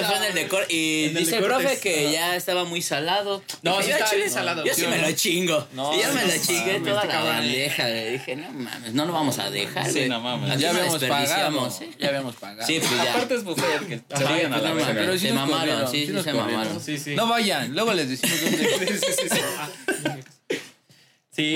fue 0.04 0.18
en 0.18 0.24
el 0.24 0.34
de 0.34 0.48
cor- 0.48 0.66
Y 0.70 1.06
En 1.06 1.10
el 1.12 1.16
dice 1.18 1.32
de 1.32 1.38
el 1.38 1.44
profe 1.44 1.64
cortes. 1.64 1.80
que 1.82 2.12
ya 2.12 2.36
estaba 2.36 2.64
muy 2.64 2.82
salado. 2.82 3.44
No, 3.62 3.72
Dije, 3.78 3.84
sí 3.84 3.90
"Ya, 3.90 3.96
estaba 3.96 4.10
chile, 4.12 4.22
bien 4.24 4.34
salado. 4.34 4.66
Yo 4.66 4.74
sí 4.74 4.82
Yo 4.84 4.90
me 4.90 4.98
no. 4.98 5.08
lo 5.08 5.12
chingo. 5.16 5.68
No, 5.74 5.96
y 5.96 6.00
ya 6.00 6.12
me 6.12 6.26
lo 6.26 6.32
chingué 6.44 6.74
mames, 6.80 6.84
toda 6.90 7.02
este 7.02 7.08
la 7.08 7.14
cabrón. 7.14 7.36
bandeja. 7.38 7.84
güey. 7.90 8.12
Dije, 8.12 8.36
no 8.36 8.52
mames, 8.52 8.94
no 8.94 9.06
lo 9.06 9.14
vamos 9.14 9.40
a 9.40 9.50
dejar. 9.50 9.86
Sí, 9.88 9.92
güey. 9.94 10.10
no 10.10 10.20
mames. 10.22 10.52
Aquí 10.52 10.62
Ya 10.62 10.74
no 10.74 10.80
habíamos 10.80 11.02
pagado. 11.02 11.20
desperdiciamos, 11.22 11.82
¿eh? 11.82 11.90
Ya 12.00 12.08
habíamos 12.10 12.36
pagado. 12.36 12.68
Sí, 12.68 12.80
pues 12.80 12.92
ya. 13.04 13.12
Aparte 13.14 13.36
es 13.36 13.44
buffet, 13.44 13.88
que 13.88 13.96
se 13.98 14.04
Ajá, 14.24 14.24
vayan 14.34 14.54
a 14.54 14.58
pues 14.60 14.64
la 14.64 14.70
no 14.70 14.76
verga. 14.76 14.88
mames, 14.94 15.02
Pero 15.02 15.14
sí 15.14 15.20
se 15.20 15.28
nos 15.34 15.36
mamaron, 15.36 15.60
corrieron, 15.60 15.92
sí, 15.92 15.98
sí 16.00 16.06
sí 16.08 16.12
nos 16.14 16.24
se 16.24 16.32
corrieron. 16.32 16.52
mamaron. 16.54 16.82
Sí, 16.84 16.98
sí. 16.98 17.16
No 17.16 17.28
vayan, 17.28 17.74
luego 17.74 17.94
les 17.94 18.10
decimos 18.10 18.42
dónde. 18.42 18.62
Sí, 19.02 19.28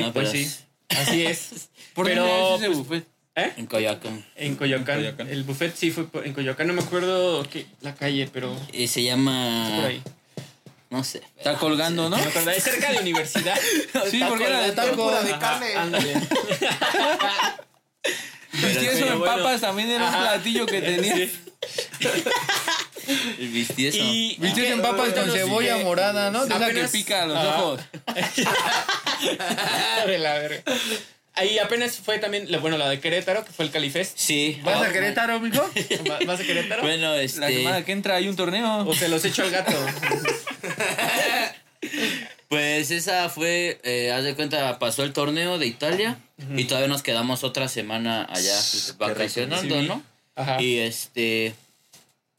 No, 0.01 0.13
pues 0.13 0.29
pero 0.29 0.43
sí. 0.45 0.55
Así 0.89 1.25
es. 1.25 1.69
¿Por 1.93 2.05
Pero, 2.05 2.25
dónde 2.25 2.55
es 2.55 2.61
ese 2.61 2.67
pues, 2.67 2.77
buffet? 2.77 3.07
¿Eh? 3.37 3.53
En 3.57 3.65
Coyoacán. 3.65 4.25
En 4.35 4.55
Coyoacán. 4.55 4.97
En 4.99 5.03
Coyoacán. 5.03 5.29
El 5.29 5.43
buffet 5.43 5.75
sí 5.75 5.91
fue 5.91 6.07
por- 6.07 6.25
en 6.25 6.33
Coyoacán. 6.33 6.67
No 6.67 6.73
me 6.73 6.81
acuerdo 6.81 7.43
qué, 7.49 7.65
la 7.81 7.93
calle, 7.93 8.29
pero 8.31 8.55
Y 8.71 8.87
se 8.87 9.01
por 9.01 9.09
llama. 9.09 9.85
ahí. 9.87 10.01
No 10.89 10.99
No 10.99 11.03
sé. 11.03 11.21
Está 11.37 11.55
colgando, 11.57 12.09
¿no? 12.09 12.15
Me 12.15 12.23
acuerdo, 12.23 12.51
Es 12.51 12.63
cerca 12.63 12.91
de 12.93 12.99
universidad. 12.99 13.57
Sí, 14.09 14.21
porque 14.27 14.45
era 14.45 14.61
de 14.61 14.71
taco. 14.71 15.11
De 15.21 15.31
carne. 15.37 15.73
ándale. 15.75 16.13
Vistieso 18.53 18.99
Pero 18.99 19.13
en 19.13 19.19
bueno. 19.19 19.35
papas 19.37 19.61
también 19.61 19.89
era 19.89 20.05
un 20.05 20.11
platillo 20.15 20.65
que 20.65 20.81
tenía. 20.81 21.15
Sí. 21.15 21.31
El. 23.07 23.55
Y, 23.77 24.37
en 24.41 24.81
papas 24.81 25.13
con 25.13 25.29
cebolla 25.31 25.77
morada, 25.77 26.31
¿no? 26.31 26.45
De 26.45 26.55
esa 26.55 26.71
que 26.71 26.87
pica 26.87 27.23
a 27.23 27.25
los 27.27 27.37
ojos. 27.37 27.81
de 30.07 30.17
la 30.17 30.33
verga. 30.35 30.63
Ahí 31.37 31.59
apenas 31.59 31.97
fue 31.97 32.17
también, 32.17 32.49
la- 32.49 32.59
bueno, 32.59 32.77
la 32.77 32.87
de 32.89 33.01
Querétaro, 33.01 33.43
que 33.43 33.51
fue 33.51 33.65
el 33.65 33.71
Califest. 33.71 34.17
Sí. 34.17 34.57
¿Vas 34.63 34.81
a 34.81 34.91
Querétaro, 34.93 35.37
mijo? 35.41 35.61
¿Va- 36.09 36.19
¿Vas 36.25 36.39
a 36.39 36.43
Querétaro? 36.43 36.81
Bueno, 36.81 37.13
La 37.13 37.21
este. 37.21 37.57
semana 37.57 37.83
que 37.83 37.91
entra 37.91 38.15
hay 38.15 38.29
un 38.29 38.37
torneo. 38.37 38.87
O 38.87 38.95
se 38.95 39.09
los 39.09 39.23
echo 39.25 39.43
al 39.43 39.51
gato. 39.51 39.73
Pues 42.47 42.91
esa 42.91 43.29
fue, 43.29 43.79
eh, 43.83 44.11
haz 44.13 44.23
de 44.23 44.35
cuenta, 44.35 44.79
pasó 44.79 45.03
el 45.03 45.13
torneo 45.13 45.57
de 45.57 45.67
Italia 45.67 46.17
y 46.55 46.65
todavía 46.65 46.87
nos 46.87 47.03
quedamos 47.03 47.43
otra 47.43 47.67
semana 47.67 48.25
allá 48.29 48.55
pues, 48.71 48.95
vacacionando. 48.97 49.81
¿no? 49.81 50.03
Ajá. 50.35 50.61
Y 50.61 50.77
este, 50.77 51.53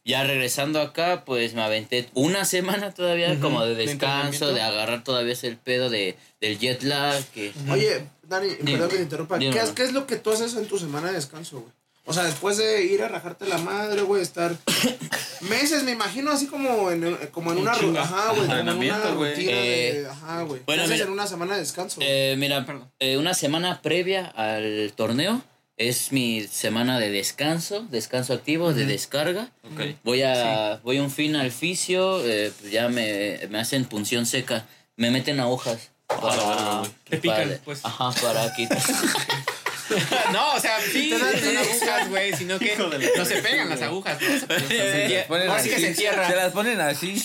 ya 0.07 0.23
regresando 0.23 0.81
acá, 0.81 1.25
pues 1.27 1.53
me 1.55 1.62
aventé 1.62 2.09
una 2.14 2.45
semana 2.45 2.95
todavía 2.95 3.38
como 3.40 3.62
de 3.64 3.75
De 3.75 3.87
descanso, 3.87 4.55
de 4.55 4.62
agarrar 4.62 5.03
todavía 5.05 5.33
ese 5.33 5.49
el 5.49 5.59
pedo 5.59 5.90
de, 5.90 6.16
del 6.40 6.59
jet 6.59 6.83
lag, 6.85 7.23
que... 7.35 7.53
Oye, 7.71 8.07
Dani, 8.23 8.55
perdón 8.55 8.88
que 8.88 8.97
te 8.97 9.03
interrumpa. 9.03 9.38
¿Qué. 9.38 9.51
¿Qué 9.75 9.83
es 9.83 9.92
lo 9.92 10.07
que 10.07 10.16
tú 10.16 10.31
haces 10.31 10.55
en 10.55 10.66
tu 10.66 10.79
semana 10.79 11.09
de 11.09 11.14
descanso, 11.14 11.61
güey? 11.61 11.73
O 12.09 12.12
sea, 12.12 12.23
después 12.23 12.57
de 12.57 12.85
ir 12.85 13.03
a 13.03 13.09
rajarte 13.09 13.49
la 13.49 13.59
madre, 13.59 14.03
güey, 14.03 14.23
estar 14.23 14.57
meses, 15.40 15.83
me 15.83 15.90
imagino, 15.90 16.31
así 16.31 16.47
como 16.47 16.92
en, 16.92 17.16
como 17.33 17.51
en 17.51 17.59
una. 17.59 17.73
Ajá, 17.73 18.31
güey, 18.31 18.42
como 18.42 18.42
en 18.42 18.45
una 18.45 18.59
Entrenamiento, 18.61 19.16
güey. 19.16 19.31
rutina 19.33 19.51
de. 19.51 20.01
Eh, 20.03 20.07
Ajá, 20.09 20.42
güey. 20.42 20.62
bueno, 20.66 20.83
¿Qué 20.83 20.85
haces 20.85 20.90
mira, 20.92 21.05
en 21.07 21.12
una 21.12 21.27
semana 21.27 21.55
de 21.55 21.61
descanso? 21.61 21.99
Eh, 22.01 22.37
mira, 22.38 22.64
Perdón. 22.64 22.92
eh, 23.01 23.16
una 23.16 23.35
semana 23.35 23.83
previa 23.83 24.27
al 24.27 24.92
torneo 24.95 25.42
es 25.79 26.11
mi 26.12 26.47
semana 26.47 26.99
de 26.99 27.11
descanso, 27.11 27.87
descanso 27.91 28.33
activo, 28.33 28.73
de 28.73 28.87
descarga. 28.87 29.51
Ok. 29.65 29.97
Voy 30.05 30.23
a 30.23 30.81
voy 30.83 30.99
un 30.99 31.11
fin 31.11 31.37
al 31.37 31.53
fisio, 31.53 32.25
eh, 32.27 32.53
pues 32.61 32.73
ya 32.73 32.89
me, 32.89 33.41
me 33.51 33.59
hacen 33.59 33.85
punción 33.85 34.25
seca, 34.27 34.67
me 34.97 35.11
meten 35.11 35.39
agujas. 35.41 35.91
Para, 36.07 36.83
Te 37.09 37.19
pican, 37.19 37.49
para- 37.49 37.59
pues. 37.65 37.81
Ajá, 37.85 38.12
para 38.23 38.55
quitar. 38.55 38.79
no, 40.33 40.55
o 40.55 40.61
sea, 40.61 40.79
sí, 40.93 41.11
dan 41.11 41.21
son 41.39 41.57
agujas, 41.57 42.09
güey, 42.09 42.33
sino 42.35 42.59
que 42.61 42.77
no 43.17 43.25
se 43.25 43.43
pegan 43.43 43.69
las 43.69 43.83
agujas, 43.83 44.19
¿no? 44.21 44.29
Se- 44.29 44.47
se- 44.61 44.69
se 44.69 45.03
entierra. 45.03 45.27
Ponen 45.29 45.49
Ahora 45.51 45.62
sí 45.62 45.69
que 45.69 45.75
así, 45.75 45.83
se 45.85 45.91
entierra 45.91 46.29
Se 46.29 46.37
las 46.37 46.53
ponen 46.53 46.81
así. 46.81 47.23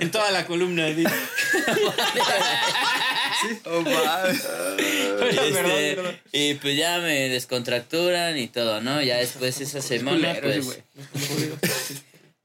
en 0.00 0.10
toda 0.10 0.30
la 0.32 0.46
columna. 0.46 0.88
¿sí? 3.40 3.58
Oh. 3.64 3.84
Este, 5.28 6.20
y 6.32 6.54
pues 6.54 6.76
ya 6.76 6.98
me 6.98 7.28
descontracturan 7.28 8.38
y 8.38 8.48
todo, 8.48 8.80
¿no? 8.80 9.02
Ya 9.02 9.16
después 9.18 9.60
esa 9.60 9.80
semana, 9.80 10.36
pues, 10.40 10.66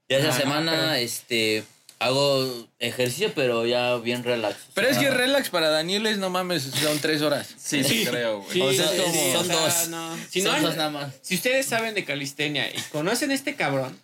ya 0.08 0.18
esa 0.18 0.32
semana, 0.32 0.98
este, 0.98 1.64
hago 1.98 2.66
ejercicio, 2.78 3.32
pero 3.34 3.64
ya 3.66 3.96
bien 3.96 4.24
relax. 4.24 4.56
Pero 4.74 4.88
es 4.88 4.98
que 4.98 5.10
relax 5.10 5.50
para 5.50 5.68
Daniel 5.70 6.06
es 6.06 6.18
no 6.18 6.30
mames, 6.30 6.62
son 6.64 6.98
tres 6.98 7.22
horas. 7.22 7.48
Sí, 7.56 7.82
sí, 7.84 8.04
creo, 8.08 8.40
güey. 8.42 8.52
Sí, 8.52 8.60
O 8.60 8.72
sea, 8.72 8.88
sí, 8.88 8.96
como- 8.98 9.12
sí, 9.14 9.32
son 9.32 9.40
o 9.40 9.44
sea, 9.44 9.60
dos. 9.60 9.88
no. 9.88 10.16
Si, 10.30 10.40
Son 10.42 10.62
no 10.62 10.68
dos 10.68 10.76
nada 10.76 10.90
más. 10.90 11.14
si 11.22 11.34
ustedes 11.36 11.66
saben 11.66 11.94
de 11.94 12.04
calistenia 12.04 12.68
y 12.68 12.78
conocen 12.92 13.30
a 13.30 13.34
este 13.34 13.54
cabrón, 13.54 13.98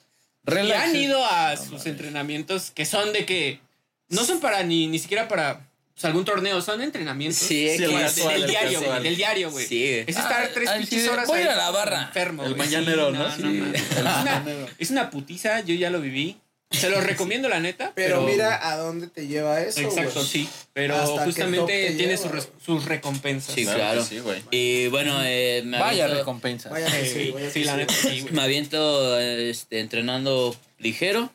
y 0.47 0.51
Relax. 0.51 0.81
han 0.85 0.97
ido 0.97 1.25
a 1.25 1.57
sus 1.57 1.85
entrenamientos 1.87 2.71
que 2.71 2.87
son 2.87 3.13
de 3.13 3.27
que 3.27 3.61
no 4.09 4.25
son 4.25 4.41
para 4.41 4.63
ni, 4.63 4.87
ni 4.87 4.99
siquiera 4.99 5.29
para 5.29 5.69
pues, 5.95 6.05
algún 6.05 6.25
torneo, 6.25 6.61
son 6.63 6.81
entrenamientos. 6.81 7.41
Sí, 7.41 7.65
de- 7.65 7.75
X. 7.75 7.81
del 7.89 8.01
casual, 8.01 8.35
el 8.43 8.47
diario, 8.49 8.81
güey. 8.83 9.03
Del 9.03 9.17
diario, 9.17 9.51
güey. 9.51 9.67
Sí. 9.67 9.85
Es 10.07 10.09
estar 10.17 10.45
Ah, 10.45 10.49
tres 10.55 10.69
ah, 10.69 10.77
pinches 10.79 11.03
sí, 11.03 11.09
horas 11.09 11.27
voy 11.27 11.37
a 11.37 11.39
ahí 11.41 11.45
ir 11.45 11.51
a 11.51 11.57
la 11.57 11.71
barra. 11.71 12.03
Enfermo, 12.05 12.45
El 12.45 12.57
mañanero, 12.57 13.09
Sí, 13.11 13.13
¿no? 13.19 13.29
no, 13.29 13.37
Sí. 13.37 13.43
no 13.43 13.51
mames. 13.65 13.83
es, 13.83 14.01
una, 14.01 14.67
es 14.79 14.91
una 14.91 15.11
putiza, 15.11 15.61
yo 15.61 15.75
ya 15.75 15.91
lo 15.91 16.01
viví. 16.01 16.37
Se 16.73 16.89
los 16.89 17.03
recomiendo, 17.03 17.49
la 17.49 17.59
neta. 17.59 17.91
pero, 17.97 18.23
mira 18.23 18.71
a 18.71 18.77
dónde 18.77 19.09
te 19.09 19.27
lleva 19.27 19.61
eso. 19.61 19.81
Exacto, 19.81 20.23
sí. 20.25 20.49
Pero 20.73 20.95
Hasta 20.95 21.25
justamente 21.25 21.89
te 21.89 21.95
tiene 21.97 22.17
lleva, 22.17 22.41
sus, 22.65 22.85
recompensas. 22.85 23.57
Sí, 23.57 23.65
Claro 23.65 23.79
claro. 23.81 24.03
que 24.03 24.07
sí, 24.09 24.19
güey. 24.21 24.43
Y 24.53 24.87
bueno, 24.87 25.19
eh, 25.25 25.63
me 25.65 25.81
Vaya 25.81 26.05
aviento, 26.05 26.21
recompensa. 26.21 26.69
Vaya 26.71 26.87
que 26.87 27.05
sí, 27.07 27.13
Sí, 27.25 27.31
vaya 27.33 27.51
sí, 27.51 27.61
que 27.61 27.65
la 27.67 27.73
sí. 27.73 27.79
neta, 27.79 27.93
sí, 27.95 28.21
güey. 28.21 28.33
me 28.35 28.43
aviento 28.43 29.19
este, 29.19 29.81
entrenando 29.81 30.55
ligero. 30.79 31.33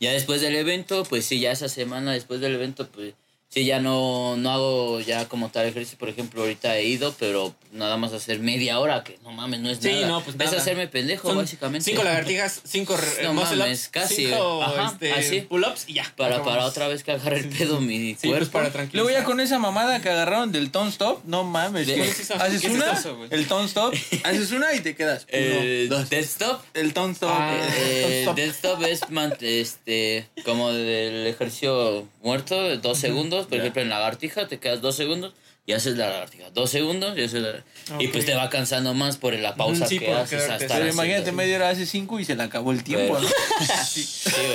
Ya 0.00 0.12
después 0.12 0.40
del 0.40 0.56
evento, 0.56 1.04
pues 1.04 1.26
sí, 1.26 1.38
ya 1.38 1.52
esa 1.52 1.68
semana 1.68 2.12
después 2.14 2.40
del 2.40 2.54
evento, 2.54 2.88
pues 2.88 3.12
sí, 3.52 3.64
ya 3.64 3.78
no, 3.80 4.36
no 4.36 4.50
hago 4.50 5.00
ya 5.00 5.28
como 5.28 5.48
tal 5.50 5.66
ejercicio. 5.66 5.98
Por 5.98 6.08
ejemplo, 6.08 6.42
ahorita 6.42 6.76
he 6.78 6.84
ido, 6.86 7.14
pero 7.18 7.54
nada 7.72 7.96
más 7.96 8.12
hacer 8.12 8.38
media 8.40 8.78
hora, 8.80 9.02
que 9.04 9.18
no 9.22 9.30
mames, 9.32 9.60
no 9.60 9.70
es 9.70 9.78
Sí, 9.78 9.90
nada. 9.92 10.06
no, 10.08 10.20
pues 10.22 10.36
Es 10.38 10.44
nada. 10.46 10.58
hacerme 10.58 10.88
pendejo, 10.88 11.28
Son 11.28 11.38
básicamente. 11.38 11.90
Cinco 11.90 12.02
lagartijas, 12.04 12.60
cinco 12.64 12.96
No 13.22 13.32
mames, 13.34 13.78
ups, 13.80 13.88
casi, 13.88 14.26
cinco 14.26 14.62
ajá, 14.62 14.90
este, 14.92 15.12
así. 15.12 15.40
pull-ups 15.42 15.84
y 15.88 15.94
ya. 15.94 16.12
Para, 16.16 16.42
para 16.42 16.66
otra 16.66 16.88
vez 16.88 17.02
que 17.02 17.12
agarre 17.12 17.38
el 17.40 17.48
pedo 17.48 17.80
mi 17.80 18.14
Sí, 18.14 18.28
cuerpo. 18.28 18.38
pues 18.38 18.48
para 18.50 18.70
tranquilizar. 18.72 19.04
Luego 19.04 19.18
ya 19.18 19.24
con 19.24 19.40
esa 19.40 19.58
mamada 19.58 20.00
que 20.02 20.08
agarraron 20.10 20.52
del 20.52 20.70
tone 20.70 20.90
stop, 20.90 21.20
no 21.24 21.44
mames. 21.44 21.86
¿Qué 21.86 22.02
es 22.02 22.20
eso? 22.20 22.34
Haces 22.34 22.60
¿Qué 22.60 22.66
es 22.68 22.74
una, 22.74 22.92
eso, 22.92 23.16
güey? 23.16 23.28
el 23.32 23.46
tone 23.46 23.66
stop, 23.66 23.94
haces 24.24 24.50
una 24.52 24.74
y 24.74 24.80
te 24.80 24.94
quedas. 24.94 25.26
El 25.28 25.86
Uno, 25.88 25.96
dos. 25.98 26.10
desktop. 26.10 26.60
El 26.74 26.92
tone 26.92 27.12
stop. 27.14 27.30
Ah. 27.32 27.56
Eh, 27.78 28.20
Stop. 28.22 28.36
desktop 28.36 28.82
es 28.82 29.10
man- 29.10 29.34
este 29.40 30.26
como 30.44 30.72
del 30.72 31.26
ejercicio 31.26 32.06
muerto, 32.22 32.76
dos 32.78 32.98
segundos. 32.98 33.41
Por 33.46 33.58
Ya. 33.58 33.62
ejemplo, 33.64 33.82
en 33.82 33.88
lagartija 33.88 34.46
te 34.48 34.58
quedas 34.58 34.80
dos 34.80 34.96
segundos 34.96 35.34
y 35.66 35.72
haces 35.74 35.96
la 35.96 36.08
lagartija. 36.10 36.50
Dos 36.50 36.70
segundos 36.70 37.16
y 37.16 37.22
haces 37.22 37.40
la- 37.42 37.64
Y 38.00 38.06
Ok. 38.06 38.12
pues 38.12 38.26
te 38.26 38.34
va 38.34 38.50
cansando 38.50 38.94
más 38.94 39.16
por 39.16 39.32
la 39.34 39.54
pausa 39.54 39.86
sí, 39.86 39.98
que 39.98 40.10
haces 40.12 40.42
hasta 40.48 40.58
Pero 40.58 40.88
imagínate, 40.88 41.04
siguiente. 41.26 41.32
media 41.32 41.56
hora 41.56 41.68
hace 41.70 41.86
cinco 41.86 42.18
y 42.18 42.24
se 42.24 42.34
le 42.34 42.42
acabó 42.42 42.72
el 42.72 42.82
tiempo, 42.82 43.14
Pero- 43.14 43.20
¿no? 43.20 43.28
Sí, 43.86 44.02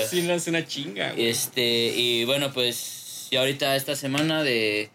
Sí, 0.10 0.21
no 0.23 0.34
es 0.34 0.47
una 0.47 0.65
chinga, 0.67 1.12
güey. 1.13 1.30
Este, 1.30 1.93
y 1.95 2.26
bueno, 2.26 2.52
pues, 2.54 3.28
y 3.32 3.36
ahorita 3.38 3.76
esta 3.76 3.95
semana 3.95 4.43
de, 4.43 4.89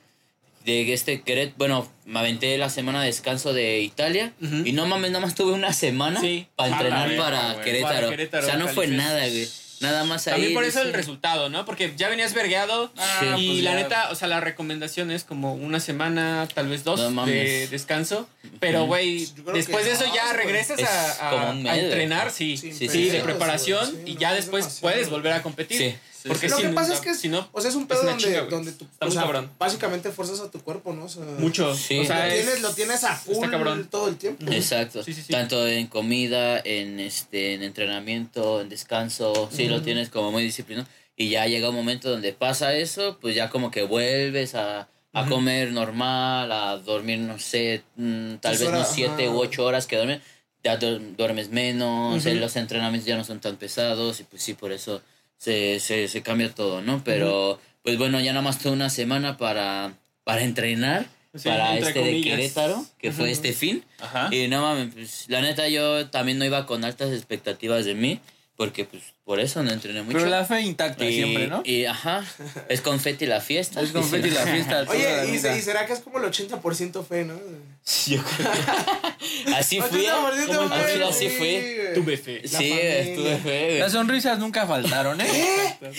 de 0.67 0.93
este 0.93 1.23
Querétaro, 1.23 1.55
bueno, 1.59 1.93
me 2.05 2.19
aventé 2.21 2.57
la 2.59 2.69
semana 2.71 3.01
de 3.01 3.07
descanso 3.07 3.53
de 3.53 3.81
Italia 3.81 4.33
y 4.65 4.73
no 4.73 4.87
mames, 4.87 5.11
nada 5.13 5.25
más 5.25 5.35
tuve 5.35 5.53
una 5.53 5.73
semana 5.73 6.21
Sí. 6.21 6.47
para 6.57 6.73
entrenar 6.73 7.17
para. 7.17 7.61
Querétaro. 7.63 7.95
Para 7.97 8.11
Querétaro, 8.11 8.45
O 8.47 8.47
sea, 8.51 8.57
no 8.59 8.69
fue 8.69 8.87
nada, 8.87 9.27
güey. 9.29 9.49
Nada 9.83 10.05
más 10.05 10.27
ahí. 10.29 10.33
También 10.35 10.55
por 10.55 10.65
eso 10.65 10.81
el 10.81 10.93
resultado, 10.95 11.49
¿no? 11.51 11.65
Porque 11.67 11.93
ya 11.97 12.09
venías 12.09 12.33
vergueado 12.35 12.93
Ah, 12.97 13.35
y 13.37 13.49
pues 13.49 13.63
la 13.65 13.71
ya. 13.73 13.77
neta, 13.77 14.11
o 14.11 14.15
sea, 14.15 14.29
la 14.29 14.41
recomendación 14.41 15.11
es 15.11 15.25
como 15.25 15.55
una 15.55 15.81
semana, 15.81 16.49
tal 16.55 16.69
vez 16.69 16.85
dos 16.85 17.11
No 17.11 17.27
de 17.27 17.67
descanso. 17.69 18.29
Pero, 18.61 18.87
güey, 18.87 19.29
después 19.55 19.85
de 19.85 19.93
eso 19.93 20.07
no, 20.07 20.15
ya 20.15 20.33
regresas 20.33 20.79
Es 20.79 20.89
a, 21.21 21.51
entrenar, 21.77 22.31
sí, 22.31 22.57
sí, 22.57 22.73
Sí, 22.73 22.87
de 23.09 23.19
sí. 23.19 23.23
preparación 23.23 23.85
Sí, 23.87 24.13
y 24.13 24.17
ya 24.17 24.31
es 24.31 24.37
después 24.37 24.79
puedes 24.81 25.11
volver 25.11 25.33
a 25.33 25.43
competir. 25.43 25.79
Sí. 25.79 25.97
Porque 26.29 26.49
Lo 26.49 26.57
que 26.57 26.69
no- 26.69 26.75
pasa 26.75 26.95
es 26.95 27.01
que 27.01 27.15
si 27.15 27.29
no, 27.29 27.49
o 27.53 27.61
sea, 27.61 27.71
es 27.71 27.77
un 27.77 27.87
pedo 27.87 28.03
donde, 28.03 28.23
chinga, 28.23 28.43
donde 28.43 28.73
tú, 28.73 28.87
o 29.01 29.11
sea, 29.11 29.23
cabrón. 29.23 29.51
básicamente 29.59 30.11
fuerzas 30.13 30.41
a 30.41 30.51
tu 30.51 30.61
cuerpo, 30.61 30.93
¿no? 30.93 31.05
O 31.05 31.09
sea, 31.09 31.25
mucho. 31.39 31.75
Sí. 31.75 31.99
O 31.99 32.05
sea, 32.05 32.27
lo, 32.27 32.33
es- 32.33 32.43
tienes, 32.45 32.63
lo 32.63 32.73
tienes 32.75 33.05
a 33.05 33.17
full 33.17 33.49
cabrón. 33.51 33.89
todo 33.91 34.09
el 34.09 34.17
tiempo. 34.17 34.45
Exacto. 34.53 35.03
Sí, 35.03 35.13
sí, 35.15 35.23
sí. 35.23 35.33
Tanto 35.33 35.67
en 35.67 35.87
comida, 35.89 36.61
en 36.65 37.01
este, 37.01 37.55
en 37.55 37.63
entrenamiento, 37.63 38.61
en 38.61 38.69
descanso, 38.69 39.49
sí 39.53 39.67
lo 39.69 39.83
tienes 39.83 40.09
como 40.11 40.31
muy 40.33 40.43
disciplinado. 40.45 40.89
Y 41.17 41.29
ya 41.29 41.47
llega 41.47 41.69
un 41.69 41.75
momento 41.77 42.09
donde 42.11 42.33
pasa 42.33 42.75
eso, 42.75 43.19
pues 43.21 43.35
ya 43.35 43.51
como 43.51 43.71
que 43.71 43.83
vuelves 43.83 44.55
a, 44.55 44.89
a 45.13 45.27
comer 45.27 45.71
normal, 45.73 46.51
a 46.51 46.79
dormir, 46.79 47.19
no 47.19 47.39
sé, 47.39 47.83
mm, 47.97 48.37
tal 48.37 48.53
vez 48.53 48.63
no 48.63 48.69
horas, 48.79 48.91
siete 48.95 49.25
ajá. 49.27 49.35
u 49.35 49.39
ocho 49.41 49.65
horas 49.65 49.87
que 49.87 49.97
duermes, 49.97 50.23
ya 50.65 50.79
du- 50.79 51.01
duermes 51.19 51.51
menos, 51.51 52.25
los 52.25 52.57
entrenamientos 52.57 53.07
ya 53.07 53.17
no 53.17 53.25
son 53.25 53.41
tan 53.41 53.57
pesados 53.57 54.21
y 54.21 54.25
pues 54.25 54.43
sí, 54.43 54.55
por 54.55 54.73
eso 54.73 55.03
se, 55.43 55.81
se, 55.81 56.07
se 56.07 56.23
cambia 56.23 56.55
todo, 56.55 56.83
¿no? 56.83 57.03
Pero 57.03 57.59
pues 57.83 57.99
bueno, 57.99 58.21
ya 58.21 58.33
nada 58.33 58.45
más 58.45 58.61
tuve 58.61 58.75
una 58.75 58.91
semana 58.91 59.37
para, 59.37 59.95
para 60.23 60.43
entrenar. 60.43 61.07
Sí, 61.35 61.49
para 61.49 61.77
este 61.79 61.99
de. 61.99 62.21
Querétaro, 62.21 62.87
que 62.99 63.11
fue 63.11 63.33
este 63.33 63.53
fin. 63.53 63.83
Ajá. 63.99 64.33
Y 64.33 64.47
no 64.47 64.63
mames, 64.63 64.95
pues 64.95 65.25
la 65.27 65.41
neta 65.41 65.67
yo 65.69 66.09
también 66.11 66.39
no 66.39 66.45
iba 66.45 66.65
con 66.65 66.85
altas 66.85 67.11
expectativas 67.11 67.85
de 67.85 67.95
mí, 67.95 68.21
porque 68.63 68.85
pues 68.85 69.03
por 69.25 69.41
eso 69.41 69.61
no 69.65 69.73
entrené 69.73 70.03
mucho. 70.03 70.19
Pero 70.19 70.31
la 70.31 70.45
fe 70.45 70.61
intacta 70.61 71.05
y, 71.05 71.15
siempre, 71.15 71.49
¿no? 71.49 71.63
Y 71.65 71.85
ajá, 71.85 72.25
es 72.69 72.81
confeti 72.81 73.27
la 73.27 73.41
fiesta. 73.41 73.81
Es 73.81 73.91
confeti 73.91 74.31
la 74.31 74.43
fiesta. 74.47 74.85
Oye, 74.89 75.35
¿y, 75.35 75.39
será 75.41 75.85
que 75.85 75.95
es 75.95 75.99
como 75.99 76.19
el 76.19 76.25
80% 76.31 77.05
fe, 77.05 77.25
no? 77.25 77.35
Yo 78.07 78.23
creo- 78.23 79.57
así 79.57 79.81
fui. 79.81 80.05
80% 80.07 80.47
como 80.47 80.69
fe, 80.69 81.03
así, 81.03 81.27
así 81.27 81.37
güey. 81.39 81.95
Tuve 81.95 82.17
fe. 82.17 82.41
La 82.45 82.49
Sí, 82.49 82.55
familia. 82.71 82.99
estuve 83.01 83.37
fe. 83.39 83.79
Las 83.81 83.91
sonrisas 83.91 84.39
nunca 84.39 84.65
faltaron, 84.65 85.21
¿eh? 85.21 85.77
Pero, 85.81 85.93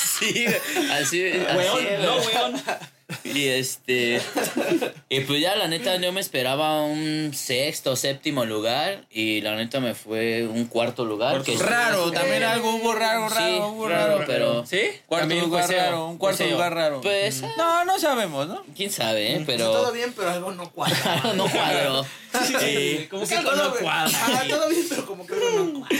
Sí, 0.00 0.44
así, 0.92 1.24
así, 1.26 1.56
weón, 1.56 2.02
no, 2.02 2.20
güey. 2.22 2.36
weón. 2.36 2.62
Y 3.24 3.48
este. 3.48 4.20
Y 5.08 5.20
pues 5.20 5.40
ya, 5.40 5.56
la 5.56 5.66
neta, 5.68 5.96
yo 5.96 6.12
me 6.12 6.20
esperaba 6.20 6.82
un 6.82 7.32
sexto, 7.34 7.96
séptimo 7.96 8.44
lugar. 8.44 9.04
Y 9.10 9.40
la 9.40 9.56
neta 9.56 9.80
me 9.80 9.94
fue 9.94 10.46
un 10.46 10.66
cuarto 10.66 11.04
lugar. 11.04 11.42
Que 11.42 11.56
Raro, 11.56 12.10
también 12.12 12.42
algo 12.42 12.74
hubo 12.76 12.94
raro, 12.94 13.28
raro, 13.28 13.46
Sí, 13.46 13.58
hubo 13.60 13.88
raro, 13.88 14.14
raro. 14.14 14.24
pero- 14.26 14.66
¿Sí? 14.66 14.80
Cuarto 15.06 15.22
También 15.28 15.44
lugar 15.44 15.64
jueceo, 15.66 15.82
raro, 15.84 16.06
un 16.08 16.18
cuarto 16.18 16.46
lugar 16.46 16.74
raro. 16.74 17.00
Pues, 17.00 17.42
No, 17.56 17.84
no 17.84 17.98
sabemos, 17.98 18.46
¿no? 18.48 18.62
quién 18.76 18.90
sabe, 18.90 19.34
¿eh? 19.34 19.42
Pero... 19.46 19.66
Todo 19.70 19.82
Pero. 19.84 19.92
bien, 19.92 20.12
pero 20.16 20.30
algo 20.30 20.52
no 20.52 20.70
cuadra. 20.70 21.32
no 21.34 21.48
cuadro. 21.48 22.04
Y, 22.64 23.06
Como 23.06 23.24
Es 23.24 23.28
que 23.30 23.36
algo 23.36 23.50
no 23.52 23.74
cuadra. 23.74 24.16
Ah, 24.22 24.44
todo 24.48 24.68
bien, 24.68 24.86
pero 24.88 25.04
como 25.06 25.26
que 25.26 25.34
algo 25.34 25.64
no 25.64 25.80
cuadra. 25.80 25.96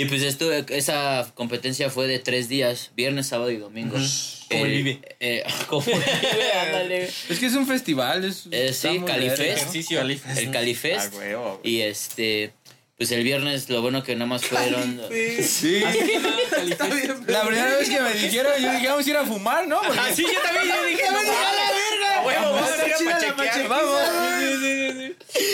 Y 0.00 0.04
pues 0.06 0.22
estuve. 0.22 0.64
Esa 0.70 1.30
competencia 1.34 1.90
fue 1.90 2.06
de 2.06 2.18
tres 2.18 2.48
días: 2.48 2.90
viernes, 2.96 3.26
sábado 3.26 3.50
y 3.50 3.56
domingo. 3.56 3.96
Como 4.50 4.64
el 4.64 4.72
Vive. 4.82 5.00
eh, 5.20 5.44
como 5.68 5.84
el 5.86 5.92
Vive, 5.98 6.52
ándale. 6.58 7.04
Es 7.28 7.38
que 7.38 7.44
es 7.46 7.54
un 7.54 7.66
festival. 7.66 8.24
Es, 8.24 8.44
Eh, 8.50 8.72
sí, 8.72 9.00
Califest. 9.04 9.74
verga. 9.90 10.40
El 10.40 10.50
Califest. 10.50 11.12
Ah, 11.12 11.16
huevo. 11.18 11.60
Y 11.62 11.80
este. 11.82 12.52
Pues 12.96 13.12
el 13.12 13.22
viernes, 13.22 13.68
lo 13.70 13.80
bueno 13.82 14.02
que 14.02 14.14
nada 14.16 14.26
más 14.26 14.44
fueron. 14.44 15.00
Sí. 15.42 15.80
La 17.28 17.42
primera 17.46 17.76
vez 17.76 17.88
que 17.90 18.00
me 18.00 18.12
dijeron, 18.14 18.52
yo 18.60 18.72
dije, 18.72 18.88
vamos 18.88 19.06
a 19.06 19.10
ir 19.10 19.16
a 19.16 19.24
fumar, 19.24 19.68
¿no? 19.68 19.80
Porque 19.82 20.00
Ah, 20.00 20.08
sí, 20.12 20.22
yo 20.22 20.40
también 20.42 20.66
yo 20.74 20.84
dije, 20.84 21.02
no, 21.12 21.18
a 21.18 22.24
huevo, 22.26 22.52
vamos 22.54 22.70
a 22.70 22.86
ir 22.86 22.92
a 22.94 23.18
la 23.20 23.36
pachequear. 23.36 23.68
Vamos. 23.68 24.00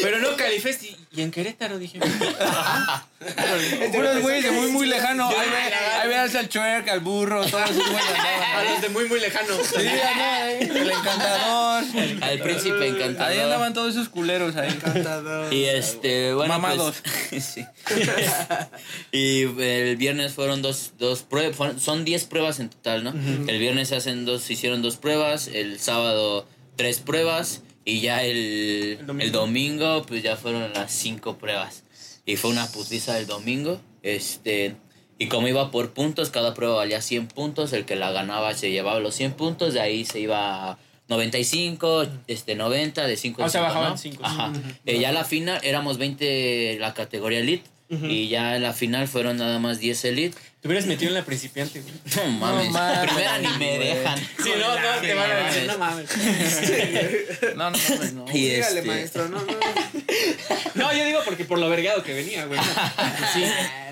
Pero 0.02 0.18
no, 0.20 0.36
Califest 0.36 0.82
y, 0.84 0.96
y 1.12 1.22
en 1.22 1.30
Querétaro 1.30 1.78
dije. 1.78 1.98
Puros 3.92 4.20
güeyes 4.22 4.44
de 4.44 4.50
muy, 4.50 4.70
muy 4.70 4.86
lejano. 4.86 5.28
Ahí, 5.28 5.48
ve, 5.50 5.74
ahí 5.74 6.08
veas 6.08 6.34
al 6.34 6.48
chuerca, 6.48 6.92
al 6.92 7.00
burro, 7.00 7.44
todos 7.46 7.70
esos 7.70 7.90
güeyes 7.90 8.10
A 8.54 8.64
los 8.64 8.82
de 8.82 8.88
muy, 8.90 9.06
muy 9.08 9.20
lejano. 9.20 9.54
Sí, 9.64 9.86
andaban 9.86 10.20
ahí. 10.20 10.58
El 10.62 10.90
encantador. 10.90 11.84
Al 12.22 12.38
príncipe 12.40 12.88
encantador. 12.88 13.32
Ahí 13.32 13.40
andaban 13.40 13.72
todos 13.74 13.94
esos 13.94 14.08
culeros 14.08 14.56
ahí. 14.56 14.70
Encantador. 14.70 15.52
Y 15.52 15.64
este, 15.64 16.34
bueno. 16.34 16.52
Mamados. 16.54 16.96
pues, 17.30 17.44
sí. 17.54 17.64
y 19.12 19.42
el 19.42 19.96
viernes 19.96 20.32
fueron 20.32 20.62
dos, 20.62 20.92
dos 20.98 21.22
pruebas. 21.22 21.56
fueron- 21.56 21.80
Son 21.80 22.04
10 22.04 22.24
pruebas 22.24 22.60
en 22.60 22.68
total, 22.70 23.04
¿no? 23.04 23.10
El 23.48 23.58
viernes 23.58 23.88
se 23.88 23.96
hacen 23.96 24.24
dos, 24.24 24.42
se 24.42 24.52
hicieron 24.54 24.82
dos 24.82 24.96
pruebas. 24.96 25.48
El 25.48 25.78
sábado, 25.80 26.46
tres 26.76 26.98
pruebas. 26.98 27.62
Y 27.84 28.00
ya 28.00 28.22
el, 28.22 28.36
El 28.36 28.98
el, 29.00 29.06
domingo. 29.06 29.38
domingo. 29.40 30.02
pues 30.06 30.22
ya 30.22 30.36
fueron 30.36 30.72
las 30.72 30.90
cinco 30.92 31.36
pruebas. 31.36 31.84
Y 32.26 32.36
fue 32.36 32.50
una 32.50 32.66
putiza 32.66 33.18
el 33.18 33.26
domingo. 33.26 33.80
Este. 34.02 34.76
Y 35.18 35.28
como 35.28 35.46
iba 35.48 35.70
por 35.70 35.92
puntos, 35.92 36.30
cada 36.30 36.54
prueba 36.54 36.76
valía 36.76 37.00
100 37.00 37.28
puntos. 37.28 37.72
El 37.72 37.84
que 37.84 37.94
la 37.96 38.10
ganaba 38.10 38.54
se 38.54 38.70
llevaba 38.70 38.98
los 39.00 39.14
100 39.14 39.34
puntos. 39.34 39.74
De 39.74 39.80
ahí 39.80 40.04
se 40.04 40.20
iba 40.20 40.70
a 40.72 40.78
95, 41.08 42.06
este, 42.26 42.54
90, 42.54 43.06
de 43.06 43.16
5 43.16 43.42
O 43.42 43.44
en 43.44 43.50
sea, 43.50 43.60
cinco, 43.60 43.68
bajaban 43.68 43.90
¿no? 43.92 43.98
cinco, 43.98 44.24
Ajá. 44.24 44.52
Eh, 44.86 44.98
ya 44.98 45.12
la 45.12 45.24
final 45.24 45.60
éramos 45.62 45.98
20 45.98 46.78
la 46.80 46.94
categoría 46.94 47.40
elite. 47.40 47.68
Y 47.90 48.26
ya 48.26 48.56
en 48.56 48.62
la 48.62 48.72
final 48.72 49.06
fueron 49.06 49.36
nada 49.36 49.60
más 49.60 49.78
10 49.78 50.04
elite. 50.06 50.36
Te 50.64 50.68
hubieras 50.68 50.86
metido 50.86 51.10
en 51.10 51.14
la 51.16 51.24
principiante, 51.26 51.82
güey. 51.82 51.92
No 52.16 52.32
mames. 52.38 52.70
mames, 52.70 52.98
Primera 53.00 53.36
ni 53.36 53.48
me 53.58 53.78
dejan. 53.78 54.18
Sí, 54.18 54.50
no, 54.58 54.80
no, 54.80 55.00
te 55.02 55.12
van 55.12 55.30
a 55.30 55.34
decir, 55.34 55.66
no 55.66 55.76
mames. 55.76 56.10
No, 57.54 57.70
no, 57.70 57.76
no, 57.76 58.12
no. 58.24 58.32
Y 58.32 58.48
Dígale, 58.48 58.78
este, 58.78 58.82
maestro, 58.82 59.28
no, 59.28 59.42
no. 59.42 59.52
No, 60.74 60.92
yo 60.94 61.04
digo 61.04 61.20
porque 61.26 61.44
por 61.44 61.58
lo 61.58 61.68
vergado 61.68 62.02
que 62.02 62.14
venía, 62.14 62.46
güey. 62.46 62.58
Sí. 63.34 63.44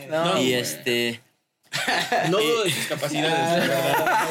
No, 0.09 0.29
y 0.39 0.45
güey. 0.45 0.55
este. 0.55 1.20
No 2.31 2.39
dudo 2.39 2.64
de 2.64 2.70
sus 2.70 2.87
capacidades. 2.87 3.68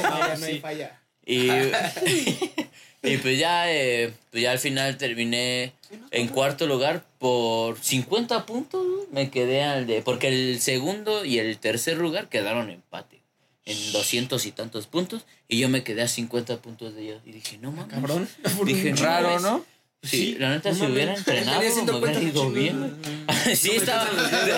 No 0.02 0.38
no 0.38 0.46
hay 0.48 0.60
falla. 0.60 1.00
Y, 1.24 1.48
y 3.04 3.18
pues 3.18 3.39
ya, 3.39 3.72
eh, 3.72 4.14
pues 4.30 4.43
ya 4.43 4.52
al 4.52 4.60
final 4.60 4.97
terminé 4.97 5.74
en 6.12 6.28
cuarto 6.28 6.68
lugar 6.68 7.04
por 7.18 7.80
50 7.80 8.45
puntos. 8.45 8.86
¿no? 8.86 8.97
Me 9.12 9.32
quedé 9.32 9.64
al 9.64 9.88
de. 9.88 10.02
Porque 10.02 10.28
el 10.28 10.62
segundo 10.62 11.26
y 11.26 11.39
el 11.39 11.58
tercer 11.58 11.97
lugar 11.97 12.30
quedaron 12.30 12.70
empate. 12.70 13.22
En 13.66 13.91
200 13.91 14.45
y 14.45 14.52
tantos 14.52 14.88
puntos. 14.88 15.26
Y 15.47 15.60
yo 15.60 15.70
me 15.70 15.84
quedé 15.84 16.02
a 16.04 16.08
50 16.08 16.62
puntos 16.62 16.95
de 16.95 17.04
ellos. 17.04 17.22
Y 17.26 17.32
dije, 17.32 17.58
no 17.58 17.72
mames. 17.72 17.93
Cabrón. 17.93 18.30
Dije, 18.66 18.93
Raro. 18.95 19.39
¿no? 19.39 19.66
Sí, 20.04 20.36
la 20.39 20.49
neta, 20.49 20.70
no 20.70 20.76
si 20.76 20.86
hubiera 20.86 21.14
entrenado, 21.14 21.62
me 21.62 21.70
150 21.70 22.20
hubiera 22.20 22.22
ido 22.22 22.49
bien. 22.52 22.95
Sí, 23.56 23.72
estaba. 23.76 24.08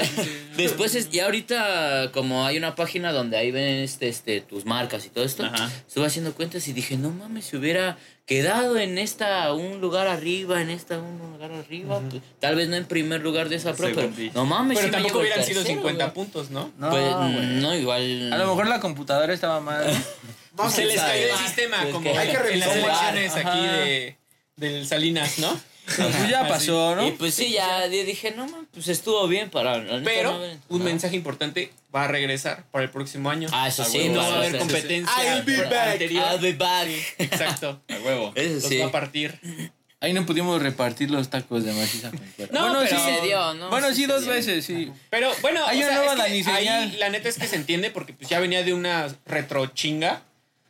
Después, 0.57 0.93
es, 0.95 1.09
y 1.11 1.19
ahorita, 1.19 2.11
como 2.13 2.45
hay 2.45 2.57
una 2.57 2.75
página 2.75 3.11
donde 3.11 3.37
ahí 3.37 3.49
ven 3.51 3.79
este, 3.79 4.07
este, 4.07 4.39
tus 4.41 4.65
marcas 4.65 5.05
y 5.05 5.09
todo 5.09 5.25
esto, 5.25 5.43
Ajá. 5.45 5.69
estuve 5.87 6.05
haciendo 6.05 6.33
cuentas 6.33 6.67
y 6.67 6.73
dije, 6.73 6.95
no 6.95 7.09
mames, 7.09 7.45
si 7.45 7.57
hubiera 7.57 7.97
quedado 8.25 8.77
en 8.77 8.97
esta, 8.97 9.51
un 9.53 9.81
lugar 9.81 10.07
arriba, 10.07 10.61
en 10.61 10.69
esta, 10.69 10.99
un 10.99 11.17
lugar 11.19 11.51
arriba, 11.51 11.99
pues, 12.09 12.21
tal 12.39 12.55
vez 12.55 12.69
no 12.69 12.75
en 12.75 12.85
primer 12.85 13.21
lugar 13.21 13.49
de 13.49 13.55
esa 13.55 13.73
prueba, 13.73 14.03
pero 14.15 14.31
no 14.33 14.45
mames, 14.45 14.77
Pero 14.77 14.87
sí 14.89 14.91
tampoco 14.93 15.19
hubieran 15.19 15.43
sido 15.43 15.61
tercero, 15.61 15.79
50 15.81 16.03
güey. 16.05 16.13
puntos, 16.13 16.51
¿no? 16.51 16.71
No, 16.77 16.89
Pues, 16.89 17.03
no, 17.61 17.75
igual. 17.75 18.31
A 18.31 18.37
lo 18.37 18.47
mejor 18.47 18.67
la 18.67 18.79
computadora 18.79 19.33
estaba 19.33 19.59
mal. 19.59 19.85
Vamos 20.53 20.73
Se 20.73 20.83
a 20.83 20.85
les 20.85 21.01
cayó 21.01 21.25
el 21.33 21.37
sistema, 21.39 21.77
Pues 21.81 21.93
como 21.93 22.03
que 22.11 22.17
hay 22.17 22.29
que 22.29 22.53
en 22.53 22.59
las 22.59 22.69
revisar. 22.69 23.17
elecciones 23.17 23.35
aquí 23.45 23.59
de, 23.67 24.17
del 24.55 24.85
Salinas, 24.87 25.39
¿no? 25.39 25.59
Pues 25.85 26.29
ya 26.29 26.47
pasó, 26.47 26.95
¿no? 26.95 27.05
Y 27.05 27.11
pues 27.11 27.33
sí, 27.33 27.51
ya 27.51 27.89
di- 27.89 28.03
dije, 28.03 28.31
no 28.31 28.47
mames, 28.47 28.67
pues 28.73 28.87
estuvo 28.87 29.27
bien 29.27 29.49
para. 29.49 29.79
la 29.79 29.99
neta, 29.99 30.03
Pero 30.05 30.31
no 30.39 30.45
un 30.69 30.81
mensaje 30.81 31.17
importante 31.17 31.73
va 31.93 32.05
a 32.05 32.07
regresar 32.07 32.63
para 32.71 32.85
el 32.85 32.89
próximo 32.89 33.29
año. 33.29 33.49
Ah, 33.51 33.67
eso 33.67 33.83
sí, 33.83 33.97
huevo, 33.97 34.13
no 34.15 34.21
va 34.21 34.27
a 34.27 34.37
haber 34.37 34.57
competencia 34.59 35.35
I'll 35.35 35.43
be 35.43 35.57
back. 35.57 35.73
anterior. 35.91 36.23
I'll 36.31 36.39
be 36.41 36.53
back. 36.53 36.87
Exacto. 37.17 37.81
A 37.89 37.95
huevo. 37.99 38.31
Eso 38.33 38.53
Los 38.53 38.63
sí. 38.63 38.77
va 38.77 38.85
a 38.85 38.91
partir. 38.91 39.37
Ahí 39.99 40.13
no 40.13 40.25
pudimos 40.25 40.61
repartir 40.61 41.11
los 41.11 41.29
tacos 41.29 41.65
de 41.65 41.73
maciza 41.73 42.11
con 42.11 42.19
cuerda. 42.37 42.53
No, 42.57 42.69
bueno, 42.69 42.85
pero- 42.89 43.01
sí 43.03 43.11
se 43.19 43.25
dio, 43.27 43.53
¿no? 43.55 43.69
Bueno, 43.69 43.89
Sí 43.89 43.95
sí, 43.95 44.01
se 44.03 44.07
dos 44.07 44.23
dio. 44.23 44.31
veces, 44.31 44.63
sí. 44.65 44.89
Pero 45.09 45.31
bueno, 45.41 45.65
Hay 45.67 45.83
o 45.83 45.85
una 45.85 45.87
sea, 45.89 45.97
nueva 45.97 46.13
es 46.13 46.33
que 46.33 46.43
Dani 46.43 46.57
ahí 46.57 46.65
señal. 46.65 46.99
la 46.99 47.09
neta 47.09 47.27
es 47.27 47.37
que 47.37 47.47
se 47.47 47.57
entiende 47.57 47.91
porque 47.91 48.13
pues 48.13 48.29
ya 48.29 48.39
venía 48.39 48.63
de 48.63 48.73
una 48.73 49.13
retro 49.25 49.65
chinga. 49.67 50.21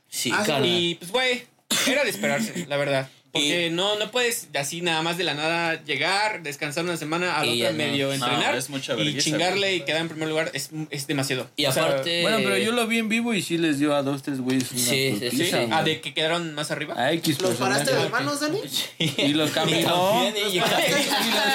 Sí, 0.09 0.31
Ah, 0.33 0.37
carnal. 0.43 0.65
Y 0.65 0.95
pues, 0.95 1.11
güey, 1.11 1.43
era 1.85 2.03
de 2.03 2.09
esperarse, 2.09 2.65
la 2.67 2.77
verdad. 2.77 3.07
Porque 3.33 3.65
Y- 3.65 3.69
no, 3.71 3.97
no 3.97 4.11
puedes 4.11 4.47
así 4.53 4.81
nada 4.81 5.01
más 5.01 5.17
de 5.17 5.23
la 5.23 5.33
nada 5.33 5.83
llegar, 5.85 6.43
descansar 6.43 6.83
una 6.83 6.97
semana, 6.97 7.35
a 7.35 7.39
la 7.43 7.47
Y 7.47 7.61
otra 7.63 7.71
ya 7.71 7.71
no. 7.71 7.77
medio 7.91 8.07
No, 8.09 8.13
entrenar 8.13 8.55
es 8.55 8.69
mucha 8.69 8.93
y 8.95 9.17
chingarle 9.17 9.73
y 9.75 9.81
quedar 9.81 10.01
en 10.01 10.09
primer 10.09 10.29
lugar 10.29 10.51
es, 10.53 10.69
es 10.91 11.07
demasiado. 11.07 11.49
Y 11.55 11.65
O 11.65 11.71
sea, 11.71 11.85
aparte. 11.85 12.21
Bueno, 12.21 12.37
pero 12.43 12.57
yo 12.59 12.71
lo 12.73 12.85
vi 12.85 12.99
en 12.99 13.09
vivo 13.09 13.33
y 13.33 13.41
sí 13.41 13.57
les 13.57 13.79
dio 13.79 13.95
a 13.95 14.03
dos, 14.03 14.21
tres 14.21 14.39
güeyes 14.39 14.71
una 14.71 14.79
Sí, 14.81 15.17
sí, 15.19 15.45
sí, 15.47 15.51
ah, 15.71 15.81
de 15.83 15.99
que 15.99 16.13
quedaron 16.13 16.53
más 16.53 16.69
arriba. 16.69 16.93
A 16.95 17.11
X 17.13 17.41
¿Los 17.41 17.55
paraste 17.55 17.95
de 17.95 18.07
manos, 18.09 18.39
Dani? 18.39 18.59
Y 18.99 19.33
los 19.33 19.49
caminó. 19.51 20.11
También, 20.21 20.35
y- 20.51 20.55
y 20.57 20.59
los 20.59 20.69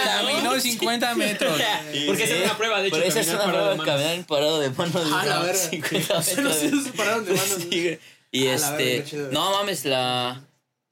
caminó 0.05 0.59
50 0.61 1.15
metros. 1.15 1.61
Porque 2.07 2.25
esa 2.25 2.35
es 2.35 2.45
una 2.45 2.57
prueba, 2.59 2.83
de 2.83 2.89
hecho. 2.89 2.97
Pero 2.97 3.09
esa 3.09 3.21
es 3.21 3.27
caminar 3.29 3.47
una 3.47 3.53
parado 3.55 3.71
de 3.71 3.77
prueba, 3.77 3.93
manos. 3.97 4.05
caminar 4.05 4.27
parado 4.27 4.59
de 4.61 4.71
manos. 4.71 5.13
Ah, 5.13 5.27
la 5.27 5.39
de 5.41 5.47
verga. 5.47 5.63
50 5.71 6.23
Se 6.23 6.37
metros. 6.43 6.85
se 6.85 6.93
pararon 6.93 7.25
de 7.25 7.33
manos. 7.35 7.59
Y 8.31 8.49
A 8.49 8.57
la 8.59 8.81
este. 8.81 9.05
no 9.31 9.51
mames, 9.53 9.85
la. 9.85 10.43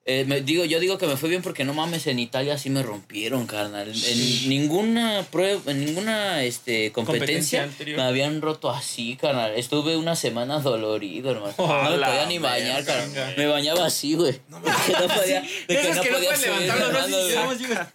Eh, 0.08 0.24
me 0.24 0.40
digo, 0.40 0.64
yo 0.64 0.78
digo 0.78 0.98
que 0.98 1.06
me 1.08 1.16
fue 1.16 1.28
bien 1.28 1.42
porque 1.42 1.64
no 1.64 1.74
mames, 1.74 2.06
en 2.06 2.20
Italia 2.20 2.56
sí 2.58 2.70
me 2.70 2.84
rompieron, 2.84 3.46
carnal. 3.48 3.88
En 3.88 4.48
ninguna 4.48 5.26
prueba, 5.32 5.60
en 5.66 5.84
ninguna 5.84 6.44
este, 6.44 6.92
Competencia 6.92 7.62
competencia, 7.64 7.96
me 7.96 8.02
habían 8.02 8.40
roto 8.40 8.70
así, 8.70 9.16
carnal. 9.16 9.54
Estuve 9.56 9.96
una 9.96 10.14
semana 10.14 10.60
dolorido, 10.60 11.32
hermano. 11.32 11.54
Oh, 11.56 11.66
no 11.66 11.90
me 11.90 11.98
podía 11.98 12.26
ni 12.26 12.38
bañar, 12.38 12.84
carnal. 12.84 13.34
Me 13.36 13.46
bañaba 13.46 13.86
así, 13.86 14.14
güey. 14.14 14.40
No, 14.48 14.60
no 14.60 15.08
podía. 15.08 15.40
De 15.66 15.74
De 15.74 15.82
que 15.82 15.94
no 15.94 16.02
podía 16.02 16.36
subir 16.36 16.72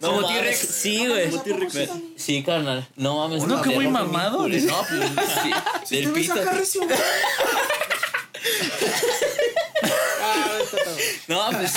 No 0.00 0.08
como 0.08 0.20
mames, 0.20 0.42
T-Rex. 0.42 0.58
Sí, 0.58 1.06
güey. 1.06 1.30
Sí, 2.16 2.42
carnal. 2.42 2.86
No 2.96 3.16
mames. 3.16 3.46
No, 3.46 3.62
que 3.62 3.70
muy 3.70 3.88
mamado. 3.88 4.48
No, 4.52 4.86
pues 4.86 5.10
sí. 5.88 5.96
Del 5.96 6.12
pito. 6.12 6.32
acá 6.40 6.52
recio. 6.52 6.82
Ah, 10.20 10.58
está 10.62 10.76
todo. 10.84 10.96
No, 11.28 11.40
pues. 11.50 11.72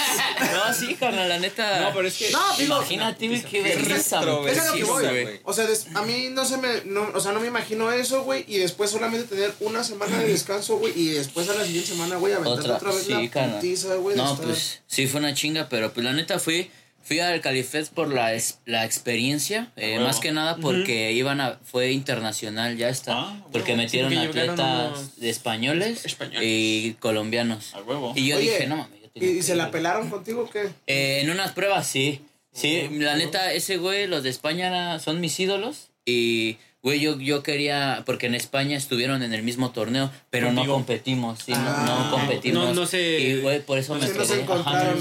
No, 0.54 0.74
sí, 0.74 0.96
carnal, 0.96 1.30
la 1.30 1.40
neta. 1.40 1.82
No, 1.82 1.94
pero 1.94 2.08
es 2.08 2.16
que. 2.18 2.30
No, 2.32 2.40
digo, 2.58 2.76
Imagínate, 2.78 3.28
güey, 3.28 3.44
qué 3.44 3.62
vergüenza, 3.62 4.00
Es 4.00 4.60
a 4.60 4.66
lo 4.72 4.74
que 4.74 4.84
voy. 4.84 5.04
güey. 5.24 5.40
O 5.44 5.54
sea, 5.54 5.66
des- 5.66 5.88
a 5.94 6.02
mí 6.02 6.30
no 6.32 6.46
se 6.46 6.58
me. 6.58 6.82
No, 6.86 7.10
o 7.14 7.20
sea, 7.20 7.32
no 7.32 7.40
me 7.40 7.48
imagino 7.48 7.92
eso, 7.92 8.24
güey. 8.24 8.46
Y 8.48 8.58
después 8.58 8.90
solamente 8.90 9.28
tener 9.36 9.54
una 9.60 9.84
semana 9.84 10.18
de 10.20 10.28
descanso, 10.30 10.78
güey. 10.78 10.94
Y 11.00 11.10
después 11.10 11.48
a 11.50 11.54
la 11.54 11.66
siguiente 11.66 11.90
semana, 11.92 12.16
güey, 12.18 12.34
aventar 12.34 12.60
Otra, 12.60 12.76
otra, 12.78 12.92
vez 12.92 13.04
sí, 13.06 13.14
la 13.14 13.30
carnal. 13.30 13.56
putiza, 13.58 13.96
güey. 13.96 14.16
No, 14.18 14.34
estar- 14.34 14.46
pues 14.46 14.82
sí 14.88 15.08
fue 15.08 15.20
una 15.20 15.34
chinga, 15.34 15.70
pero 15.70 15.94
pues 15.94 16.04
la 16.04 16.14
neta 16.14 16.40
fui, 16.40 16.72
fui 17.04 17.20
al 17.20 17.40
Califest 17.40 17.94
por 17.94 18.12
la, 18.12 18.34
es- 18.34 18.58
la 18.66 18.84
experiencia, 18.84 19.72
eh, 19.76 20.00
más 20.00 20.20
que 20.20 20.32
nada 20.32 20.58
porque 20.58 21.12
iban 21.12 21.40
a, 21.40 21.60
fue 21.64 21.92
internacional, 21.92 22.78
ya 22.78 22.90
está, 22.90 23.14
Ah, 23.14 23.32
huevo. 23.34 23.50
porque 23.52 23.76
metieron 23.76 24.12
Sí, 24.12 24.18
atletas 24.18 24.90
unos 24.98 25.20
de 25.20 25.30
españoles, 25.30 26.04
españoles. 26.06 26.42
y 26.44 26.96
colombianos. 27.00 27.76
A 27.76 27.82
huevo. 27.82 28.14
Y 28.16 28.26
yo 28.28 28.38
Oye, 28.38 28.52
dije, 28.52 28.68
no 28.68 28.78
mames, 28.78 29.02
¿Y, 29.16 29.26
y 29.26 29.36
que 29.38 29.44
se 29.44 29.52
ir, 29.54 29.58
la 29.58 29.64
güey". 29.66 29.72
pelaron 29.74 30.10
contigo 30.10 30.42
o 30.44 30.50
qué? 30.50 30.70
Eh, 30.88 31.22
en 31.24 31.30
unas 31.32 31.52
pruebas 31.54 31.88
sí. 31.88 32.22
Sí, 32.54 32.88
la 33.00 33.16
neta, 33.18 33.52
ese 33.52 33.78
güey, 33.78 34.08
los 34.08 34.24
de 34.24 34.30
España 34.30 34.98
son 35.00 35.20
mis 35.20 35.38
ídolos. 35.40 35.88
Y 36.06 36.58
güey, 36.84 37.00
yo, 37.00 37.20
yo 37.20 37.42
quería, 37.44 38.04
porque 38.06 38.28
en 38.28 38.36
España 38.36 38.78
estuvieron 38.78 39.24
en 39.24 39.34
el 39.34 39.42
mismo 39.42 39.72
torneo, 39.72 40.12
pero 40.30 40.50
no 40.52 40.58
Contigo. 40.58 40.74
competimos, 40.76 41.40
sí, 41.44 41.52
no- 41.52 41.58
Ah. 41.60 42.06
no, 42.12 42.12
competimos. 42.18 42.64
No- 42.68 42.74
no 42.74 42.86
se- 42.86 43.20
Y, 43.20 43.42
güey, 43.42 43.60
por 43.60 43.80
eso 43.80 43.96
No 43.96 44.00
me 44.02 44.06
no 44.08 44.14
se 44.26 44.34
quedé. 44.36 44.46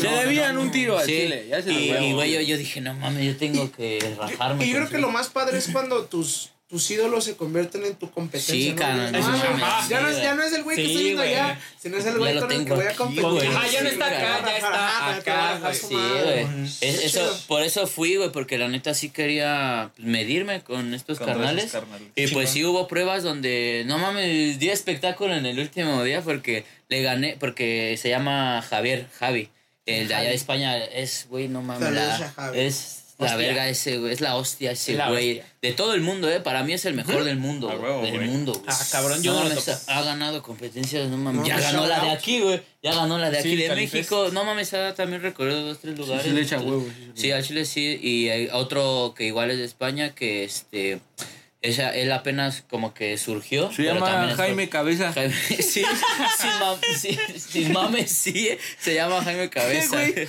Se 0.00 0.06
no, 0.10 0.16
debían 0.16 0.56
un 0.56 0.70
tiro 0.70 0.98
al 0.98 1.04
Sí, 1.04 1.12
chile. 1.12 1.46
Ya 1.50 1.60
se 1.62 1.72
y, 1.72 1.90
y, 1.92 2.12
güey, 2.14 2.32
yo, 2.32 2.40
yo 2.40 2.56
dije, 2.56 2.80
no 2.80 2.94
mames, 2.94 3.26
yo 3.26 3.36
tengo 3.36 3.70
que 3.70 3.98
rajarme. 4.18 4.64
Y 4.64 4.70
yo 4.70 4.76
creo 4.78 4.88
que 4.88 4.98
lo 4.98 5.10
más 5.10 5.28
padre 5.28 5.58
es 5.58 5.68
cuando 5.68 6.06
tus, 6.06 6.50
tus 6.66 6.90
ídolos 6.90 7.24
se 7.24 7.36
convierten 7.36 7.84
en 7.84 7.94
tu 7.94 8.10
competencia. 8.10 8.54
Sí, 8.54 8.70
¿no? 8.70 8.76
carnal, 8.76 9.12
No, 9.12 9.18
no 9.20 9.28
mames, 9.28 9.60
mames, 9.60 9.88
ya, 9.88 10.00
no 10.00 10.08
es, 10.08 10.16
ya 10.16 10.34
no 10.34 10.42
es 10.42 10.52
el 10.54 10.62
güey 10.64 10.76
que 10.76 10.86
está 10.86 11.00
yendo 11.00 11.22
allá, 11.22 11.60
sino 11.80 11.96
es 11.98 12.06
el 12.06 12.18
güey 12.18 12.38
con 12.40 12.50
el 12.52 12.64
que 12.64 12.72
voy 12.72 12.84
a 12.84 12.88
aquí, 12.88 12.96
competir. 12.96 13.22
güey. 13.30 13.48
Ah, 13.48 13.66
ya 13.70 13.82
no 13.82 13.88
está 13.90 14.08
Sí, 14.08 14.14
acá, 14.14 14.42
ya 14.46 14.56
está 14.56 14.86
Ajá, 14.88 15.16
acá, 15.16 15.74
su 15.74 15.86
Sí, 15.88 15.94
güey. 15.94 16.46
Es- 16.80 17.04
eso, 17.04 17.44
por 17.46 17.62
eso 17.62 17.86
fui, 17.86 18.16
güey, 18.16 18.32
porque 18.32 18.58
la 18.58 18.68
neta 18.68 18.94
sí 18.94 19.10
quería 19.10 19.90
medirme 19.98 20.62
con 20.62 20.94
estos 20.94 21.18
Contra 21.18 21.36
carnales. 21.36 21.76
Y 22.16 22.26
pues 22.28 22.50
sí 22.50 22.64
hubo 22.64 22.88
pruebas 22.88 23.22
donde, 23.22 23.84
no 23.86 23.98
mames, 23.98 24.58
di 24.58 24.70
espectáculo 24.70 25.34
en 25.34 25.44
el 25.46 25.58
último 25.58 26.02
día 26.02 26.22
porque 26.22 26.64
le 26.88 27.02
gané, 27.02 27.36
porque 27.38 27.96
se 28.00 28.08
llama 28.08 28.62
Javier, 28.62 29.06
Javi. 29.18 29.50
El 29.86 30.08
de 30.08 30.14
allá 30.14 30.30
de 30.30 30.34
España 30.34 30.78
es, 30.82 31.26
güey, 31.28 31.46
no 31.48 31.60
mames, 31.60 31.92
la- 31.92 32.32
es 32.54 33.03
la 33.18 33.36
verga 33.36 33.68
ese, 33.68 33.98
güey, 33.98 34.12
es 34.12 34.20
la 34.20 34.36
hostia 34.36 34.72
ese 34.72 34.94
La 34.94 35.08
güey. 35.08 35.38
hostia. 35.38 35.52
De 35.62 35.72
todo 35.72 35.94
el 35.94 36.00
mundo, 36.00 36.30
eh, 36.30 36.40
para 36.40 36.62
mí 36.64 36.72
es 36.72 36.84
el 36.84 36.94
mejor 36.94 37.24
del 37.24 37.36
mundo, 37.38 37.70
A 37.70 37.74
güey, 37.76 37.90
huevo, 37.90 38.02
del 38.02 38.16
güey. 38.16 38.28
mundo, 38.28 38.52
güey. 38.52 38.64
Ah, 38.66 38.78
cabrón, 38.90 39.22
yo 39.22 39.32
no 39.32 39.42
lo 39.44 39.48
mames, 39.50 39.88
ha 39.88 40.02
ganado 40.02 40.42
competencias, 40.42 41.08
no 41.08 41.16
mames. 41.16 41.42
No, 41.42 41.46
ya 41.46 41.58
ganó 41.60 41.86
la 41.86 42.00
de 42.00 42.08
out. 42.10 42.18
aquí, 42.18 42.40
güey. 42.40 42.62
Ya 42.82 42.94
ganó 42.94 43.18
la 43.18 43.30
de 43.30 43.42
Sí, 43.42 43.52
aquí 43.52 43.56
de. 43.62 43.74
México. 43.74 44.30
No 44.32 44.44
mames, 44.44 44.74
ha 44.74 44.94
también 44.94 45.22
recorrido 45.22 45.62
dos, 45.64 45.78
tres 45.80 45.96
lugares. 45.98 46.24
sí 46.24 46.30
le 46.30 46.40
echa 46.42 46.58
huevos, 46.60 46.84
sí, 46.96 47.10
sí. 47.14 47.32
Al 47.32 47.44
Chile 47.44 47.64
sí. 47.64 47.98
Y 48.02 48.28
hay 48.28 48.48
otro 48.52 49.14
que 49.16 49.24
igual 49.24 49.50
es 49.50 49.58
de 49.58 49.64
España 49.64 50.14
que 50.14 50.44
este. 50.44 51.00
Esa, 51.62 51.94
él 51.96 52.12
apenas 52.12 52.62
como 52.68 52.92
que 52.92 53.16
surgió. 53.16 53.70
Se 53.70 53.84
pero 53.84 53.94
llama 53.94 54.28
es- 54.30 54.36
Jaime 54.36 54.68
Cabeza. 54.68 55.14
Jaime, 55.14 55.34
sí, 55.48 55.62
sin, 55.62 55.84
mam- 56.60 56.78
sí, 56.98 57.18
sin 57.38 57.72
mames, 57.72 58.10
sí, 58.10 58.48
eh, 58.48 58.58
se 58.78 58.92
llama 58.94 59.22
Jaime 59.24 59.48
Cabeza. 59.50 59.96
güey? 59.96 60.28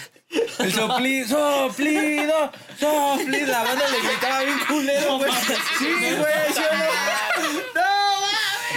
El 0.59 0.73
soplido, 0.73 1.27
soplido, 1.69 2.51
soplido. 2.79 3.47
La 3.47 3.63
banda 3.63 3.87
le 3.89 4.01
gritaba 4.07 4.41
bien 4.43 4.59
culero, 4.67 5.17
güey. 5.17 5.31
Sí, 5.79 5.87
güey, 5.99 6.53
¿sí 6.53 6.61
no? 7.75 7.85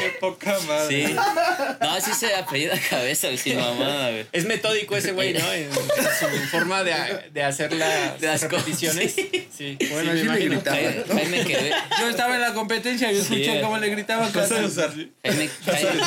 Qué 0.01 0.11
poca 0.21 0.57
madre. 0.69 1.07
Sí. 1.09 1.15
No, 1.81 2.01
sí 2.01 2.13
se 2.15 2.33
apellida 2.35 2.79
Cabeza, 2.89 3.37
sin 3.37 3.59
mamada, 3.59 4.11
güey. 4.11 4.27
Es 4.33 4.45
metódico 4.45 4.97
ese 4.97 5.11
güey, 5.13 5.33
¿no? 5.33 5.53
En, 5.53 5.65
en 5.65 5.73
su 5.73 6.47
forma 6.51 6.85
de, 6.85 7.31
de 7.33 7.43
hacer 7.43 7.73
las, 7.73 8.21
De 8.21 8.29
las 8.29 8.45
cosas, 8.45 8.59
repeticiones. 8.59 9.13
sí. 9.15 9.49
Sí, 9.57 9.77
Bueno, 9.91 10.13
sí, 10.13 10.21
sí 10.21 10.29
me 10.29 10.39
le 10.39 10.45
gritaba. 10.49 10.77
Jaime, 10.77 11.05
Jaime 11.13 11.45
Queve- 11.45 11.75
Yo 12.01 12.09
estaba 12.09 12.35
en 12.37 12.41
la 12.43 12.55
competencia 12.55 13.11
y 13.11 13.17
yo 13.17 13.23
escuché 13.23 13.55
Sí. 13.57 13.61
cómo 13.61 13.79
le 13.79 13.89
gritaban. 13.89 14.33
Vas 14.33 14.53
a 14.53 14.61
usar. 14.65 14.91
Jaime, 15.25 15.51
Jaime, 15.67 16.01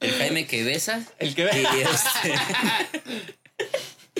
el 0.00 0.12
Jaime 0.18 0.46
que 0.46 0.64
besa. 0.64 1.00
El 1.18 1.34
que 1.34 1.42
Y 1.42 1.44
ve. 1.44 1.82
este. 1.82 3.34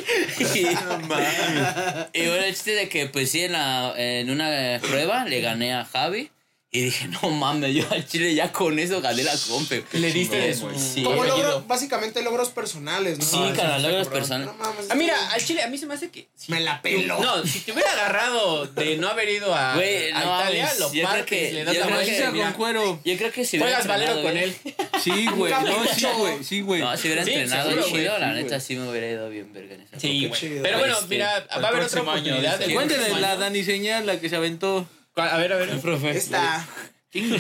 y, 0.55 0.65
bueno, 1.07 2.45
el 2.45 2.55
chiste 2.55 2.73
de 2.73 2.89
que, 2.89 3.07
pues 3.07 3.31
sí, 3.31 3.45
en, 3.45 3.53
la, 3.53 3.95
en 3.97 4.31
una 4.31 4.81
prueba 4.81 5.25
le 5.25 5.41
gané 5.41 5.75
a 5.75 5.85
Javi. 5.85 6.31
Y 6.77 6.81
dije, 6.87 7.07
no 7.07 7.31
mames, 7.31 7.73
yo 7.73 7.85
al 7.93 8.05
chile 8.05 8.35
ya 8.35 8.51
con 8.51 8.77
eso 8.81 9.01
gané 9.01 9.23
la 9.23 9.33
compe. 9.49 9.85
Le 9.93 10.11
diste 10.11 10.35
de 10.35 10.55
su-. 10.55 10.69
Sí, 10.77 11.05
Como 11.05 11.23
logro, 11.25 11.63
básicamente 11.69 12.21
logros 12.21 12.49
personales, 12.49 13.17
¿no? 13.21 13.25
Sí, 13.25 13.39
Ah, 13.63 13.79
logros 13.79 14.09
personales. 14.09 14.49
No 14.49 14.55
mames. 14.55 14.87
Ah, 14.91 14.97
mira, 14.97 15.15
al 15.31 15.41
chile 15.45 15.63
a 15.63 15.69
mí 15.69 15.79
se 15.79 15.87
me 15.87 15.95
hace 15.95 16.11
que. 16.11 16.27
si 16.35 16.51
Me 16.51 16.59
la 16.59 16.83
peló. 16.83 17.21
No, 17.21 17.47
si 17.47 17.61
te 17.61 17.71
hubiera 17.71 17.93
agarrado 17.93 18.67
de 18.67 18.97
no 18.97 19.07
haber 19.07 19.29
ido 19.29 19.55
a, 19.55 19.77
Güey, 19.77 20.11
a 20.11 20.25
no 20.25 20.41
Italia, 20.41 20.73
lo 20.81 20.87
yo 20.87 20.91
creo 20.91 21.05
partes, 21.05 21.27
que- 21.27 21.53
le 21.53 21.65
das 21.65 21.75
yo 21.77 21.81
la 21.83 21.87
creo 21.87 21.99
que- 22.01 22.31
mira, 22.33 22.45
con 22.47 22.53
cuero. 22.55 23.01
Yo 23.05 23.17
creo 23.19 23.31
que 23.31 23.45
si 23.45 23.57
hubiera 23.57 23.77
Juegas 23.81 23.87
valero 23.87 24.23
con 24.23 24.37
él. 24.37 24.57
Sí, 25.05 25.27
güey. 25.37 25.53
No, 25.53 25.85
sí, 25.95 26.07
güey. 26.19 26.43
Sí, 26.45 26.61
güey. 26.63 26.81
No, 26.81 26.97
si 26.97 27.07
hubiera 27.07 27.25
Sí, 27.25 27.31
entrenado 27.35 27.69
seguro, 27.71 27.87
chido, 27.87 28.11
güey, 28.17 28.21
la 28.21 28.35
sí, 28.37 28.43
neta 28.43 28.59
sí 28.61 28.75
me 28.75 28.91
hubiera 28.91 29.11
ido 29.11 29.29
bien 29.31 29.53
verga 29.53 29.75
en 29.77 29.81
esa 29.83 30.01
Sí, 30.01 30.27
güey. 30.27 30.41
chido. 30.41 30.63
Pero 30.65 30.79
bueno, 30.81 30.95
Este, 30.95 31.07
mira, 31.09 31.47
va 31.57 31.67
a 31.67 31.69
haber 31.69 31.83
otra 31.85 32.03
oportunidad. 32.03 32.61
Cuéntale 32.73 33.21
la. 33.21 33.37
Dani 33.37 33.63
Señal, 33.63 34.07
la 34.07 34.19
que 34.19 34.29
se 34.29 34.35
aventó. 34.35 34.89
A 35.17 35.37
ver, 35.39 35.53
a 35.53 35.57
ver, 35.57 35.79
profe. 35.81 36.11
Esta. 36.17 36.67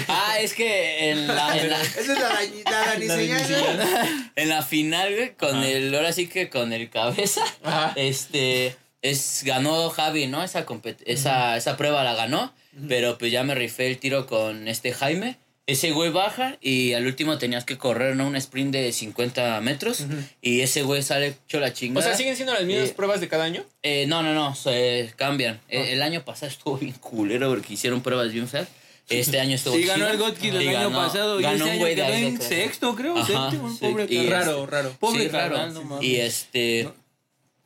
Ah, 0.06 0.36
es 0.40 0.54
que 0.54 1.10
en 1.10 1.26
la, 1.26 1.56
en 1.58 1.68
la, 1.70 1.82
Esa 1.82 2.00
es 2.00 2.08
la 2.08 2.28
la 3.08 3.16
señal. 3.16 4.30
en 4.36 4.48
la 4.48 4.62
final, 4.62 5.12
güey, 5.14 5.34
con 5.34 5.64
el, 5.64 5.92
ahora 5.94 6.12
sí 6.12 6.28
que 6.28 6.48
con 6.48 6.72
el 6.72 6.90
cabeza, 6.90 7.42
Ajá. 7.64 7.92
este, 7.96 8.76
es, 9.02 9.42
ganó 9.44 9.90
Javi, 9.90 10.28
¿no? 10.28 10.44
Esa, 10.44 10.64
compet- 10.64 11.02
esa, 11.06 11.56
esa 11.56 11.76
prueba 11.76 12.04
la 12.04 12.14
ganó, 12.14 12.54
pero 12.88 13.18
pues 13.18 13.32
ya 13.32 13.42
me 13.42 13.56
rifé 13.56 13.88
el 13.88 13.98
tiro 13.98 14.26
con 14.26 14.68
este 14.68 14.92
Jaime. 14.92 15.38
Ese 15.66 15.92
güey 15.92 16.10
baja 16.10 16.58
y 16.60 16.92
al 16.92 17.06
último 17.06 17.38
tenías 17.38 17.64
que 17.64 17.78
correr, 17.78 18.16
¿no? 18.16 18.26
Un 18.26 18.36
sprint 18.36 18.70
de 18.72 18.92
50 18.92 19.58
metros 19.62 20.04
y 20.42 20.60
ese 20.60 20.82
güey 20.82 21.02
sale 21.02 21.28
hecho 21.46 21.58
la 21.58 21.68
O 21.68 21.70
chingada. 21.70 22.06
sea, 22.06 22.14
¿siguen 22.16 22.36
siendo 22.36 22.52
las 22.52 22.64
mismas 22.64 22.90
Eh, 22.90 22.92
pruebas 22.94 23.20
de 23.22 23.28
cada 23.28 23.44
año? 23.44 23.64
Eh, 23.82 24.04
no, 24.06 24.22
no, 24.22 24.34
no, 24.34 24.54
se 24.54 25.10
cambian. 25.16 25.58
Eh, 25.70 25.92
El, 25.92 26.02
año 26.02 26.22
pasado 26.22 26.52
estuvo 26.52 26.76
bien 26.76 26.92
culero 26.92 27.48
porque 27.48 27.72
hicieron 27.72 28.02
pruebas 28.02 28.30
bien 28.30 28.46
feas. 28.46 28.68
Este 29.08 29.40
año 29.40 29.54
estuvo 29.54 29.74
Sí, 29.78 29.84
ganó 29.84 30.06
el 30.06 30.18
Godkill 30.18 30.56
el 30.56 30.62
Y 30.64 30.68
año 30.68 30.90
ganó- 30.90 31.06
pasado. 31.06 31.40
Y 31.40 31.42
ganó 31.42 31.56
este 31.64 31.70
un 31.70 31.78
güey 31.78 31.94
de 31.94 32.02
quedó 32.02 32.14
en 32.14 32.40
sexto, 32.42 32.94
creo. 32.94 33.16
Ajá, 33.16 33.50
Séptimo, 33.50 33.70
sí, 33.72 33.78
pobre 33.80 34.06
y-. 34.10 34.26
Raro, 34.28 34.66
raro. 34.66 34.94
Pobre 35.00 35.22
Sí, 35.22 35.28
raro. 35.28 35.54
carnal, 35.56 35.72
no 35.74 35.82
mames. 35.84 36.04
Y 36.06 36.16
este. 36.16 36.88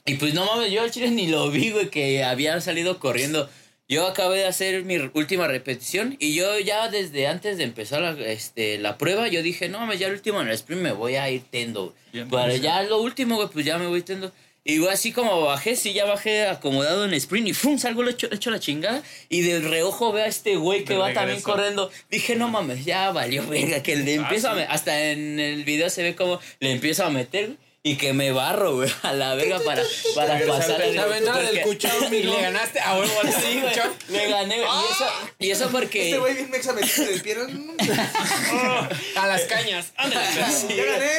Y 0.07 0.14
pues 0.14 0.34
no 0.34 0.46
mames, 0.46 0.70
yo 0.70 0.82
al 0.82 0.90
chile 0.92 1.11
ni 1.11 1.26
lo 1.26 1.51
vi, 1.51 1.70
güey, 1.72 1.90
que 1.90 2.22
había 2.22 2.61
salido 2.61 3.01
corriendo. 3.01 3.51
Yo 3.89 4.07
acabé 4.07 4.39
de 4.39 4.47
hacer 4.47 4.84
mi 4.84 4.97
última 5.14 5.49
repetición 5.49 6.16
y 6.18 6.34
yo 6.34 6.59
ya 6.59 6.89
desde 6.89 7.26
antes 7.26 7.57
de 7.57 7.64
empezar 7.64 8.03
la, 8.03 8.11
este, 8.30 8.76
la 8.78 8.99
prueba, 8.99 9.28
yo 9.28 9.43
dije, 9.43 9.70
no 9.70 9.78
mames, 9.80 9.99
ya 9.99 10.09
el 10.09 10.12
último 10.12 10.43
en 10.43 10.49
el 10.49 10.55
sprint 10.55 10.82
me 10.82 10.93
voy 10.93 11.14
a 11.16 11.30
ir 11.30 11.43
tendo. 11.51 11.95
Bien 12.12 12.28
Para 12.28 12.55
ya 12.57 12.82
lo 12.82 13.01
último, 13.01 13.36
güey, 13.36 13.49
pues 13.49 13.64
ya 13.64 13.78
me 13.78 13.86
voy 13.86 14.03
tendo. 14.03 14.30
Y 14.62 14.76
güey, 14.76 14.93
así 14.93 15.12
como 15.12 15.41
bajé, 15.41 15.74
sí, 15.76 15.95
ya 15.95 16.05
bajé 16.05 16.45
acomodado 16.47 17.07
en 17.07 17.14
sprint 17.14 17.49
y 17.49 17.53
¡fum! 17.55 17.78
salgo 17.78 18.03
le 18.03 18.11
hecho, 18.11 18.28
hecho 18.30 18.51
la 18.51 18.61
chingada. 18.61 19.03
Y 19.30 19.41
del 19.41 19.62
reojo 19.64 20.12
veo 20.12 20.24
a 20.24 20.28
este 20.28 20.57
güey 20.57 20.84
que 20.84 20.93
De 20.93 20.99
va 20.99 21.14
también 21.14 21.41
corriendo. 21.41 21.91
Dije, 22.11 22.36
no 22.36 22.49
mames, 22.49 22.84
ya 22.84 23.11
valió, 23.11 23.47
verga, 23.47 23.82
que 23.82 23.97
le 23.97 24.12
empiezo 24.16 24.51
a 24.51 24.55
me- 24.55 24.64
Hasta 24.64 25.11
en 25.12 25.41
el 25.41 25.64
video 25.64 25.89
se 25.89 26.03
ve 26.03 26.14
como 26.14 26.39
le 26.61 26.72
empiezo 26.72 27.07
a 27.07 27.11
meter, 27.11 27.53
Y 27.89 27.97
que 27.97 28.12
me 28.12 28.32
barro, 28.32 28.74
güey, 28.74 28.91
a 29.03 29.12
la 29.14 29.34
verga 29.34 29.61
para, 29.64 29.82
para 30.14 30.39
pasar. 30.47 30.82
Se 30.93 30.99
aventaba 30.99 31.41
del 31.41 31.62
cuchao, 31.62 32.05
Y 32.12 32.22
le 32.22 32.41
ganaste 32.41 32.80
a 32.80 32.99
huevo 32.99 33.20
al 33.20 33.32
Sí, 33.32 33.61
güey, 33.62 33.74
le 34.09 34.28
gané. 34.28 34.57
güey, 34.59 34.68
Y 34.68 34.93
eso, 34.93 35.07
y 35.39 35.51
eso 35.51 35.70
porque. 35.70 36.05
Este 36.11 36.18
güey 36.18 36.34
bien 36.34 36.51
mexa 36.51 36.72
metido 36.74 37.07
del 37.07 37.22
pie. 37.22 37.34
¿no? 37.36 37.72
A 39.16 39.26
las 39.26 39.43
cañas. 39.45 39.93
Ándale. 39.97 40.26
Ya 40.76 40.84
gané. 40.84 41.11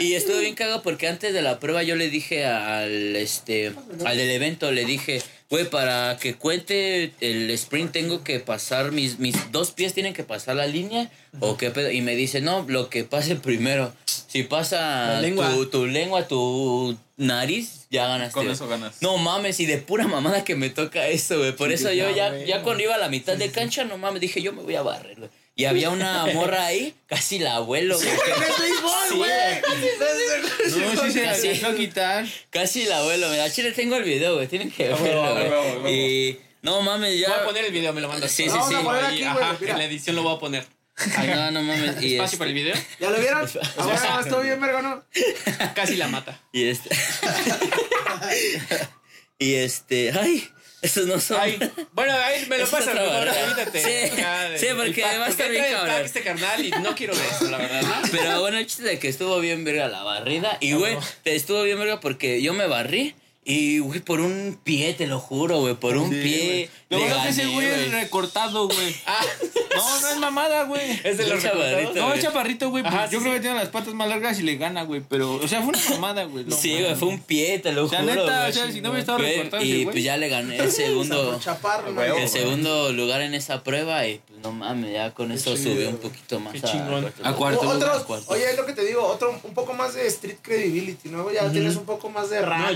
Y 0.00 0.14
estuvo 0.14 0.38
bien 0.38 0.54
cagado 0.56 0.82
porque 0.82 1.06
antes 1.06 1.32
de 1.32 1.42
la 1.42 1.60
prueba 1.60 1.82
yo 1.84 1.94
le 1.94 2.10
dije 2.10 2.44
al 2.44 3.14
este 3.14 3.72
al 4.04 4.16
del 4.16 4.30
evento, 4.30 4.72
le 4.72 4.84
dije, 4.84 5.22
güey, 5.50 5.68
para 5.68 6.16
que 6.18 6.34
cuente 6.34 7.12
el 7.20 7.50
sprint 7.50 7.92
tengo 7.92 8.24
que 8.24 8.40
pasar, 8.40 8.92
mis, 8.92 9.18
mis 9.18 9.52
dos 9.52 9.70
pies 9.70 9.94
tienen 9.94 10.12
que 10.12 10.24
pasar 10.24 10.56
la 10.56 10.66
línea 10.66 11.10
o 11.40 11.56
qué 11.56 11.70
pedo. 11.70 11.90
Y 11.90 12.00
me 12.00 12.16
dice, 12.16 12.40
no, 12.40 12.64
lo 12.68 12.88
que 12.88 13.04
pase 13.04 13.36
primero. 13.36 13.92
Si 14.04 14.42
pasa 14.42 15.20
lengua. 15.20 15.50
Tu, 15.50 15.66
tu 15.66 15.86
lengua, 15.86 16.26
tu 16.26 16.96
nariz, 17.16 17.86
ya 17.90 18.06
ganaste. 18.06 18.34
Con 18.34 18.50
eso 18.50 18.68
ganas. 18.68 19.00
No 19.00 19.16
mames, 19.18 19.60
y 19.60 19.66
de 19.66 19.78
pura 19.78 20.06
mamada 20.06 20.44
que 20.44 20.56
me 20.56 20.70
toca 20.70 21.06
eso, 21.08 21.38
güey. 21.38 21.52
Por 21.52 21.72
eso 21.72 21.92
yo 21.92 22.10
ya, 22.10 22.36
ya 22.44 22.62
cuando 22.62 22.82
iba 22.82 22.94
a 22.94 22.98
la 22.98 23.08
mitad 23.08 23.36
de 23.36 23.50
cancha, 23.50 23.84
no 23.84 23.98
mames, 23.98 24.20
dije, 24.20 24.42
yo 24.42 24.52
me 24.52 24.62
voy 24.62 24.74
a 24.74 24.82
barrer, 24.82 25.16
güey. 25.16 25.30
Y 25.58 25.64
había 25.64 25.88
una 25.88 26.26
morra 26.26 26.66
ahí, 26.66 26.94
casi 27.06 27.38
la 27.38 27.56
abuelo, 27.56 27.96
güey. 27.96 28.08
Sí, 28.10 29.16
güey. 29.16 29.30
No, 30.94 31.02
sí 31.02 31.10
se 31.12 31.22
la 31.24 31.32
Casi. 31.32 31.64
a 31.64 31.74
quitar. 31.74 32.26
Casi 32.50 32.84
la 32.84 32.98
abuelo, 32.98 33.28
mira, 33.30 33.50
chile 33.50 33.72
tengo 33.72 33.96
el 33.96 34.04
video, 34.04 34.34
güey, 34.34 34.48
tienen 34.48 34.70
que 34.70 34.90
huevo, 34.92 35.02
verlo, 35.02 35.24
a 35.24 35.32
güey. 35.32 35.46
a 35.46 35.50
huevo. 35.50 35.88
Y 35.88 36.40
no 36.60 36.82
mames, 36.82 37.18
ya. 37.18 37.28
Voy 37.28 37.38
a 37.38 37.44
poner 37.44 37.64
el 37.64 37.72
video, 37.72 37.92
me 37.94 38.02
lo 38.02 38.08
mandas. 38.08 38.30
Sí, 38.30 38.42
sí, 38.44 38.48
Vamos 38.50 38.68
sí. 38.68 38.74
a 38.74 38.82
poner 38.82 39.04
Ahí, 39.04 39.14
aquí, 39.14 39.24
ajá, 39.24 39.56
mira. 39.58 39.72
en 39.72 39.78
la 39.78 39.84
edición 39.86 40.16
lo 40.16 40.22
voy 40.24 40.36
a 40.36 40.38
poner. 40.38 40.66
Ay, 41.16 41.28
no, 41.28 41.50
no 41.50 41.62
mames. 41.62 42.02
Y, 42.02 42.14
Espacio 42.14 42.24
este, 42.24 42.36
para 42.38 42.48
el 42.50 42.54
video. 42.54 42.74
¿Ya 43.00 43.10
lo 43.10 43.18
vieron? 43.18 43.50
Ahora 43.78 44.20
estuvo 44.20 44.40
bien, 44.40 44.60
verga, 44.60 44.82
¿no? 44.82 45.04
Casi 45.74 45.96
la 45.96 46.08
mata. 46.08 46.38
y 46.52 46.64
este. 46.68 46.90
y 49.38 49.54
este. 49.54 50.12
Ay, 50.18 50.48
esos 50.82 51.06
no 51.06 51.18
son. 51.20 51.40
Ay, 51.40 51.58
bueno, 51.92 52.12
ahí 52.12 52.46
me 52.48 52.58
lo 52.58 52.64
otra 52.64 52.94
mejor, 52.94 53.28
evítate. 53.28 53.80
Sí, 53.80 53.88
de- 54.16 54.58
sí, 54.58 54.66
porque 54.76 54.88
el 54.88 54.94
pack, 55.00 55.20
va 55.20 55.26
a 55.26 55.28
estar 55.28 55.50
bien 55.50 55.62
trae 55.62 55.72
el 55.72 55.78
cabrón. 55.78 56.04
este 56.04 56.22
carnal 56.22 56.64
y 56.64 56.70
no 56.70 56.94
quiero 56.94 57.14
de 57.16 57.26
eso, 57.26 57.50
la 57.50 57.58
verdad, 57.58 57.82
¿no? 57.82 57.94
Pero 58.12 58.40
bueno, 58.40 58.58
el 58.58 58.66
chiste 58.66 58.82
de 58.84 58.98
que 58.98 59.08
estuvo 59.08 59.38
bien 59.40 59.64
verga 59.64 59.88
la 59.88 60.02
barrida. 60.02 60.58
Y 60.60 60.72
güey, 60.74 60.96
te 61.22 61.34
estuvo 61.34 61.62
bien 61.62 61.78
verga 61.78 62.00
porque 62.00 62.42
yo 62.42 62.52
me 62.52 62.66
barrí. 62.66 63.14
Y, 63.48 63.78
güey, 63.78 64.00
por 64.00 64.18
un 64.20 64.58
pie, 64.64 64.92
te 64.94 65.06
lo 65.06 65.20
juro, 65.20 65.60
güey, 65.60 65.74
por 65.76 65.96
un 65.96 66.10
Sí, 66.10 66.20
pie. 66.20 66.70
Lo 66.88 66.98
le 66.98 67.04
bueno 67.04 67.16
es 67.18 67.22
que 67.22 67.28
ese 67.42 67.46
güey 67.52 67.66
es 67.68 67.92
recortado, 67.92 68.66
güey. 68.68 68.96
Ah, 69.06 69.20
No, 69.76 70.00
no 70.00 70.08
es 70.08 70.16
mamada, 70.18 70.62
güey. 70.64 70.90
es 71.04 71.18
de 71.18 71.26
los 71.28 71.34
Un 71.34 71.40
chavarrito, 71.42 71.76
recortados. 71.76 71.96
No, 71.96 72.06
güey. 72.06 72.18
es 72.18 72.24
chaparrito, 72.24 72.70
güey. 72.70 72.82
pues, 72.82 72.94
Ajá, 72.94 73.04
yo 73.10 73.18
sí, 73.18 73.22
creo 73.24 73.34
que 73.34 73.40
tiene 73.40 73.56
las 73.56 73.68
patas 73.68 73.92
más 73.94 74.08
largas 74.08 74.38
y 74.40 74.42
le 74.42 74.56
gana, 74.56 74.82
güey. 74.84 75.02
Pero, 75.08 75.34
o 75.34 75.46
sea, 75.46 75.60
fue 75.62 75.68
una 75.68 75.90
mamada, 75.90 76.24
güey. 76.24 76.44
no 76.44 76.56
Sí, 76.56 76.72
güey, 76.80 76.94
fue 76.96 77.08
un 77.08 77.20
pie, 77.20 77.58
te 77.60 77.72
lo 77.72 77.84
O 77.84 77.88
sea, 77.88 78.00
juro. 78.00 78.14
neta, 78.14 78.38
güey. 78.40 78.50
o 78.50 78.52
sea, 78.52 78.72
si 78.72 78.80
no 78.80 78.92
recortado 78.92 79.22
ese 79.62 79.64
Y 79.66 79.84
pues 79.84 80.02
ya 80.02 80.16
le 80.16 80.28
gané 80.28 80.56
el 80.58 80.72
segundo. 80.72 81.38
El 82.16 82.28
segundo 82.28 82.92
lugar 82.92 83.20
en 83.20 83.34
esa 83.34 83.62
prueba 83.62 84.06
y 84.08 84.18
pues 84.26 84.40
no 84.42 84.50
mames, 84.52 84.92
ya 84.92 85.12
con 85.12 85.30
eso 85.30 85.54
chido, 85.56 85.72
subió 85.74 85.88
un 85.90 85.96
güey. 85.98 86.08
poquito 86.10 86.40
más 86.40 86.52
Qué 86.54 86.58
a 86.60 86.62
chingón. 86.72 87.02
cuarto 87.02 87.22
A 87.22 87.30
lugar. 87.30 87.34
cuarto. 87.36 87.60
O- 87.60 87.76
otros- 87.76 88.02
a 88.02 88.04
cuarto. 88.04 88.26
oye, 88.32 88.50
es 88.50 88.56
lo 88.56 88.64
que 88.66 88.72
te 88.72 88.84
digo, 88.84 89.04
otro, 89.06 89.38
un 89.44 89.54
poco 89.54 89.72
más 89.74 89.94
de 89.94 90.06
street 90.08 90.38
credibility, 90.42 91.10
¿no? 91.10 91.30
Ya 91.30 91.50
tienes 91.52 91.76
un 91.76 91.84
poco 91.84 92.08
más 92.10 92.30
de 92.30 92.40
rango. 92.42 92.66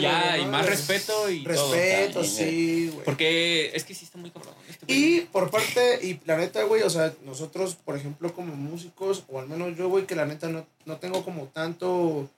Más 0.60 0.66
De- 0.66 0.70
respeto 0.70 1.30
y 1.30 1.42
todo. 1.44 1.52
Respeto, 1.52 2.20
también, 2.20 2.34
sí, 2.50 2.90
güey. 2.92 3.04
Porque 3.04 3.70
es 3.74 3.84
que 3.84 3.94
sí 3.94 4.04
está 4.04 4.18
muy 4.18 4.30
cabrón. 4.30 4.54
este 4.68 4.86
güey. 4.86 4.98
Y 5.16 5.20
por 5.22 5.50
parte, 5.50 5.98
y 6.06 6.20
la 6.26 6.36
neta, 6.36 6.62
güey, 6.64 6.82
o 6.82 6.90
sea, 6.90 7.12
nosotros, 7.24 7.76
por 7.84 7.96
ejemplo, 7.96 8.32
como 8.34 8.54
músicos, 8.54 9.24
o 9.28 9.38
al 9.40 9.48
menos 9.48 9.76
yo, 9.76 9.88
güey, 9.88 10.06
que 10.06 10.14
la 10.14 10.26
neta 10.26 10.48
no, 10.48 10.66
no 10.86 10.96
tengo 10.98 11.24
como 11.24 11.46
tanto 11.46 12.28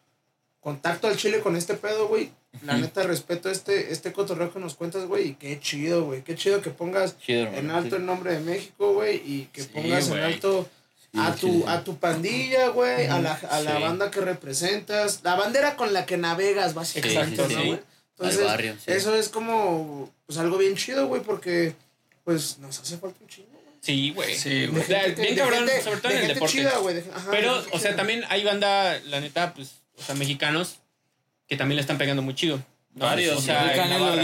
contacto 0.61 1.09
al 1.09 1.17
chile 1.17 1.41
con 1.41 1.57
este 1.57 1.75
pedo, 1.75 2.09
güey. 2.09 2.31
La 2.65 2.77
neta, 2.77 3.03
respeto 3.03 3.51
este, 3.51 3.93
este 3.93 4.13
cotorreo 4.13 4.53
que 4.53 4.59
nos 4.59 4.75
cuentas, 4.75 5.07
güey, 5.07 5.29
y 5.29 5.35
qué 5.35 5.59
chido, 5.59 6.05
güey. 6.05 6.23
Qué 6.23 6.35
chido 6.35 6.61
que 6.61 6.69
pongas 6.71 7.19
Chido, 7.19 7.47
en 7.49 7.71
alto 7.71 7.97
el 7.97 8.05
nombre 8.05 8.35
de 8.35 8.41
México, 8.41 8.93
güey, 8.93 9.17
y 9.25 9.49
que 9.53 9.63
Sí, 9.63 9.71
pongas 9.73 10.05
en 10.05 10.11
güey. 10.11 10.23
alto 10.23 10.69
a 11.15 11.35
tu, 11.35 11.67
a 11.67 11.83
tu 11.83 11.97
pandilla, 11.97 12.69
güey, 12.69 13.07
a 13.07 13.19
la, 13.21 13.33
a 13.35 13.61
la 13.61 13.79
banda 13.79 14.11
que 14.11 14.21
representas, 14.21 15.21
la 15.25 15.35
bandera 15.35 15.77
con 15.77 15.93
la 15.95 16.05
que 16.07 16.19
navegas, 16.19 16.75
básicamente, 16.75 17.43
Exacto, 17.43 17.55
¿no, 17.55 17.63
sí. 17.63 17.81
Al 18.19 18.37
barrio, 18.45 18.75
sí. 18.85 18.93
eso 18.93 19.15
es 19.17 19.29
como, 19.29 20.11
pues, 20.27 20.39
algo 20.39 20.59
bien 20.59 20.77
chido, 20.77 21.07
güey, 21.09 21.23
porque, 21.23 21.75
pues, 22.25 22.59
nos 22.59 22.79
hace 22.79 22.97
falta 22.99 23.17
un 23.21 23.29
chingo, 23.29 23.49
güey. 23.53 23.63
Sí, 23.81 24.11
güey. 24.11 24.37
Sí, 24.37 24.67
güey. 24.67 24.85
Bien 25.17 25.37
cabrón, 25.37 25.67
gente- 25.67 25.83
sobre 25.83 26.01
todo 26.01 26.13
de 26.13 26.19
en 26.19 26.25
el 26.25 26.35
deporte. 26.35 26.53
chida, 26.55 26.79
güey, 26.79 26.95
de- 26.97 27.05
ajá, 27.13 27.29
Pero, 27.31 27.63
de 27.63 27.69
o 27.69 27.79
sea, 27.79 27.91
chida. 27.91 27.97
también 27.97 28.25
hay 28.29 28.45
banda, 28.45 29.01
la 29.07 29.21
neta, 29.21 29.55
pues, 29.55 29.71
o 29.99 30.03
sea, 30.03 30.15
mexicanos 30.15 30.77
que 31.49 31.57
también 31.57 31.77
le 31.77 31.81
están 31.83 31.99
pegando 31.99 32.23
muy 32.23 32.35
chido. 32.35 32.63
¿no? 32.95 33.07
Varios, 33.07 33.39
O 33.39 33.41
sea, 33.41 33.71
El 33.73 33.77
Canelo. 33.77 34.23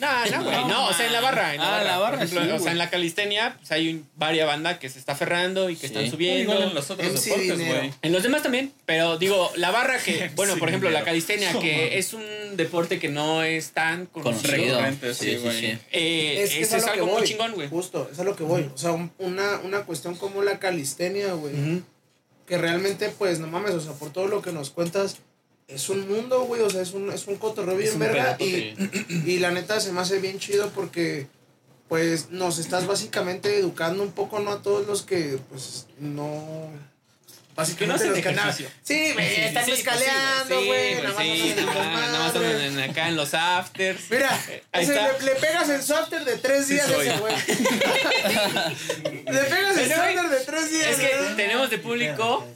No, 0.00 0.26
no, 0.26 0.44
güey. 0.44 0.64
No, 0.66 0.86
o 0.88 0.92
sea, 0.94 1.06
en 1.06 1.12
la 1.12 1.20
barra. 1.20 1.54
En 1.54 1.60
la 1.60 1.66
Ah, 1.68 1.70
barra, 1.72 1.84
la 1.84 1.98
barra, 1.98 2.16
por 2.18 2.26
ejemplo, 2.26 2.44
sí, 2.46 2.52
O 2.52 2.58
sea, 2.64 2.72
en 2.72 2.78
la 2.78 2.90
calistenia, 2.90 3.56
pues 3.58 3.70
hay 3.72 3.88
un- 3.90 4.08
varias 4.16 4.46
bandas 4.46 4.78
que 4.78 4.88
se 4.88 4.98
está 4.98 5.12
aferrando 5.12 5.68
y 5.70 5.74
que 5.76 5.88
Sí. 5.88 5.94
están 5.94 6.10
subiendo. 6.10 6.52
Igual 6.54 6.68
en 6.68 6.74
los 6.74 6.90
otros 6.90 7.06
MC 7.08 7.30
deportes, 7.30 7.66
güey. 7.66 7.92
En 8.02 8.12
los 8.12 8.22
demás 8.22 8.42
también, 8.42 8.72
pero 8.86 9.18
digo, 9.18 9.52
la 9.56 9.70
barra 9.70 9.98
que, 9.98 10.30
bueno, 10.36 10.56
por 10.56 10.68
ejemplo, 10.68 10.90
la 10.90 11.04
calistenia, 11.04 11.52
que 11.60 11.98
es 11.98 12.14
un 12.14 12.24
deporte 12.56 12.98
que 12.98 13.08
no 13.08 13.42
es 13.42 13.72
tan 13.72 14.06
conocido. 14.06 14.52
Recurrente, 14.78 15.14
Sí, 15.14 15.24
sí, 15.24 15.30
sí, 15.32 15.36
güey. 15.42 15.60
sí. 15.60 15.78
Eh, 15.92 16.42
Es 16.44 16.50
que 16.70 16.76
es 16.76 16.86
algo 16.86 17.06
muy 17.06 17.22
chingón, 17.24 17.52
güey. 17.52 17.68
Justo, 17.68 18.08
es 18.12 18.18
a 18.18 18.24
lo 18.24 18.34
que 18.36 18.42
voy. 18.42 18.68
O 18.74 18.78
sea, 18.78 18.92
un- 18.92 19.12
una, 19.18 19.58
una 19.64 19.82
cuestión 19.82 20.14
como 20.16 20.42
la 20.42 20.58
calistenia, 20.58 21.32
güey. 21.34 21.82
Que 22.46 22.58
realmente, 22.58 23.10
pues, 23.10 23.38
no 23.38 23.46
mames, 23.46 23.72
o 23.72 23.80
sea, 23.80 23.92
por 23.92 24.12
todo 24.12 24.26
lo 24.26 24.42
que 24.42 24.50
nos 24.50 24.70
cuentas, 24.70 25.18
es 25.72 25.88
un 25.88 26.08
mundo, 26.08 26.42
güey. 26.44 26.62
O 26.62 26.70
sea, 26.70 26.82
es 26.82 26.92
un, 26.92 27.10
es 27.12 27.26
un 27.26 27.36
cotorreo 27.36 27.76
bien 27.76 27.98
verga. 27.98 28.36
Y, 28.38 28.74
y 29.26 29.38
la 29.38 29.50
neta 29.50 29.80
se 29.80 29.92
me 29.92 30.00
hace 30.00 30.18
bien 30.18 30.38
chido 30.38 30.70
porque, 30.70 31.26
pues, 31.88 32.30
nos 32.30 32.58
estás 32.58 32.86
básicamente 32.86 33.58
educando 33.58 34.02
un 34.02 34.12
poco, 34.12 34.40
¿no? 34.40 34.50
A 34.52 34.62
todos 34.62 34.86
los 34.86 35.02
que, 35.02 35.38
pues, 35.50 35.86
no. 35.98 36.70
Que 37.76 37.86
no 37.86 37.94
hacen. 37.94 38.14
Sí, 38.82 39.12
güey, 39.12 39.34
Sí, 39.34 39.40
están 39.42 39.64
sí, 39.66 39.72
escaleando, 39.72 40.60
sí, 40.60 40.66
güey. 40.66 40.66
güey, 40.66 40.94
nada 41.02 41.14
más 41.14 41.22
sí, 41.24 41.54
nada 41.56 41.66
más- 41.66 41.76
nada 41.76 42.18
más 42.20 42.34
madres. 42.34 42.54
andan 42.54 42.78
en- 42.84 42.90
acá 42.90 43.08
en 43.08 43.16
los 43.16 43.34
afters. 43.34 44.00
Mira, 44.08 44.30
Ahí 44.72 44.84
ese 44.84 44.94
está. 44.94 45.12
le, 45.18 45.24
le 45.24 45.30
pegas 45.32 45.68
el 45.68 45.82
software 45.82 46.24
de 46.24 46.36
tres 46.38 46.68
días 46.68 46.88
a 46.88 47.02
ese 47.02 47.18
güey. 47.18 47.34
le 49.26 49.40
pegas 49.44 49.76
el 49.76 49.88
güey, 49.88 50.14
software 50.14 50.28
de 50.30 50.40
tres 50.46 50.70
días. 50.70 50.88
Es 50.88 50.96
que 51.00 51.08
tenemos 51.36 51.68
de 51.70 51.78
público 51.78 52.46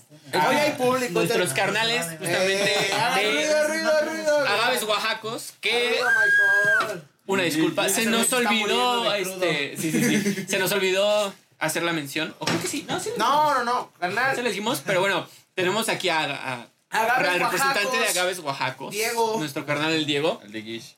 Hoy 0.48 0.56
hay 0.56 0.72
público. 0.72 1.12
nuestros 1.12 1.48
te- 1.50 1.54
carnales 1.54 2.06
justamente 2.06 2.86
Eh, 2.92 3.46
de 3.48 3.68
ruido, 3.68 4.00
ruido. 4.04 4.38
Agaves 4.46 4.82
Oaxacos 4.84 5.52
que 5.60 5.98
Arriba, 6.00 7.02
una 7.26 7.42
disculpa, 7.44 7.88
se 7.88 8.06
nos 8.06 8.32
olvidó 8.32 9.14
este, 9.14 9.76
sí, 9.76 9.90
sí, 9.92 10.22
sí, 10.34 10.46
se 10.48 10.58
nos 10.58 10.72
olvidó 10.72 11.32
hacer 11.58 11.82
la 11.82 11.92
mención, 11.92 12.34
o 12.38 12.44
creo 12.44 12.60
que 12.60 12.68
sí, 12.68 12.84
no, 12.88 13.00
sí, 13.00 13.10
No, 13.16 13.54
no, 13.54 13.64
no. 13.64 13.90
se 13.94 14.00
Carnal. 14.00 14.36
lo 14.42 14.48
dijimos, 14.48 14.82
pero 14.84 15.00
bueno, 15.00 15.26
tenemos 15.54 15.88
aquí 15.88 16.08
a, 16.10 16.20
a- 16.24 16.68
Agaves 16.90 17.28
al 17.28 17.40
representante 17.40 17.98
de 17.98 18.06
Agaves 18.08 18.38
Oaxacos, 18.40 18.90
Diego. 18.92 19.36
nuestro 19.38 19.64
carnal 19.66 19.92
el 19.92 20.04
Diego, 20.06 20.40
El 20.44 20.52
de 20.52 20.62
Gish. 20.62 20.96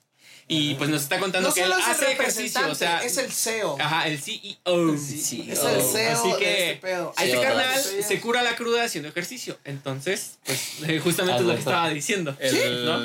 Y 0.49 0.75
pues 0.75 0.89
nos 0.91 1.03
está 1.03 1.19
contando 1.19 1.49
No 1.49 1.55
que 1.55 1.63
él 1.63 1.73
es 1.73 1.87
hace 1.87 2.13
ejercicio, 2.13 2.61
o 2.71 2.75
sea, 2.75 3.03
es 3.05 3.17
el 3.19 3.33
CEO. 3.33 3.77
ajá, 3.81 4.07
el 4.07 4.21
CEO. 4.21 4.97
Sí, 4.97 5.47
Es 5.51 5.59
oh. 5.61 5.69
el 5.69 5.83
CEO 5.83 6.13
Así 6.13 6.31
de 6.33 6.37
que 6.39 6.71
este 6.73 6.81
pedo. 6.83 7.13
a 7.17 7.25
este 7.25 7.37
Sí, 7.37 7.43
carnal 7.43 7.83
sí. 7.83 8.03
se 8.03 8.21
cura 8.21 8.43
la 8.43 8.55
cruda 8.57 8.85
haciendo 8.85 9.09
ejercicio. 9.09 9.59
Entonces, 9.65 10.39
pues 10.45 10.79
justamente 11.03 11.41
es 11.41 11.47
lo 11.47 11.53
que 11.55 11.59
estaba 11.59 11.89
diciendo. 11.91 12.37
El... 12.39 12.85
¿no? 12.85 13.01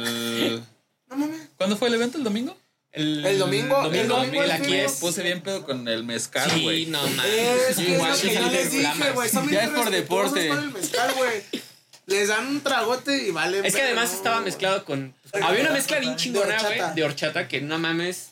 No 1.09 1.17
mames. 1.17 1.41
¿Cuándo 1.57 1.77
fue 1.77 1.87
el 1.87 1.95
evento? 1.95 2.17
¿El 2.17 2.23
domingo? 2.23 2.57
El, 2.93 3.25
El 3.25 3.39
domingo, 3.39 3.89
el 3.91 4.07
domingo, 4.07 4.43
el 4.43 4.51
aquí 4.51 4.73
es. 4.75 4.93
Puse 4.93 5.23
bien 5.23 5.41
pedo 5.41 5.63
con 5.65 5.87
el 5.87 6.03
mezcal, 6.03 6.51
Sí, 6.51 6.61
güey. 6.63 6.85
no 6.87 7.01
mames. 7.01 7.25
Es 7.69 7.75
que 7.77 7.83
es 7.83 7.89
Igual 7.89 8.09
lo 8.11 8.15
sí 8.17 8.27
que 8.27 8.33
yo 8.35 8.39
salen 8.41 8.53
les 8.53 8.71
dije, 8.71 8.81
flamas. 8.93 9.13
güey. 9.13 9.29
Ya 9.51 9.63
es 9.63 9.69
por 9.69 9.89
deporte. 9.89 10.47
con 10.49 10.59
el 10.59 10.71
mezcal, 10.71 11.13
güey. 11.15 11.41
Les 12.07 12.27
dan 12.27 12.47
un 12.47 12.61
tragote 12.61 13.27
y 13.27 13.31
vale. 13.31 13.61
Es 13.65 13.73
que 13.75 13.81
además 13.81 14.13
estaba 14.13 14.41
mezclado 14.41 14.83
con. 14.85 15.13
Había 15.41 15.61
una 15.61 15.71
mezcla 15.71 15.99
bien 15.99 16.15
chingona, 16.15 16.61
güey, 16.61 16.79
de 16.95 17.03
horchata 17.03 17.47
que 17.47 17.61
no 17.61 17.77
mames. 17.79 18.31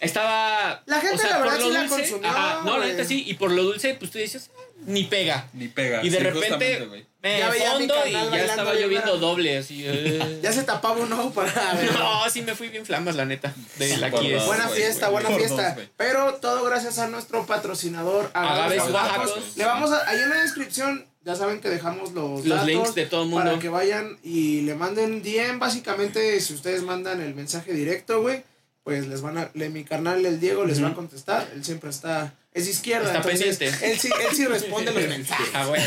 Estaba. 0.00 0.82
La 0.86 1.00
gente, 1.00 1.14
o 1.14 1.18
sea, 1.18 1.30
la 1.30 1.36
por 1.38 1.44
verdad, 1.46 1.60
lo 1.60 1.66
sí 1.68 1.72
la 1.72 1.80
dulce, 1.80 1.96
consumió, 1.96 2.28
Ajá, 2.28 2.60
no, 2.64 2.70
la 2.72 2.76
güey. 2.78 2.90
neta 2.92 3.04
sí. 3.04 3.24
Y 3.26 3.34
por 3.34 3.50
lo 3.52 3.62
dulce, 3.62 3.94
pues 3.94 4.10
tú 4.10 4.18
dices, 4.18 4.50
"Ah, 4.58 4.60
ni 4.86 5.04
pega. 5.04 5.46
Ni 5.52 5.68
pega. 5.68 6.02
Y 6.02 6.10
de 6.10 6.18
sí, 6.18 6.24
repente, 6.24 6.86
güey. 6.86 7.06
eh, 7.22 7.36
Ya 7.38 7.48
veía 7.48 7.70
a 7.70 7.78
mi 7.78 7.86
fondo 7.86 7.94
y 7.94 8.12
carnal 8.12 8.24
ya 8.24 8.30
bailando 8.30 8.50
estaba 8.52 8.72
bien 8.72 8.82
lloviendo 8.84 9.06
raro. 9.06 9.18
doble, 9.18 9.56
así. 9.58 9.84
eh. 9.86 10.40
Ya 10.42 10.52
se 10.52 10.64
tapaba 10.64 10.96
un 10.96 11.12
ojo 11.12 11.30
para 11.32 11.74
ver. 11.74 11.92
No, 11.98 12.28
sí 12.28 12.42
me 12.42 12.56
fui 12.56 12.68
bien 12.68 12.84
flamas, 12.84 13.14
la 13.14 13.24
neta. 13.24 13.54
De 13.76 13.96
la 13.98 14.10
Por 14.10 14.18
aquí 14.20 14.32
es. 14.32 14.38
dos. 14.38 14.46
Buena 14.46 14.66
güey, 14.66 14.80
fiesta, 14.80 15.08
güey. 15.08 15.22
buena 15.22 15.28
Por 15.38 15.38
fiesta. 15.46 15.74
güey. 15.74 15.88
Pero 15.96 16.34
todo 16.34 16.64
gracias 16.64 16.98
a 16.98 17.06
nuestro 17.06 17.46
patrocinador 17.46 18.30
Agaves 18.34 18.80
Agaves 18.82 18.94
Oaxacos. 18.94 19.56
Le 19.56 19.64
vamos 19.64 19.92
a, 19.92 20.08
ahí 20.10 20.18
en 20.20 20.28
la 20.30 20.36
descripción, 20.42 21.06
ya 21.24 21.34
saben 21.34 21.60
que 21.60 21.70
dejamos 21.70 22.12
los, 22.12 22.44
Los 22.44 22.48
datos 22.48 22.66
links 22.66 22.94
de 22.94 23.06
todo 23.06 23.22
el 23.22 23.30
mundo. 23.30 23.44
Para 23.44 23.58
que 23.58 23.68
vayan 23.68 24.18
y 24.22 24.60
le 24.62 24.74
manden 24.74 25.22
DM. 25.22 25.58
Básicamente, 25.58 26.40
si 26.40 26.52
ustedes 26.52 26.82
mandan 26.82 27.20
el 27.20 27.34
mensaje 27.34 27.72
directo, 27.72 28.20
güey, 28.20 28.44
pues 28.82 29.08
les 29.08 29.22
van 29.22 29.38
a, 29.38 29.50
le, 29.54 29.70
mi 29.70 29.84
carnal, 29.84 30.24
el 30.26 30.38
Diego, 30.38 30.66
les 30.66 30.82
va 30.82 30.88
a 30.88 30.94
contestar. 30.94 31.50
Él 31.54 31.64
siempre 31.64 31.88
está, 31.88 32.34
es 32.54 32.64
de 32.66 32.70
izquierda. 32.70 33.06
Está 33.08 33.18
entonces, 33.18 33.56
pendiente. 33.58 33.86
Él 33.92 33.98
sí, 33.98 34.08
él 34.30 34.34
sí 34.36 34.46
responde 34.46 34.92
los 34.92 35.02
mensajes. 35.08 35.48
Ah, 35.52 35.66
güey. 35.66 35.82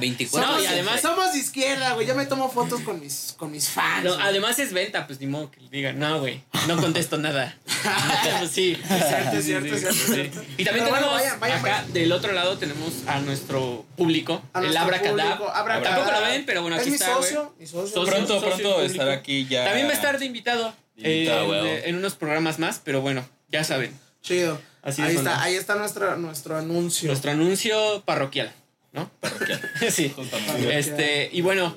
24. 0.00 0.52
No, 0.52 0.58
y 0.60 0.62
Somos- 0.64 0.72
además- 0.72 1.00
somos 1.00 1.32
de 1.32 1.38
izquierda, 1.38 1.94
güey. 1.94 2.06
Yo 2.06 2.14
me 2.14 2.26
tomo 2.26 2.50
fotos 2.50 2.82
con 2.82 3.00
mis, 3.00 3.34
con 3.38 3.50
mis 3.50 3.68
fans. 3.68 4.04
No, 4.04 4.14
además 4.14 4.58
es 4.58 4.72
venta, 4.72 5.06
pues 5.06 5.18
ni 5.20 5.26
modo 5.26 5.50
que 5.50 5.60
le 5.60 5.68
digan, 5.70 5.98
no, 5.98 6.20
güey, 6.20 6.42
no 6.68 6.76
contesto 6.76 7.16
nada. 7.18 7.56
Pues 8.38 8.50
sí. 8.52 8.76
cierto, 8.86 9.36
es 9.38 9.44
cierto, 9.44 9.66
es 9.74 9.80
cierto, 9.80 9.92
sí. 9.92 10.00
es 10.00 10.14
cierto. 10.14 10.42
Y 10.56 10.64
también 10.64 10.86
Pero 10.86 10.90
bueno, 11.10 11.16
tenemos 11.40 11.60
acá 11.60 11.84
del 11.92 12.12
otro 12.12 12.32
lado 12.32 12.56
tenemos 12.58 12.92
a 13.06 13.18
nuestro 13.20 13.84
público, 13.96 14.42
A 14.52 14.60
el 14.60 14.76
Abracadab. 14.76 15.42
Abracadab. 15.52 15.82
Tampoco 15.82 16.12
lo 16.20 16.26
ven, 16.26 16.44
pero 16.46 16.62
bueno, 16.62 16.76
es 16.76 16.82
aquí 16.82 16.90
mi 16.90 16.96
está, 16.96 17.16
güey. 17.16 17.30
mi 17.58 17.66
socio. 17.66 17.86
Socio. 17.86 18.04
Pronto, 18.04 18.34
socio 18.40 18.48
pronto 18.48 18.82
estará 18.82 19.14
aquí 19.14 19.46
ya. 19.48 19.64
También 19.64 19.86
va 19.86 19.90
a 19.90 19.94
estar 19.94 20.18
de 20.18 20.26
invitado 20.26 20.72
eh, 20.98 21.82
en 21.86 21.96
unos 21.96 22.14
programas 22.14 22.58
más, 22.58 22.80
pero 22.84 23.00
bueno, 23.00 23.26
ya 23.50 23.64
saben, 23.64 23.92
Chido. 24.22 24.60
Así 24.82 25.02
ahí 25.02 25.10
es, 25.12 25.18
está, 25.18 25.30
onda. 25.32 25.42
ahí 25.44 25.54
está 25.54 25.74
nuestra, 25.76 26.16
nuestro 26.16 26.56
anuncio. 26.56 27.08
nuestro 27.08 27.30
anuncio 27.30 28.02
parroquial, 28.04 28.52
¿no? 28.92 29.10
Parroquial. 29.20 29.60
sí. 29.90 30.12
Este, 30.70 31.28
y 31.32 31.40
bueno, 31.40 31.76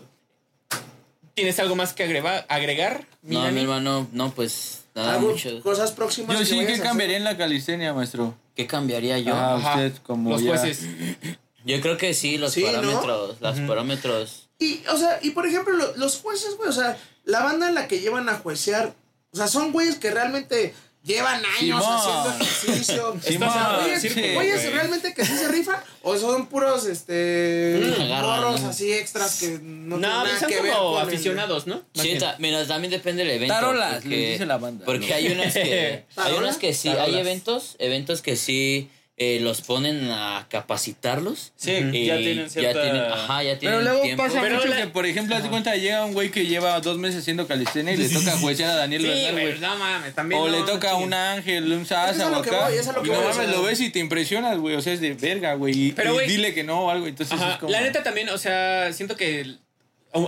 ¿tienes 1.33 1.59
algo 1.59 1.75
más 1.75 1.93
que 1.93 2.03
agregar? 2.03 3.05
No, 3.21 3.51
mi 3.51 3.61
hermano, 3.61 4.07
no, 4.11 4.31
pues 4.31 4.85
nada 4.95 5.19
mucho. 5.19 5.61
Cosas 5.61 5.91
próximas. 5.91 6.33
Yo 6.35 6.39
que 6.39 6.45
sí, 6.45 6.55
vayas 6.55 6.67
¿qué 6.67 6.73
hacer? 6.75 6.85
cambiaría 6.85 7.17
en 7.17 7.23
la 7.23 7.37
calistenia, 7.37 7.93
maestro? 7.93 8.35
¿Qué 8.55 8.67
cambiaría 8.67 9.19
yo? 9.19 9.35
Ah, 9.35 9.55
Ajá. 9.57 9.69
usted 9.75 9.93
como 10.03 10.29
Los 10.31 10.41
ya- 10.41 10.49
jueces. 10.57 10.85
Yo 11.65 11.81
creo 11.81 11.97
que 11.97 12.13
sí, 12.13 12.37
los 12.37 12.53
Sí, 12.53 12.61
¿no? 12.63 12.73
parámetros, 12.73 13.41
los 13.41 13.59
parámetros. 13.61 14.49
Y, 14.59 14.83
o 14.87 14.97
sea, 14.97 15.17
y 15.23 15.31
por 15.31 15.47
ejemplo, 15.47 15.73
lo- 15.75 15.97
los 15.97 16.17
jueces, 16.19 16.55
güey, 16.57 16.69
o 16.69 16.71
sea, 16.71 16.95
la 17.23 17.41
banda 17.43 17.67
en 17.67 17.73
la 17.73 17.87
que 17.87 17.99
llevan 18.01 18.29
a 18.29 18.35
juecear, 18.35 18.93
o 19.31 19.35
sea, 19.35 19.47
son 19.47 19.71
güeyes 19.71 19.95
que 19.95 20.11
realmente 20.11 20.75
llevan 21.05 21.41
años 21.45 21.83
Simón. 21.83 21.83
haciendo 21.83 22.31
ejercicio. 22.45 23.17
Simón, 23.23 23.49
o 23.49 23.53
sea, 23.53 23.77
güeyes, 23.81 24.01
sí, 24.01 24.09
güeyes 24.33 24.61
güey. 24.61 24.73
realmente 24.73 25.13
que 25.13 25.25
sí 25.25 25.37
se 25.37 25.47
rifan, 25.47 25.77
o 26.01 26.17
son 26.17 26.47
puros, 26.47 26.85
este, 26.85 27.79
Mm, 27.97 28.07
morros 28.09 28.61
¿no? 28.61 28.69
así 28.69 28.91
extras 28.91 29.39
que 29.39 29.59
no, 29.61 29.97
No, 29.97 29.99
tienen 29.99 30.01
nada 30.01 30.39
son 30.39 30.49
que 30.49 30.61
ver 30.61 30.73
como 30.73 30.91
con 30.93 31.01
el- 31.01 31.07
aficionados, 31.07 31.67
¿no? 31.67 31.81
Sí, 31.93 32.17
mira, 32.39 32.67
también 32.67 32.91
depende 32.91 33.23
del 33.23 33.33
evento. 33.35 33.53
Tarolas, 33.53 33.93
porque- 34.01 34.31
dice 34.33 34.45
la 34.45 34.57
banda. 34.57 34.85
Porque 34.85 35.09
¿no? 35.09 35.15
hay 35.15 35.27
unos 35.27 35.53
que 35.53 36.03
hay 36.17 36.33
unos 36.33 36.57
que 36.57 36.73
sí, 36.73 36.89
Tarolas. 36.89 37.07
hay 37.07 37.19
eventos, 37.19 37.75
eventos 37.79 38.21
que 38.21 38.35
sí 38.35 38.89
eh, 39.17 39.39
los 39.39 39.61
ponen 39.61 40.09
a 40.11 40.45
capacitarlos. 40.49 41.53
Sí, 41.55 41.71
y 41.71 42.05
ya 42.07 42.17
tienen 42.17 42.49
cierta... 42.49 42.81
tienen, 42.81 43.01
ajá, 43.01 43.43
ya 43.43 43.57
tienen 43.57 43.79
Pero 43.79 43.81
luego 43.81 44.01
tiempo. 44.03 44.23
pasa 44.23 44.41
Pero 44.41 44.55
mucho 44.55 44.67
la- 44.67 44.75
que, 44.75 44.87
por 44.87 45.05
ejemplo, 45.05 45.35
haz 45.37 45.43
de 45.43 45.49
cuenta, 45.49 45.73
llega 45.77 46.03
un 46.03 46.13
güey 46.13 46.31
que 46.31 46.45
lleva 46.45 46.79
dos 46.81 46.97
meses 46.97 47.21
haciendo 47.21 47.47
calistenia 47.47 47.93
y 47.93 47.97
le 47.97 48.09
toca 48.09 48.31
juecear 48.37 48.71
a 48.71 48.75
Daniel 48.75 49.01
Sí, 49.03 49.07
Bernal, 49.07 49.31
güey, 49.31 49.45
güey. 49.47 49.59
no 49.61 49.75
mames, 49.77 50.15
también. 50.15 50.41
O 50.41 50.47
no, 50.47 50.51
le 50.51 50.63
toca 50.63 50.91
a 50.91 50.95
un 50.95 51.13
ángel, 51.13 51.71
un 51.71 51.85
sasa 51.85 52.29
o 52.29 52.35
acá. 52.35 52.67
voy, 52.67 52.77
es 52.77 52.87
a 52.87 52.91
lo 52.91 53.05
y 53.05 53.09
no 53.09 53.21
mames, 53.21 53.49
lo 53.49 53.63
ves 53.63 53.79
y 53.79 53.89
te 53.89 53.99
impresionas, 53.99 54.57
güey. 54.57 54.75
O 54.75 54.81
sea, 54.81 54.91
es 54.91 54.99
de 54.99 55.13
verga, 55.13 55.53
güey. 55.53 55.87
Y, 55.87 55.91
Pero, 55.93 56.13
y 56.13 56.17
güey- 56.17 56.27
dile 56.27 56.53
que 56.53 56.63
no 56.65 56.81
o 56.81 56.89
algo. 56.89 57.07
Entonces 57.07 57.39
Ajá, 57.39 57.53
es 57.53 57.57
como. 57.59 57.71
La 57.71 57.79
neta 57.81 58.03
también, 58.03 58.27
o 58.29 58.37
sea, 58.37 58.91
siento 58.91 59.15
que 59.15 59.55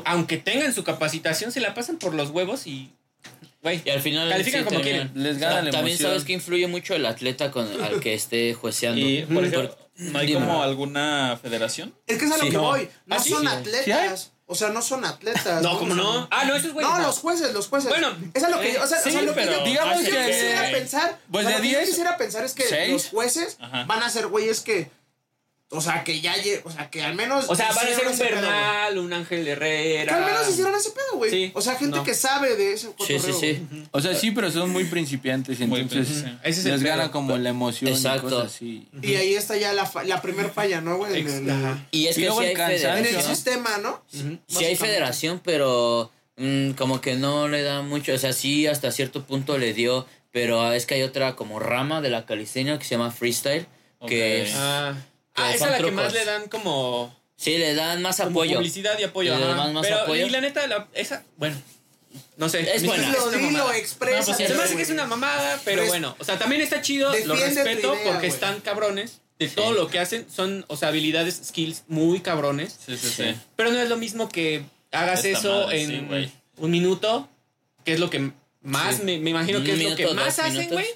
aunque 0.06 0.38
tengan 0.38 0.74
su 0.74 0.84
capacitación, 0.84 1.52
se 1.52 1.60
la 1.62 1.74
pasan 1.74 1.98
por 1.98 2.14
los 2.14 2.30
huevos 2.30 2.68
y. 2.68 2.92
Güey. 3.62 3.82
Y 3.86 3.90
al 3.90 4.02
final 4.02 4.30
Califican 4.30 4.62
sí 4.64 4.68
como 4.70 4.82
quieren. 4.82 5.12
Les 5.16 5.38
gana 5.40 5.62
la 5.62 5.72
También 5.72 5.96
emoción. 5.96 6.10
sabes 6.12 6.24
que 6.24 6.34
influye 6.34 6.68
mucho 6.68 6.94
el 6.96 7.06
atleta 7.06 7.52
con 7.52 7.68
al 7.84 8.00
que 8.00 8.14
esté 8.14 8.54
jueceando. 8.54 9.00
Y, 9.02 9.24
por 9.24 9.44
ejemplo, 9.46 9.76
Por- 9.76 9.88
¿no 9.98 10.20
hay 10.20 10.34
como 10.34 10.62
alguna 10.64 11.38
federación? 11.42 11.94
Es 12.06 12.18
que 12.18 12.26
es 12.26 12.32
a 12.32 12.38
lo 12.38 12.44
Sí. 12.44 12.50
que 12.50 12.56
No. 12.58 12.64
voy. 12.64 12.90
No 13.06 13.16
¿Ah, 13.16 13.20
son 13.20 13.42
Sí. 13.42 13.48
atletas. 13.48 14.32
O 14.50 14.56
sea, 14.56 14.70
no 14.70 14.82
son 14.82 15.04
atletas. 15.04 15.62
No, 15.62 15.78
como 15.78 15.92
O 15.92 15.96
sea, 15.96 16.04
no. 16.04 16.28
Ah, 16.32 16.46
no, 16.46 16.56
esos 16.56 16.72
güeyes. 16.72 16.90
No, 16.90 17.00
los 17.02 17.18
jueces, 17.20 17.52
los 17.54 17.68
jueces. 17.68 17.90
Bueno, 17.90 18.16
es 18.34 18.42
a 18.44 18.50
lo 18.50 18.62
que 18.62 18.72
yo, 18.74 18.82
o 18.82 18.88
sea, 18.88 19.00
sí, 19.02 19.10
o 19.10 19.12
sea, 19.12 19.22
lo 19.24 19.34
que 19.34 19.42
pero 19.42 19.58
yo, 19.58 19.66
digamos 19.66 19.98
lo 19.98 20.04
que 20.06 20.10
yo 20.12 20.18
que- 20.22 20.26
quisiera 20.28 20.72
pensar, 20.72 21.20
pues 21.30 21.46
o 21.46 21.50
sea, 21.50 21.58
de 21.58 21.64
lo 21.64 21.68
que 21.68 21.74
yo 21.74 21.80
10, 21.80 21.90
quisiera 21.90 22.18
pensar 22.18 22.46
es 22.46 22.54
que 22.54 22.64
seis. 22.64 22.94
los 22.94 23.08
jueces 23.10 23.58
Ajá. 23.60 23.84
van 23.84 24.04
a 24.04 24.10
ser 24.10 24.28
güeyes 24.28 24.62
que 24.62 24.90
o 25.70 25.82
sea, 25.82 26.04
que 26.06 26.22
ya 26.22 26.34
lle- 26.38 26.62
o 26.64 26.72
sea, 26.72 26.90
que 26.90 27.02
al 27.04 27.14
menos 27.16 27.46
O 27.50 27.56
sea, 27.56 27.74
van 27.74 27.88
a 27.88 27.90
ser 27.96 28.08
un 28.08 28.18
pedo. 28.18 28.30
Bernal, 28.36 28.98
un 29.00 29.12
Ángel 29.12 29.46
Herrera. 29.48 30.14
Que 30.14 30.20
al 30.20 30.26
menos 30.26 30.50
hicieron 30.50 30.74
ese 30.74 30.92
pedo, 30.92 31.18
güey. 31.18 31.30
Sí. 31.30 31.52
O 31.54 31.62
sea, 31.62 31.76
gente 31.76 31.98
No. 31.98 32.04
que 32.04 32.14
sabe 32.14 32.56
de 32.56 32.72
ese 32.74 32.88
Sí, 32.88 32.94
cotorreo. 32.98 33.20
sí, 33.20 33.34
sí. 33.34 33.66
güey. 33.70 33.84
O 33.92 34.00
sea, 34.02 34.16
sí, 34.16 34.32
pero 34.32 34.50
son 34.50 34.70
muy 34.70 34.86
principiantes. 34.86 35.60
Muy 35.60 35.82
Entonces 35.82 36.24
les 36.64 36.84
gana 36.84 37.04
pedo. 37.04 37.12
como 37.12 37.38
la 37.38 37.50
emoción 37.50 37.92
Exacto. 37.92 38.28
y 38.28 38.30
cosas 38.32 38.46
así. 38.56 38.88
Y 39.02 39.16
ahí 39.16 39.34
está 39.36 39.58
ya 39.58 39.74
la, 39.74 39.86
fa- 39.86 40.04
la 40.06 40.22
primer 40.22 40.50
falla, 40.52 40.80
¿no, 40.80 40.98
güey? 40.98 41.22
Y 41.92 42.08
es 42.08 42.18
Y 42.18 42.22
que 42.22 42.28
luego 42.28 42.42
sí 42.42 42.46
hay, 42.48 42.52
en 42.54 42.62
el 42.62 42.80
federación. 42.80 43.36
sistema, 43.36 43.78
¿no? 43.80 44.02
Sí 44.48 44.64
hay 44.66 44.76
federación, 44.78 45.42
pero 45.44 46.12
mm, 46.38 46.72
como 46.72 47.02
que 47.02 47.16
no 47.16 47.48
le 47.50 47.62
da 47.64 47.82
mucho. 47.82 48.14
O 48.14 48.18
sea, 48.18 48.32
sí, 48.32 48.68
hasta 48.68 48.92
cierto 48.92 49.24
punto 49.26 49.58
le 49.58 49.74
dio. 49.74 50.06
Pero 50.32 50.72
es 50.72 50.86
que 50.86 50.94
hay 50.96 51.02
otra 51.02 51.36
como 51.36 51.58
rama 51.60 52.00
de 52.02 52.10
la 52.10 52.26
calistenia 52.26 52.78
que 52.78 52.86
se 52.86 52.92
llama 52.92 53.10
freestyle. 53.12 53.66
Que 54.08 54.44
es- 54.44 54.54
Ah, 54.56 54.94
Que 54.94 55.17
ah 55.38 55.54
esa 55.54 55.66
es 55.66 55.72
la 55.72 55.78
que 55.88 55.92
más 55.92 56.14
le 56.14 56.26
dan 56.26 56.48
como, 56.50 57.16
sí 57.38 57.58
le 57.58 57.74
dan 57.76 58.02
más 58.02 58.18
como 58.18 58.30
apoyo. 58.32 58.58
publicidad 58.58 58.98
y 59.00 59.04
apoyo. 59.04 59.36
Le 59.38 59.46
dan 59.46 59.74
más- 59.74 59.86
Pero, 59.86 60.00
apoyo. 60.02 60.26
y 60.28 60.30
la 60.30 60.42
neta, 60.42 60.68
la- 60.68 60.88
esa, 60.94 61.24
bueno, 61.38 61.56
no 62.38 62.50
sé. 62.50 62.76
Es 62.76 62.86
buena. 62.86 63.06
Dilo, 63.06 63.30
dilo, 63.32 63.52
mamada. 63.52 63.78
expresa. 63.78 64.20
No, 64.20 64.26
pues 64.26 64.38
sí, 64.38 64.48
Se 64.48 64.54
me 64.54 64.64
hace 64.64 64.76
que 64.76 64.82
es 64.82 64.90
una 64.90 65.06
mamada, 65.06 65.60
pero 65.64 65.82
Res- 65.82 65.90
bueno. 65.90 66.16
O 66.20 66.24
sea, 66.24 66.38
también 66.40 66.62
está 66.62 66.82
chido, 66.82 67.12
lo 67.26 67.36
respeto 67.36 67.96
idea, 67.96 68.12
porque 68.12 68.28
están 68.28 68.60
cabrones. 68.62 69.22
De 69.40 69.48
todo 69.50 69.72
lo 69.72 69.88
que 69.88 70.00
hacen, 70.00 70.26
son, 70.36 70.66
o 70.68 70.76
sea, 70.78 70.88
habilidades, 70.88 71.40
skills 71.50 71.84
muy 71.88 72.22
cabrones. 72.22 72.76
Sí, 72.84 72.98
sí, 72.98 73.08
sí. 73.10 73.36
Pero 73.56 73.72
no 73.72 73.80
es 73.80 73.88
lo 73.88 73.96
mismo 73.96 74.30
que 74.30 74.64
hagas 74.92 75.24
Esta 75.26 75.38
eso 75.40 75.66
madre, 75.66 75.84
en 75.84 76.32
un 76.58 76.72
minuto, 76.72 77.30
que 77.86 77.94
es 77.94 78.00
lo 78.00 78.10
que 78.10 78.32
más, 78.64 78.96
Sí. 78.98 79.04
me, 79.04 79.20
me 79.20 79.30
imagino 79.30 79.64
que 79.64 79.74
Un 79.74 79.80
es 79.82 79.90
lo 79.92 79.96
que 79.96 80.08
más 80.16 80.40
hacen, 80.40 80.70
güey. 80.72 80.88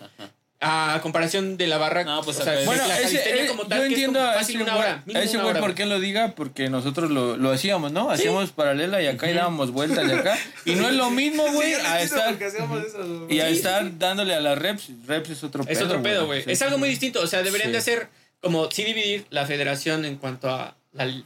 A 0.63 0.99
comparación 1.01 1.57
de 1.57 1.65
la 1.65 1.79
barra. 1.79 2.03
No, 2.03 2.21
pues 2.21 2.39
o 2.39 2.43
sea, 2.43 2.53
Bueno, 2.65 2.85
la 2.87 2.99
ese, 2.99 3.17
eh, 3.17 3.47
como 3.47 3.65
tal, 3.65 3.79
yo 3.79 3.81
que 3.81 3.87
es 3.87 3.91
entiendo 3.93 4.19
como 4.19 4.31
a 4.31 4.33
fácil 4.35 4.55
ese 4.57 4.63
una 4.63 4.73
güey, 4.75 4.83
hora. 4.85 4.93
a 4.93 5.03
mínimo 5.07 5.19
ese 5.25 5.35
una 5.37 5.43
güey 5.43 5.51
hora, 5.55 5.59
por 5.61 5.73
qué 5.75 5.85
lo 5.87 5.99
diga, 5.99 6.33
porque 6.35 6.69
nosotros 6.69 7.09
lo, 7.09 7.35
lo 7.35 7.49
hacíamos, 7.51 7.91
¿no? 7.91 8.11
Hacíamos 8.11 8.51
paralela 8.51 9.01
y 9.01 9.07
acá 9.07 9.29
y 9.31 9.33
dábamos 9.33 9.71
vueltas 9.71 10.07
de 10.07 10.13
acá. 10.13 10.37
Y 10.65 10.75
no 10.75 10.87
es 10.87 10.93
lo 10.93 11.09
mismo, 11.09 11.43
güey, 11.51 11.73
Sí, 11.73 11.81
a 11.83 12.01
estar 12.03 12.33
eso, 12.43 13.27
y 13.27 13.39
a 13.39 13.47
Sí, 13.47 13.53
estar 13.53 13.97
dándole 13.97 14.35
a 14.35 14.39
las 14.39 14.57
reps. 14.57 14.89
Reps 15.07 15.31
es 15.31 15.43
otro 15.43 15.63
pedo. 15.63 15.73
Es 15.73 15.81
otro 15.81 16.03
pedo, 16.03 16.27
güey. 16.27 16.43
Es 16.45 16.61
algo 16.61 16.77
muy 16.77 16.89
distinto. 16.89 17.21
O 17.21 17.27
sea, 17.27 17.41
deberían 17.41 17.69
Sí. 17.69 17.71
de 17.73 17.77
hacer 17.79 18.09
como 18.39 18.69
sí 18.69 18.83
dividir 18.83 19.25
la 19.31 19.45
federación 19.47 20.05
en 20.05 20.17
cuanto 20.17 20.49
a 20.49 20.75
freestyle, 20.93 21.23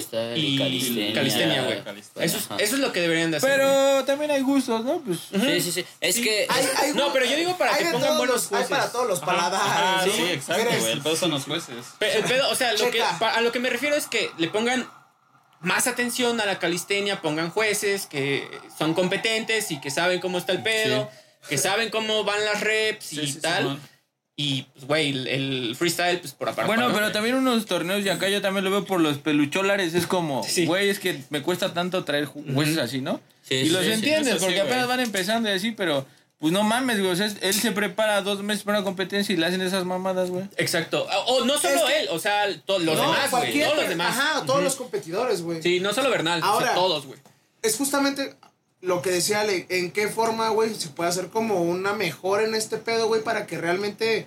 Freestyle 0.00 0.38
y 0.38 0.54
y 0.54 0.58
calistenia. 0.58 1.12
calistenia, 1.14 1.62
güey. 1.64 1.78
Eso, 2.24 2.36
es- 2.38 2.44
Ajá. 2.46 2.56
eso 2.58 2.74
es 2.76 2.80
lo 2.80 2.92
que 2.92 3.00
deberían 3.00 3.30
de 3.32 3.38
hacer. 3.38 3.48
güey. 3.50 3.60
Pero 3.60 4.04
también 4.04 4.30
hay 4.30 4.42
gustos, 4.42 4.84
¿no? 4.84 5.00
Pues 5.00 5.18
Sí, 5.30 5.60
sí, 5.60 5.72
sí. 5.72 5.84
Es 6.00 6.16
que. 6.20 6.46
Hay- 6.48 6.68
hay- 6.76 6.92
No, 6.94 7.12
pero 7.12 7.24
yo 7.24 7.36
digo 7.36 7.58
para 7.58 7.74
hay 7.74 7.84
que 7.84 7.90
pongan 7.90 8.16
buenos 8.16 8.36
los- 8.36 8.44
Hay 8.44 8.48
jueces. 8.50 8.68
para 8.70 8.92
todos 8.92 9.08
los 9.08 9.18
Ajá, 9.22 9.26
paladares. 9.26 9.72
Ah, 9.76 10.04
¿no? 10.06 10.12
sí, 10.12 10.22
exacto, 10.32 10.64
güey. 10.80 10.92
El 10.92 11.00
pedo 11.02 11.16
son 11.16 11.30
los 11.32 11.44
jueces. 11.44 11.74
El 12.00 12.24
pedo, 12.24 12.48
o 12.50 12.54
sea, 12.54 12.72
lo 12.74 12.90
que, 12.90 13.02
a 13.02 13.40
lo 13.40 13.50
que 13.52 13.58
me 13.58 13.70
refiero 13.70 13.96
es 13.96 14.06
que 14.06 14.30
le 14.38 14.48
pongan 14.48 14.88
más 15.60 15.88
atención 15.88 16.40
a 16.40 16.46
la 16.46 16.60
calistenia, 16.60 17.20
pongan 17.20 17.50
jueces 17.50 18.06
que 18.06 18.48
son 18.78 18.94
competentes 18.94 19.72
y 19.72 19.80
que 19.80 19.90
saben 19.90 20.20
cómo 20.20 20.38
está 20.38 20.52
el 20.52 20.62
pedo, 20.62 21.10
que 21.48 21.58
saben 21.58 21.90
cómo 21.90 22.22
van 22.22 22.44
las 22.44 22.60
reps 22.60 23.06
Sí, 23.06 23.20
y 23.20 23.26
sí, 23.26 23.32
sí, 23.32 23.40
tal. 23.40 23.80
Y, 24.40 24.62
pues, 24.72 24.84
güey, 24.86 25.08
el, 25.10 25.26
el 25.26 25.76
freestyle, 25.76 26.20
pues 26.20 26.32
por 26.32 26.48
aparte. 26.48 26.68
Bueno, 26.68 26.88
¿no? 26.88 26.94
pero 26.94 27.10
también 27.10 27.34
unos 27.34 27.66
torneos 27.66 28.04
y 28.04 28.08
acá 28.08 28.28
yo 28.28 28.40
también 28.40 28.64
lo 28.64 28.70
veo 28.70 28.84
por 28.84 29.00
los 29.00 29.18
pelucholares. 29.18 29.94
Es 29.94 30.06
como, 30.06 30.44
Sí. 30.44 30.64
güey, 30.64 30.88
es 30.88 31.00
que 31.00 31.20
me 31.30 31.42
cuesta 31.42 31.74
tanto 31.74 32.04
traer 32.04 32.26
ju- 32.28 32.54
jueces 32.54 32.78
así, 32.78 33.00
¿no? 33.00 33.20
Sí, 33.42 33.54
y 33.56 33.64
sí, 33.64 33.70
los 33.70 33.84
sí, 33.84 33.90
entiendes, 33.90 34.36
porque 34.36 34.60
apenas 34.60 34.86
güey. 34.86 34.96
van 34.96 35.00
empezando 35.00 35.48
y 35.48 35.52
así, 35.52 35.72
pero 35.72 36.06
pues 36.38 36.52
no 36.52 36.62
mames, 36.62 37.00
güey. 37.00 37.10
O 37.10 37.16
sea, 37.16 37.28
él 37.40 37.52
se 37.52 37.72
prepara 37.72 38.22
dos 38.22 38.40
meses 38.44 38.62
para 38.62 38.78
una 38.78 38.84
competencia 38.84 39.32
y 39.32 39.36
le 39.36 39.44
hacen 39.46 39.60
esas 39.60 39.84
mamadas, 39.84 40.30
güey. 40.30 40.44
Exacto. 40.56 41.04
O 41.26 41.44
no 41.44 41.58
solo 41.58 41.74
Es 41.74 41.82
que- 41.82 41.98
él, 42.02 42.08
o 42.12 42.20
sea, 42.20 42.44
to- 42.64 42.78
los 42.78 42.94
No, 42.94 43.02
demás, 43.10 43.30
güey. 43.32 43.58
Todos 43.60 43.76
los 43.76 43.88
demás. 43.88 44.16
Ajá, 44.16 44.46
todos 44.46 44.62
los 44.62 44.76
competidores, 44.76 45.42
güey. 45.42 45.60
Sí, 45.64 45.80
no 45.80 45.92
solo 45.92 46.10
Bernal, 46.10 46.38
o 46.38 46.42
sea, 46.42 46.50
Ahora- 46.52 46.74
todos, 46.74 47.06
güey. 47.06 47.18
Es 47.62 47.76
justamente 47.76 48.36
lo 48.80 49.02
que 49.02 49.10
decía 49.10 49.40
Ale, 49.40 49.66
en 49.70 49.90
qué 49.90 50.08
forma, 50.08 50.48
güey, 50.50 50.74
se 50.74 50.88
puede 50.88 51.10
hacer 51.10 51.28
como 51.28 51.62
una 51.62 51.94
mejora 51.94 52.44
en 52.44 52.54
este 52.54 52.78
pedo, 52.78 53.08
güey, 53.08 53.22
para 53.22 53.46
que 53.46 53.58
realmente 53.58 54.24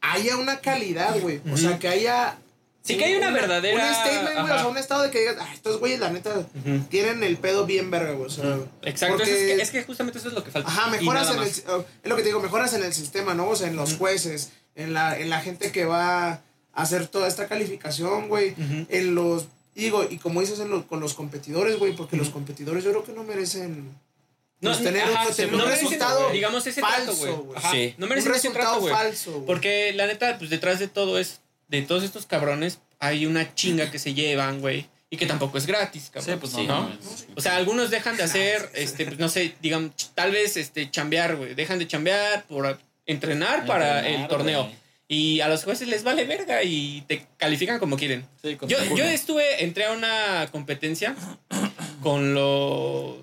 haya 0.00 0.36
una 0.36 0.60
calidad, 0.60 1.18
güey. 1.20 1.40
O 1.52 1.56
sea, 1.56 1.78
que 1.78 1.88
haya... 1.88 2.38
Sí, 2.82 2.98
que 2.98 3.06
haya 3.06 3.16
una 3.16 3.30
verdadera- 3.30 3.82
Un 3.88 3.94
statement, 3.94 4.40
güey, 4.40 4.52
o 4.52 4.58
sea, 4.58 4.66
un 4.66 4.76
estado 4.76 5.02
de 5.04 5.10
que 5.10 5.20
digas, 5.20 5.36
ah, 5.40 5.48
estos 5.54 5.80
güeyes, 5.80 6.00
la 6.00 6.10
neta, 6.10 6.46
tienen 6.90 7.22
el 7.24 7.38
pedo 7.38 7.64
bien 7.64 7.90
verga, 7.90 8.12
güey. 8.12 8.26
O 8.26 8.30
sea, 8.30 8.58
Exacto, 8.82 9.16
porque- 9.16 9.30
es, 9.52 9.56
que, 9.56 9.62
es 9.62 9.70
que 9.70 9.82
justamente 9.84 10.18
eso 10.18 10.28
es 10.28 10.34
lo 10.34 10.44
que 10.44 10.50
falta. 10.50 10.68
Ajá, 10.68 10.90
mejoras 10.90 11.30
en 11.30 11.38
el, 11.40 11.48
es 11.48 11.64
lo 12.04 12.16
que 12.16 12.22
te 12.22 12.28
digo, 12.28 12.40
mejoras 12.40 12.74
en 12.74 12.82
el 12.84 12.92
sistema, 12.92 13.32
¿no? 13.32 13.48
O 13.48 13.56
sea, 13.56 13.68
en 13.68 13.76
los 13.76 13.94
jueces, 13.96 14.50
en 14.74 14.92
la, 14.92 15.18
en 15.18 15.30
la 15.30 15.40
gente 15.40 15.72
que 15.72 15.86
va 15.86 16.28
a 16.28 16.42
hacer 16.74 17.06
toda 17.06 17.26
esta 17.26 17.48
calificación, 17.48 18.28
güey, 18.28 18.54
en 18.90 19.14
los, 19.14 19.46
digo, 19.82 20.06
y 20.08 20.18
como 20.18 20.40
dices, 20.40 20.60
en 20.60 20.70
los, 20.70 20.84
con 20.84 21.00
los 21.00 21.14
competidores, 21.14 21.78
güey, 21.78 21.94
porque 21.94 22.16
los 22.16 22.30
competidores 22.30 22.84
yo 22.84 22.90
creo 22.90 23.04
que 23.04 23.12
no 23.12 23.24
merecen 23.24 23.92
No, 24.60 24.70
pues, 24.70 24.82
tener, 24.82 25.02
ajá, 25.02 25.30
tener 25.34 25.52
no 25.52 25.58
un 25.58 25.64
merecen, 25.64 25.84
resultado 25.84 26.30
digamos, 26.30 26.66
ese 26.66 26.80
falso, 26.80 27.14
güey. 27.42 27.60
Sí. 27.70 27.94
No 27.98 28.06
Un 28.06 28.10
merecen 28.10 28.32
ese 28.32 28.48
resultado 28.48 28.80
trato, 28.80 28.96
falso. 28.96 29.44
Porque 29.46 29.92
la 29.94 30.06
neta, 30.06 30.38
pues 30.38 30.50
detrás 30.50 30.78
de 30.78 30.88
todo 30.88 31.18
es, 31.18 31.40
de 31.68 31.82
todos 31.82 32.04
estos 32.04 32.26
cabrones, 32.26 32.78
hay 33.00 33.26
una 33.26 33.54
chinga 33.54 33.90
que 33.90 33.98
se 33.98 34.14
llevan, 34.14 34.60
güey. 34.60 34.86
Y 35.10 35.16
que 35.16 35.26
tampoco 35.26 35.58
es 35.58 35.66
gratis, 35.66 36.10
cabrón. 36.12 36.34
Sí, 36.34 36.40
pues 36.40 36.52
no, 36.54 36.58
Sí, 36.58 36.66
¿no? 36.66 36.90
O 37.36 37.40
sea, 37.40 37.56
algunos 37.56 37.90
dejan 37.90 38.16
de 38.16 38.22
hacer, 38.28 38.70
este, 38.74 39.04
pues 39.04 39.18
no 39.18 39.28
sé, 39.28 39.54
digan, 39.60 39.92
tal 40.14 40.32
vez 40.32 40.56
este, 40.56 40.90
chambear, 40.90 41.36
güey. 41.36 41.54
Dejan 41.54 41.78
de 41.78 41.86
chambear 41.86 42.44
por 42.46 42.78
entrenar 43.06 43.66
para 43.66 44.08
el 44.08 44.26
torneo. 44.28 44.64
güey. 44.64 44.83
Y 45.14 45.40
a 45.40 45.48
los 45.48 45.62
jueces 45.64 45.86
les 45.86 46.02
vale 46.02 46.24
verga 46.24 46.62
y 46.64 47.02
te 47.06 47.26
califican 47.36 47.78
como 47.78 47.96
quieren. 47.96 48.26
Sí, 48.42 48.56
Yo, 48.66 48.78
yo 48.96 49.04
estuve, 49.04 49.62
entré 49.62 49.84
a 49.84 49.92
una 49.92 50.48
competencia 50.50 51.14
con 52.02 52.34
los. 52.34 53.18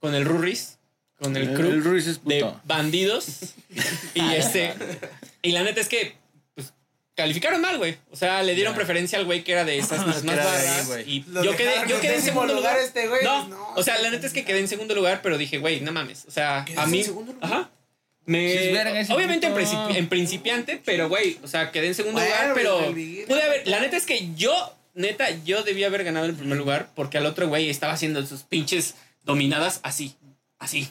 con 0.00 0.14
el 0.14 0.24
Rurris, 0.24 0.78
con 1.20 1.36
el 1.36 1.52
crew 1.54 1.70
El 1.70 1.84
Ruiz 1.84 2.06
es 2.06 2.24
de 2.24 2.40
puto. 2.40 2.60
bandidos. 2.64 3.54
y 4.14 4.20
este. 4.34 4.74
Y 5.42 5.52
la 5.52 5.62
neta 5.64 5.80
es 5.80 5.88
que. 5.88 6.16
Pues, 6.54 6.72
calificaron 7.14 7.60
mal, 7.60 7.78
güey. 7.78 7.98
O 8.10 8.16
sea, 8.16 8.42
le 8.42 8.54
dieron 8.54 8.74
preferencia 8.74 9.18
al 9.18 9.24
güey 9.24 9.44
que 9.44 9.52
era 9.52 9.64
de 9.64 9.78
esas 9.78 10.04
de 10.22 10.30
ahí, 10.30 10.36
barras. 10.36 10.86
güey. 10.86 11.10
y 11.10 11.24
Lo 11.28 11.44
yo 11.44 11.56
quedé, 11.56 11.74
yo 11.88 11.96
en 11.96 12.00
quedé 12.00 12.14
en 12.16 12.22
segundo 12.22 12.54
lugar 12.54 12.74
lugar. 12.74 12.86
este 12.86 13.08
güey, 13.08 13.24
no, 13.24 13.48
no, 13.48 13.72
o 13.74 13.82
sea, 13.82 14.00
la 14.00 14.10
neta 14.10 14.26
es 14.26 14.32
que 14.32 14.44
quedé 14.44 14.60
en 14.60 14.68
segundo 14.68 14.94
lugar, 14.94 15.20
pero 15.22 15.36
dije, 15.36 15.58
güey, 15.58 15.80
no 15.80 15.92
mames. 15.92 16.24
O 16.26 16.30
sea, 16.30 16.64
¿Quedaste 16.64 16.82
a 16.82 16.86
mí. 16.86 16.98
en 17.00 17.04
segundo 17.04 17.32
lugar? 17.32 17.52
Ajá. 17.52 17.70
Me, 18.28 18.52
Sí, 18.52 18.58
es 18.58 18.72
verga 18.74 19.00
ese 19.00 19.12
obviamente 19.14 19.46
en, 19.46 19.54
principi- 19.54 19.96
en 19.96 20.08
principiante, 20.08 20.80
pero 20.84 21.08
güey, 21.08 21.38
o 21.42 21.48
sea, 21.48 21.70
quedé 21.72 21.86
en 21.86 21.94
segundo 21.94 22.20
Bueno, 22.20 22.34
lugar, 22.34 22.52
pero 22.54 22.78
pude 23.26 23.42
haber, 23.42 23.66
la 23.66 23.80
neta 23.80 23.96
es 23.96 24.04
que 24.04 24.34
yo, 24.36 24.52
neta, 24.94 25.30
yo 25.44 25.62
debía 25.62 25.86
haber 25.86 26.04
ganado 26.04 26.26
el 26.26 26.34
primer 26.34 26.58
lugar 26.58 26.90
porque 26.94 27.16
al 27.16 27.24
otro 27.24 27.48
güey 27.48 27.70
estaba 27.70 27.94
haciendo 27.94 28.24
sus 28.26 28.42
pinches 28.42 28.94
dominadas 29.24 29.80
así, 29.82 30.14
así. 30.58 30.88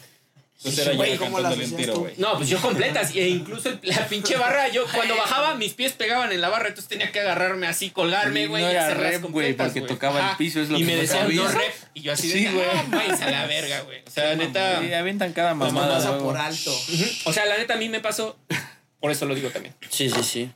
Pues 0.60 0.76
era 0.78 0.90
yo 0.90 0.96
Güey, 0.96 1.12
el 1.12 1.18
¿cómo 1.18 1.36
campeón 1.36 1.42
las 1.44 1.52
del 1.58 1.64
hacías 1.66 1.80
tiro, 1.80 1.92
tú? 1.94 2.00
güey. 2.00 2.14
No, 2.18 2.36
pues 2.36 2.48
yo 2.48 2.60
completas 2.60 3.14
e 3.14 3.28
incluso 3.28 3.68
el- 3.68 3.78
la 3.82 4.08
pinche 4.08 4.36
barra, 4.36 4.66
yo 4.68 4.84
cuando 4.92 5.16
bajaba 5.16 5.54
mis 5.54 5.72
pies 5.74 5.92
pegaban 5.92 6.32
en 6.32 6.40
la 6.40 6.48
barra, 6.48 6.68
entonces 6.68 6.88
tenía 6.88 7.12
que 7.12 7.20
agarrarme 7.20 7.68
así, 7.68 7.90
colgarme, 7.90 8.48
güey, 8.48 8.64
no 8.64 8.68
y 8.68 8.72
era 8.72 8.92
rep, 8.92 9.22
güey, 9.30 9.54
porque 9.54 9.82
tocaba 9.82 10.30
el 10.32 10.36
piso, 10.36 10.60
es 10.60 10.68
lo 10.68 10.78
y 10.78 10.80
que 10.80 10.86
me 10.86 10.96
decían 10.96 11.32
no 11.36 11.46
rep 11.48 11.72
y 11.94 12.00
yo 12.02 12.12
así 12.12 12.26
de, 12.28 12.34
Sí, 12.34 12.46
ah, 12.46 12.52
güey. 12.52 12.66
váyanse 12.90 13.24
a 13.24 13.30
la 13.30 13.46
verga, 13.46 13.80
güey. 13.82 14.02
O 14.04 14.10
sea, 14.10 14.34
neta, 14.34 14.80
Sí, 14.80 14.92
avientan 14.92 15.32
cada 15.32 15.54
mamada. 15.54 15.86
mandas 15.86 16.04
a 16.06 16.10
luego. 16.10 16.24
por 16.24 16.36
alto. 16.36 16.72
Ujú. 16.72 17.04
O 17.26 17.32
sea, 17.32 17.46
la 17.46 17.56
neta 17.56 17.74
a 17.74 17.76
mí 17.76 17.88
me 17.88 18.00
pasó, 18.00 18.36
por 18.98 19.12
eso 19.12 19.26
lo 19.26 19.36
digo 19.36 19.50
también. 19.50 19.76
Sí, 19.90 20.10
sí, 20.10 20.22
sí. 20.24 20.50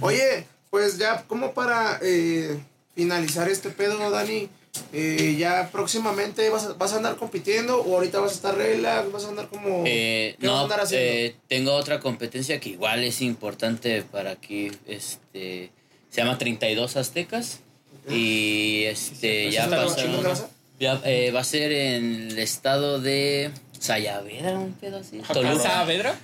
Oye, 0.00 0.46
pues 0.70 0.96
ya 0.98 1.24
como 1.24 1.54
para 1.54 1.98
eh, 2.02 2.56
finalizar 2.94 3.48
este 3.48 3.70
pedo, 3.70 4.10
Dani, 4.12 4.48
eh, 4.92 5.36
ya 5.38 5.68
próximamente 5.72 6.48
vas 6.50 6.66
a, 6.66 6.72
vas 6.74 6.92
a 6.92 6.96
andar 6.96 7.16
compitiendo 7.16 7.80
o 7.80 7.94
ahorita 7.94 8.20
vas 8.20 8.32
a 8.32 8.34
estar 8.34 8.56
relax, 8.56 9.10
vas 9.12 9.24
a 9.24 9.28
andar 9.28 9.48
como... 9.48 9.84
Eh, 9.86 10.36
¿Qué 10.40 10.46
vas 10.46 10.54
a 10.54 10.58
no, 10.58 10.62
andar 10.64 10.80
haciendo? 10.80 11.06
eh, 11.06 11.36
tengo 11.48 11.72
otra 11.74 12.00
competencia 12.00 12.60
que 12.60 12.70
igual 12.70 13.04
es 13.04 13.20
importante 13.20 14.02
para 14.02 14.32
aquí. 14.32 14.70
Este, 14.86 15.70
se 16.10 16.20
llama 16.20 16.38
32 16.38 16.96
Aztecas. 16.96 17.60
Y 18.08 18.84
este, 18.84 19.50
ya 19.50 19.66
eh, 19.66 21.30
va 21.30 21.40
a 21.40 21.44
ser 21.44 21.72
en 21.72 22.30
el 22.30 22.38
estado 22.38 23.00
de 23.00 23.50
Sayavera, 23.78 24.52
un 24.52 24.72
pedo 24.72 24.98
así. 24.98 25.20
Toluca. 25.32 25.58
¿Saavedra? 25.58 26.18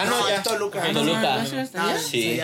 Ah, 0.00 0.04
no, 0.04 0.28
ya. 0.28 0.36
es 0.36 0.42
Toluca. 0.42 0.82
Ah, 0.84 0.92
Toluca. 0.92 1.44
Ah, 1.74 1.96
Sí. 1.98 2.40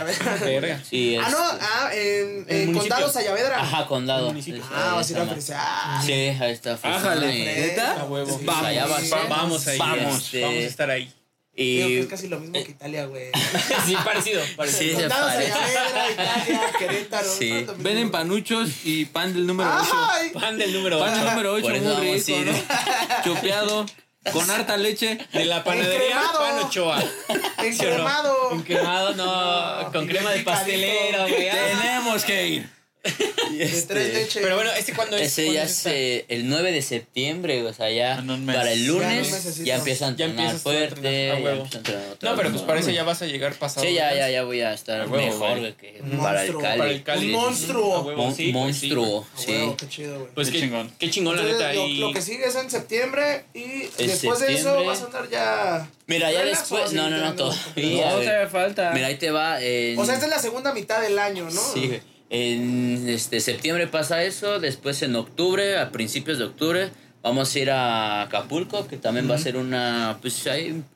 Sí, 0.91 1.17
Ah, 1.17 1.29
no, 1.31 1.39
ah, 1.39 1.91
en, 1.95 2.47
en. 2.49 2.75
Condado 2.75 3.11
Sayavedra. 3.11 3.61
Ajá, 3.61 3.87
condado. 3.87 4.35
Ah, 4.73 4.95
vas 4.97 5.09
a 5.09 5.13
ir 5.13 5.19
a 5.19 5.23
esa 5.23 5.25
ma- 5.25 5.31
ofrecer. 5.31 5.57
Ah, 5.59 6.03
Sí, 6.05 6.13
ahí 6.13 6.53
está. 6.53 6.79
Ájale. 6.83 7.27
¿Neta? 7.45 7.95
Vamos, 8.09 8.45
vamos 8.45 9.67
ahí. 9.67 9.79
Vamos. 9.79 10.25
este, 10.25 10.41
Vamos 10.43 10.57
a 10.59 10.61
estar 10.61 10.91
ahí. 10.91 11.13
Digo 11.57 11.87
que 11.87 11.95
Y 11.95 11.99
es 11.99 12.07
casi 12.07 12.27
lo 12.27 12.41
mismo 12.41 12.55
que 12.65 12.73
Italia, 12.73 13.07
güey. 13.07 13.31
Sí, 13.87 13.95
parecido. 14.05 14.43
parecido. 14.57 14.81
Sí, 14.81 14.89
se 14.97 15.03
Condado 15.03 15.27
parece. 15.29 15.53
Sayavedra, 15.53 16.11
Italia, 16.11 16.61
Querétaro. 16.81 17.29
Sí. 17.39 17.67
Venden 17.79 18.11
panuchos 18.11 18.71
y 18.85 19.05
pan 19.05 19.33
del 19.33 19.47
número 19.47 19.71
8. 19.81 20.09
Ay, 20.11 20.31
Pan 20.31 20.59
del 20.59 20.73
número 20.73 20.99
Pan 20.99 21.11
8. 21.13 21.19
del 21.21 21.31
número 21.31 21.53
8, 21.53 21.63
Por 21.63 21.75
eso 21.77 21.85
muy 21.85 21.93
vamos 21.95 22.09
a 22.09 22.27
rico, 22.27 22.41
ir. 22.41 22.47
¿no? 22.47 23.25
Chopeado, 23.25 23.87
con 24.33 24.51
harta 24.51 24.77
leche. 24.77 25.19
De 25.33 25.45
la 25.45 25.63
panadería. 25.65 26.21
Pan 26.39 26.59
Ochoa. 26.65 27.03
encremado. 27.59 28.53
Encremado, 28.53 29.15
no. 29.15 29.83
No, 29.83 29.93
con 29.93 30.07
crema 30.07 30.31
de 30.33 30.41
pastelero, 30.41 31.29
güey. 31.29 31.51
Tenemos 31.51 32.25
que 32.25 32.49
ir. 32.49 32.71
De 33.55 33.67
tres 33.87 34.15
leches. 34.15 34.43
Pero 34.43 34.57
bueno, 34.57 34.71
¿este 34.73 34.95
cuándo 34.95 35.17
es? 35.17 35.27
Ese 35.29 35.45
¿Cuándo 35.45 35.63
ya 35.63 35.91
eh, 35.93 36.25
el 36.29 36.49
9 36.49 36.73
de 36.73 36.83
septiembre, 36.83 37.63
o 37.63 37.73
sea, 37.73 37.91
ya 37.91 38.21
mes. 38.23 38.57
para 38.57 38.73
el 38.73 38.87
lunes 38.87 39.59
ya 39.63 39.77
empiezan 39.77 40.15
a 40.15 40.17
Ya 40.17 40.25
entrenar 40.25 40.55
a 40.55 40.59
fuerte. 40.59 41.29
entrenar, 41.29 41.37
a 41.37 41.39
ya 41.39 41.45
huevo. 41.45 41.63
empiezan 41.65 41.77
a 41.77 41.79
entrenar 41.79 42.09
otra 42.13 42.31
No, 42.31 42.37
pero 42.37 42.51
pues 42.51 42.63
parece 42.63 42.95
ya 42.95 43.05
vas 43.05 43.23
a 43.23 43.27
llegar 43.27 43.55
pasado. 43.55 43.87
Sí, 43.87 43.93
ya, 43.95 44.15
ya, 44.15 44.31
ya 44.31 44.43
voy 44.45 44.61
a 44.63 44.73
estar 44.73 45.03
A 45.03 45.07
huevo, 45.07 45.17
mejor 45.27 45.59
güey. 45.61 45.75
que 45.75 46.01
Un 46.03 46.19
para 46.19 46.43
el 46.45 46.53
monstruo. 46.53 46.63
Cali. 46.63 46.79
Para 46.79 46.91
el 46.91 47.03
Cali. 47.03 47.27
Un 47.27 47.33
monstruo. 47.33 48.01
Huevo, 48.03 48.31
sí, 48.35 48.43
pues 48.45 48.55
monstruo, 48.55 49.27
Ah, 49.33 49.39
sí. 49.39 49.51
huevo, 49.53 49.77
qué 49.77 49.89
chido, 49.89 50.19
güey. 50.19 50.31
Pues 50.35 50.49
Qué 50.49 50.53
qué 50.55 50.61
chingón. 50.61 50.93
Qué 50.99 51.11
chingón, 51.11 51.37
la 51.37 51.43
neta. 51.43 51.73
lo, 51.75 51.87
y... 51.87 51.97
lo 51.99 52.13
que 52.13 52.23
sigue 52.23 52.47
es 52.47 52.55
en 52.57 52.71
septiembre 52.71 53.45
y 53.55 53.83
después 53.99 54.41
de 54.41 54.55
eso 54.55 54.83
vas 54.85 55.03
a 55.03 55.05
andar 55.05 55.29
ya. 55.31 55.89
Mira, 56.07 56.33
ya 56.33 56.45
después. 56.45 56.93
No, 56.93 57.09
no, 57.11 57.19
no, 57.19 57.35
todavía. 57.35 58.07
No, 58.11 58.17
todavía 58.19 58.49
falta. 58.49 58.91
Mira, 58.93 59.07
ahí 59.09 59.17
te 59.17 59.31
va. 59.31 59.57
O 59.57 60.05
sea, 60.05 60.15
esta 60.15 60.25
es 60.25 60.31
la 60.31 60.39
segunda 60.39 60.73
mitad 60.73 61.01
del 61.03 61.19
año, 61.19 61.45
¿no? 61.51 61.61
Sí, 61.61 61.87
güey. 61.87 62.14
En 62.31 63.09
este, 63.09 63.41
septiembre 63.41 63.87
pasa 63.87 64.25
eso, 64.25 64.59
después 64.61 65.03
en 65.03 65.15
octubre, 65.15 65.79
a 65.79 65.91
principios 65.91 66.39
de 66.39 66.45
octubre, 66.45 66.91
vamos 67.23 67.55
a 67.55 67.59
ir 67.59 67.71
a 67.71 68.23
Acapulco, 68.23 68.87
que 68.89 68.97
también 68.97 69.31
va 69.31 69.35
a 69.35 69.39
ser 69.39 69.57
una 69.57 70.19
pues, 70.21 70.43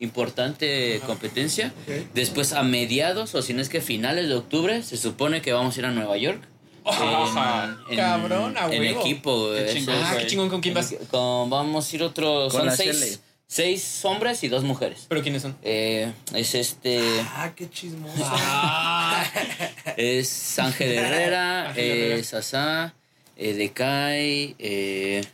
importante 0.00 1.00
competencia. 1.06 1.72
Después 2.14 2.52
a 2.52 2.62
mediados, 2.62 3.34
o 3.34 3.42
si 3.42 3.52
no 3.52 3.62
es 3.62 3.68
que 3.68 3.80
finales 3.80 4.28
de 4.28 4.34
octubre, 4.34 4.82
se 4.82 4.96
supone 4.96 5.42
que 5.42 5.52
vamos 5.52 5.76
a 5.76 5.80
ir 5.80 5.86
a 5.86 5.90
Nueva 5.90 6.16
York. 6.16 6.40
Ajá, 6.88 7.78
cabrón, 7.94 8.56
a 8.56 8.72
en 8.72 8.84
equipo. 8.84 9.50
Qué 9.54 9.74
chingón, 9.74 9.94
Ah, 10.02 10.16
qué 10.18 10.26
chingón, 10.26 10.48
¿con 10.48 10.60
quién 10.62 10.74
vas? 10.74 10.94
con- 11.10 11.50
vamos 11.50 11.92
a 11.92 11.96
ir 11.96 12.02
otros, 12.02 12.52
son 12.52 12.70
seis. 12.74 13.20
Seis 13.48 14.04
hombres 14.04 14.44
y 14.44 14.48
dos 14.48 14.62
mujeres. 14.62 15.06
¿Pero 15.08 15.22
quiénes 15.22 15.42
son? 15.42 15.56
Eh, 15.62 16.12
es 16.34 16.54
este... 16.54 17.00
Ah, 17.34 17.52
qué 17.56 17.68
chismoso. 17.70 18.22
Ah, 18.24 19.24
Es 19.96 20.58
Ángel 20.58 20.92
Herrera, 20.92 21.72
es 21.74 22.28
Sasá, 22.28 22.94
eh, 23.36 23.54
Decay, 23.54 24.54
eh, 24.58 25.24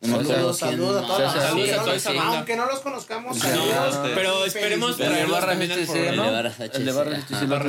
no 0.00 0.18
me 0.18 0.24
Saludos, 0.24 0.32
acuerdo 0.32 0.58
quién 0.58 0.70
saludos 0.70 0.96
a 0.96 1.08
banda. 1.08 1.32
Saludos 1.32 1.50
Aunque 1.52 1.72
a 1.72 1.76
no 1.76 1.82
toda 1.82 1.92
los- 1.92 1.96
esa 2.02 2.12
banda. 2.12 2.36
Aunque 2.38 2.56
no 2.56 2.66
los 2.66 2.80
conozcamos, 2.80 3.36
No, 3.36 3.42
saludos. 3.44 4.10
pero 4.16 4.44
esperemos 4.44 4.96
programa. 4.96 5.18
El 5.20 6.16
¿no? 6.16 6.24
El 6.74 6.84
de 6.86 6.92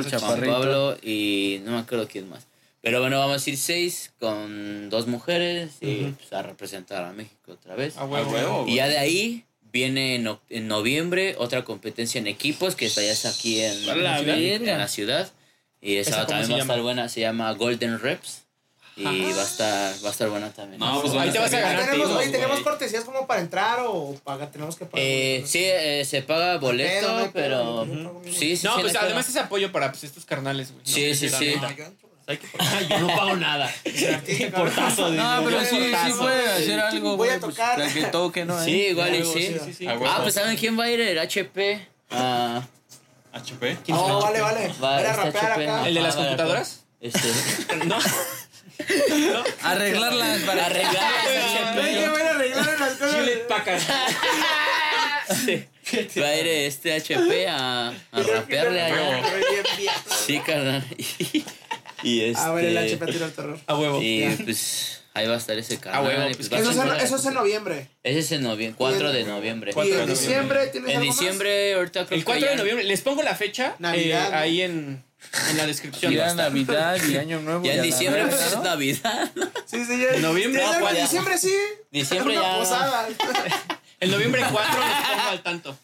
el 0.00 0.10
chaparrito. 0.10 0.52
Pablo 0.52 0.96
y 1.02 1.60
no 1.64 1.72
me 1.72 1.78
acuerdo 1.78 2.08
quién 2.08 2.28
más. 2.28 2.46
Pero 2.80 3.00
bueno, 3.00 3.18
vamos 3.20 3.46
a 3.46 3.50
ir 3.50 3.56
seis 3.56 4.12
con 4.18 4.90
dos 4.90 5.06
mujeres 5.06 5.70
y 5.80 6.06
pues, 6.06 6.32
a 6.32 6.42
representar 6.42 7.04
a 7.04 7.12
México 7.12 7.52
otra 7.52 7.76
vez. 7.76 7.96
A 7.96 8.04
huevo. 8.04 8.64
Y 8.66 8.74
ya 8.76 8.88
de 8.88 8.98
ahí 8.98 9.44
viene 9.74 10.14
en, 10.14 10.26
oc- 10.26 10.40
en 10.50 10.68
noviembre 10.68 11.34
otra 11.36 11.64
competencia 11.64 12.18
en 12.20 12.28
equipos 12.28 12.76
que 12.76 12.86
está 12.86 13.02
ya 13.02 13.10
está 13.12 13.28
aquí 13.30 13.60
en, 13.60 13.84
la 13.86 13.92
en- 14.20 14.24
verga. 14.26 14.72
en 14.72 14.78
la 14.78 14.88
ciudad. 14.88 15.30
Y 15.82 15.96
esa, 15.96 16.10
¿Esa 16.10 16.26
también 16.26 16.50
va 16.52 16.56
a 16.56 16.60
estar 16.60 16.80
buena, 16.80 17.08
se 17.10 17.20
llama 17.20 17.52
Golden 17.52 17.98
Reps. 18.00 18.42
Y 18.96 19.02
va 19.04 19.10
a 19.42 19.44
estar, 19.44 19.94
va 20.04 20.08
a 20.08 20.12
estar 20.12 20.28
buena 20.30 20.50
también. 20.50 20.78
No, 20.78 21.02
pues 21.02 21.12
Ahí 21.14 21.30
te 21.30 21.38
vas 21.40 21.52
a 21.52 21.56
Ahí 21.56 21.62
ganar, 21.64 21.84
tenemos, 21.86 22.08
tío, 22.08 22.18
oye, 22.18 22.28
¿tenemos 22.30 22.60
cortesías 22.60 23.02
como 23.02 23.26
para 23.26 23.40
entrar 23.40 23.80
o 23.80 24.14
paga, 24.22 24.48
tenemos 24.52 24.76
que 24.76 24.84
pagar? 24.84 25.04
Eh, 25.04 25.42
sí, 25.44 25.64
eh, 25.64 26.04
se 26.04 26.22
paga 26.22 26.58
boleto, 26.58 27.28
pero... 27.34 27.84
no 27.84 27.90
hay 27.98 27.98
pedo. 27.98 28.22
Sí, 28.32 28.56
sí, 28.56 28.64
No, 28.64 28.76
sí, 28.76 28.82
pues 28.82 28.94
además 28.94 29.28
es 29.28 29.36
apoyo 29.36 29.72
para 29.72 29.90
pues, 29.90 30.04
estos 30.04 30.24
carnales, 30.24 30.70
güey. 30.72 30.86
Sí, 30.86 31.08
No, 31.08 31.14
sí, 31.16 31.28
sí. 31.28 31.54
Ah, 32.26 32.32
yo 32.88 32.96
Ay, 32.96 33.00
no 33.00 33.06
pago 33.08 33.36
nada. 33.36 33.70
Portazo. 34.56 35.10
No, 35.10 35.42
pero 35.44 35.60
sí, 35.64 35.92
sí 36.06 36.12
puede 36.18 36.48
hacer 36.48 36.80
algo, 36.80 37.16
Voy 37.16 37.28
a. 37.28 37.38
Pues, 37.38 37.54
tocar. 37.54 37.76
para 37.78 37.92
que 37.92 38.04
toque, 38.04 38.44
¿no? 38.44 38.62
Sí, 38.64 38.86
igual 38.88 39.14
y 39.14 39.24
sí. 39.24 39.32
sí, 39.32 39.56
sí, 39.64 39.74
sí. 39.74 39.86
A 39.86 39.92
huevo. 39.94 40.06
Ah, 40.08 40.20
pues 40.22 40.34
¿saben 40.34 40.56
quién 40.56 40.78
va 40.78 40.84
a 40.84 40.90
ir? 40.90 41.00
El 41.00 41.18
HP. 41.18 41.86
Ah, 42.10 42.62
HP. 43.32 43.76
No, 43.88 44.20
vale, 44.20 44.40
vale. 44.40 44.72
va 44.82 45.00
Era 45.00 45.10
este 45.10 45.24
rapear 45.24 45.52
acá. 45.52 45.88
¿El 45.88 45.94
de 45.94 46.00
las 46.00 46.14
Ah, 46.14 46.18
computadoras? 46.18 46.84
Este, 47.00 47.28
No. 47.86 47.98
Arreglarlas 49.62 50.40
para 50.40 50.66
arreglar 50.66 51.12
que 51.24 52.06
cosas. 52.98 53.14
Hewlett 53.14 53.46
Packard. 53.48 53.80
Va 56.20 56.26
a 56.26 56.36
ir 56.36 56.46
este 56.46 56.94
HP 56.94 57.48
a, 57.48 57.88
a 57.88 58.22
rapearle 58.22 58.80
allá. 58.82 59.22
Sí, 60.26 60.40
carnal. 60.40 60.84
Y, 62.04 62.10
y 62.20 62.24
este. 62.26 62.42
A 62.42 62.52
ver, 62.52 62.64
el 62.66 62.78
HP 62.78 63.06
tira 63.12 63.26
el 63.26 63.32
terror. 63.32 63.58
A 63.66 63.76
huevo. 63.76 64.00
Y 64.02 64.24
pues 64.44 65.00
ahí 65.14 65.26
va 65.26 65.34
a 65.34 65.38
estar 65.38 65.58
ese 65.58 65.78
canal. 65.78 66.04
huevo, 66.04 66.30
y, 66.30 66.34
pues, 66.34 66.52
a 66.52 66.58
Eso 66.58 66.70
es, 66.70 66.76
en, 66.76 66.88
eso 66.96 67.16
es 67.16 67.24
en 67.26 67.34
noviembre. 67.34 67.88
Ese 68.02 68.18
es 68.20 68.32
en 68.32 68.42
noviembre, 68.42 68.76
4 68.78 69.12
de 69.12 69.24
noviembre. 69.24 69.70
Y 69.70 69.74
Cuatro 69.74 69.94
de 69.94 70.02
en 70.02 70.08
noviembre. 70.08 70.26
diciembre 70.28 70.66
tienes 70.68 70.90
En 70.90 70.96
algo 70.96 71.08
más? 71.08 71.18
diciembre, 71.18 71.74
ahorita 71.74 72.06
creo 72.06 72.16
El 72.18 72.20
que 72.22 72.24
4 72.24 72.44
de 72.46 72.50
ya- 72.52 72.56
noviembre. 72.58 72.84
Les 72.84 73.00
pongo 73.00 73.22
la 73.22 73.34
fecha 73.34 73.76
Navidad, 73.78 74.26
eh, 74.26 74.30
¿no? 74.30 74.36
ahí 74.38 74.62
en, 74.62 75.04
en 75.50 75.56
la 75.56 75.66
descripción. 75.66 76.12
Ya 76.12 76.24
a 76.24 76.28
estar. 76.30 76.50
Navidad 76.52 76.96
y 77.08 77.16
Año 77.16 77.40
Nuevo. 77.40 77.64
Ya 77.64 77.74
en 77.74 77.80
a 77.80 77.82
diciembre 77.82 78.26
pues 78.26 78.42
es 78.44 78.56
¿no? 78.56 78.62
Navidad. 78.64 79.30
Sí, 79.66 79.84
sí, 79.84 79.98
ya. 80.00 80.18
Noviembre, 80.20 80.60
Ya, 80.62 80.72
no, 80.72 80.80
pues, 80.80 80.90
en 80.90 80.96
ya. 80.96 81.02
diciembre 81.02 81.38
sí. 81.38 81.54
Diciembre 81.90 82.36
Una 82.38 82.42
ya. 82.52 82.58
posada. 82.58 83.08
El 84.00 84.10
noviembre 84.10 84.42
4 84.50 84.80
les 84.80 85.06
pongo 85.16 85.28
al 85.30 85.42
tanto. 85.42 85.78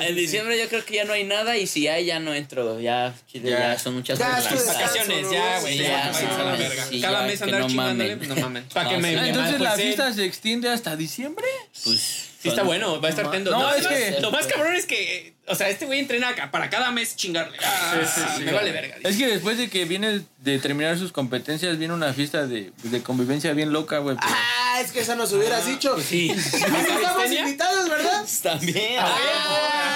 En 0.00 0.14
diciembre 0.16 0.58
yo 0.58 0.68
creo 0.68 0.84
que 0.84 0.94
ya 0.94 1.04
no 1.04 1.12
hay 1.12 1.24
nada 1.24 1.56
y 1.56 1.66
si 1.66 1.88
hay 1.88 2.06
ya 2.06 2.20
no 2.20 2.34
entro. 2.34 2.78
Ya, 2.80 3.14
chile, 3.30 3.50
ya, 3.50 3.58
Ya. 3.72 3.78
son 3.78 3.94
muchas 3.94 4.18
Ya, 4.18 4.38
es 4.38 4.48
tu 4.48 4.54
vacaciones, 4.66 5.30
ya, 5.30 5.54
¿no? 5.56 5.60
güey. 5.62 5.78
Sí, 5.78 5.82
ya, 5.84 6.04
a 6.04 6.08
la 6.08 6.14
sí, 6.56 6.62
verga. 6.62 6.86
sí, 6.86 7.00
Cada 7.00 7.20
ya, 7.22 7.26
mes 7.26 7.38
que 7.38 7.44
andar 7.44 7.60
no 7.60 7.66
chingándole, 7.68 8.16
mamen. 8.16 8.28
no 8.28 8.36
mamen. 8.36 8.64
Para 8.72 8.88
que 8.90 8.94
No, 8.96 9.00
me, 9.02 9.10
sí. 9.10 9.16
Me 9.20 9.28
entonces 9.28 9.60
la 9.60 9.70
majuicen. 9.70 9.84
fiesta 9.94 10.12
se 10.14 10.24
extiende 10.24 10.68
hasta 10.70 10.96
diciembre. 10.96 11.46
Pues, 11.84 12.28
Sí 12.44 12.50
está 12.50 12.62
bueno, 12.62 13.00
va 13.00 13.08
a 13.08 13.10
estar 13.10 13.30
tendo. 13.30 13.50
No, 13.52 13.74
es 13.74 13.86
que- 13.86 14.18
Lo 14.20 14.30
más 14.30 14.46
cabrón 14.46 14.74
es 14.76 14.84
que, 14.84 15.16
eh, 15.16 15.34
o 15.46 15.54
sea, 15.54 15.70
este 15.70 15.86
güey 15.86 15.98
entrena 15.98 16.28
acá 16.28 16.50
para 16.50 16.68
cada 16.68 16.90
mes 16.90 17.16
chingarle. 17.16 17.56
Ah, 17.64 17.94
Sí, 18.02 18.10
sí, 18.14 18.20
sí. 18.36 18.42
Me 18.44 18.52
vale 18.52 18.70
verga. 18.70 18.96
Es 19.02 19.16
que 19.16 19.26
después 19.26 19.56
de 19.56 19.70
que 19.70 19.86
viene 19.86 20.20
de 20.38 20.58
terminar 20.58 20.98
sus 20.98 21.10
competencias, 21.10 21.78
viene 21.78 21.94
una 21.94 22.12
fiesta 22.12 22.46
de, 22.46 22.70
de 22.82 23.02
convivencia 23.02 23.54
bien 23.54 23.72
loca, 23.72 23.96
güey. 23.98 24.16
pues. 24.16 24.30
Ah, 24.30 24.78
es 24.82 24.92
que 24.92 25.00
esa 25.00 25.14
nos 25.14 25.32
hubieras 25.32 25.64
dicho. 25.66 25.98
sí. 26.00 26.30
Estamos 26.36 26.86
¿Calistenia? 26.86 27.40
invitados, 27.40 27.88
¿verdad? 27.88 28.24
También. 28.42 29.00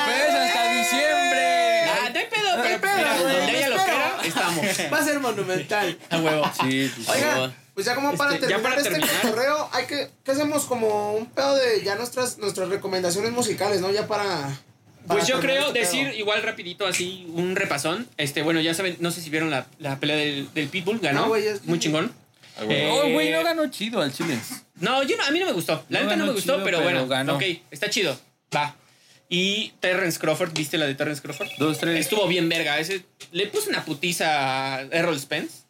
Pues 0.07 0.34
hasta 0.34 0.72
diciembre. 0.72 1.84
Ah, 1.90 2.11
no 2.12 2.18
hay 2.18 2.26
pedo, 2.26 2.62
pero 2.62 2.80
pues, 2.80 2.80
pedo, 2.80 2.96
mira, 2.96 3.18
güey, 3.20 3.46
estamos. 4.39 4.93
Va 4.93 4.99
a 4.99 5.05
ser 5.05 5.20
monumental. 5.20 5.99
A 6.11 6.18
huevo. 6.18 6.51
Sí. 6.61 6.91
Oigan, 7.09 7.55
pues 7.74 7.86
ya 7.86 7.95
como 7.95 8.14
para 8.16 8.34
Este, 8.34 8.49
ya 8.49 8.57
terminar 8.57 8.70
para 8.74 8.76
este 8.82 8.91
terminar. 8.91 9.22
cotorreo, 9.22 9.68
hay 9.72 9.86
que, 9.86 10.11
¿qué 10.24 10.30
hacemos 10.32 10.64
como 10.64 11.14
un 11.14 11.26
pedo 11.26 11.55
de 11.57 11.82
ya 11.84 11.95
nuestras, 11.95 12.39
nuestras 12.39 12.68
recomendaciones 12.68 13.30
musicales, 13.32 13.80
¿no? 13.80 13.91
Ya 13.91 14.07
para... 14.07 14.59
Pues 15.07 15.26
yo 15.26 15.41
creo 15.41 15.68
este 15.68 15.78
decir 15.80 16.09
pedo. 16.09 16.18
igual 16.18 16.43
rapidito 16.43 16.86
así 16.86 17.26
un 17.32 17.57
repasón. 17.57 18.07
Este, 18.18 18.43
bueno, 18.43 18.61
ya 18.61 18.74
saben, 18.74 18.97
no 19.01 19.11
sé 19.11 19.22
si 19.22 19.30
vieron 19.30 19.49
la, 19.51 19.66
la 19.78 19.99
pelea 20.01 20.16
del, 20.16 20.53
del 20.53 20.68
Pitbull, 20.68 20.99
ganó. 20.99 21.22
No, 21.22 21.28
güey, 21.28 21.47
es- 21.47 21.64
Muy 21.64 21.78
chingón. 21.78 22.12
A 22.59 22.64
huevo. 22.64 22.72
Eh, 22.72 22.91
Oh, 22.91 23.12
güey, 23.12 23.30
no 23.30 23.43
ganó 23.45 23.68
chido 23.70 24.03
al 24.03 24.12
Chile. 24.12 24.39
No, 24.80 25.03
yo 25.05 25.16
no- 25.16 25.24
a 25.24 25.30
mí 25.30 25.39
no 25.39 25.47
me 25.47 25.53
gustó. 25.53 25.82
La 25.89 26.01
No 26.01 26.07
neta 26.07 26.16
no 26.16 26.26
me 26.26 26.32
gustó, 26.32 26.55
chido, 26.55 26.64
pero, 26.64 26.78
pero 26.78 26.82
bueno, 26.91 27.07
ganó. 27.07 27.36
ok, 27.36 27.43
está 27.70 27.89
chido. 27.89 28.18
Va. 28.55 28.74
Y 29.29 29.72
Terrence 29.81 30.18
Crawford, 30.18 30.53
¿viste 30.55 30.79
la 30.79 30.87
de 30.87 30.95
Terrence 30.95 31.20
Crawford? 31.20 31.49
Dos, 31.59 31.79
tres. 31.79 32.01
Estuvo 32.01 32.26
bien 32.26 32.49
verga. 32.49 32.79
Ese, 32.79 33.05
le 33.33 33.47
puse 33.49 33.68
una 33.68 33.85
putiza 33.85 34.76
a 34.76 34.83
Errol 34.83 35.18
Spence 35.20 35.64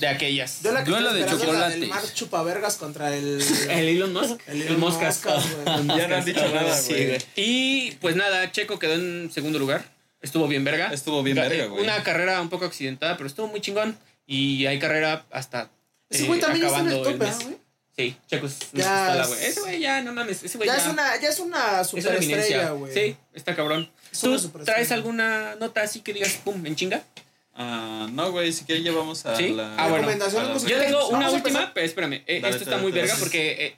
de 0.00 0.08
aquellas. 0.08 0.62
Yo 0.62 0.72
la 0.72 0.82
que 0.82 0.90
Duelo 0.90 1.12
de 1.12 1.26
chocolates. 1.26 1.80
del 1.80 1.88
Mar 1.90 2.02
Chupavergas 2.14 2.76
contra 2.76 3.14
el... 3.14 3.42
El 3.70 3.88
Elon 3.88 4.12
Musk. 4.12 4.40
El 4.46 4.62
El, 4.62 4.68
Elon 4.68 4.80
Moscas. 4.80 5.22
Musk. 5.24 5.96
Ya 5.96 6.08
no 6.08 6.16
han 6.16 6.24
dicho 6.24 6.48
nada, 6.48 6.76
Sí, 6.76 6.92
güey. 6.94 7.18
Y 7.36 7.90
pues 8.00 8.16
nada, 8.16 8.50
Checo 8.50 8.78
quedó 8.78 8.94
en 8.94 9.30
segundo 9.32 9.58
lugar. 9.58 9.84
Estuvo 10.22 10.48
bien 10.48 10.64
verga. 10.64 10.90
Estuvo 10.92 11.22
bien 11.22 11.36
Ga- 11.36 11.48
verga, 11.48 11.66
güey. 11.66 11.84
Una 11.84 12.02
carrera 12.02 12.40
un 12.40 12.48
poco 12.48 12.64
accidentada, 12.64 13.16
pero 13.18 13.26
estuvo 13.26 13.46
muy 13.48 13.60
chingón. 13.60 13.98
Y 14.26 14.64
hay 14.64 14.78
carrera 14.78 15.26
hasta 15.30 15.70
Ese 16.08 16.24
güey 16.24 16.40
también 16.40 16.62
ya 16.62 16.68
está 16.68 16.80
en 16.80 16.86
el 16.86 16.92
acabando 16.94 17.10
top, 17.10 17.18
¿verdad, 17.18 17.36
mes. 17.36 17.44
güey? 17.46 17.63
Sí, 17.96 18.16
Ya 18.28 18.40
pistola, 18.40 19.26
güey. 19.28 19.44
Ese 19.44 19.60
güey 19.60 19.80
ya, 19.80 20.02
no 20.02 20.12
mames, 20.12 20.42
ese 20.42 20.58
güey 20.58 20.68
Ya 20.68 20.76
ya, 20.76 20.82
es 20.82 20.88
una, 20.88 21.20
ya 21.20 21.28
es 21.28 21.38
una 21.38 21.80
es 21.80 21.92
una 21.94 22.02
superestrella, 22.02 22.70
güey. 22.70 22.92
Sí, 22.92 23.16
está 23.32 23.54
cabrón. 23.54 23.88
Es 24.12 24.20
¿Tú 24.20 24.36
traes 24.64 24.90
alguna 24.92 25.54
nota 25.56 25.82
así 25.82 26.00
que 26.00 26.12
digas, 26.12 26.40
pum, 26.44 26.64
en 26.66 26.74
chinga? 26.76 27.02
Ah, 27.54 28.08
no, 28.12 28.32
güey, 28.32 28.52
si 28.52 28.64
quieres 28.64 28.82
ya 28.84 28.90
vamos 28.92 29.24
a 29.26 29.36
¿Sí? 29.36 29.50
la... 29.50 29.76
Ah, 29.76 29.88
bueno. 29.88 30.08
A 30.08 30.16
la-. 30.16 30.58
Yo 30.58 30.78
tengo 30.80 31.08
una 31.10 31.30
última, 31.30 31.72
pero 31.72 31.86
espérame, 31.86 32.22
eh, 32.26 32.40
Dale, 32.40 32.48
esto 32.50 32.64
está 32.64 32.70
dale, 32.72 32.82
muy 32.82 32.90
dale. 32.90 33.02
verga 33.02 33.16
porque 33.20 33.66
eh, 33.66 33.76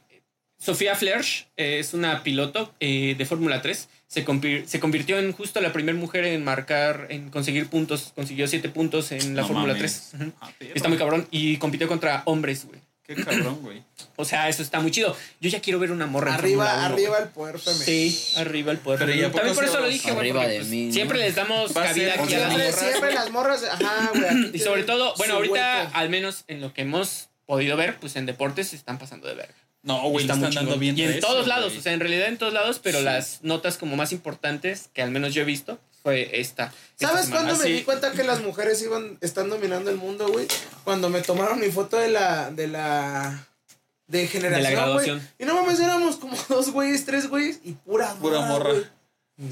Sofía 0.59 0.95
Flersch 0.95 1.47
eh, 1.59 1.79
es 1.81 1.93
una 1.93 2.23
piloto 2.23 2.73
eh, 2.81 3.15
de 3.19 3.27
Fórmula 3.27 3.61
3. 3.61 3.89
Se, 4.07 4.25
convir- 4.25 4.65
se 4.67 4.81
convirtió 4.81 5.19
en 5.19 5.33
justo 5.33 5.61
la 5.61 5.75
primera 5.75 5.99
mujer 5.99 6.25
en 6.25 6.43
marcar, 6.43 7.09
en 7.11 7.29
conseguir 7.29 7.67
puntos. 7.69 8.13
Consiguió 8.15 8.49
siete 8.49 8.71
puntos 8.71 9.13
en 9.13 9.37
la 9.37 9.43
No 9.43 9.49
Fórmula 9.49 9.75
mames. 9.75 10.09
3. 10.13 10.23
Ujú. 10.23 10.33
Ah. 10.41 10.51
Está 10.75 10.89
muy 10.89 10.97
cabrón. 10.97 11.29
Y 11.31 11.59
compitió 11.59 11.87
contra 11.87 12.23
hombres, 12.25 12.65
güey. 12.65 12.81
Qué 13.07 13.15
cabrón, 13.15 13.61
güey. 13.63 13.83
O 14.17 14.25
sea, 14.25 14.49
eso 14.49 14.63
está 14.63 14.81
muy 14.81 14.91
chido. 14.91 15.17
Yo 15.41 15.49
ya 15.49 15.61
quiero 15.61 15.79
ver 15.79 15.93
una 15.93 16.07
morra 16.07 16.31
en 16.31 16.35
Arriba, 16.39 16.67
Fórmula 16.67 16.87
1, 16.87 16.95
arriba 16.95 17.19
el 17.19 17.29
poder 17.29 17.59
femenino. 17.59 17.85
Sí, 17.85 18.33
arriba 18.37 18.73
el 18.73 18.79
poder. 18.79 18.99
Pero, 18.99 19.11
¿y 19.13 19.15
a 19.15 19.31
femenino. 19.31 19.37
También 19.37 19.55
por 19.55 19.65
eso 19.65 19.81
lo 19.81 19.89
dije, 19.89 20.11
güey. 20.11 20.21
Arriba 20.31 20.41
porque, 20.43 20.59
de 20.59 20.59
pues. 20.85 20.95
Siempre 20.95 21.19
les 21.19 21.35
damos 21.35 21.73
cabida 21.73 22.15
aquí 22.15 22.35
a 22.35 22.39
las 22.41 22.51
morras. 22.53 22.75
siempre 22.79 23.15
las 23.15 23.31
morras, 23.31 23.65
ajá, 23.65 24.11
güey. 24.15 24.51
Y 24.57 24.59
sobre 24.59 24.83
todo, 24.83 25.15
bueno, 25.19 25.35
ahorita, 25.35 25.83
hueco. 25.85 25.91
al 25.97 26.09
menos 26.11 26.45
en 26.49 26.61
lo 26.61 26.73
que 26.75 26.83
hemos 26.83 27.29
podido 27.47 27.77
ver, 27.77 27.99
pues 28.01 28.17
en 28.17 28.27
deportes 28.27 28.69
se 28.69 28.77
están 28.77 28.99
pasando 28.99 29.29
de 29.29 29.35
verga. 29.35 29.55
No, 29.83 30.09
güey, 30.09 30.25
Está 30.25 30.35
están 30.35 30.53
dando 30.53 30.79
bien 30.79 30.99
Y 30.99 31.03
en 31.03 31.21
todos 31.21 31.47
lados, 31.47 31.77
o 31.77 31.81
sea, 31.81 31.93
en 31.93 32.01
realidad 32.01 32.27
en 32.27 32.39
todos 32.39 32.53
lados, 32.53 32.81
pero 32.83 32.99
Sí. 32.99 33.05
las 33.05 33.45
notas 33.45 33.77
como 33.79 33.95
más 33.95 34.11
importantes 34.11 34.91
que 34.93 35.01
al 35.01 35.13
menos 35.13 35.33
yo 35.33 35.43
he 35.43 35.45
visto 35.45 35.79
fue 36.07 36.41
esta. 36.41 36.73
¿Sabes 36.95 37.29
cuándo 37.31 37.57
me 37.57 37.65
di 37.65 37.83
cuenta 37.83 38.13
que 38.13 38.23
las 38.23 38.41
mujeres 38.41 38.81
iban, 38.81 39.19
están 39.21 39.51
dominando 39.51 39.91
el 39.91 39.97
mundo, 39.97 40.29
güey? 40.29 40.47
Cuando 40.85 41.11
me 41.11 41.21
tomaron 41.21 41.59
mi 41.59 41.69
foto 41.73 41.97
de 41.97 42.09
la, 42.09 42.53
de 42.53 42.69
la, 42.69 43.45
de 44.07 44.29
generación, 44.29 44.63
De 44.63 44.71
la 44.71 44.71
graduación. 44.71 45.19
güey. 45.19 45.29
Y 45.41 45.45
no 45.47 45.61
mames, 45.61 45.81
éramos 45.81 46.15
como 46.17 46.37
dos 46.49 46.71
güeyes, 46.71 47.05
tres 47.05 47.29
güeyes 47.29 47.59
y 47.65 47.73
pura 47.73 48.15
morra, 48.15 48.21
Pura 48.21 48.41
morra. 48.43 48.71
güey. 48.73 48.85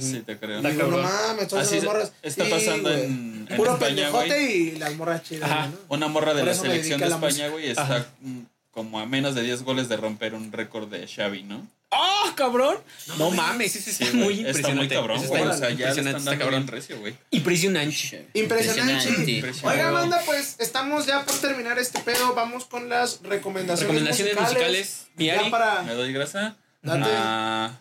Sí, 0.00 0.20
te 0.24 0.38
creo. 0.38 0.62
Digo, 0.62 0.86
no 0.86 0.98
mames, 0.98 1.48
todas 1.48 1.72
las 1.72 1.82
morras. 1.84 2.12
está 2.22 2.44
Sí, 2.44 2.50
pasando 2.52 2.88
güey. 2.90 3.04
en, 3.04 3.46
en 3.50 3.56
Puro 3.56 3.76
pendejote 3.78 4.42
y 4.52 4.70
las 4.76 4.94
morras 4.94 5.24
chidas, 5.24 5.50
Ajá. 5.50 5.66
¿no? 5.66 5.76
Una 5.88 6.06
morra 6.06 6.34
de 6.34 6.40
Por 6.42 6.48
la 6.48 6.54
selección 6.54 7.00
de 7.00 7.08
España, 7.08 7.48
güey, 7.48 7.68
está 7.70 7.82
Ajá. 7.82 8.06
mm, 8.20 8.38
como 8.70 9.00
a 9.00 9.06
menos 9.06 9.34
de 9.34 9.42
10 9.42 9.62
goles 9.64 9.88
de 9.88 9.96
romper 9.96 10.34
un 10.34 10.52
récord 10.52 10.88
de 10.88 11.06
Xavi, 11.08 11.42
¿no? 11.42 11.66
¡Oh, 11.96 12.32
cabrón! 12.34 12.78
No, 13.18 13.30
mames, 13.30 13.72
Sí, 13.72 14.04
muy 14.14 14.40
impresionante. 14.40 14.58
Está 14.60 14.74
muy 14.74 14.88
cabrón, 14.88 15.18
Eso 15.18 15.28
güey. 15.28 15.42
está 15.42 15.54
O 15.54 15.58
sea, 15.58 15.68
ya 15.70 15.74
le 15.74 15.80
impresionante, 15.82 16.18
está 16.18 16.38
cabrón. 16.38 16.66
recio, 16.66 16.98
güey. 16.98 17.14
Impresionante. 17.30 18.26
Impresionante. 18.34 19.08
Impresionante. 19.32 19.66
Oiga, 19.66 19.90
banda, 19.90 20.20
pues 20.26 20.56
estamos 20.58 21.06
ya 21.06 21.24
por 21.24 21.34
terminar 21.40 21.78
este 21.78 22.00
pedo. 22.00 22.34
Vamos 22.34 22.64
con 22.64 22.88
las 22.88 23.20
recomendaciones, 23.22 23.80
Recomendaciones 23.94 24.40
musicales. 24.40 25.06
Mi 25.16 25.26
Ya 25.26 25.50
para. 25.50 25.82
¿Me 25.82 25.94
doy 25.94 26.12
grasa? 26.12 26.56
Date. 26.82 27.02
Ah, 27.06 27.80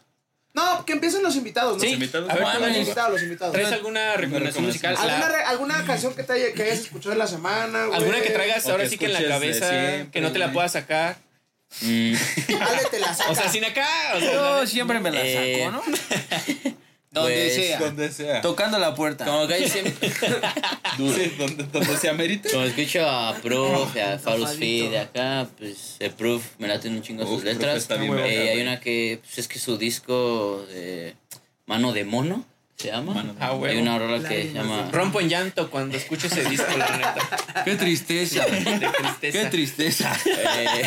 No, 0.54 0.86
que 0.86 0.94
empiecen 0.94 1.24
los 1.24 1.36
invitados, 1.36 1.78
¿no? 1.78 1.80
Sí, 1.80 1.88
los 1.88 1.94
invitados. 1.96 2.30
a 2.30 2.36
ver, 2.36 2.44
Ah, 2.46 2.60
los 2.60 2.78
invitados, 2.78 3.12
los 3.14 3.24
invitados. 3.24 3.54
¿Traes 3.54 3.72
alguna 3.72 4.16
recomendación 4.18 4.66
musical? 4.66 4.96
¿Alguna, 4.96 5.28
re- 5.30 5.44
alguna 5.46 5.84
canción 5.86 6.14
que, 6.16 6.22
te 6.24 6.34
haya- 6.34 6.54
que 6.54 6.62
hayas 6.64 6.80
escuchado 6.80 7.14
en 7.14 7.18
la 7.20 7.26
semana, 7.28 7.86
güey? 7.86 7.98
¿Alguna 7.98 8.22
que 8.22 8.30
traigas 8.30 8.64
O 8.68 8.72
ahora 8.72 8.84
que 8.84 8.90
sí 8.92 8.98
que 9.00 9.08
en 9.08 9.14
la 9.14 9.28
cabeza, 9.28 9.68
siempre, 9.68 10.10
que 10.12 10.22
no 10.22 10.32
te 10.32 10.38
la 10.40 10.54
puedas 10.54 10.74
sacar? 10.74 11.18
Mm, 11.82 12.14
Ale, 12.62 12.82
te 12.92 13.00
la 13.00 13.14
saca. 13.14 13.32
O 13.32 13.36
sea, 13.36 13.50
sin 13.50 13.66
acá. 13.66 13.88
O 14.16 14.20
sea, 14.20 14.34
Yo 14.34 14.68
siempre 14.68 15.00
me 15.00 15.12
la 15.12 15.22
Eh, 15.26 15.60
saco, 15.66 15.72
¿no? 15.72 15.82
Donde 17.12 17.32
pues, 17.44 17.54
sea. 17.56 17.80
Donde 17.80 18.12
sea. 18.12 18.42
Tocando 18.42 18.80
la 18.80 18.96
puerta. 18.96 19.24
Como 19.26 19.48
que 19.48 19.70
siempre, 19.70 20.10
Sí, 20.98 21.34
donde, 21.38 21.64
donde 21.72 21.98
se 21.98 22.10
amerite. 22.10 22.50
como 22.50 22.64
escucho 22.64 23.08
a 23.08 23.36
Proof, 23.36 23.96
a 23.98 24.18
False 24.18 24.58
Feed, 24.58 24.90
de 24.90 25.00
acá, 25.00 25.48
pues 25.58 25.98
el 26.00 26.10
Proof 26.12 26.44
me 26.58 26.68
laten 26.68 26.94
un 26.94 27.04
chingo 27.04 27.24
Uf, 27.24 27.30
sus 27.30 27.44
letras. 27.44 27.78
está 27.78 27.98
bien 27.98 28.18
Eh, 28.18 28.50
hay 28.54 28.62
una 28.62 28.80
que, 28.80 29.20
pues 29.22 29.38
es 29.38 29.48
que 29.48 29.60
su 29.60 29.78
disco 29.78 30.66
de 30.72 31.16
Mano 31.68 31.94
de 31.94 32.04
Mono 32.04 32.46
se 32.78 32.88
llama. 32.88 33.14
Mano 33.14 33.34
de 33.34 33.40
Ah, 33.44 33.52
hay 33.64 33.78
una 33.78 34.00
rola 34.00 34.28
que 34.28 34.44
se 34.48 34.54
llama. 34.54 34.90
Rompo 34.92 35.22
en 35.22 35.30
llanto 35.30 35.70
cuando 35.70 35.96
escucho 35.96 36.26
ese 36.26 36.44
disco, 36.46 36.76
la 36.76 36.98
neta. 36.98 37.64
Qué 37.64 37.76
tristeza. 37.76 38.44
De 38.46 38.90
tristeza. 38.90 39.20
Qué 39.40 39.46
tristeza. 39.52 40.20
eh, 40.26 40.84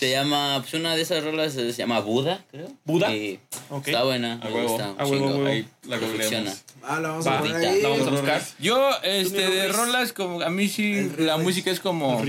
se 0.00 0.10
llama, 0.10 0.58
pues 0.62 0.72
una 0.74 0.96
de 0.96 1.02
esas 1.02 1.22
rolas 1.22 1.52
se 1.52 1.72
llama 1.72 2.00
Buda, 2.00 2.42
creo. 2.50 2.68
¿Buda? 2.84 3.14
Y 3.14 3.38
Ok. 3.68 3.86
Está 3.88 4.02
buena, 4.04 4.40
A 4.42 4.46
me 4.46 4.52
huevo. 4.52 4.68
gusta. 4.68 4.94
A 4.98 5.06
huevo, 5.06 5.30
chingo. 5.30 5.46
Ahí 5.46 5.68
la 5.84 5.98
Funciona. 5.98 6.20
googleamos. 6.50 6.64
Ah, 6.82 7.00
la 7.00 7.08
vamos 7.10 7.26
Va, 7.26 7.36
a 7.38 7.40
poner 7.42 7.56
ahí. 7.56 7.82
La 7.82 7.88
vamos 7.90 8.06
a 8.06 8.10
buscar. 8.10 8.42
Yo, 8.58 8.90
este, 9.02 9.48
de 9.50 9.68
rolas, 9.68 10.12
como 10.14 10.40
a 10.40 10.48
mí 10.50 10.68
sí, 10.68 11.10
la 11.18 11.36
música 11.36 11.70
es 11.70 11.78
como, 11.80 12.24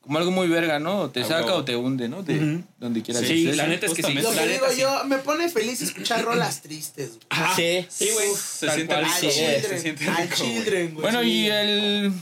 como 0.00 0.18
algo 0.18 0.30
muy 0.30 0.46
verga, 0.46 0.78
¿no? 0.78 1.00
O 1.00 1.10
te 1.10 1.20
A 1.22 1.24
saca 1.24 1.46
huevo. 1.46 1.58
o 1.58 1.64
te 1.64 1.74
hunde, 1.76 2.08
¿no? 2.08 2.22
De 2.22 2.36
Ujú. 2.38 2.62
donde 2.78 3.02
quieras 3.02 3.24
Sí, 3.26 3.40
estés. 3.42 3.56
la 3.56 3.66
neta 3.66 3.86
es 3.86 3.92
que 3.94 4.02
sí. 4.04 4.12
Lo 4.14 4.30
que 4.30 4.36
neta 4.36 4.46
digo 4.46 4.66
sí. 4.70 4.80
yo, 4.80 5.04
me 5.06 5.18
pone 5.18 5.48
feliz 5.48 5.82
escuchar 5.82 6.24
rolas 6.24 6.62
tristes, 6.62 7.08
güey. 7.16 7.26
Ajá. 7.30 7.56
Sí. 7.56 7.86
Sí, 7.88 8.08
güey. 8.14 8.28
Se 8.36 8.70
siente 8.70 8.96
rico. 8.96 9.10
Se 9.20 9.28
children, 9.30 9.80
siente 9.80 10.70
rico. 10.70 11.00
Bueno, 11.02 11.20
sí. 11.22 11.28
y 11.28 11.46
el. 11.48 12.12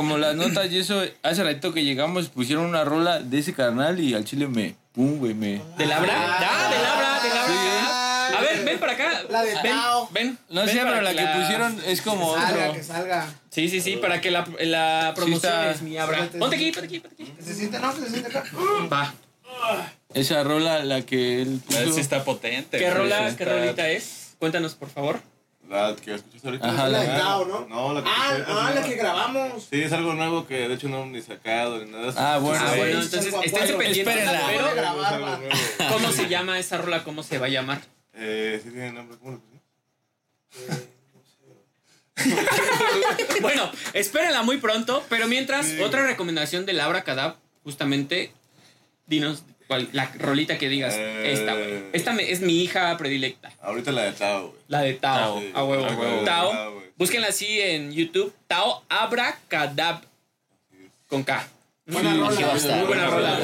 Como 0.00 0.16
las 0.16 0.34
notas 0.34 0.72
y 0.72 0.78
eso, 0.78 1.02
hace 1.22 1.44
ratito 1.44 1.74
que 1.74 1.84
llegamos 1.84 2.28
pusieron 2.30 2.64
una 2.64 2.84
rola 2.84 3.20
de 3.20 3.38
ese 3.38 3.52
carnal 3.52 4.00
y 4.00 4.14
al 4.14 4.24
chile 4.24 4.46
me. 4.48 4.74
Pum, 4.92 5.18
güey, 5.18 5.34
me. 5.34 5.60
¿De 5.76 5.84
Labra? 5.86 6.14
Ah, 6.16 6.70
de 6.70 6.78
Labra, 6.82 7.22
de 7.22 7.28
Labra. 7.28 7.54
Ah, 7.82 8.30
A 8.38 8.40
ver, 8.40 8.64
ven 8.64 8.78
para 8.78 8.92
acá. 8.92 9.22
La 9.28 9.42
de 9.42 9.52
ven, 9.62 9.72
Tao. 9.72 10.08
ven. 10.10 10.38
No 10.48 10.62
ven 10.62 10.70
sé, 10.70 10.78
para 10.78 10.90
pero 10.92 11.02
la 11.02 11.10
que 11.14 11.38
pusieron 11.40 11.82
es 11.86 12.00
como 12.00 12.34
Salga, 12.34 12.62
otro. 12.64 12.72
que 12.72 12.82
salga. 12.82 13.28
Sí, 13.50 13.68
sí, 13.68 13.80
sí, 13.82 13.96
para 13.98 14.22
que 14.22 14.30
la, 14.30 14.46
la 14.60 15.12
promoción 15.14 15.52
está. 15.52 15.70
es 15.72 15.82
mi 15.82 15.98
Abra. 15.98 16.28
Ponte 16.38 16.56
aquí, 16.56 16.72
ponte 16.72 16.86
aquí, 16.86 17.00
ponte 17.00 17.22
aquí. 17.22 17.32
Que 17.32 17.42
se 17.42 17.54
siente, 17.54 17.78
no, 17.78 17.94
que 17.94 18.00
se 18.00 18.08
siente 18.10 18.28
acá. 18.38 18.44
Va. 18.90 19.12
Esa 20.14 20.42
rola, 20.42 20.82
la 20.84 21.02
que 21.02 21.42
él 21.42 21.60
puso. 21.66 21.98
está 22.00 22.24
potente. 22.24 22.78
¿Qué 22.78 22.84
güey. 22.86 22.96
rola, 22.96 23.30
Sí 23.30 23.36
qué 23.36 23.42
está- 23.44 23.54
rolita 23.58 23.88
es? 23.90 24.34
Cuéntanos, 24.38 24.74
por 24.74 24.88
favor. 24.88 25.20
La 25.70 25.94
que 25.94 26.14
escuchas 26.14 26.44
ahorita. 26.44 26.68
Ajá, 26.68 26.88
La 26.88 26.98
de 27.00 27.06
¿no? 27.18 27.66
No, 27.68 27.94
la 27.94 28.02
que 28.02 28.08
Ah, 28.10 28.32
escuché- 28.36 28.44
ah, 28.48 28.72
la 28.74 28.82
que 28.82 28.94
grabamos. 28.96 29.68
Sí, 29.70 29.82
es 29.82 29.92
algo 29.92 30.14
nuevo 30.14 30.44
que 30.48 30.68
de 30.68 30.74
hecho 30.74 30.88
no 30.88 30.96
hemos 31.02 31.10
ni 31.12 31.22
sacado 31.22 31.78
ni 31.84 31.88
nada. 31.92 32.12
Ah, 32.16 32.38
bueno. 32.38 32.60
Ah, 32.66 32.74
entonces 32.76 33.26
esténse 33.26 33.74
pendientes. 33.74 33.98
espérenla. 33.98 34.42
Pero. 34.48 35.88
¿cómo 35.92 36.10
se 36.10 36.28
llama 36.28 36.58
esa 36.58 36.78
rola? 36.78 37.04
¿Cómo 37.04 37.22
se 37.22 37.38
va 37.38 37.46
a 37.46 37.50
llamar? 37.50 37.80
Eh, 38.14 38.60
sí 38.64 38.70
tiene 38.70 38.92
nombre, 38.92 39.16
¿cómo 39.18 39.30
lo 39.32 39.40
puse? 39.40 40.90
Bueno, 43.40 43.70
espérenla 43.94 44.42
muy 44.42 44.58
pronto, 44.58 45.04
pero 45.08 45.26
mientras, 45.28 45.68
otra 45.82 46.04
recomendación 46.04 46.66
de 46.66 46.72
Laura 46.74 47.02
Cadab, 47.04 47.36
justamente, 47.62 48.32
dinos 49.06 49.44
cuál, 49.70 49.88
la 49.92 50.10
rolita 50.18 50.58
que 50.58 50.68
digas. 50.68 50.94
Eh. 50.96 51.30
Esta, 51.32 51.54
güey. 51.54 51.84
Esta 51.92 52.12
me- 52.12 52.28
es 52.32 52.40
mi 52.40 52.60
hija 52.60 52.96
predilecta. 52.98 53.52
Ahorita 53.62 53.92
la 53.92 54.02
de 54.02 54.12
Tao, 54.12 54.48
güey. 54.48 54.60
La 54.66 54.80
de 54.80 54.94
Tao. 54.94 55.38
Sí, 55.38 55.52
a 55.54 55.62
huevo. 55.62 55.86
a 55.86 55.94
huevo. 55.94 56.24
Tao. 56.24 56.52
Ah. 56.52 56.70
Búsquenla 56.96 57.28
así 57.28 57.60
en 57.60 57.92
YouTube. 57.92 58.34
Tao 58.48 58.82
Abracadab. 58.88 60.02
Con 61.06 61.22
K. 61.22 61.46
Buena 61.86 62.14
rola. 62.16 62.58
sí. 62.58 62.68
Muy 62.68 62.86
buena 62.86 63.06
rola. 63.06 63.38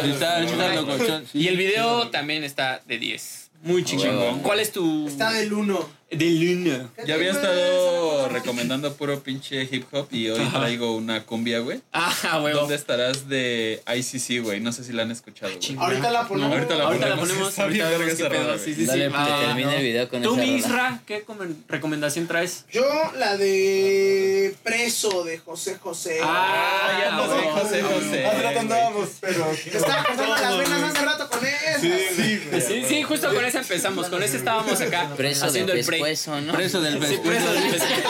Y 1.33 1.47
el 1.47 1.57
video 1.57 2.09
también 2.11 2.43
está 2.43 2.83
de 2.87 2.99
10. 2.99 3.51
Muy 3.63 3.85
chingón. 3.85 4.41
¿Cuál 4.41 4.59
es 4.59 4.73
tu. 4.73 5.07
Está 5.07 5.31
del 5.33 5.53
uno. 5.53 5.89
De 6.11 6.29
Luna. 6.31 6.89
Ya 7.07 7.15
había 7.15 7.31
estado 7.31 8.26
recomendando 8.51 8.95
puro 8.95 9.21
pinche 9.23 9.69
hip 9.71 9.85
hop 9.93 10.07
y 10.13 10.29
hoy 10.29 10.45
traigo 10.51 10.95
una 10.95 11.25
cumbia, 11.25 11.59
güey. 11.59 11.81
Ah, 11.93 12.41
huevo. 12.43 12.61
¿Dónde 12.61 12.77
estarás 12.77 13.29
de 13.29 13.83
ICC, 13.87 14.43
güey? 14.43 14.61
No 14.61 14.71
sé 14.73 14.85
si 14.85 14.93
la 14.93 15.03
han 15.03 15.11
escuchado, 15.11 15.53
güey. 15.53 15.77
Ahorita 15.79 16.11
la 16.11 16.29
ponemos. 16.29 16.53
ahorita 16.53 16.75
la 16.77 16.85
Ahorita 16.85 17.07
la 17.09 17.17
ponemos. 17.17 17.29
ponemos. 17.29 17.49
Está 17.51 17.63
Ahorita 17.65 17.89
bien 17.89 17.99
verga 18.01 18.13
esa 18.15 18.29
rola, 18.29 18.59
Sí, 18.59 18.63
güey. 18.63 18.75
sí, 18.75 18.75
sí. 18.81 18.87
Dale, 18.87 19.11
Ah, 19.15 19.25
que 19.41 19.47
termine 19.47 19.71
no. 19.71 19.77
el 19.77 19.83
video 19.83 20.09
con 20.09 20.23
Tú, 20.23 20.29
esa 20.35 20.41
rola. 20.41 20.53
Misra, 20.53 21.01
¿qué 21.07 21.25
comen- 21.27 21.57
recomendación 21.69 22.27
traes? 22.29 22.65
Yo, 22.73 22.85
la 23.19 23.37
de 23.37 24.55
Preso 24.63 25.25
de 25.25 25.39
José 25.39 25.77
José. 25.79 26.19
Ah, 26.23 26.99
ya 27.01 27.11
no 27.13 27.23
sé, 27.27 27.33
huevo. 27.33 27.51
José 27.53 27.83
José. 27.83 28.27
Hace 28.27 28.43
rato 28.43 28.61
andábamos, 28.61 29.09
pero. 29.21 29.47
Te 29.65 29.77
estaba 29.77 30.05
cortando 30.05 30.37
las 30.37 30.59
venas 30.59 30.83
hace 30.95 31.05
rato 31.05 31.29
con 31.29 31.45
eso. 31.45 31.57
Sí, 31.81 31.93
sí, 32.17 32.41
güey. 32.49 32.61
Sí, 32.61 32.85
sí, 32.89 33.03
justo 33.03 33.35
con 33.35 33.45
esa 33.45 33.59
empezamos. 33.59 34.07
Con 34.09 34.23
ese 34.23 34.37
estábamos 34.37 34.81
acá 34.81 35.11
Preso 35.17 35.47
haciendo 35.47 35.73
del 35.73 35.81
el 35.81 35.87
pre. 35.87 35.97
pescuezo, 35.99 36.41
¿no? 36.41 36.53
Preso 36.53 36.81
del 36.81 36.95
Sí, 36.95 36.99
pescuezo. 37.01 37.23
preso 37.23 37.53
del 37.53 37.63
pescuezo. 37.73 38.03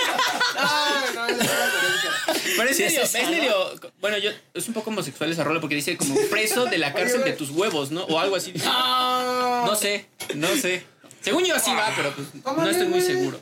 No, 1.14 1.26
es 1.26 1.36
Pero 2.56 2.70
es 2.70 2.76
Sí, 2.76 2.82
medio, 2.84 3.02
es 3.02 3.08
esa, 3.08 3.18
es 3.20 3.24
¿no? 3.24 3.30
medio, 3.30 3.54
bueno, 4.00 4.18
yo, 4.18 4.30
es 4.54 4.68
un 4.68 4.74
poco 4.74 4.90
homosexual 4.90 5.30
esa 5.30 5.44
rola 5.44 5.60
porque 5.60 5.74
dice 5.74 5.96
como 5.96 6.14
preso 6.30 6.66
de 6.66 6.78
la 6.78 6.92
cárcel 6.92 7.24
de 7.24 7.32
tus 7.32 7.50
huevos, 7.50 7.90
¿no? 7.90 8.04
O 8.04 8.18
algo 8.18 8.36
así. 8.36 8.52
No. 8.64 9.66
No 9.66 9.74
sé, 9.76 10.06
no 10.34 10.48
sé. 10.56 10.84
Según 11.20 11.44
yo 11.44 11.54
así 11.56 11.70
va, 11.74 11.92
pero 11.96 12.12
pues 12.14 12.28
¿Cómo 12.42 12.62
no 12.62 12.68
estoy 12.70 12.86
muy 12.88 13.00
seguro. 13.00 13.40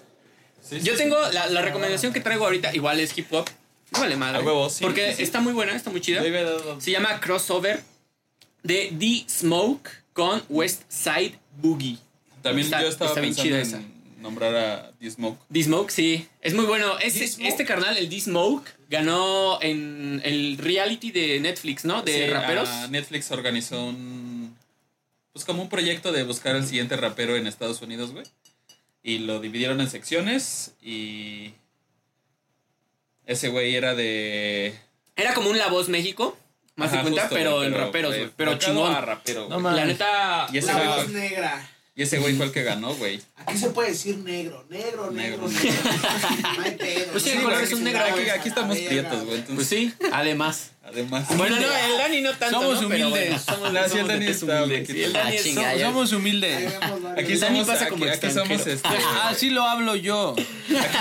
Sí, 0.66 0.80
Yo 0.80 0.92
sí. 0.94 0.98
tengo 0.98 1.18
la, 1.32 1.46
la 1.48 1.60
recomendación 1.62 2.12
que 2.12 2.20
traigo 2.20 2.44
ahorita, 2.46 2.74
igual 2.74 2.98
es 3.00 3.16
hip 3.16 3.30
hop. 3.32 3.48
No 3.92 4.00
vale 4.00 4.16
madre. 4.16 4.38
A 4.38 4.40
huevo, 4.40 4.70
sí, 4.70 4.82
Porque 4.82 5.12
sí, 5.14 5.22
está 5.22 5.40
muy 5.40 5.52
buena, 5.52 5.76
está 5.76 5.90
muy 5.90 6.00
chida. 6.00 6.22
Se 6.78 6.90
llama 6.90 7.20
Crossover 7.20 7.82
de 8.62 8.92
The 8.98 9.24
Smoke 9.28 9.90
con 10.14 10.42
West 10.48 10.82
Side 10.88 11.38
Boogie. 11.58 11.98
También 12.42 12.66
Está- 12.66 12.80
yo 12.82 12.88
estaba 12.88 13.10
está 13.10 13.20
bien 13.20 13.34
pensando 13.34 13.56
chida 13.68 13.78
en 13.78 13.84
esa. 13.84 13.93
Nombrar 14.24 14.56
a 14.56 14.92
D-Smoke. 14.98 15.38
D-Smoke, 15.50 15.90
sí. 15.90 16.26
Es 16.40 16.54
muy 16.54 16.64
bueno. 16.64 16.98
Este, 16.98 17.24
este 17.46 17.64
carnal, 17.64 17.96
el 17.96 18.08
D-Smoke, 18.08 18.66
ganó 18.88 19.60
en 19.62 20.20
el 20.24 20.58
reality 20.58 21.12
de 21.12 21.38
Netflix, 21.38 21.84
¿no? 21.84 22.02
De 22.02 22.24
Sí, 22.26 22.30
raperos. 22.32 22.68
ah, 22.68 22.88
Netflix 22.90 23.30
organizó 23.30 23.84
un. 23.86 24.56
Pues 25.32 25.44
como 25.44 25.62
un 25.62 25.68
proyecto 25.68 26.10
de 26.10 26.22
buscar 26.24 26.56
al 26.56 26.66
siguiente 26.66 26.96
rapero 26.96 27.36
en 27.36 27.46
Estados 27.46 27.80
Unidos, 27.82 28.12
güey. 28.12 28.24
Y 29.02 29.18
lo 29.18 29.38
dividieron 29.40 29.80
en 29.80 29.88
secciones 29.90 30.72
y. 30.82 31.52
Ese 33.26 33.48
güey 33.48 33.74
era 33.76 33.94
de. 33.94 34.74
Era 35.16 35.34
como 35.34 35.50
un 35.50 35.58
La 35.58 35.68
Voz 35.68 35.88
México, 35.88 36.36
más 36.76 36.90
de 36.90 36.96
Ajá, 36.98 37.02
cuenta, 37.04 37.22
justo, 37.22 37.36
pero 37.36 37.64
en 37.64 37.74
raperos, 37.74 38.16
güey. 38.16 38.30
Pero 38.36 38.58
chingón. 38.58 38.92
a 38.94 39.00
rapero, 39.00 39.48
No. 39.48 39.60
La 39.70 39.84
neta. 39.84 40.46
Y 40.52 40.58
ese 40.58 40.72
La 40.72 40.96
voz 40.96 41.08
negra. 41.10 41.70
Y 41.96 42.02
ese 42.02 42.18
güey 42.18 42.34
fue 42.34 42.46
el 42.46 42.52
que 42.52 42.64
ganó, 42.64 42.92
güey. 42.96 43.20
Aquí 43.36 43.56
se 43.56 43.70
puede 43.70 43.90
decir 43.90 44.18
negro, 44.18 44.64
negro, 44.68 45.12
negro, 45.12 45.46
Negro. 45.46 45.48
negro. 45.48 45.80
No 46.56 46.62
hay 46.64 46.72
pedo. 46.72 47.12
Pues 47.12 47.22
sí, 47.22 47.30
el 47.30 47.42
color 47.42 47.62
es 47.62 47.72
un 47.72 47.84
negro, 47.84 48.00
Aquí, 48.04 48.28
aquí 48.30 48.48
estamos 48.48 48.76
prietos, 48.78 49.24
güey. 49.24 49.42
Pues 49.44 49.68
sí, 49.68 49.94
además. 50.12 50.72
además. 50.84 51.24
Bueno, 51.36 51.54
no, 51.54 51.62
el 51.62 51.98
Dani 51.98 52.20
no 52.20 52.32
tanto. 52.36 52.60
Somos 52.60 52.82
¿no? 52.82 52.88
Pero 52.88 53.08
humildes. 53.08 53.28
bueno, 53.46 53.70
somos, 53.72 53.90
sí, 53.92 53.98
el 53.98 54.06
Dani 54.08 54.26
está 54.26 54.64
humilde. 54.64 54.86
Sí, 54.92 55.02
el 55.04 55.12
Dani 55.12 55.30
Ah, 55.30 55.34
es- 55.34 55.54
Somos, 55.54 55.80
somos 55.80 56.12
humildes. 56.14 56.74
Aquí 57.16 57.32
El 57.34 57.40
Dani 57.40 57.60
somos, 57.60 57.68
pasa 57.68 57.88
como 57.88 58.04
aquí, 58.06 58.12
aquí 58.26 58.30
somos 58.34 58.66
este. 58.66 58.88
Así 59.22 59.50
lo 59.50 59.62
hablo 59.62 59.94
yo. 59.94 60.34
Aquí 60.68 60.96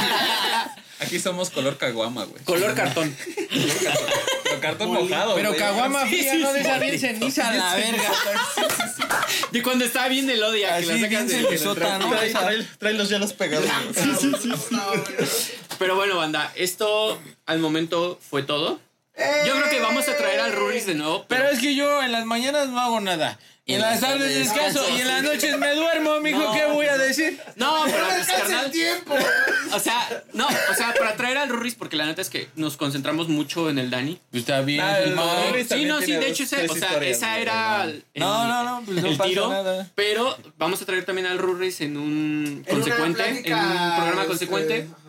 somos 1.21 1.49
color 1.49 1.77
caguama, 1.77 2.23
güey. 2.25 2.43
Color 2.43 2.73
cartón. 2.75 3.15
Pero 4.43 4.59
cartón 4.61 4.93
mojado. 4.93 5.35
Pero 5.35 5.55
caguama 5.55 6.03
Sí, 6.03 6.17
fría, 6.17 6.31
sí, 6.33 6.37
no 6.39 6.47
sí. 6.49 6.53
de 6.55 6.59
esa 6.61 6.79
bien 6.79 6.99
ceniza 6.99 7.49
a 7.49 7.53
la 7.53 7.75
verga. 7.75 8.11
Y 9.51 9.61
cuando 9.61 9.85
está 9.85 10.07
bien 10.07 10.29
el 10.29 10.43
odia, 10.43 10.79
que 10.79 10.85
la 10.85 10.93
Así 10.93 11.03
sacas 11.03 11.27
de... 11.27 11.41
cenizota, 11.43 11.99
¿no? 11.99 12.09
Trae, 12.09 12.31
trae- 12.33 12.67
trae 12.79 12.93
los 12.93 13.09
hielos 13.09 13.33
pegados. 13.33 13.67
güey. 13.93 14.05
No, 14.71 14.87
güey. 14.89 15.01
Pero 15.79 15.95
bueno, 15.95 16.17
banda, 16.17 16.51
esto 16.55 17.19
al 17.45 17.59
momento 17.59 18.19
fue 18.29 18.43
todo. 18.43 18.79
Yo 19.45 19.53
creo 19.53 19.69
que 19.69 19.79
vamos 19.79 20.07
a 20.07 20.17
traer 20.17 20.39
al 20.39 20.53
Ruris 20.53 20.85
de 20.87 20.95
nuevo. 20.95 21.25
Pero 21.27 21.47
es 21.49 21.59
que 21.59 21.75
yo 21.75 22.01
en 22.01 22.11
las 22.11 22.25
mañanas 22.25 22.69
no 22.69 22.79
hago 22.79 22.99
nada. 22.99 23.39
Y 23.65 23.75
en 23.75 23.81
las 23.81 24.01
tardes 24.01 24.35
descanso 24.35 24.85
y 24.89 24.99
en 24.99 25.07
las 25.07 25.23
noches 25.23 25.57
me 25.57 25.73
duermo, 25.73 26.19
mijo, 26.19 26.51
¿qué 26.51 26.65
voy 26.65 26.85
a 26.87 26.97
decir? 26.97 27.39
No, 27.55 27.83
pero 27.85 27.99
No 27.99 28.07
pues, 28.13 28.27
carnal. 28.27 28.65
el 28.65 28.71
tiempo. 28.71 29.15
O 29.73 29.79
sea, 29.79 30.23
no, 30.33 30.45
o 30.47 30.73
sea, 30.75 30.93
para 30.93 31.15
traer 31.15 31.37
al 31.37 31.47
Ruris, 31.47 31.73
porque 31.75 31.95
la 31.95 32.05
neta 32.05 32.21
es 32.21 32.29
que 32.29 32.49
nos 32.57 32.75
concentramos 32.75 33.29
mucho 33.29 33.69
en 33.69 33.77
el 33.79 33.89
Dani. 33.89 34.19
Pues 34.31 34.41
está 34.41 34.59
bien. 34.61 34.81
Ah, 34.81 34.99
el 34.99 35.65
Sí, 35.65 35.85
no, 35.85 36.01
sí, 36.01 36.11
de 36.11 36.27
hecho, 36.27 36.43
ese- 36.43 36.69
o 36.69 36.75
sea, 36.75 36.97
esa 37.03 37.39
era 37.39 37.85
no. 37.85 37.89
el, 37.89 38.03
No, 38.15 38.47
no, 38.49 38.63
no, 38.65 38.85
pues 38.85 39.01
no 39.01 39.07
el 39.07 39.15
pasa 39.17 39.29
tiro. 39.29 39.49
nada. 39.49 39.89
Pero 39.95 40.37
vamos 40.57 40.81
a 40.81 40.85
traer 40.85 41.05
también 41.05 41.27
al 41.27 41.37
Ruris 41.37 41.79
en 41.79 41.95
un 41.95 42.63
En 42.67 42.75
consecuente, 42.75 43.29
en 43.29 43.53
un 43.53 43.95
programa 43.95 44.11
este, 44.23 44.27
consecuente, 44.27 44.79
güey. 44.81 45.02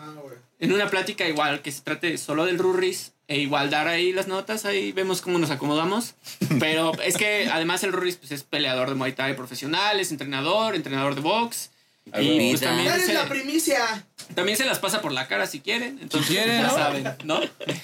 En 0.65 0.73
una 0.73 0.89
plática 0.89 1.29
igual 1.29 1.61
que 1.61 1.71
se 1.71 1.83
trate 1.83 2.17
solo 2.17 2.47
del 2.47 2.59
Ruris 2.59 3.13
e 3.29 3.39
igual 3.39 3.69
dar 3.69 3.87
ahí 3.87 4.13
las 4.13 4.29
notas, 4.29 4.65
ahí 4.65 4.93
vemos 4.93 5.21
cómo 5.21 5.39
nos 5.39 5.51
acomodamos. 5.51 6.15
Pero 6.59 6.93
es 7.03 7.17
que 7.17 7.49
además 7.53 7.85
el 7.85 7.93
Ruris 7.93 8.17
pues, 8.17 8.33
es 8.33 8.45
peleador 8.45 8.89
de 8.89 8.95
Muay 8.95 9.13
Thai 9.13 9.37
profesional, 9.37 10.01
es 10.01 10.11
entrenador, 10.11 10.75
entrenador 10.75 11.15
de 11.15 11.21
box. 11.21 11.71
Y 12.19 12.51
pues 12.51 12.61
también 12.61 13.01
se, 13.01 13.15
la 13.15 13.27
primicia. 13.27 14.07
también 14.35 14.59
se 14.59 14.67
las 14.67 14.79
pasa 14.79 15.01
por 15.01 15.13
la 15.13 15.27
cara 15.27 15.47
si 15.47 15.61
quieren. 15.61 15.99
Entonces 16.03 16.29
Si 16.29 16.35
quieren, 16.35 16.61
ya 16.61 16.67
¿no? 16.67 16.75
saben, 16.75 17.17
¿no? 17.25 17.41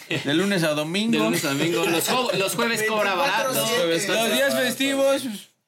De 0.08 0.34
lunes 0.34 0.62
a 0.62 0.74
domingo. 0.74 1.12
De 1.12 1.24
lunes 1.24 1.44
a 1.44 1.48
domingo. 1.48 1.86
Los, 1.86 2.06
los 2.34 2.54
jueves 2.54 2.82
cobra 2.86 3.14
24/7. 3.14 3.16
barato. 3.16 3.66
jueves 3.66 4.08
Los 4.08 4.32
días 4.32 4.54
festivos. 4.54 5.22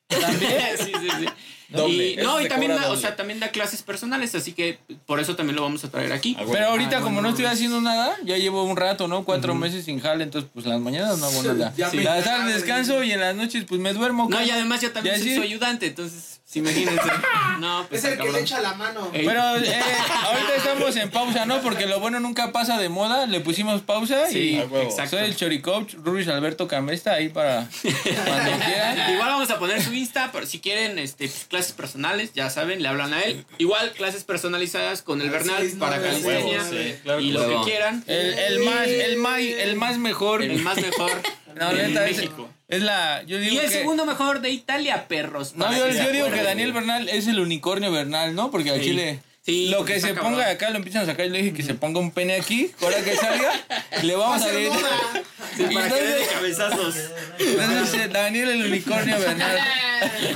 También. 0.07 0.63
sí, 0.79 0.93
sí, 1.01 1.09
sí. 1.19 1.27
Doble. 1.73 2.11
Y, 2.11 2.17
no, 2.17 2.41
y 2.41 2.49
también 2.49 2.73
da, 2.75 2.91
o 2.91 2.97
sea, 2.97 3.17
también 3.17 3.41
da 3.41 3.49
clases 3.49 3.83
personales, 3.83 4.35
así 4.35 4.53
que 4.53 4.79
por 5.07 5.21
eso 5.21 5.35
también 5.37 5.57
lo 5.57 5.63
vamos 5.63 5.83
a 5.85 5.91
traer 5.91 6.13
aquí. 6.13 6.37
Ah. 6.39 6.45
Pero 6.51 6.67
ahorita, 6.69 6.99
Ah, 6.99 7.01
como 7.01 7.15
bueno, 7.15 7.23
no 7.23 7.29
estoy 7.31 7.47
haciendo 7.47 7.81
nada, 7.81 8.17
ya 8.25 8.37
llevo 8.37 8.65
un 8.65 8.77
rato, 8.77 9.09
¿no? 9.09 9.25
Cuatro 9.25 9.55
meses 9.55 9.85
sin 9.87 9.99
jale, 10.01 10.25
entonces, 10.25 10.51
pues 10.53 10.67
las 10.67 10.81
mañanas 10.81 11.19
no 11.19 11.27
hago 11.27 11.43
nada. 11.55 11.73
Ya 11.77 11.91
me 11.91 12.03
Las 12.05 12.25
tardes 12.25 12.55
descanso 12.55 13.03
y 13.03 13.13
en 13.13 13.21
las 13.21 13.35
noches, 13.35 13.65
pues 13.67 13.81
me 13.81 13.93
duermo. 13.93 14.29
No, 14.29 14.43
y 14.43 14.51
además 14.51 14.81
yo 14.83 14.93
también 14.93 15.15
¿Ya 15.17 15.21
soy 15.23 15.31
sí? 15.31 15.37
su 15.37 15.43
ayudante, 15.43 15.87
entonces, 15.87 16.41
sí, 16.53 16.59
imagínense. 16.61 17.01
No, 17.59 17.87
pues 17.89 18.03
Es 18.03 18.13
el 18.13 18.19
que 18.19 18.33
le 18.33 18.41
echa 18.41 18.61
la 18.61 18.75
mano. 18.75 19.09
Ey. 19.13 19.25
Pero 19.25 19.57
eh, 19.57 19.81
ahorita 20.25 20.57
estamos 20.57 20.97
en 20.97 21.11
pausa, 21.11 21.47
¿no? 21.47 21.61
Porque 21.61 21.87
lo 21.87 22.01
bueno 22.01 22.19
nunca 22.19 22.51
pasa 22.51 22.77
de 22.79 22.89
moda. 22.89 23.27
Le 23.27 23.39
pusimos 23.41 23.83
pausa 23.83 24.27
Sí, 24.29 24.55
y 24.55 24.59
exacto. 24.59 25.17
soy 25.17 25.27
el 25.27 25.37
Choricoach, 25.37 25.95
Ruiz 26.03 26.27
Alberto 26.27 26.67
Camesta, 26.67 27.13
ahí 27.13 27.29
para 27.29 27.69
cuando 27.83 28.51
quieran. 28.65 29.13
Igual 29.13 29.29
vamos 29.29 29.51
a 29.51 29.59
poner 29.61 29.81
su 29.81 29.93
Insta, 29.95 30.31
pero 30.33 30.47
si 30.47 30.59
quieren 30.59 30.99
este, 30.99 31.29
pues, 31.29 31.47
clases 31.49 31.73
personales, 31.73 32.33
ya 32.33 32.51
saben, 32.51 32.83
le 32.83 32.89
hablan 32.89 33.13
a 33.15 33.23
él. 33.23 33.45
Igual 33.59 33.93
clases 33.93 34.25
personalizadas 34.25 35.03
con 35.03 35.21
el 35.21 35.31
Bernal 35.31 35.59
Seis, 35.61 35.77
para 35.79 36.01
calistenia 36.01 36.63
huevo, 36.63 36.73
sí, 36.73 36.95
claro 37.05 37.21
y 37.21 37.31
lo 37.31 37.49
que 37.49 37.71
quieran. 37.71 38.03
El, 38.09 38.39
el 38.39 38.59
más, 38.65 38.87
el 38.89 39.17
más, 39.19 39.39
el 39.39 39.77
más 39.77 39.99
mejor. 39.99 40.43
El 40.43 40.63
más 40.63 40.77
mejor 40.79 41.13
No, 41.55 41.73
de 41.75 41.89
neta, 41.89 42.07
es, 42.07 42.17
México. 42.17 42.49
es 42.69 42.83
la. 42.83 43.23
Yo 43.25 43.39
digo 43.39 43.55
Y 43.55 43.59
el 43.59 43.63
que, 43.71 43.71
segundo 43.79 44.05
mejor 44.07 44.41
de 44.41 44.51
Italia, 44.51 45.07
perros. 45.09 45.55
No, 45.57 45.71
yo, 45.77 45.87
digo 46.13 46.31
que. 46.31 46.43
Daniel 46.43 46.73
Bernal 46.73 47.09
es 47.09 47.27
el 47.27 47.39
unicornio 47.41 47.91
Bernal, 47.93 48.35
¿no? 48.35 48.51
Porque 48.51 48.75
Sí. 48.79 48.81
chile. 48.81 49.21
Sí, 49.45 49.69
lo 49.71 49.85
que 49.85 50.01
se 50.01 50.15
ponga 50.15 50.49
acá 50.51 50.71
lo 50.71 50.77
empiezan 50.77 51.03
a 51.03 51.07
sacar. 51.07 51.27
Yo 51.27 51.33
le 51.33 51.43
dije 51.43 51.53
que 51.53 51.65
se 51.65 51.75
ponga 51.75 51.99
un 51.99 52.13
pene 52.13 52.35
aquí. 52.37 52.71
Ahora 52.81 53.03
que 53.03 53.17
salga, 53.17 53.53
le 54.03 54.15
vamos 54.15 54.41
a 54.41 54.45
Hacer 54.47 54.55
decir. 54.55 54.71
moda. 54.73 54.91
Sí, 55.57 55.65
para 55.65 55.87
que 55.89 55.95
den 55.95 56.05
de 56.05 56.23
Entonces- 56.23 56.29
cabezazos. 56.33 56.95
Entonces, 57.39 58.13
Daniel 58.13 58.49
el 58.51 58.65
unicornio 58.67 59.19
Bernal. 59.19 59.59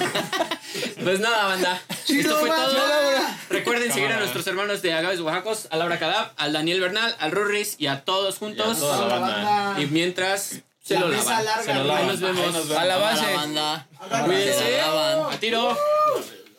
Pues 1.02 1.20
nada, 1.20 1.46
banda. 1.46 1.80
Chido, 2.04 2.20
Esto 2.22 2.38
fue 2.40 2.48
todo. 2.50 2.76
Recuerden 3.50 3.92
seguir 3.92 4.12
a 4.12 4.18
nuestros 4.18 4.46
hermanos 4.46 4.82
de 4.82 4.92
Agaves 4.92 5.20
Oaxacos, 5.20 5.68
a 5.70 5.76
Laura 5.76 5.98
Cadab, 5.98 6.32
al 6.36 6.52
Daniel 6.52 6.80
Bernal, 6.80 7.14
al 7.18 7.30
Rurris 7.30 7.76
y 7.78 7.86
a 7.86 8.00
todos 8.04 8.38
juntos. 8.38 8.78
toda 8.78 9.02
la 9.02 9.06
La 9.14 9.18
banda. 9.20 9.42
banda. 9.44 9.80
Y 9.82 9.86
mientras 9.86 10.60
se 10.86 10.94
La 10.94 11.00
lo 11.00 11.08
mesa 11.08 11.24
lavan. 11.30 11.44
larga, 11.44 11.64
Se 11.64 11.74
lo 11.74 11.84
lavan. 11.84 12.00
Ahí 12.02 12.06
nos 12.06 12.20
vemos. 12.20 12.44
Ahí 12.46 12.52
nos 12.52 12.68
vemos. 12.68 12.82
A 12.82 12.84
la 12.84 12.94
A 12.94 12.98
base. 12.98 13.22
la 13.26 13.36
banda. 13.36 13.86
Cuídense. 14.24 14.80
A 14.80 15.40
tiro. 15.40 15.76